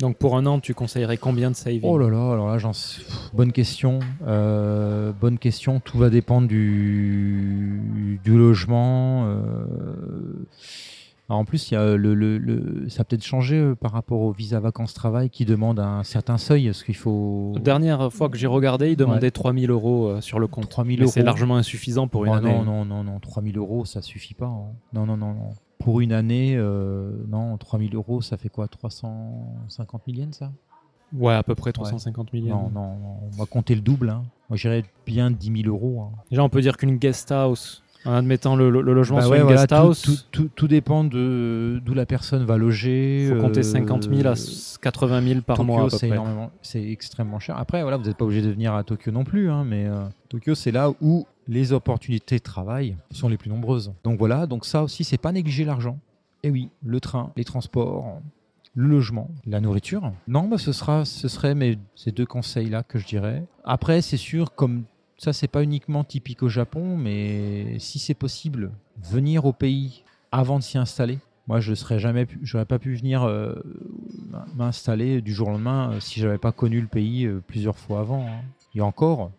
Donc 0.00 0.16
pour 0.16 0.36
un 0.36 0.46
an, 0.46 0.60
tu 0.60 0.72
conseillerais 0.72 1.18
combien 1.18 1.50
de 1.50 1.56
saving 1.56 1.82
Oh 1.84 1.98
là 1.98 2.08
là, 2.08 2.32
alors 2.32 2.48
là, 2.48 2.56
j'en... 2.58 2.72
bonne 3.34 3.52
question. 3.52 3.98
Euh, 4.26 5.12
bonne 5.12 5.38
question. 5.38 5.78
Tout 5.78 5.98
va 5.98 6.08
dépendre 6.08 6.48
du, 6.48 8.18
du 8.24 8.36
logement. 8.36 9.26
Euh... 9.26 10.46
en 11.34 11.44
plus, 11.44 11.70
il 11.70 11.74
y 11.74 11.76
a 11.76 11.96
le, 11.96 12.14
le, 12.14 12.88
ça 12.88 13.02
a 13.02 13.04
peut-être 13.04 13.24
changé 13.24 13.56
euh, 13.56 13.74
par 13.74 13.92
rapport 13.92 14.20
au 14.20 14.32
visa 14.32 14.58
vacances-travail 14.58 15.30
qui 15.30 15.44
demande 15.44 15.78
un 15.78 16.02
certain 16.02 16.38
seuil. 16.38 16.74
Ce 16.74 16.84
qu'il 16.84 16.96
faut. 16.96 17.52
La 17.54 17.60
dernière 17.60 18.12
fois 18.12 18.28
que 18.28 18.36
j'ai 18.36 18.46
regardé, 18.46 18.90
il 18.90 18.96
demandait 18.96 19.26
ouais. 19.26 19.30
3000 19.30 19.70
euros 19.70 20.08
euh, 20.08 20.20
sur 20.20 20.38
le 20.38 20.46
compte. 20.46 20.68
3000 20.68 21.02
euros. 21.02 21.10
C'est 21.10 21.22
largement 21.22 21.56
insuffisant 21.56 22.08
pour 22.08 22.24
une 22.24 22.32
oh, 22.32 22.36
année. 22.36 22.52
Non, 22.52 22.64
non, 22.64 22.84
non, 22.84 23.04
non. 23.04 23.20
3000 23.20 23.56
euros, 23.58 23.84
ça 23.84 24.02
suffit 24.02 24.34
pas. 24.34 24.46
Hein. 24.46 24.72
Non, 24.92 25.06
non, 25.06 25.16
non, 25.16 25.34
non. 25.34 25.50
Pour 25.78 26.00
une 26.00 26.12
année, 26.12 26.56
euh, 26.56 27.10
non, 27.28 27.56
3000 27.56 27.94
euros, 27.94 28.20
ça 28.20 28.36
fait 28.36 28.50
quoi 28.50 28.68
350 28.68 30.02
000 30.06 30.18
yens, 30.18 30.36
ça? 30.36 30.52
Ouais, 31.12 31.34
à 31.34 31.42
peu 31.42 31.54
près 31.54 31.72
350 31.72 32.30
000 32.32 32.46
yens. 32.46 32.54
Non, 32.54 32.70
non, 32.70 32.96
on 33.32 33.36
va 33.36 33.46
compter 33.46 33.74
le 33.74 33.80
double. 33.80 34.10
Hein. 34.10 34.24
Moi, 34.48 34.56
j'irais 34.56 34.84
bien 35.06 35.30
10 35.30 35.62
000 35.62 35.74
euros. 35.74 36.02
Hein. 36.02 36.18
Déjà, 36.30 36.42
on 36.42 36.48
peut 36.48 36.60
dire 36.60 36.76
qu'une 36.76 36.96
guest 36.96 37.32
house, 37.32 37.82
en 38.04 38.12
admettant 38.14 38.56
le, 38.56 38.70
le, 38.70 38.80
le 38.80 38.94
logement 38.94 39.18
bah 39.18 39.22
sur 39.22 39.30
ouais, 39.32 39.38
une 39.38 39.44
voilà, 39.44 39.60
guest 39.62 39.68
tout, 39.68 39.74
house, 39.74 40.02
tout, 40.02 40.16
tout, 40.30 40.50
tout 40.54 40.68
dépend 40.68 41.04
de 41.04 41.80
d'où 41.84 41.94
la 41.94 42.06
personne 42.06 42.44
va 42.44 42.56
loger. 42.56 43.24
il 43.24 43.34
faut 43.34 43.40
compter 43.40 43.60
euh, 43.60 43.62
50 43.62 44.04
000 44.14 44.28
à 44.28 44.34
80 44.80 45.22
000 45.28 45.40
par 45.42 45.56
Tokyo, 45.58 45.72
mois. 45.72 45.88
c'est 46.62 46.82
extrêmement 46.90 47.38
cher. 47.38 47.58
Après, 47.58 47.82
voilà, 47.82 47.96
vous 47.98 48.04
n'êtes 48.04 48.16
pas 48.16 48.24
obligé 48.24 48.42
de 48.42 48.50
venir 48.50 48.74
à 48.74 48.84
Tokyo 48.84 49.10
non 49.12 49.24
plus, 49.24 49.50
hein, 49.50 49.64
mais 49.64 49.86
euh, 49.86 50.04
Tokyo, 50.28 50.54
c'est 50.54 50.70
là 50.72 50.90
où 51.00 51.26
les 51.46 51.72
opportunités 51.72 52.38
de 52.38 52.42
travail 52.42 52.96
sont 53.10 53.28
les 53.28 53.36
plus 53.36 53.50
nombreuses. 53.50 53.92
Donc 54.04 54.18
voilà, 54.18 54.46
donc 54.46 54.64
ça 54.64 54.82
aussi, 54.82 55.04
c'est 55.04 55.18
pas 55.18 55.32
négliger 55.32 55.64
l'argent. 55.64 55.98
Et 56.42 56.50
oui, 56.50 56.70
le 56.82 57.00
train, 57.00 57.32
les 57.36 57.44
transports, 57.44 58.20
le 58.74 58.88
logement, 58.88 59.28
la 59.46 59.60
nourriture. 59.60 60.12
Non, 60.26 60.48
bah, 60.48 60.58
ce 60.58 60.72
sera, 60.72 61.04
ce 61.04 61.28
serait 61.28 61.54
mes 61.54 61.76
ces 61.94 62.12
deux 62.12 62.24
conseils 62.24 62.70
là 62.70 62.82
que 62.82 62.98
je 62.98 63.06
dirais. 63.06 63.44
Après, 63.64 64.00
c'est 64.00 64.16
sûr, 64.16 64.54
comme 64.54 64.84
ça, 65.20 65.34
c'est 65.34 65.48
pas 65.48 65.62
uniquement 65.62 66.02
typique 66.02 66.42
au 66.42 66.48
Japon, 66.48 66.96
mais 66.96 67.78
si 67.78 67.98
c'est 67.98 68.14
possible, 68.14 68.70
venir 69.02 69.44
au 69.44 69.52
pays 69.52 70.02
avant 70.32 70.58
de 70.58 70.64
s'y 70.64 70.78
installer. 70.78 71.18
Moi, 71.46 71.60
je 71.60 71.74
serais 71.74 71.98
jamais, 71.98 72.26
j'aurais 72.40 72.64
pas 72.64 72.78
pu 72.78 72.94
venir 72.94 73.24
euh, 73.24 73.54
m'installer 74.56 75.20
du 75.20 75.34
jour 75.34 75.48
au 75.48 75.50
lendemain 75.50 75.92
euh, 75.92 76.00
si 76.00 76.20
j'avais 76.20 76.38
pas 76.38 76.52
connu 76.52 76.80
le 76.80 76.86
pays 76.86 77.26
euh, 77.26 77.42
plusieurs 77.46 77.76
fois 77.76 78.00
avant. 78.00 78.26
hein. 78.26 78.40
Et 78.74 78.80
encore, 78.80 79.30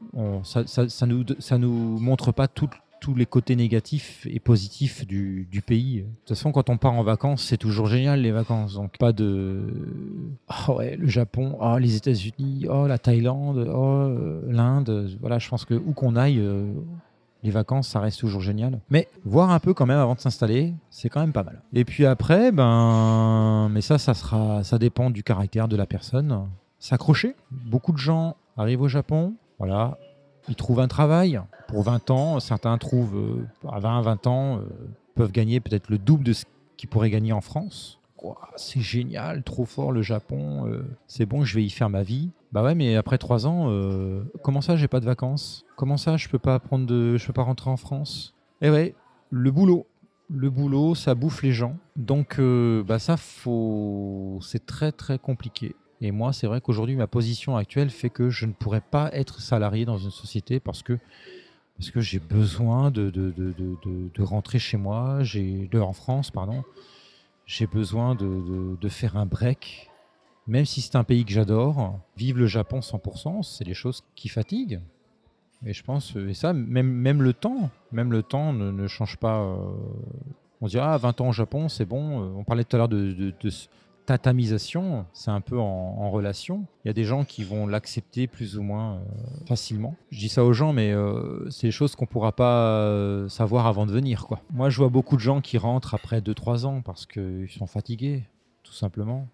ça, 0.43 0.67
ça 0.67 1.05
nous, 1.07 1.23
ça 1.39 1.57
nous 1.57 1.97
montre 1.99 2.31
pas 2.31 2.47
tout, 2.47 2.69
tous 3.01 3.15
les 3.15 3.25
côtés 3.25 3.55
négatifs 3.55 4.25
et 4.29 4.39
positifs 4.39 5.05
du, 5.05 5.45
pays. 5.65 6.01
De 6.01 6.03
toute 6.03 6.29
façon, 6.29 6.51
quand 6.51 6.69
on 6.69 6.77
part 6.77 6.93
en 6.93 7.03
vacances, 7.03 7.43
c'est 7.43 7.57
toujours 7.57 7.87
génial 7.87 8.21
les 8.21 8.31
vacances. 8.31 8.75
Donc 8.75 8.97
pas 8.97 9.11
de 9.11 9.73
oh 10.67 10.75
ouais, 10.75 10.95
le 10.95 11.07
Japon, 11.07 11.57
oh 11.59 11.77
les 11.77 11.95
États-Unis, 11.95 12.67
oh 12.69 12.87
la 12.87 12.99
Thaïlande, 12.99 13.67
oh 13.73 13.85
euh, 13.85 14.41
l'Inde. 14.47 15.09
Voilà, 15.19 15.39
je 15.39 15.49
pense 15.49 15.65
que 15.65 15.73
où 15.73 15.93
qu'on 15.93 16.15
aille, 16.15 16.39
euh, 16.39 16.71
les 17.43 17.49
vacances, 17.49 17.87
ça 17.87 17.99
reste 17.99 18.19
toujours 18.19 18.41
génial. 18.41 18.79
Mais 18.91 19.07
voir 19.25 19.49
un 19.49 19.59
peu 19.59 19.73
quand 19.73 19.87
même 19.87 19.99
avant 19.99 20.13
de 20.13 20.19
s'installer, 20.19 20.73
c'est 20.91 21.09
quand 21.09 21.21
même 21.21 21.33
pas 21.33 21.43
mal. 21.43 21.63
Et 21.73 21.85
puis 21.85 22.05
après, 22.05 22.51
ben, 22.51 23.67
mais 23.71 23.81
ça, 23.81 23.97
ça 23.97 24.13
sera, 24.13 24.63
ça 24.63 24.77
dépend 24.77 25.09
du 25.09 25.23
caractère 25.23 25.67
de 25.67 25.75
la 25.75 25.87
personne. 25.87 26.47
S'accrocher. 26.77 27.35
Beaucoup 27.49 27.93
de 27.93 27.97
gens 27.97 28.35
arrivent 28.57 28.81
au 28.81 28.87
Japon, 28.87 29.33
voilà, 29.57 29.97
ils 30.47 30.55
trouvent 30.55 30.79
un 30.79 30.87
travail 30.87 31.39
pour 31.67 31.83
20 31.83 32.11
ans. 32.11 32.39
Certains 32.39 32.77
trouvent 32.77 33.17
euh, 33.17 33.69
à 33.69 33.79
20, 33.79 34.01
20 34.01 34.27
ans, 34.27 34.57
euh, 34.57 34.61
peuvent 35.15 35.31
gagner 35.31 35.59
peut-être 35.59 35.89
le 35.89 35.97
double 35.97 36.23
de 36.23 36.33
ce 36.33 36.45
qu'ils 36.77 36.89
pourraient 36.89 37.09
gagner 37.09 37.33
en 37.33 37.41
France. 37.41 37.99
C'est 38.55 38.81
génial, 38.81 39.41
trop 39.41 39.65
fort 39.65 39.91
le 39.91 40.03
Japon, 40.03 40.67
euh, 40.67 40.85
c'est 41.07 41.25
bon, 41.25 41.43
je 41.43 41.55
vais 41.55 41.63
y 41.63 41.71
faire 41.71 41.89
ma 41.89 42.03
vie. 42.03 42.29
Bah 42.51 42.61
ouais, 42.61 42.75
mais 42.75 42.95
après 42.95 43.17
3 43.17 43.47
ans, 43.47 43.71
comment 44.43 44.61
ça, 44.61 44.75
j'ai 44.75 44.87
pas 44.87 44.99
de 44.99 45.05
vacances? 45.05 45.65
Comment 45.75 45.97
ça, 45.97 46.17
je 46.17 46.27
peux 46.27 46.37
pas 46.37 46.59
prendre 46.59 46.85
de, 46.85 47.17
je 47.17 47.25
peux 47.25 47.33
pas 47.33 47.41
rentrer 47.41 47.71
en 47.71 47.77
France? 47.77 48.35
Eh 48.61 48.69
ouais, 48.69 48.93
le 49.31 49.49
boulot. 49.49 49.87
Le 50.29 50.49
boulot, 50.51 50.93
ça 50.93 51.15
bouffe 51.15 51.41
les 51.41 51.51
gens. 51.51 51.77
Donc, 51.95 52.39
bah 52.85 52.99
ça, 52.99 53.17
faut, 53.17 54.37
c'est 54.41 54.65
très 54.65 54.91
très 54.91 55.17
compliqué. 55.17 55.75
Et 56.01 56.09
moi, 56.11 56.33
c'est 56.33 56.47
vrai 56.47 56.61
qu'aujourd'hui, 56.61 56.95
ma 56.95 57.05
position 57.05 57.55
actuelle 57.55 57.91
fait 57.91 58.09
que 58.09 58.31
je 58.31 58.47
ne 58.47 58.53
pourrais 58.53 58.81
pas 58.81 59.11
être 59.13 59.39
salarié 59.39 59.85
dans 59.85 59.99
une 59.99 60.09
société 60.09 60.59
parce 60.59 60.81
que, 60.81 60.97
parce 61.77 61.91
que 61.91 62.01
j'ai 62.01 62.17
besoin 62.17 62.89
de, 62.89 63.11
de, 63.11 63.31
de, 63.31 63.53
de, 64.13 64.23
rentrer 64.23 64.57
chez 64.57 64.77
moi, 64.77 65.19
de, 65.21 65.79
en 65.79 65.93
France, 65.93 66.31
pardon. 66.31 66.63
J'ai 67.45 67.67
besoin 67.67 68.15
de, 68.15 68.89
faire 68.89 69.15
un 69.15 69.27
break, 69.27 69.91
même 70.47 70.65
si 70.65 70.81
c'est 70.81 70.95
un 70.95 71.03
pays 71.03 71.23
que 71.23 71.31
j'adore. 71.31 71.99
Vivre 72.17 72.39
le 72.39 72.47
Japon 72.47 72.79
100%, 72.79 73.43
c'est 73.43 73.65
des 73.65 73.75
choses 73.75 74.03
qui 74.15 74.27
fatiguent. 74.27 74.81
Et 75.63 75.73
je 75.73 75.83
pense, 75.83 76.15
et 76.15 76.33
ça, 76.33 76.53
même, 76.53 76.87
même 76.87 77.21
le 77.21 77.33
temps, 77.33 77.69
même 77.91 78.11
le 78.11 78.23
temps 78.23 78.53
ne, 78.53 78.71
ne 78.71 78.87
change 78.87 79.17
pas. 79.17 79.41
Euh, 79.41 79.71
on 80.61 80.67
dirait, 80.67 80.83
ah, 80.83 80.97
20 80.97 81.21
ans 81.21 81.29
au 81.29 81.33
Japon, 81.33 81.69
c'est 81.69 81.85
bon. 81.85 82.35
On 82.35 82.43
parlait 82.43 82.63
tout 82.63 82.75
à 82.75 82.79
l'heure 82.79 82.89
de 82.89 83.31
tatamisation, 84.05 85.05
c'est 85.13 85.31
un 85.31 85.41
peu 85.41 85.59
en, 85.59 86.09
relation. 86.11 86.65
Il 86.83 86.89
y 86.89 86.91
a 86.91 86.93
des 86.93 87.05
gens 87.05 87.23
qui 87.23 87.43
vont 87.43 87.67
l'accepter 87.67 88.27
plus 88.27 88.57
ou 88.57 88.63
moins 88.63 88.95
euh, 88.95 88.99
facilement. 89.47 89.95
Je 90.11 90.19
dis 90.19 90.29
ça 90.29 90.43
aux 90.43 90.51
gens, 90.51 90.73
mais 90.73 90.91
euh, 90.91 91.49
c'est 91.49 91.67
des 91.67 91.71
choses 91.71 91.95
qu'on 91.95 92.05
pourra 92.05 92.33
pas 92.33 92.67
euh, 92.67 93.29
savoir 93.29 93.67
avant 93.67 93.85
de 93.85 93.91
venir. 93.91 94.27
Moi, 94.51 94.69
je 94.69 94.77
vois 94.77 94.89
beaucoup 94.89 95.15
de 95.15 95.21
gens 95.21 95.39
qui 95.39 95.57
rentrent 95.57 95.93
après 95.93 96.19
2-3 96.19 96.65
ans 96.65 96.81
parce 96.81 97.05
qu'ils 97.05 97.49
sont 97.49 97.67
fatigués, 97.67 98.23
tout 98.63 98.73
simplement. 98.73 99.27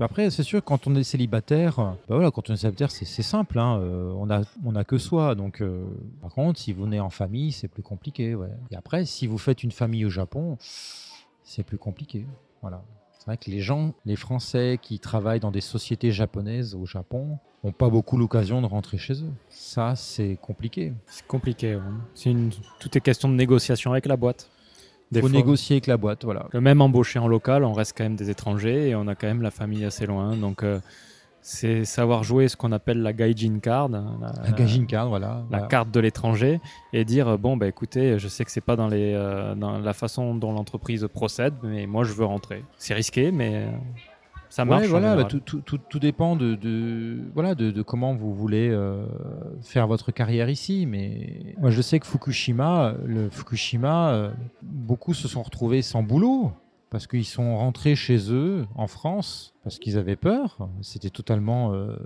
Après, 0.00 0.30
c'est 0.30 0.42
sûr, 0.42 0.64
quand 0.64 0.86
on 0.86 0.96
est 0.96 1.04
célibataire, 1.04 1.76
bah 1.76 1.96
voilà, 2.08 2.30
quand 2.30 2.50
on 2.50 2.54
est 2.54 2.56
célibataire, 2.56 2.90
c'est 2.90 3.04
simple. 3.04 3.58
Hein, 3.58 3.78
on, 4.16 4.30
a, 4.30 4.40
on 4.64 4.74
a 4.74 4.82
que 4.82 4.98
soi. 4.98 5.36
Donc, 5.36 5.62
par 6.20 6.32
contre, 6.32 6.58
si 6.58 6.72
vous 6.72 6.84
venez 6.84 6.98
en 6.98 7.10
famille, 7.10 7.52
c'est 7.52 7.68
plus 7.68 7.84
compliqué. 7.84 8.34
Et 8.70 8.76
après, 8.76 9.04
si 9.04 9.28
vous 9.28 9.38
faites 9.38 9.62
une 9.62 9.70
famille 9.70 10.04
au 10.04 10.10
Japon, 10.10 10.56
c'est 11.44 11.62
plus 11.62 11.78
compliqué. 11.78 12.26
Voilà. 12.62 12.82
C'est 13.22 13.26
vrai 13.26 13.36
que 13.36 13.52
les 13.52 13.60
gens, 13.60 13.94
les 14.04 14.16
Français 14.16 14.80
qui 14.82 14.98
travaillent 14.98 15.38
dans 15.38 15.52
des 15.52 15.60
sociétés 15.60 16.10
japonaises 16.10 16.74
au 16.74 16.86
Japon, 16.86 17.38
n'ont 17.62 17.70
pas 17.70 17.88
beaucoup 17.88 18.16
l'occasion 18.16 18.60
de 18.60 18.66
rentrer 18.66 18.98
chez 18.98 19.12
eux. 19.12 19.30
Ça, 19.48 19.94
c'est 19.94 20.36
compliqué. 20.42 20.92
C'est 21.06 21.24
compliqué. 21.28 21.76
Ouais. 21.76 21.82
Une... 22.26 22.50
Tout 22.80 22.98
est 22.98 23.00
question 23.00 23.28
de 23.28 23.34
négociation 23.34 23.92
avec 23.92 24.06
la 24.06 24.16
boîte. 24.16 24.50
Il 25.12 25.20
faut 25.20 25.28
fois, 25.28 25.36
négocier 25.36 25.74
avec 25.76 25.86
la 25.86 25.96
boîte, 25.96 26.24
voilà. 26.24 26.48
Même 26.52 26.80
embauché 26.80 27.20
en 27.20 27.28
local, 27.28 27.62
on 27.62 27.72
reste 27.72 27.96
quand 27.96 28.02
même 28.02 28.16
des 28.16 28.28
étrangers 28.28 28.88
et 28.88 28.96
on 28.96 29.06
a 29.06 29.14
quand 29.14 29.28
même 29.28 29.42
la 29.42 29.52
famille 29.52 29.84
assez 29.84 30.04
loin. 30.04 30.36
Donc, 30.36 30.64
euh, 30.64 30.80
c'est 31.42 31.84
savoir 31.84 32.22
jouer 32.22 32.46
ce 32.46 32.56
qu'on 32.56 32.70
appelle 32.70 33.02
la 33.02 33.12
gaijin 33.12 33.58
card. 33.58 33.88
La, 33.88 34.04
la 34.44 34.52
gaijin 34.52 34.86
card, 34.86 35.08
voilà. 35.08 35.26
La 35.26 35.44
voilà. 35.50 35.66
carte 35.66 35.90
de 35.90 35.98
l'étranger 36.00 36.60
et 36.92 37.04
dire 37.04 37.36
bon, 37.36 37.56
bah 37.56 37.66
écoutez, 37.66 38.18
je 38.18 38.28
sais 38.28 38.44
que 38.44 38.50
c'est 38.52 38.60
pas 38.60 38.76
dans, 38.76 38.86
les, 38.86 39.12
euh, 39.14 39.56
dans 39.56 39.78
la 39.78 39.92
façon 39.92 40.36
dont 40.36 40.52
l'entreprise 40.52 41.06
procède, 41.12 41.54
mais 41.64 41.86
moi 41.86 42.04
je 42.04 42.12
veux 42.12 42.24
rentrer. 42.24 42.64
C'est 42.78 42.94
risqué, 42.94 43.32
mais. 43.32 43.66
Ça 44.50 44.66
marche. 44.66 44.82
Ouais, 44.82 44.88
voilà, 44.88 45.16
bah, 45.16 45.24
tout, 45.24 45.40
tout, 45.40 45.62
tout, 45.62 45.78
tout, 45.78 45.98
dépend 45.98 46.36
de, 46.36 46.54
de 46.56 47.22
voilà, 47.32 47.54
de, 47.54 47.70
de, 47.70 47.80
comment 47.80 48.14
vous 48.14 48.34
voulez 48.34 48.68
euh, 48.68 49.06
faire 49.62 49.86
votre 49.86 50.12
carrière 50.12 50.50
ici. 50.50 50.84
Mais 50.84 51.54
moi, 51.58 51.70
je 51.70 51.80
sais 51.80 51.98
que 51.98 52.06
Fukushima, 52.06 52.94
le 53.06 53.30
Fukushima, 53.30 54.10
euh, 54.10 54.30
beaucoup 54.60 55.14
se 55.14 55.26
sont 55.26 55.42
retrouvés 55.42 55.80
sans 55.80 56.02
boulot 56.02 56.52
parce 56.92 57.06
qu'ils 57.06 57.24
sont 57.24 57.56
rentrés 57.56 57.96
chez 57.96 58.30
eux 58.30 58.66
en 58.74 58.86
France 58.86 59.54
parce 59.64 59.78
qu'ils 59.78 59.96
avaient 59.96 60.14
peur. 60.14 60.68
C'était 60.82 61.08
totalement 61.08 61.72
euh, 61.72 61.96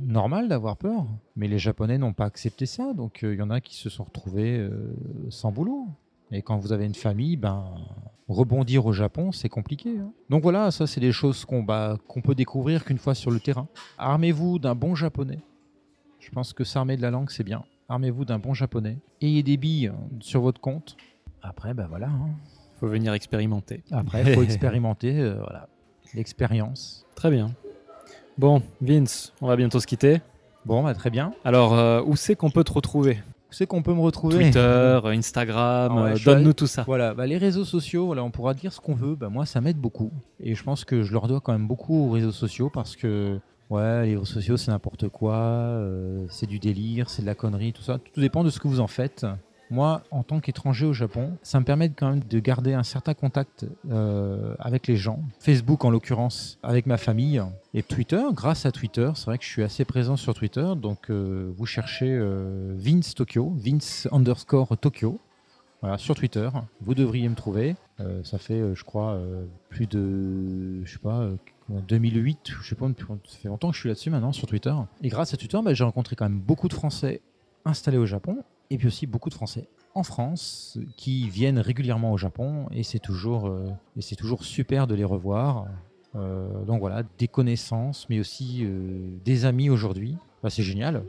normal 0.00 0.46
d'avoir 0.46 0.76
peur. 0.76 1.06
Mais 1.34 1.48
les 1.48 1.58
Japonais 1.58 1.98
n'ont 1.98 2.12
pas 2.12 2.26
accepté 2.26 2.64
ça. 2.64 2.94
Donc 2.94 3.18
il 3.22 3.34
y 3.34 3.42
en 3.42 3.50
a 3.50 3.60
qui 3.60 3.74
se 3.74 3.90
sont 3.90 4.04
retrouvés 4.04 4.56
euh, 4.56 4.94
sans 5.28 5.50
boulot. 5.50 5.88
Et 6.30 6.42
quand 6.42 6.56
vous 6.56 6.72
avez 6.72 6.86
une 6.86 6.94
famille, 6.94 7.36
ben, 7.36 7.64
rebondir 8.28 8.86
au 8.86 8.92
Japon, 8.92 9.32
c'est 9.32 9.48
compliqué. 9.48 9.98
Hein. 9.98 10.12
Donc 10.30 10.44
voilà, 10.44 10.70
ça 10.70 10.86
c'est 10.86 11.00
des 11.00 11.12
choses 11.12 11.44
qu'on 11.44 11.64
bah, 11.64 11.98
peut 12.22 12.36
découvrir 12.36 12.84
qu'une 12.84 12.98
fois 12.98 13.16
sur 13.16 13.32
le 13.32 13.40
terrain. 13.40 13.66
Armez-vous 13.98 14.60
d'un 14.60 14.76
bon 14.76 14.94
japonais. 14.94 15.40
Je 16.20 16.30
pense 16.30 16.52
que 16.52 16.62
s'armer 16.62 16.96
de 16.96 17.02
la 17.02 17.10
langue, 17.10 17.30
c'est 17.30 17.44
bien. 17.44 17.64
Armez-vous 17.88 18.24
d'un 18.24 18.38
bon 18.38 18.54
japonais. 18.54 18.98
Ayez 19.20 19.42
des 19.42 19.56
billes 19.56 19.90
sur 20.20 20.42
votre 20.42 20.60
compte. 20.60 20.96
Après, 21.42 21.74
ben 21.74 21.88
voilà. 21.88 22.06
Hein. 22.06 22.36
Faut 22.78 22.86
venir 22.86 23.12
expérimenter. 23.12 23.82
Après, 23.90 24.22
il 24.26 24.34
faut 24.34 24.42
expérimenter. 24.50 25.18
Euh, 25.18 25.36
voilà. 25.38 25.68
L'expérience. 26.14 27.06
Très 27.14 27.30
bien. 27.30 27.50
Bon, 28.38 28.62
Vince, 28.80 29.32
on 29.40 29.48
va 29.48 29.56
bientôt 29.56 29.80
se 29.80 29.86
quitter. 29.86 30.20
Bon, 30.64 30.82
bah, 30.82 30.94
très 30.94 31.10
bien. 31.10 31.32
Alors, 31.44 31.74
euh, 31.74 32.02
où 32.06 32.16
c'est 32.16 32.36
qu'on 32.36 32.50
peut 32.50 32.64
te 32.64 32.72
retrouver? 32.72 33.18
Où 33.50 33.52
c'est 33.52 33.66
qu'on 33.66 33.82
peut 33.82 33.94
me 33.94 34.00
retrouver? 34.00 34.36
Twitter, 34.36 35.00
Instagram, 35.04 35.92
ah 35.96 36.02
ouais, 36.04 36.12
euh, 36.12 36.24
donne-nous 36.24 36.52
tout 36.52 36.66
ça. 36.66 36.84
Voilà, 36.84 37.14
bah, 37.14 37.26
les 37.26 37.38
réseaux 37.38 37.64
sociaux, 37.64 38.06
voilà, 38.06 38.22
on 38.22 38.30
pourra 38.30 38.54
dire 38.54 38.72
ce 38.72 38.80
qu'on 38.80 38.94
veut. 38.94 39.14
Bah, 39.14 39.28
moi, 39.28 39.44
ça 39.46 39.60
m'aide 39.60 39.78
beaucoup. 39.78 40.12
Et 40.40 40.54
je 40.54 40.62
pense 40.62 40.84
que 40.84 41.02
je 41.02 41.12
leur 41.12 41.26
dois 41.26 41.40
quand 41.40 41.52
même 41.52 41.66
beaucoup 41.66 42.08
aux 42.08 42.10
réseaux 42.10 42.32
sociaux 42.32 42.70
parce 42.70 42.96
que 42.96 43.40
ouais, 43.70 44.06
les 44.06 44.14
réseaux 44.14 44.24
sociaux 44.24 44.56
c'est 44.56 44.70
n'importe 44.70 45.08
quoi, 45.08 45.36
euh, 45.36 46.26
c'est 46.30 46.46
du 46.46 46.58
délire, 46.58 47.10
c'est 47.10 47.22
de 47.22 47.26
la 47.26 47.34
connerie, 47.34 47.72
tout 47.72 47.82
ça. 47.82 47.98
Tout 47.98 48.20
dépend 48.20 48.44
de 48.44 48.50
ce 48.50 48.60
que 48.60 48.68
vous 48.68 48.80
en 48.80 48.86
faites. 48.86 49.26
Moi, 49.70 50.02
en 50.10 50.22
tant 50.22 50.40
qu'étranger 50.40 50.86
au 50.86 50.92
Japon, 50.92 51.36
ça 51.42 51.60
me 51.60 51.64
permet 51.64 51.90
quand 51.90 52.10
même 52.10 52.24
de 52.24 52.38
garder 52.38 52.74
un 52.74 52.82
certain 52.82 53.14
contact 53.14 53.66
euh, 53.90 54.54
avec 54.58 54.86
les 54.86 54.96
gens. 54.96 55.20
Facebook 55.40 55.84
en 55.84 55.90
l'occurrence, 55.90 56.58
avec 56.62 56.86
ma 56.86 56.96
famille. 56.96 57.42
Et 57.74 57.82
Twitter, 57.82 58.22
grâce 58.32 58.66
à 58.66 58.72
Twitter, 58.72 59.10
c'est 59.14 59.26
vrai 59.26 59.38
que 59.38 59.44
je 59.44 59.50
suis 59.50 59.62
assez 59.62 59.84
présent 59.84 60.16
sur 60.16 60.34
Twitter. 60.34 60.66
Donc 60.76 61.10
euh, 61.10 61.52
vous 61.56 61.66
cherchez 61.66 62.10
euh, 62.10 62.74
Vince 62.76 63.14
Tokyo, 63.14 63.52
Vince 63.56 64.08
underscore 64.12 64.76
Tokyo. 64.78 65.20
Voilà, 65.80 65.96
sur 65.96 66.16
Twitter, 66.16 66.48
vous 66.80 66.94
devriez 66.94 67.28
me 67.28 67.36
trouver. 67.36 67.76
Ça 68.24 68.38
fait, 68.38 68.74
je 68.74 68.84
crois, 68.84 69.20
plus 69.68 69.86
de, 69.86 70.84
je 70.84 70.92
sais 70.92 70.98
pas, 70.98 71.28
euh, 71.70 71.80
2008, 71.86 72.38
je 72.62 72.68
sais 72.68 72.74
pas, 72.74 72.86
ça 72.88 73.38
fait 73.38 73.48
longtemps 73.48 73.68
que 73.70 73.74
je 73.74 73.80
suis 73.80 73.88
là-dessus 73.88 74.10
maintenant 74.10 74.32
sur 74.32 74.48
Twitter. 74.48 74.72
Et 75.02 75.08
grâce 75.08 75.34
à 75.34 75.36
Twitter, 75.36 75.58
bah, 75.62 75.74
j'ai 75.74 75.84
rencontré 75.84 76.16
quand 76.16 76.24
même 76.24 76.40
beaucoup 76.40 76.68
de 76.68 76.74
Français 76.74 77.20
installés 77.64 77.98
au 77.98 78.06
Japon 78.06 78.38
et 78.70 78.78
puis 78.78 78.86
aussi 78.86 79.06
beaucoup 79.06 79.28
de 79.28 79.34
Français 79.34 79.68
en 79.94 80.02
France 80.02 80.78
qui 80.96 81.28
viennent 81.28 81.58
régulièrement 81.58 82.12
au 82.12 82.16
Japon 82.16 82.66
et 82.70 82.82
c'est 82.82 82.98
toujours, 82.98 83.48
euh, 83.48 83.68
c'est 83.98 84.16
toujours 84.16 84.44
super 84.44 84.86
de 84.86 84.94
les 84.94 85.04
revoir. 85.04 85.66
Euh, 86.14 86.64
donc 86.64 86.80
voilà, 86.80 87.02
des 87.18 87.28
connaissances, 87.28 88.08
mais 88.08 88.20
aussi 88.20 88.60
euh, 88.62 89.10
des 89.24 89.44
amis 89.44 89.70
aujourd'hui. 89.70 90.16
Bah, 90.42 90.50
c'est 90.50 90.62
génial. 90.62 91.04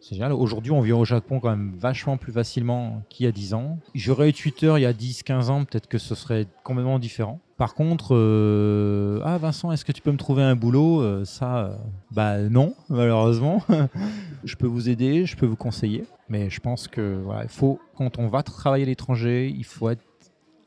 C'est 0.00 0.14
génial. 0.14 0.32
Aujourd'hui, 0.32 0.72
on 0.72 0.80
vient 0.80 0.96
au 0.96 1.04
Japon 1.04 1.40
quand 1.40 1.50
même 1.50 1.74
vachement 1.76 2.16
plus 2.16 2.32
facilement 2.32 3.02
qu'il 3.10 3.26
y 3.26 3.28
a 3.28 3.32
10 3.32 3.54
ans. 3.54 3.78
J'aurais 3.94 4.30
eu 4.30 4.32
Twitter 4.32 4.72
il 4.76 4.82
y 4.82 4.86
a 4.86 4.92
10-15 4.94 5.50
ans, 5.50 5.64
peut-être 5.64 5.88
que 5.88 5.98
ce 5.98 6.14
serait 6.14 6.46
complètement 6.64 6.98
différent. 6.98 7.40
Par 7.60 7.74
contre, 7.74 8.14
euh, 8.16 9.20
ah 9.22 9.36
Vincent, 9.36 9.70
est-ce 9.70 9.84
que 9.84 9.92
tu 9.92 10.00
peux 10.00 10.10
me 10.10 10.16
trouver 10.16 10.42
un 10.42 10.56
boulot? 10.56 11.02
Euh, 11.02 11.26
Ça, 11.26 11.58
euh, 11.58 11.76
bah 12.10 12.38
non, 12.38 12.74
malheureusement. 12.88 13.62
je 14.44 14.56
peux 14.56 14.66
vous 14.66 14.88
aider, 14.88 15.26
je 15.26 15.36
peux 15.36 15.44
vous 15.44 15.56
conseiller, 15.56 16.06
mais 16.30 16.48
je 16.48 16.58
pense 16.58 16.88
que 16.88 17.22
faut 17.48 17.78
quand 17.98 18.18
on 18.18 18.28
va 18.28 18.42
travailler 18.42 18.84
à 18.84 18.86
l'étranger, 18.86 19.52
il 19.54 19.66
faut 19.66 19.90
être 19.90 20.02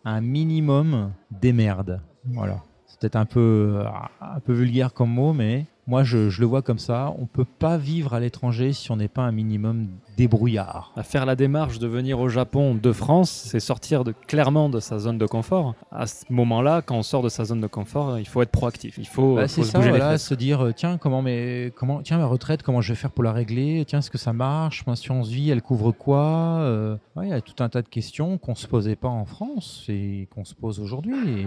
un 0.05 0.21
minimum 0.21 1.11
des 1.31 1.51
merdes. 1.51 1.99
Voilà. 2.25 2.61
C'est 2.85 2.99
peut-être 2.99 3.15
un 3.15 3.25
peu, 3.25 3.83
un 4.21 4.39
peu 4.41 4.53
vulgaire 4.53 4.93
comme 4.93 5.09
mot, 5.09 5.33
mais 5.33 5.65
moi 5.85 6.03
je, 6.03 6.29
je 6.29 6.39
le 6.41 6.47
vois 6.47 6.61
comme 6.61 6.79
ça. 6.79 7.13
On 7.19 7.25
peut 7.25 7.45
pas 7.45 7.77
vivre 7.77 8.13
à 8.13 8.19
l'étranger 8.19 8.71
si 8.73 8.91
on 8.91 8.95
n'est 8.95 9.07
pas 9.07 9.23
un 9.23 9.31
minimum 9.31 9.87
débrouillard. 10.17 10.91
À 10.95 11.03
faire 11.03 11.25
la 11.25 11.35
démarche 11.35 11.79
de 11.79 11.87
venir 11.87 12.19
au 12.19 12.29
Japon 12.29 12.75
de 12.75 12.91
France, 12.91 13.29
c'est 13.29 13.59
sortir 13.59 14.03
de, 14.03 14.13
clairement 14.27 14.69
de 14.69 14.79
sa 14.79 14.99
zone 14.99 15.17
de 15.17 15.25
confort. 15.25 15.75
À 15.91 16.05
ce 16.07 16.23
moment-là, 16.31 16.81
quand 16.81 16.95
on 16.95 17.03
sort 17.03 17.21
de 17.23 17.29
sa 17.29 17.45
zone 17.45 17.61
de 17.61 17.67
confort, 17.67 18.19
il 18.19 18.27
faut 18.27 18.41
être 18.41 18.51
proactif. 18.51 18.97
Il 18.97 19.07
faut, 19.07 19.35
Bah, 19.35 19.47
faut 19.47 19.63
se 19.63 19.69
ça, 19.71 19.79
bouger 19.79 19.91
les 19.91 19.97
voilà, 19.97 20.11
fesses. 20.13 20.27
se 20.27 20.33
dire 20.35 20.63
euh, 20.65 20.71
tiens 20.71 20.97
comment 20.97 21.21
mais 21.21 21.73
comment 21.75 22.01
tiens 22.01 22.17
ma 22.17 22.25
retraite 22.27 22.63
comment 22.63 22.81
je 22.81 22.93
vais 22.93 22.97
faire 22.97 23.11
pour 23.11 23.23
la 23.23 23.31
régler? 23.33 23.83
Tiens 23.87 23.99
est-ce 23.99 24.11
que 24.11 24.17
ça 24.17 24.33
marche? 24.33 24.85
Mon 24.87 24.93
assurance 24.93 25.27
vie 25.29 25.49
elle 25.49 25.61
couvre 25.61 25.91
quoi? 25.91 26.21
Euh, 26.61 26.95
ouais, 27.15 27.27
il 27.27 27.29
y 27.31 27.33
a 27.33 27.41
tout 27.41 27.61
un 27.63 27.69
tas 27.69 27.81
de 27.81 27.89
questions 27.89 28.37
qu'on 28.37 28.55
se 28.55 28.67
posait 28.67 28.95
pas 28.95 29.09
en 29.09 29.25
France 29.25 29.85
et 29.89 30.27
qu'on 30.33 30.45
se 30.45 30.53
pose 30.55 30.79
aujourd'hui 30.79 31.13
et 31.41 31.43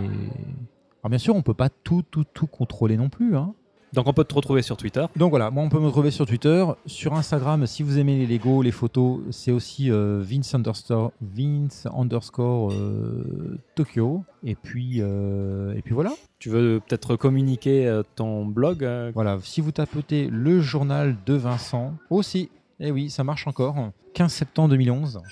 alors 1.03 1.11
bien 1.11 1.19
sûr 1.19 1.37
on 1.37 1.43
peut 1.43 1.55
pas 1.55 1.69
tout 1.69 2.03
tout 2.11 2.25
tout 2.25 2.47
contrôler 2.49 2.97
non 2.97 3.09
plus 3.09 3.37
hein. 3.37 3.55
Donc 3.97 4.07
on 4.09 4.13
peut 4.13 4.25
te 4.25 4.35
retrouver 4.35 4.61
sur 4.61 4.77
Twitter. 4.77 5.07
Donc 5.17 5.31
voilà, 5.31 5.51
moi 5.51 5.65
on 5.65 5.71
peut 5.71 5.81
me 5.81 5.87
retrouver 5.87 6.11
sur 6.11 6.27
Twitter, 6.27 6.67
sur 6.85 7.15
Instagram 7.15 7.67
si 7.67 7.83
vous 7.83 7.99
aimez 7.99 8.27
les 8.27 8.27
Lego, 8.27 8.61
les 8.61 8.71
photos, 8.71 9.21
c'est 9.31 9.53
aussi 9.53 9.91
euh, 9.91 10.23
Vince 10.23 10.55
underscore 10.55 11.13
Vince 11.23 11.89
underscore 11.97 12.73
euh, 12.73 13.59
Tokyo. 13.75 14.23
Et 14.45 14.55
puis 14.55 14.99
euh, 15.01 15.75
et 15.75 15.81
puis 15.81 15.95
voilà. 15.95 16.13
Tu 16.39 16.51
veux 16.51 16.83
peut-être 16.87 17.17
communiquer 17.17 18.03
ton 18.17 18.45
blog 18.45 18.87
Voilà, 19.15 19.39
si 19.43 19.63
vous 19.63 19.73
tapotez 19.73 20.29
le 20.31 20.61
journal 20.61 21.17
de 21.25 21.33
Vincent, 21.33 21.95
aussi, 22.11 22.51
eh 22.81 22.91
oui, 22.91 23.09
ça 23.09 23.25
marche 23.25 23.47
encore, 23.47 23.93
15 24.13 24.31
septembre 24.31 24.69
2011. 24.69 25.23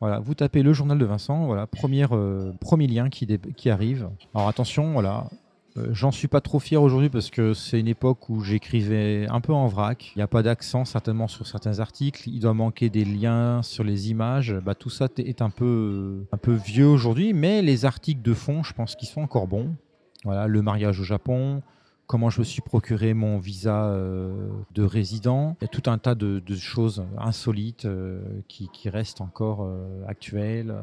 Voilà, 0.00 0.18
vous 0.18 0.34
tapez 0.34 0.62
le 0.62 0.72
journal 0.72 0.98
de 0.98 1.04
Vincent, 1.04 1.44
voilà, 1.44 1.66
première, 1.66 2.16
euh, 2.16 2.54
premier 2.58 2.86
lien 2.86 3.10
qui, 3.10 3.28
qui 3.54 3.68
arrive. 3.68 4.08
Alors 4.34 4.48
attention, 4.48 4.94
voilà, 4.94 5.26
j'en 5.92 6.10
suis 6.10 6.28
pas 6.28 6.40
trop 6.40 6.58
fier 6.58 6.82
aujourd'hui 6.82 7.08
parce 7.08 7.30
que 7.30 7.54
c'est 7.54 7.78
une 7.78 7.88
époque 7.88 8.28
où 8.28 8.40
j'écrivais 8.42 9.26
un 9.28 9.40
peu 9.40 9.52
en 9.52 9.66
vrac. 9.66 10.12
Il 10.14 10.18
n'y 10.18 10.22
a 10.22 10.28
pas 10.28 10.42
d'accent 10.42 10.84
certainement 10.84 11.28
sur 11.28 11.46
certains 11.46 11.78
articles. 11.80 12.28
Il 12.28 12.40
doit 12.40 12.54
manquer 12.54 12.90
des 12.90 13.04
liens 13.04 13.62
sur 13.62 13.84
les 13.84 14.10
images. 14.10 14.54
Bah, 14.64 14.74
tout 14.74 14.90
ça 14.90 15.08
est 15.18 15.42
un 15.42 15.50
peu, 15.50 16.24
un 16.32 16.36
peu 16.38 16.52
vieux 16.54 16.86
aujourd'hui, 16.86 17.32
mais 17.32 17.62
les 17.62 17.84
articles 17.84 18.22
de 18.22 18.34
fond, 18.34 18.62
je 18.62 18.72
pense 18.72 18.96
qu'ils 18.96 19.08
sont 19.08 19.22
encore 19.22 19.46
bons. 19.46 19.74
Voilà, 20.24 20.46
le 20.46 20.62
mariage 20.62 21.00
au 21.00 21.04
Japon, 21.04 21.62
comment 22.10 22.28
je 22.28 22.40
me 22.40 22.44
suis 22.44 22.60
procuré 22.60 23.14
mon 23.14 23.38
visa 23.38 23.84
euh, 23.84 24.48
de 24.74 24.82
résident. 24.82 25.56
Il 25.60 25.64
y 25.64 25.66
a 25.66 25.68
tout 25.68 25.88
un 25.88 25.96
tas 25.96 26.16
de, 26.16 26.42
de 26.44 26.54
choses 26.56 27.04
insolites 27.16 27.84
euh, 27.84 28.20
qui, 28.48 28.68
qui 28.72 28.90
restent 28.90 29.20
encore 29.20 29.60
euh, 29.62 30.02
actuelles. 30.08 30.74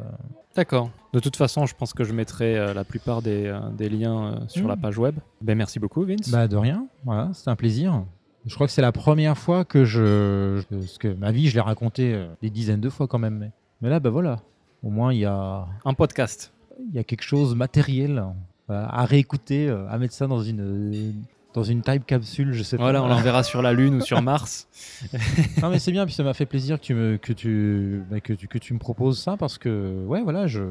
D'accord. 0.56 0.90
De 1.12 1.20
toute 1.20 1.36
façon, 1.36 1.66
je 1.66 1.76
pense 1.76 1.91
que 1.91 2.06
je 2.06 2.14
mettrai 2.14 2.74
la 2.74 2.86
plupart 2.86 3.22
des, 3.22 3.54
des 3.78 3.90
liens 3.90 4.40
sur 4.48 4.70
la 4.70 4.78
page 4.78 4.98
web. 4.98 5.16
Ben, 5.41 5.58
merci 5.58 5.80
beaucoup, 5.80 6.04
Vince. 6.04 6.30
Bah 6.30 6.48
de 6.48 6.56
rien, 6.56 6.88
voilà, 7.04 7.32
c'est 7.34 7.49
un 7.49 7.58
plaisir. 7.58 8.06
Je 8.45 8.56
crois 8.56 8.66
que 8.66 8.72
c'est 8.72 8.82
la 8.82 8.94
première 8.94 9.38
fois 9.38 9.66
que 9.66 9.84
je, 9.84 10.62
parce 10.70 10.98
que 10.98 11.10
ma 11.10 11.34
vie 11.34 11.49
je 11.49 11.56
l'ai 11.56 11.62
raconté 11.62 12.14
euh, 12.14 12.28
des 12.41 12.49
dizaines 12.49 12.80
de 12.80 12.90
fois 12.90 13.06
quand 13.06 13.20
même. 13.20 13.52
Mais, 13.82 13.90
là 13.90 13.99
bah 13.99 14.10
voilà, 14.10 14.40
au 14.82 14.90
moins 14.90 15.12
il 15.12 15.20
y 15.20 15.26
a 15.26 15.68
Un 15.84 15.94
podcast. 15.94 16.54
il 16.88 16.95
y 16.95 16.99
a 16.99 17.04
quelque 17.04 17.24
chose 17.24 17.49
de 17.49 17.56
matériel 17.56 18.24
à 18.69 19.06
réécouter, 19.06 19.68
euh, 19.69 19.88
à 19.89 19.98
mettre 19.98 20.14
ça 20.14 20.27
dans 20.27 20.41
une 20.41 20.61
euh, 20.61 21.11
dans 21.53 21.64
une 21.64 21.81
time 21.81 22.03
capsule, 22.03 22.53
je 22.53 22.61
sais 22.61 22.77
pas. 22.77 22.84
Voilà, 22.84 23.02
on 23.02 23.07
l'enverra 23.07 23.41
sur 23.41 23.64
la 23.64 23.73
Lune 23.73 23.95
ou 23.95 24.02
sur 24.02 24.22
Mars. 24.22 24.68
Non 25.64 25.69
mais 25.69 25.80
c'est 25.80 25.91
bien, 25.91 26.06
puis 26.06 26.14
ça 26.14 26.22
m'a 26.22 26.35
fait 26.35 26.45
plaisir 26.45 26.80
que 26.80 26.85
tu 26.85 26.94
me 26.94 27.18
que 27.18 27.34
tu, 27.34 28.03
bah, 28.11 28.19
que 28.19 28.34
tu 28.34 28.48
que 28.48 28.60
tu 28.60 28.73
me 28.76 28.80
proposes 28.80 29.19
ça 29.19 29.38
parce 29.38 29.57
que 29.57 30.06
ouais 30.06 30.22
voilà, 30.22 30.45
je 30.45 30.61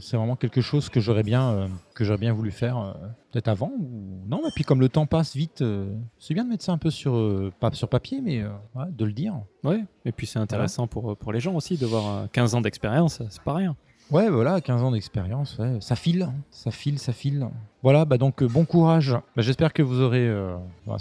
c'est 0.00 0.16
vraiment 0.16 0.36
quelque 0.36 0.62
chose 0.62 0.88
que 0.88 1.00
j'aurais 1.00 1.22
bien 1.22 1.50
euh, 1.50 1.68
que 1.94 2.04
j'aurais 2.04 2.18
bien 2.18 2.32
voulu 2.32 2.50
faire 2.50 2.78
euh, 2.78 2.92
peut-être 3.30 3.48
avant 3.48 3.70
ou 3.78 4.22
non, 4.26 4.40
et 4.48 4.50
puis 4.54 4.64
comme 4.64 4.80
le 4.80 4.88
temps 4.88 5.04
passe 5.04 5.36
vite, 5.36 5.60
euh, 5.60 5.92
c'est 6.18 6.32
bien 6.32 6.44
de 6.44 6.48
mettre 6.48 6.64
ça 6.64 6.72
un 6.72 6.78
peu 6.78 6.90
sur 6.90 7.14
euh, 7.14 7.52
pas 7.60 7.70
sur 7.72 7.88
papier 7.90 8.22
mais 8.22 8.40
euh, 8.40 8.48
ouais, 8.74 8.86
de 8.90 9.04
le 9.04 9.12
dire. 9.12 9.34
Oui, 9.64 9.84
et 10.06 10.12
puis 10.12 10.26
c'est 10.26 10.38
intéressant 10.38 10.86
pour, 10.86 11.14
pour 11.18 11.32
les 11.32 11.40
gens 11.40 11.54
aussi 11.54 11.76
de 11.76 11.84
voir 11.84 12.06
euh, 12.06 12.26
15 12.32 12.54
ans 12.54 12.60
d'expérience, 12.62 13.20
c'est 13.28 13.42
pas 13.42 13.54
rien. 13.54 13.76
Ouais, 14.12 14.30
voilà, 14.30 14.60
15 14.60 14.82
ans 14.84 14.92
d'expérience, 14.92 15.58
ouais, 15.58 15.78
ça 15.80 15.96
file, 15.96 16.30
ça 16.50 16.70
file, 16.70 17.00
ça 17.00 17.12
file. 17.12 17.48
Voilà, 17.82 18.04
bah 18.04 18.18
donc 18.18 18.40
euh, 18.40 18.46
bon 18.46 18.64
courage. 18.64 19.12
Bah, 19.34 19.42
J'espère 19.42 19.72
que 19.72 19.82
vous 19.82 20.00
aurez, 20.00 20.28
euh, 20.28 20.56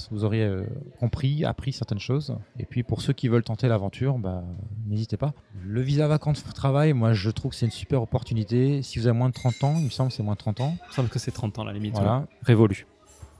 vous 0.10 0.23
aurez 0.23 0.44
euh, 0.44 0.65
compris, 0.99 1.45
appris 1.45 1.72
certaines 1.72 1.99
choses. 1.99 2.36
Et 2.60 2.65
puis 2.65 2.82
pour 2.82 3.02
ceux 3.02 3.14
qui 3.14 3.27
veulent 3.27 3.44
tenter 3.44 3.68
l'aventure, 3.68 4.18
bah, 4.18 4.44
n'hésitez 4.88 5.18
pas. 5.18 5.34
Le 5.64 5.82
visa 5.82 6.07
vacances 6.07 6.44
travail, 6.56 6.94
moi 6.94 7.14
je 7.14 7.30
trouve 7.30 7.52
que 7.52 7.57
c'est 7.57 7.68
une 7.68 7.72
super 7.72 8.02
opportunité. 8.02 8.82
Si 8.82 8.98
vous 8.98 9.06
avez 9.06 9.18
moins 9.18 9.30
de 9.30 9.34
30 9.36 9.64
ans, 9.64 9.76
il 9.77 9.86
me 9.86 9.90
semble 9.90 10.10
que 10.10 10.15
c'est 10.15 10.23
moins 10.23 10.34
de 10.34 10.40
30 10.40 10.61
ans. 10.61 10.76
Il 10.86 10.88
me 10.88 10.94
semble 10.94 11.10
que 11.10 11.19
c'est 11.19 11.32
30 11.32 11.60
ans 11.60 11.64
la 11.64 11.73
limite. 11.73 11.94
Voilà. 11.94 12.19
ouais. 12.19 12.26
Révolu. 12.41 12.88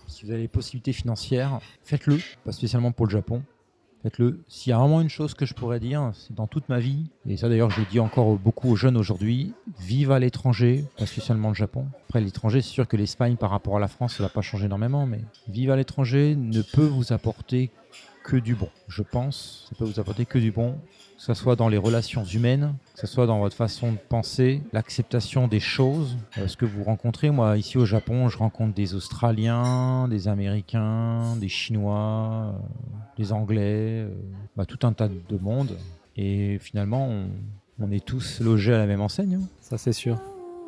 Si 0.08 0.26
vous 0.26 0.32
avez 0.32 0.42
les 0.42 0.48
possibilités 0.48 0.94
financières, 0.94 1.60
faites-le, 1.84 2.20
pas 2.44 2.52
spécialement 2.52 2.92
pour 2.92 3.08
le 3.08 3.12
Japon. 3.12 3.42
S'il 4.48 4.70
y 4.70 4.74
a 4.74 4.78
vraiment 4.78 5.02
une 5.02 5.10
chose 5.10 5.34
que 5.34 5.46
je 5.46 5.54
pourrais 5.54 5.80
dire, 5.80 6.12
c'est 6.14 6.36
dans 6.36 6.48
toute 6.48 6.70
ma 6.70 6.80
vie, 6.80 7.06
et 7.28 7.38
ça 7.38 7.50
d'ailleurs 7.50 7.72
je 7.72 7.80
le 7.80 7.88
dis 7.90 8.00
encore 8.00 8.38
beaucoup 8.38 8.70
aux 8.70 8.76
jeunes 8.76 8.98
aujourd'hui, 8.98 9.54
vive 9.80 10.12
à 10.12 10.20
l'étranger, 10.20 10.86
pas 10.98 11.06
spécialement 11.06 11.50
le 11.50 11.56
Japon. 11.56 11.86
Après 12.10 12.22
l'étranger, 12.22 12.62
c'est 12.62 12.70
sûr 12.70 12.88
que 12.88 12.98
l'Espagne 12.98 13.36
par 13.36 13.50
rapport 13.50 13.78
à 13.78 13.80
la 13.80 13.88
France, 13.88 14.16
ça 14.16 14.24
va 14.24 14.30
pas 14.30 14.42
changer 14.42 14.66
énormément, 14.66 15.06
mais 15.06 15.22
vivre 15.48 15.74
à 15.74 15.76
l'étranger 15.76 16.36
ne 16.36 16.62
peut 16.62 16.86
vous 16.86 17.14
apporter 17.14 17.72
que 18.24 18.38
du 18.38 18.56
bon. 18.56 18.70
Je 18.88 19.04
pense, 19.04 19.68
ça 19.70 19.76
peut 19.78 19.86
vous 19.86 20.00
apporter 20.00 20.26
que 20.26 20.40
du 20.40 20.52
bon, 20.52 20.76
que 21.18 21.22
ce 21.24 21.34
soit 21.34 21.56
dans 21.56 21.70
les 21.70 21.78
relations 21.78 22.24
humaines, 22.26 22.74
que 22.94 23.00
ce 23.02 23.08
soit 23.08 23.26
dans 23.26 23.40
votre 23.40 23.56
façon 23.56 23.92
de 23.94 23.98
penser, 23.98 24.62
l'acceptation 24.74 25.48
des 25.48 25.60
choses, 25.62 26.18
euh, 26.38 26.48
ce 26.48 26.58
que 26.58 26.66
vous 26.66 26.84
rencontrez. 26.84 27.30
Moi, 27.32 27.58
ici 27.58 27.78
au 27.78 27.86
Japon, 27.86 28.28
je 28.30 28.38
rencontre 28.38 28.74
des 28.74 28.94
Australiens, 28.96 30.08
des 30.10 30.28
Américains, 30.28 31.36
des 31.40 31.48
Chinois, 31.48 32.54
euh, 32.54 32.60
des 33.18 33.32
Anglais, 33.32 34.04
euh, 34.04 34.10
bah, 34.58 34.66
tout 34.66 34.86
un 34.86 34.92
tas 34.94 35.08
de 35.08 35.38
monde. 35.42 35.78
Et 36.18 36.58
finalement, 36.60 37.08
on, 37.10 37.26
on 37.80 37.92
est 37.92 38.04
tous 38.06 38.40
logés 38.42 38.74
à 38.74 38.78
la 38.78 38.86
même 38.86 39.02
enseigne. 39.02 39.36
hein. 39.42 39.48
Ça 39.62 39.78
c'est 39.78 39.94
sûr. 39.94 40.20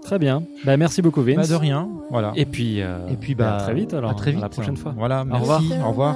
Très 0.04 0.20
bien. 0.20 0.44
Ben, 0.66 0.78
merci 0.78 1.02
beaucoup 1.02 1.22
Vince. 1.22 1.36
Bah, 1.36 1.48
de 1.48 1.56
rien, 1.56 1.90
voilà. 2.10 2.32
Et 2.36 2.46
puis, 2.46 2.82
euh, 2.82 3.08
Et 3.10 3.18
puis, 3.18 3.36
bah, 3.36 3.58
à 3.58 3.60
très 3.60 3.74
vite 3.74 3.94
alors. 3.94 4.12
à 4.12 4.14
très 4.14 4.32
vite. 4.32 4.40
la 4.42 4.48
prochaine 4.50 4.78
fois. 4.78 4.94
Voilà, 4.96 5.22
Au 5.24 5.26
merci, 5.26 5.42
revoir. 5.50 5.86
au 5.86 5.90
revoir. 5.90 6.16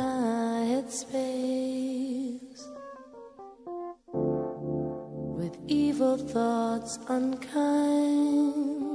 Thoughts 6.34 6.98
unkind. 7.10 8.86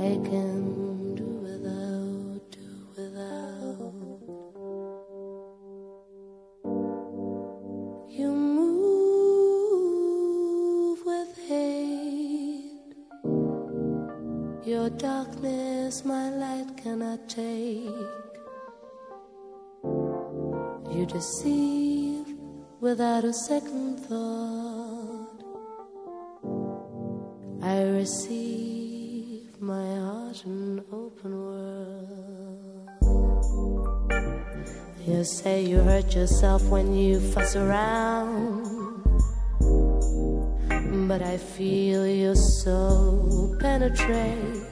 I 0.00 0.18
can 0.28 1.14
do 1.14 1.24
without, 1.46 2.40
do 2.50 2.68
without. 2.96 3.94
You 8.08 8.30
move 8.58 9.38
with 11.06 11.38
hate. 11.46 12.94
Your 14.64 14.90
darkness, 14.90 16.04
my 16.04 16.30
light 16.30 16.76
cannot 16.76 17.28
take. 17.28 18.10
You 20.90 21.06
deceive 21.06 22.26
without 22.80 23.22
a 23.24 23.32
second 23.32 24.00
thought. 24.00 24.71
I 27.64 27.82
receive 27.82 29.60
my 29.60 29.94
heart 29.94 30.44
an 30.44 30.82
open 30.90 31.32
world. 31.44 32.88
You 35.06 35.22
say 35.22 35.62
you 35.64 35.76
hurt 35.76 36.12
yourself 36.12 36.64
when 36.64 36.92
you 36.92 37.20
fuss 37.20 37.54
around. 37.54 39.04
But 41.06 41.22
I 41.22 41.36
feel 41.36 42.04
your 42.04 42.34
soul 42.34 43.56
penetrate 43.60 44.64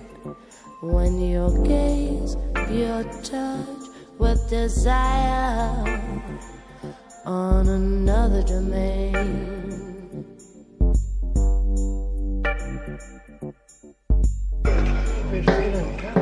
when 0.83 1.21
your 1.21 1.62
gaze, 1.62 2.35
your 2.71 3.05
touch 3.23 3.87
with 4.19 4.51
desire 4.51 6.03
on 7.25 7.69
another 7.69 8.43
domain. 8.43 9.90
Respira, 15.31 15.85
cara. 16.02 16.20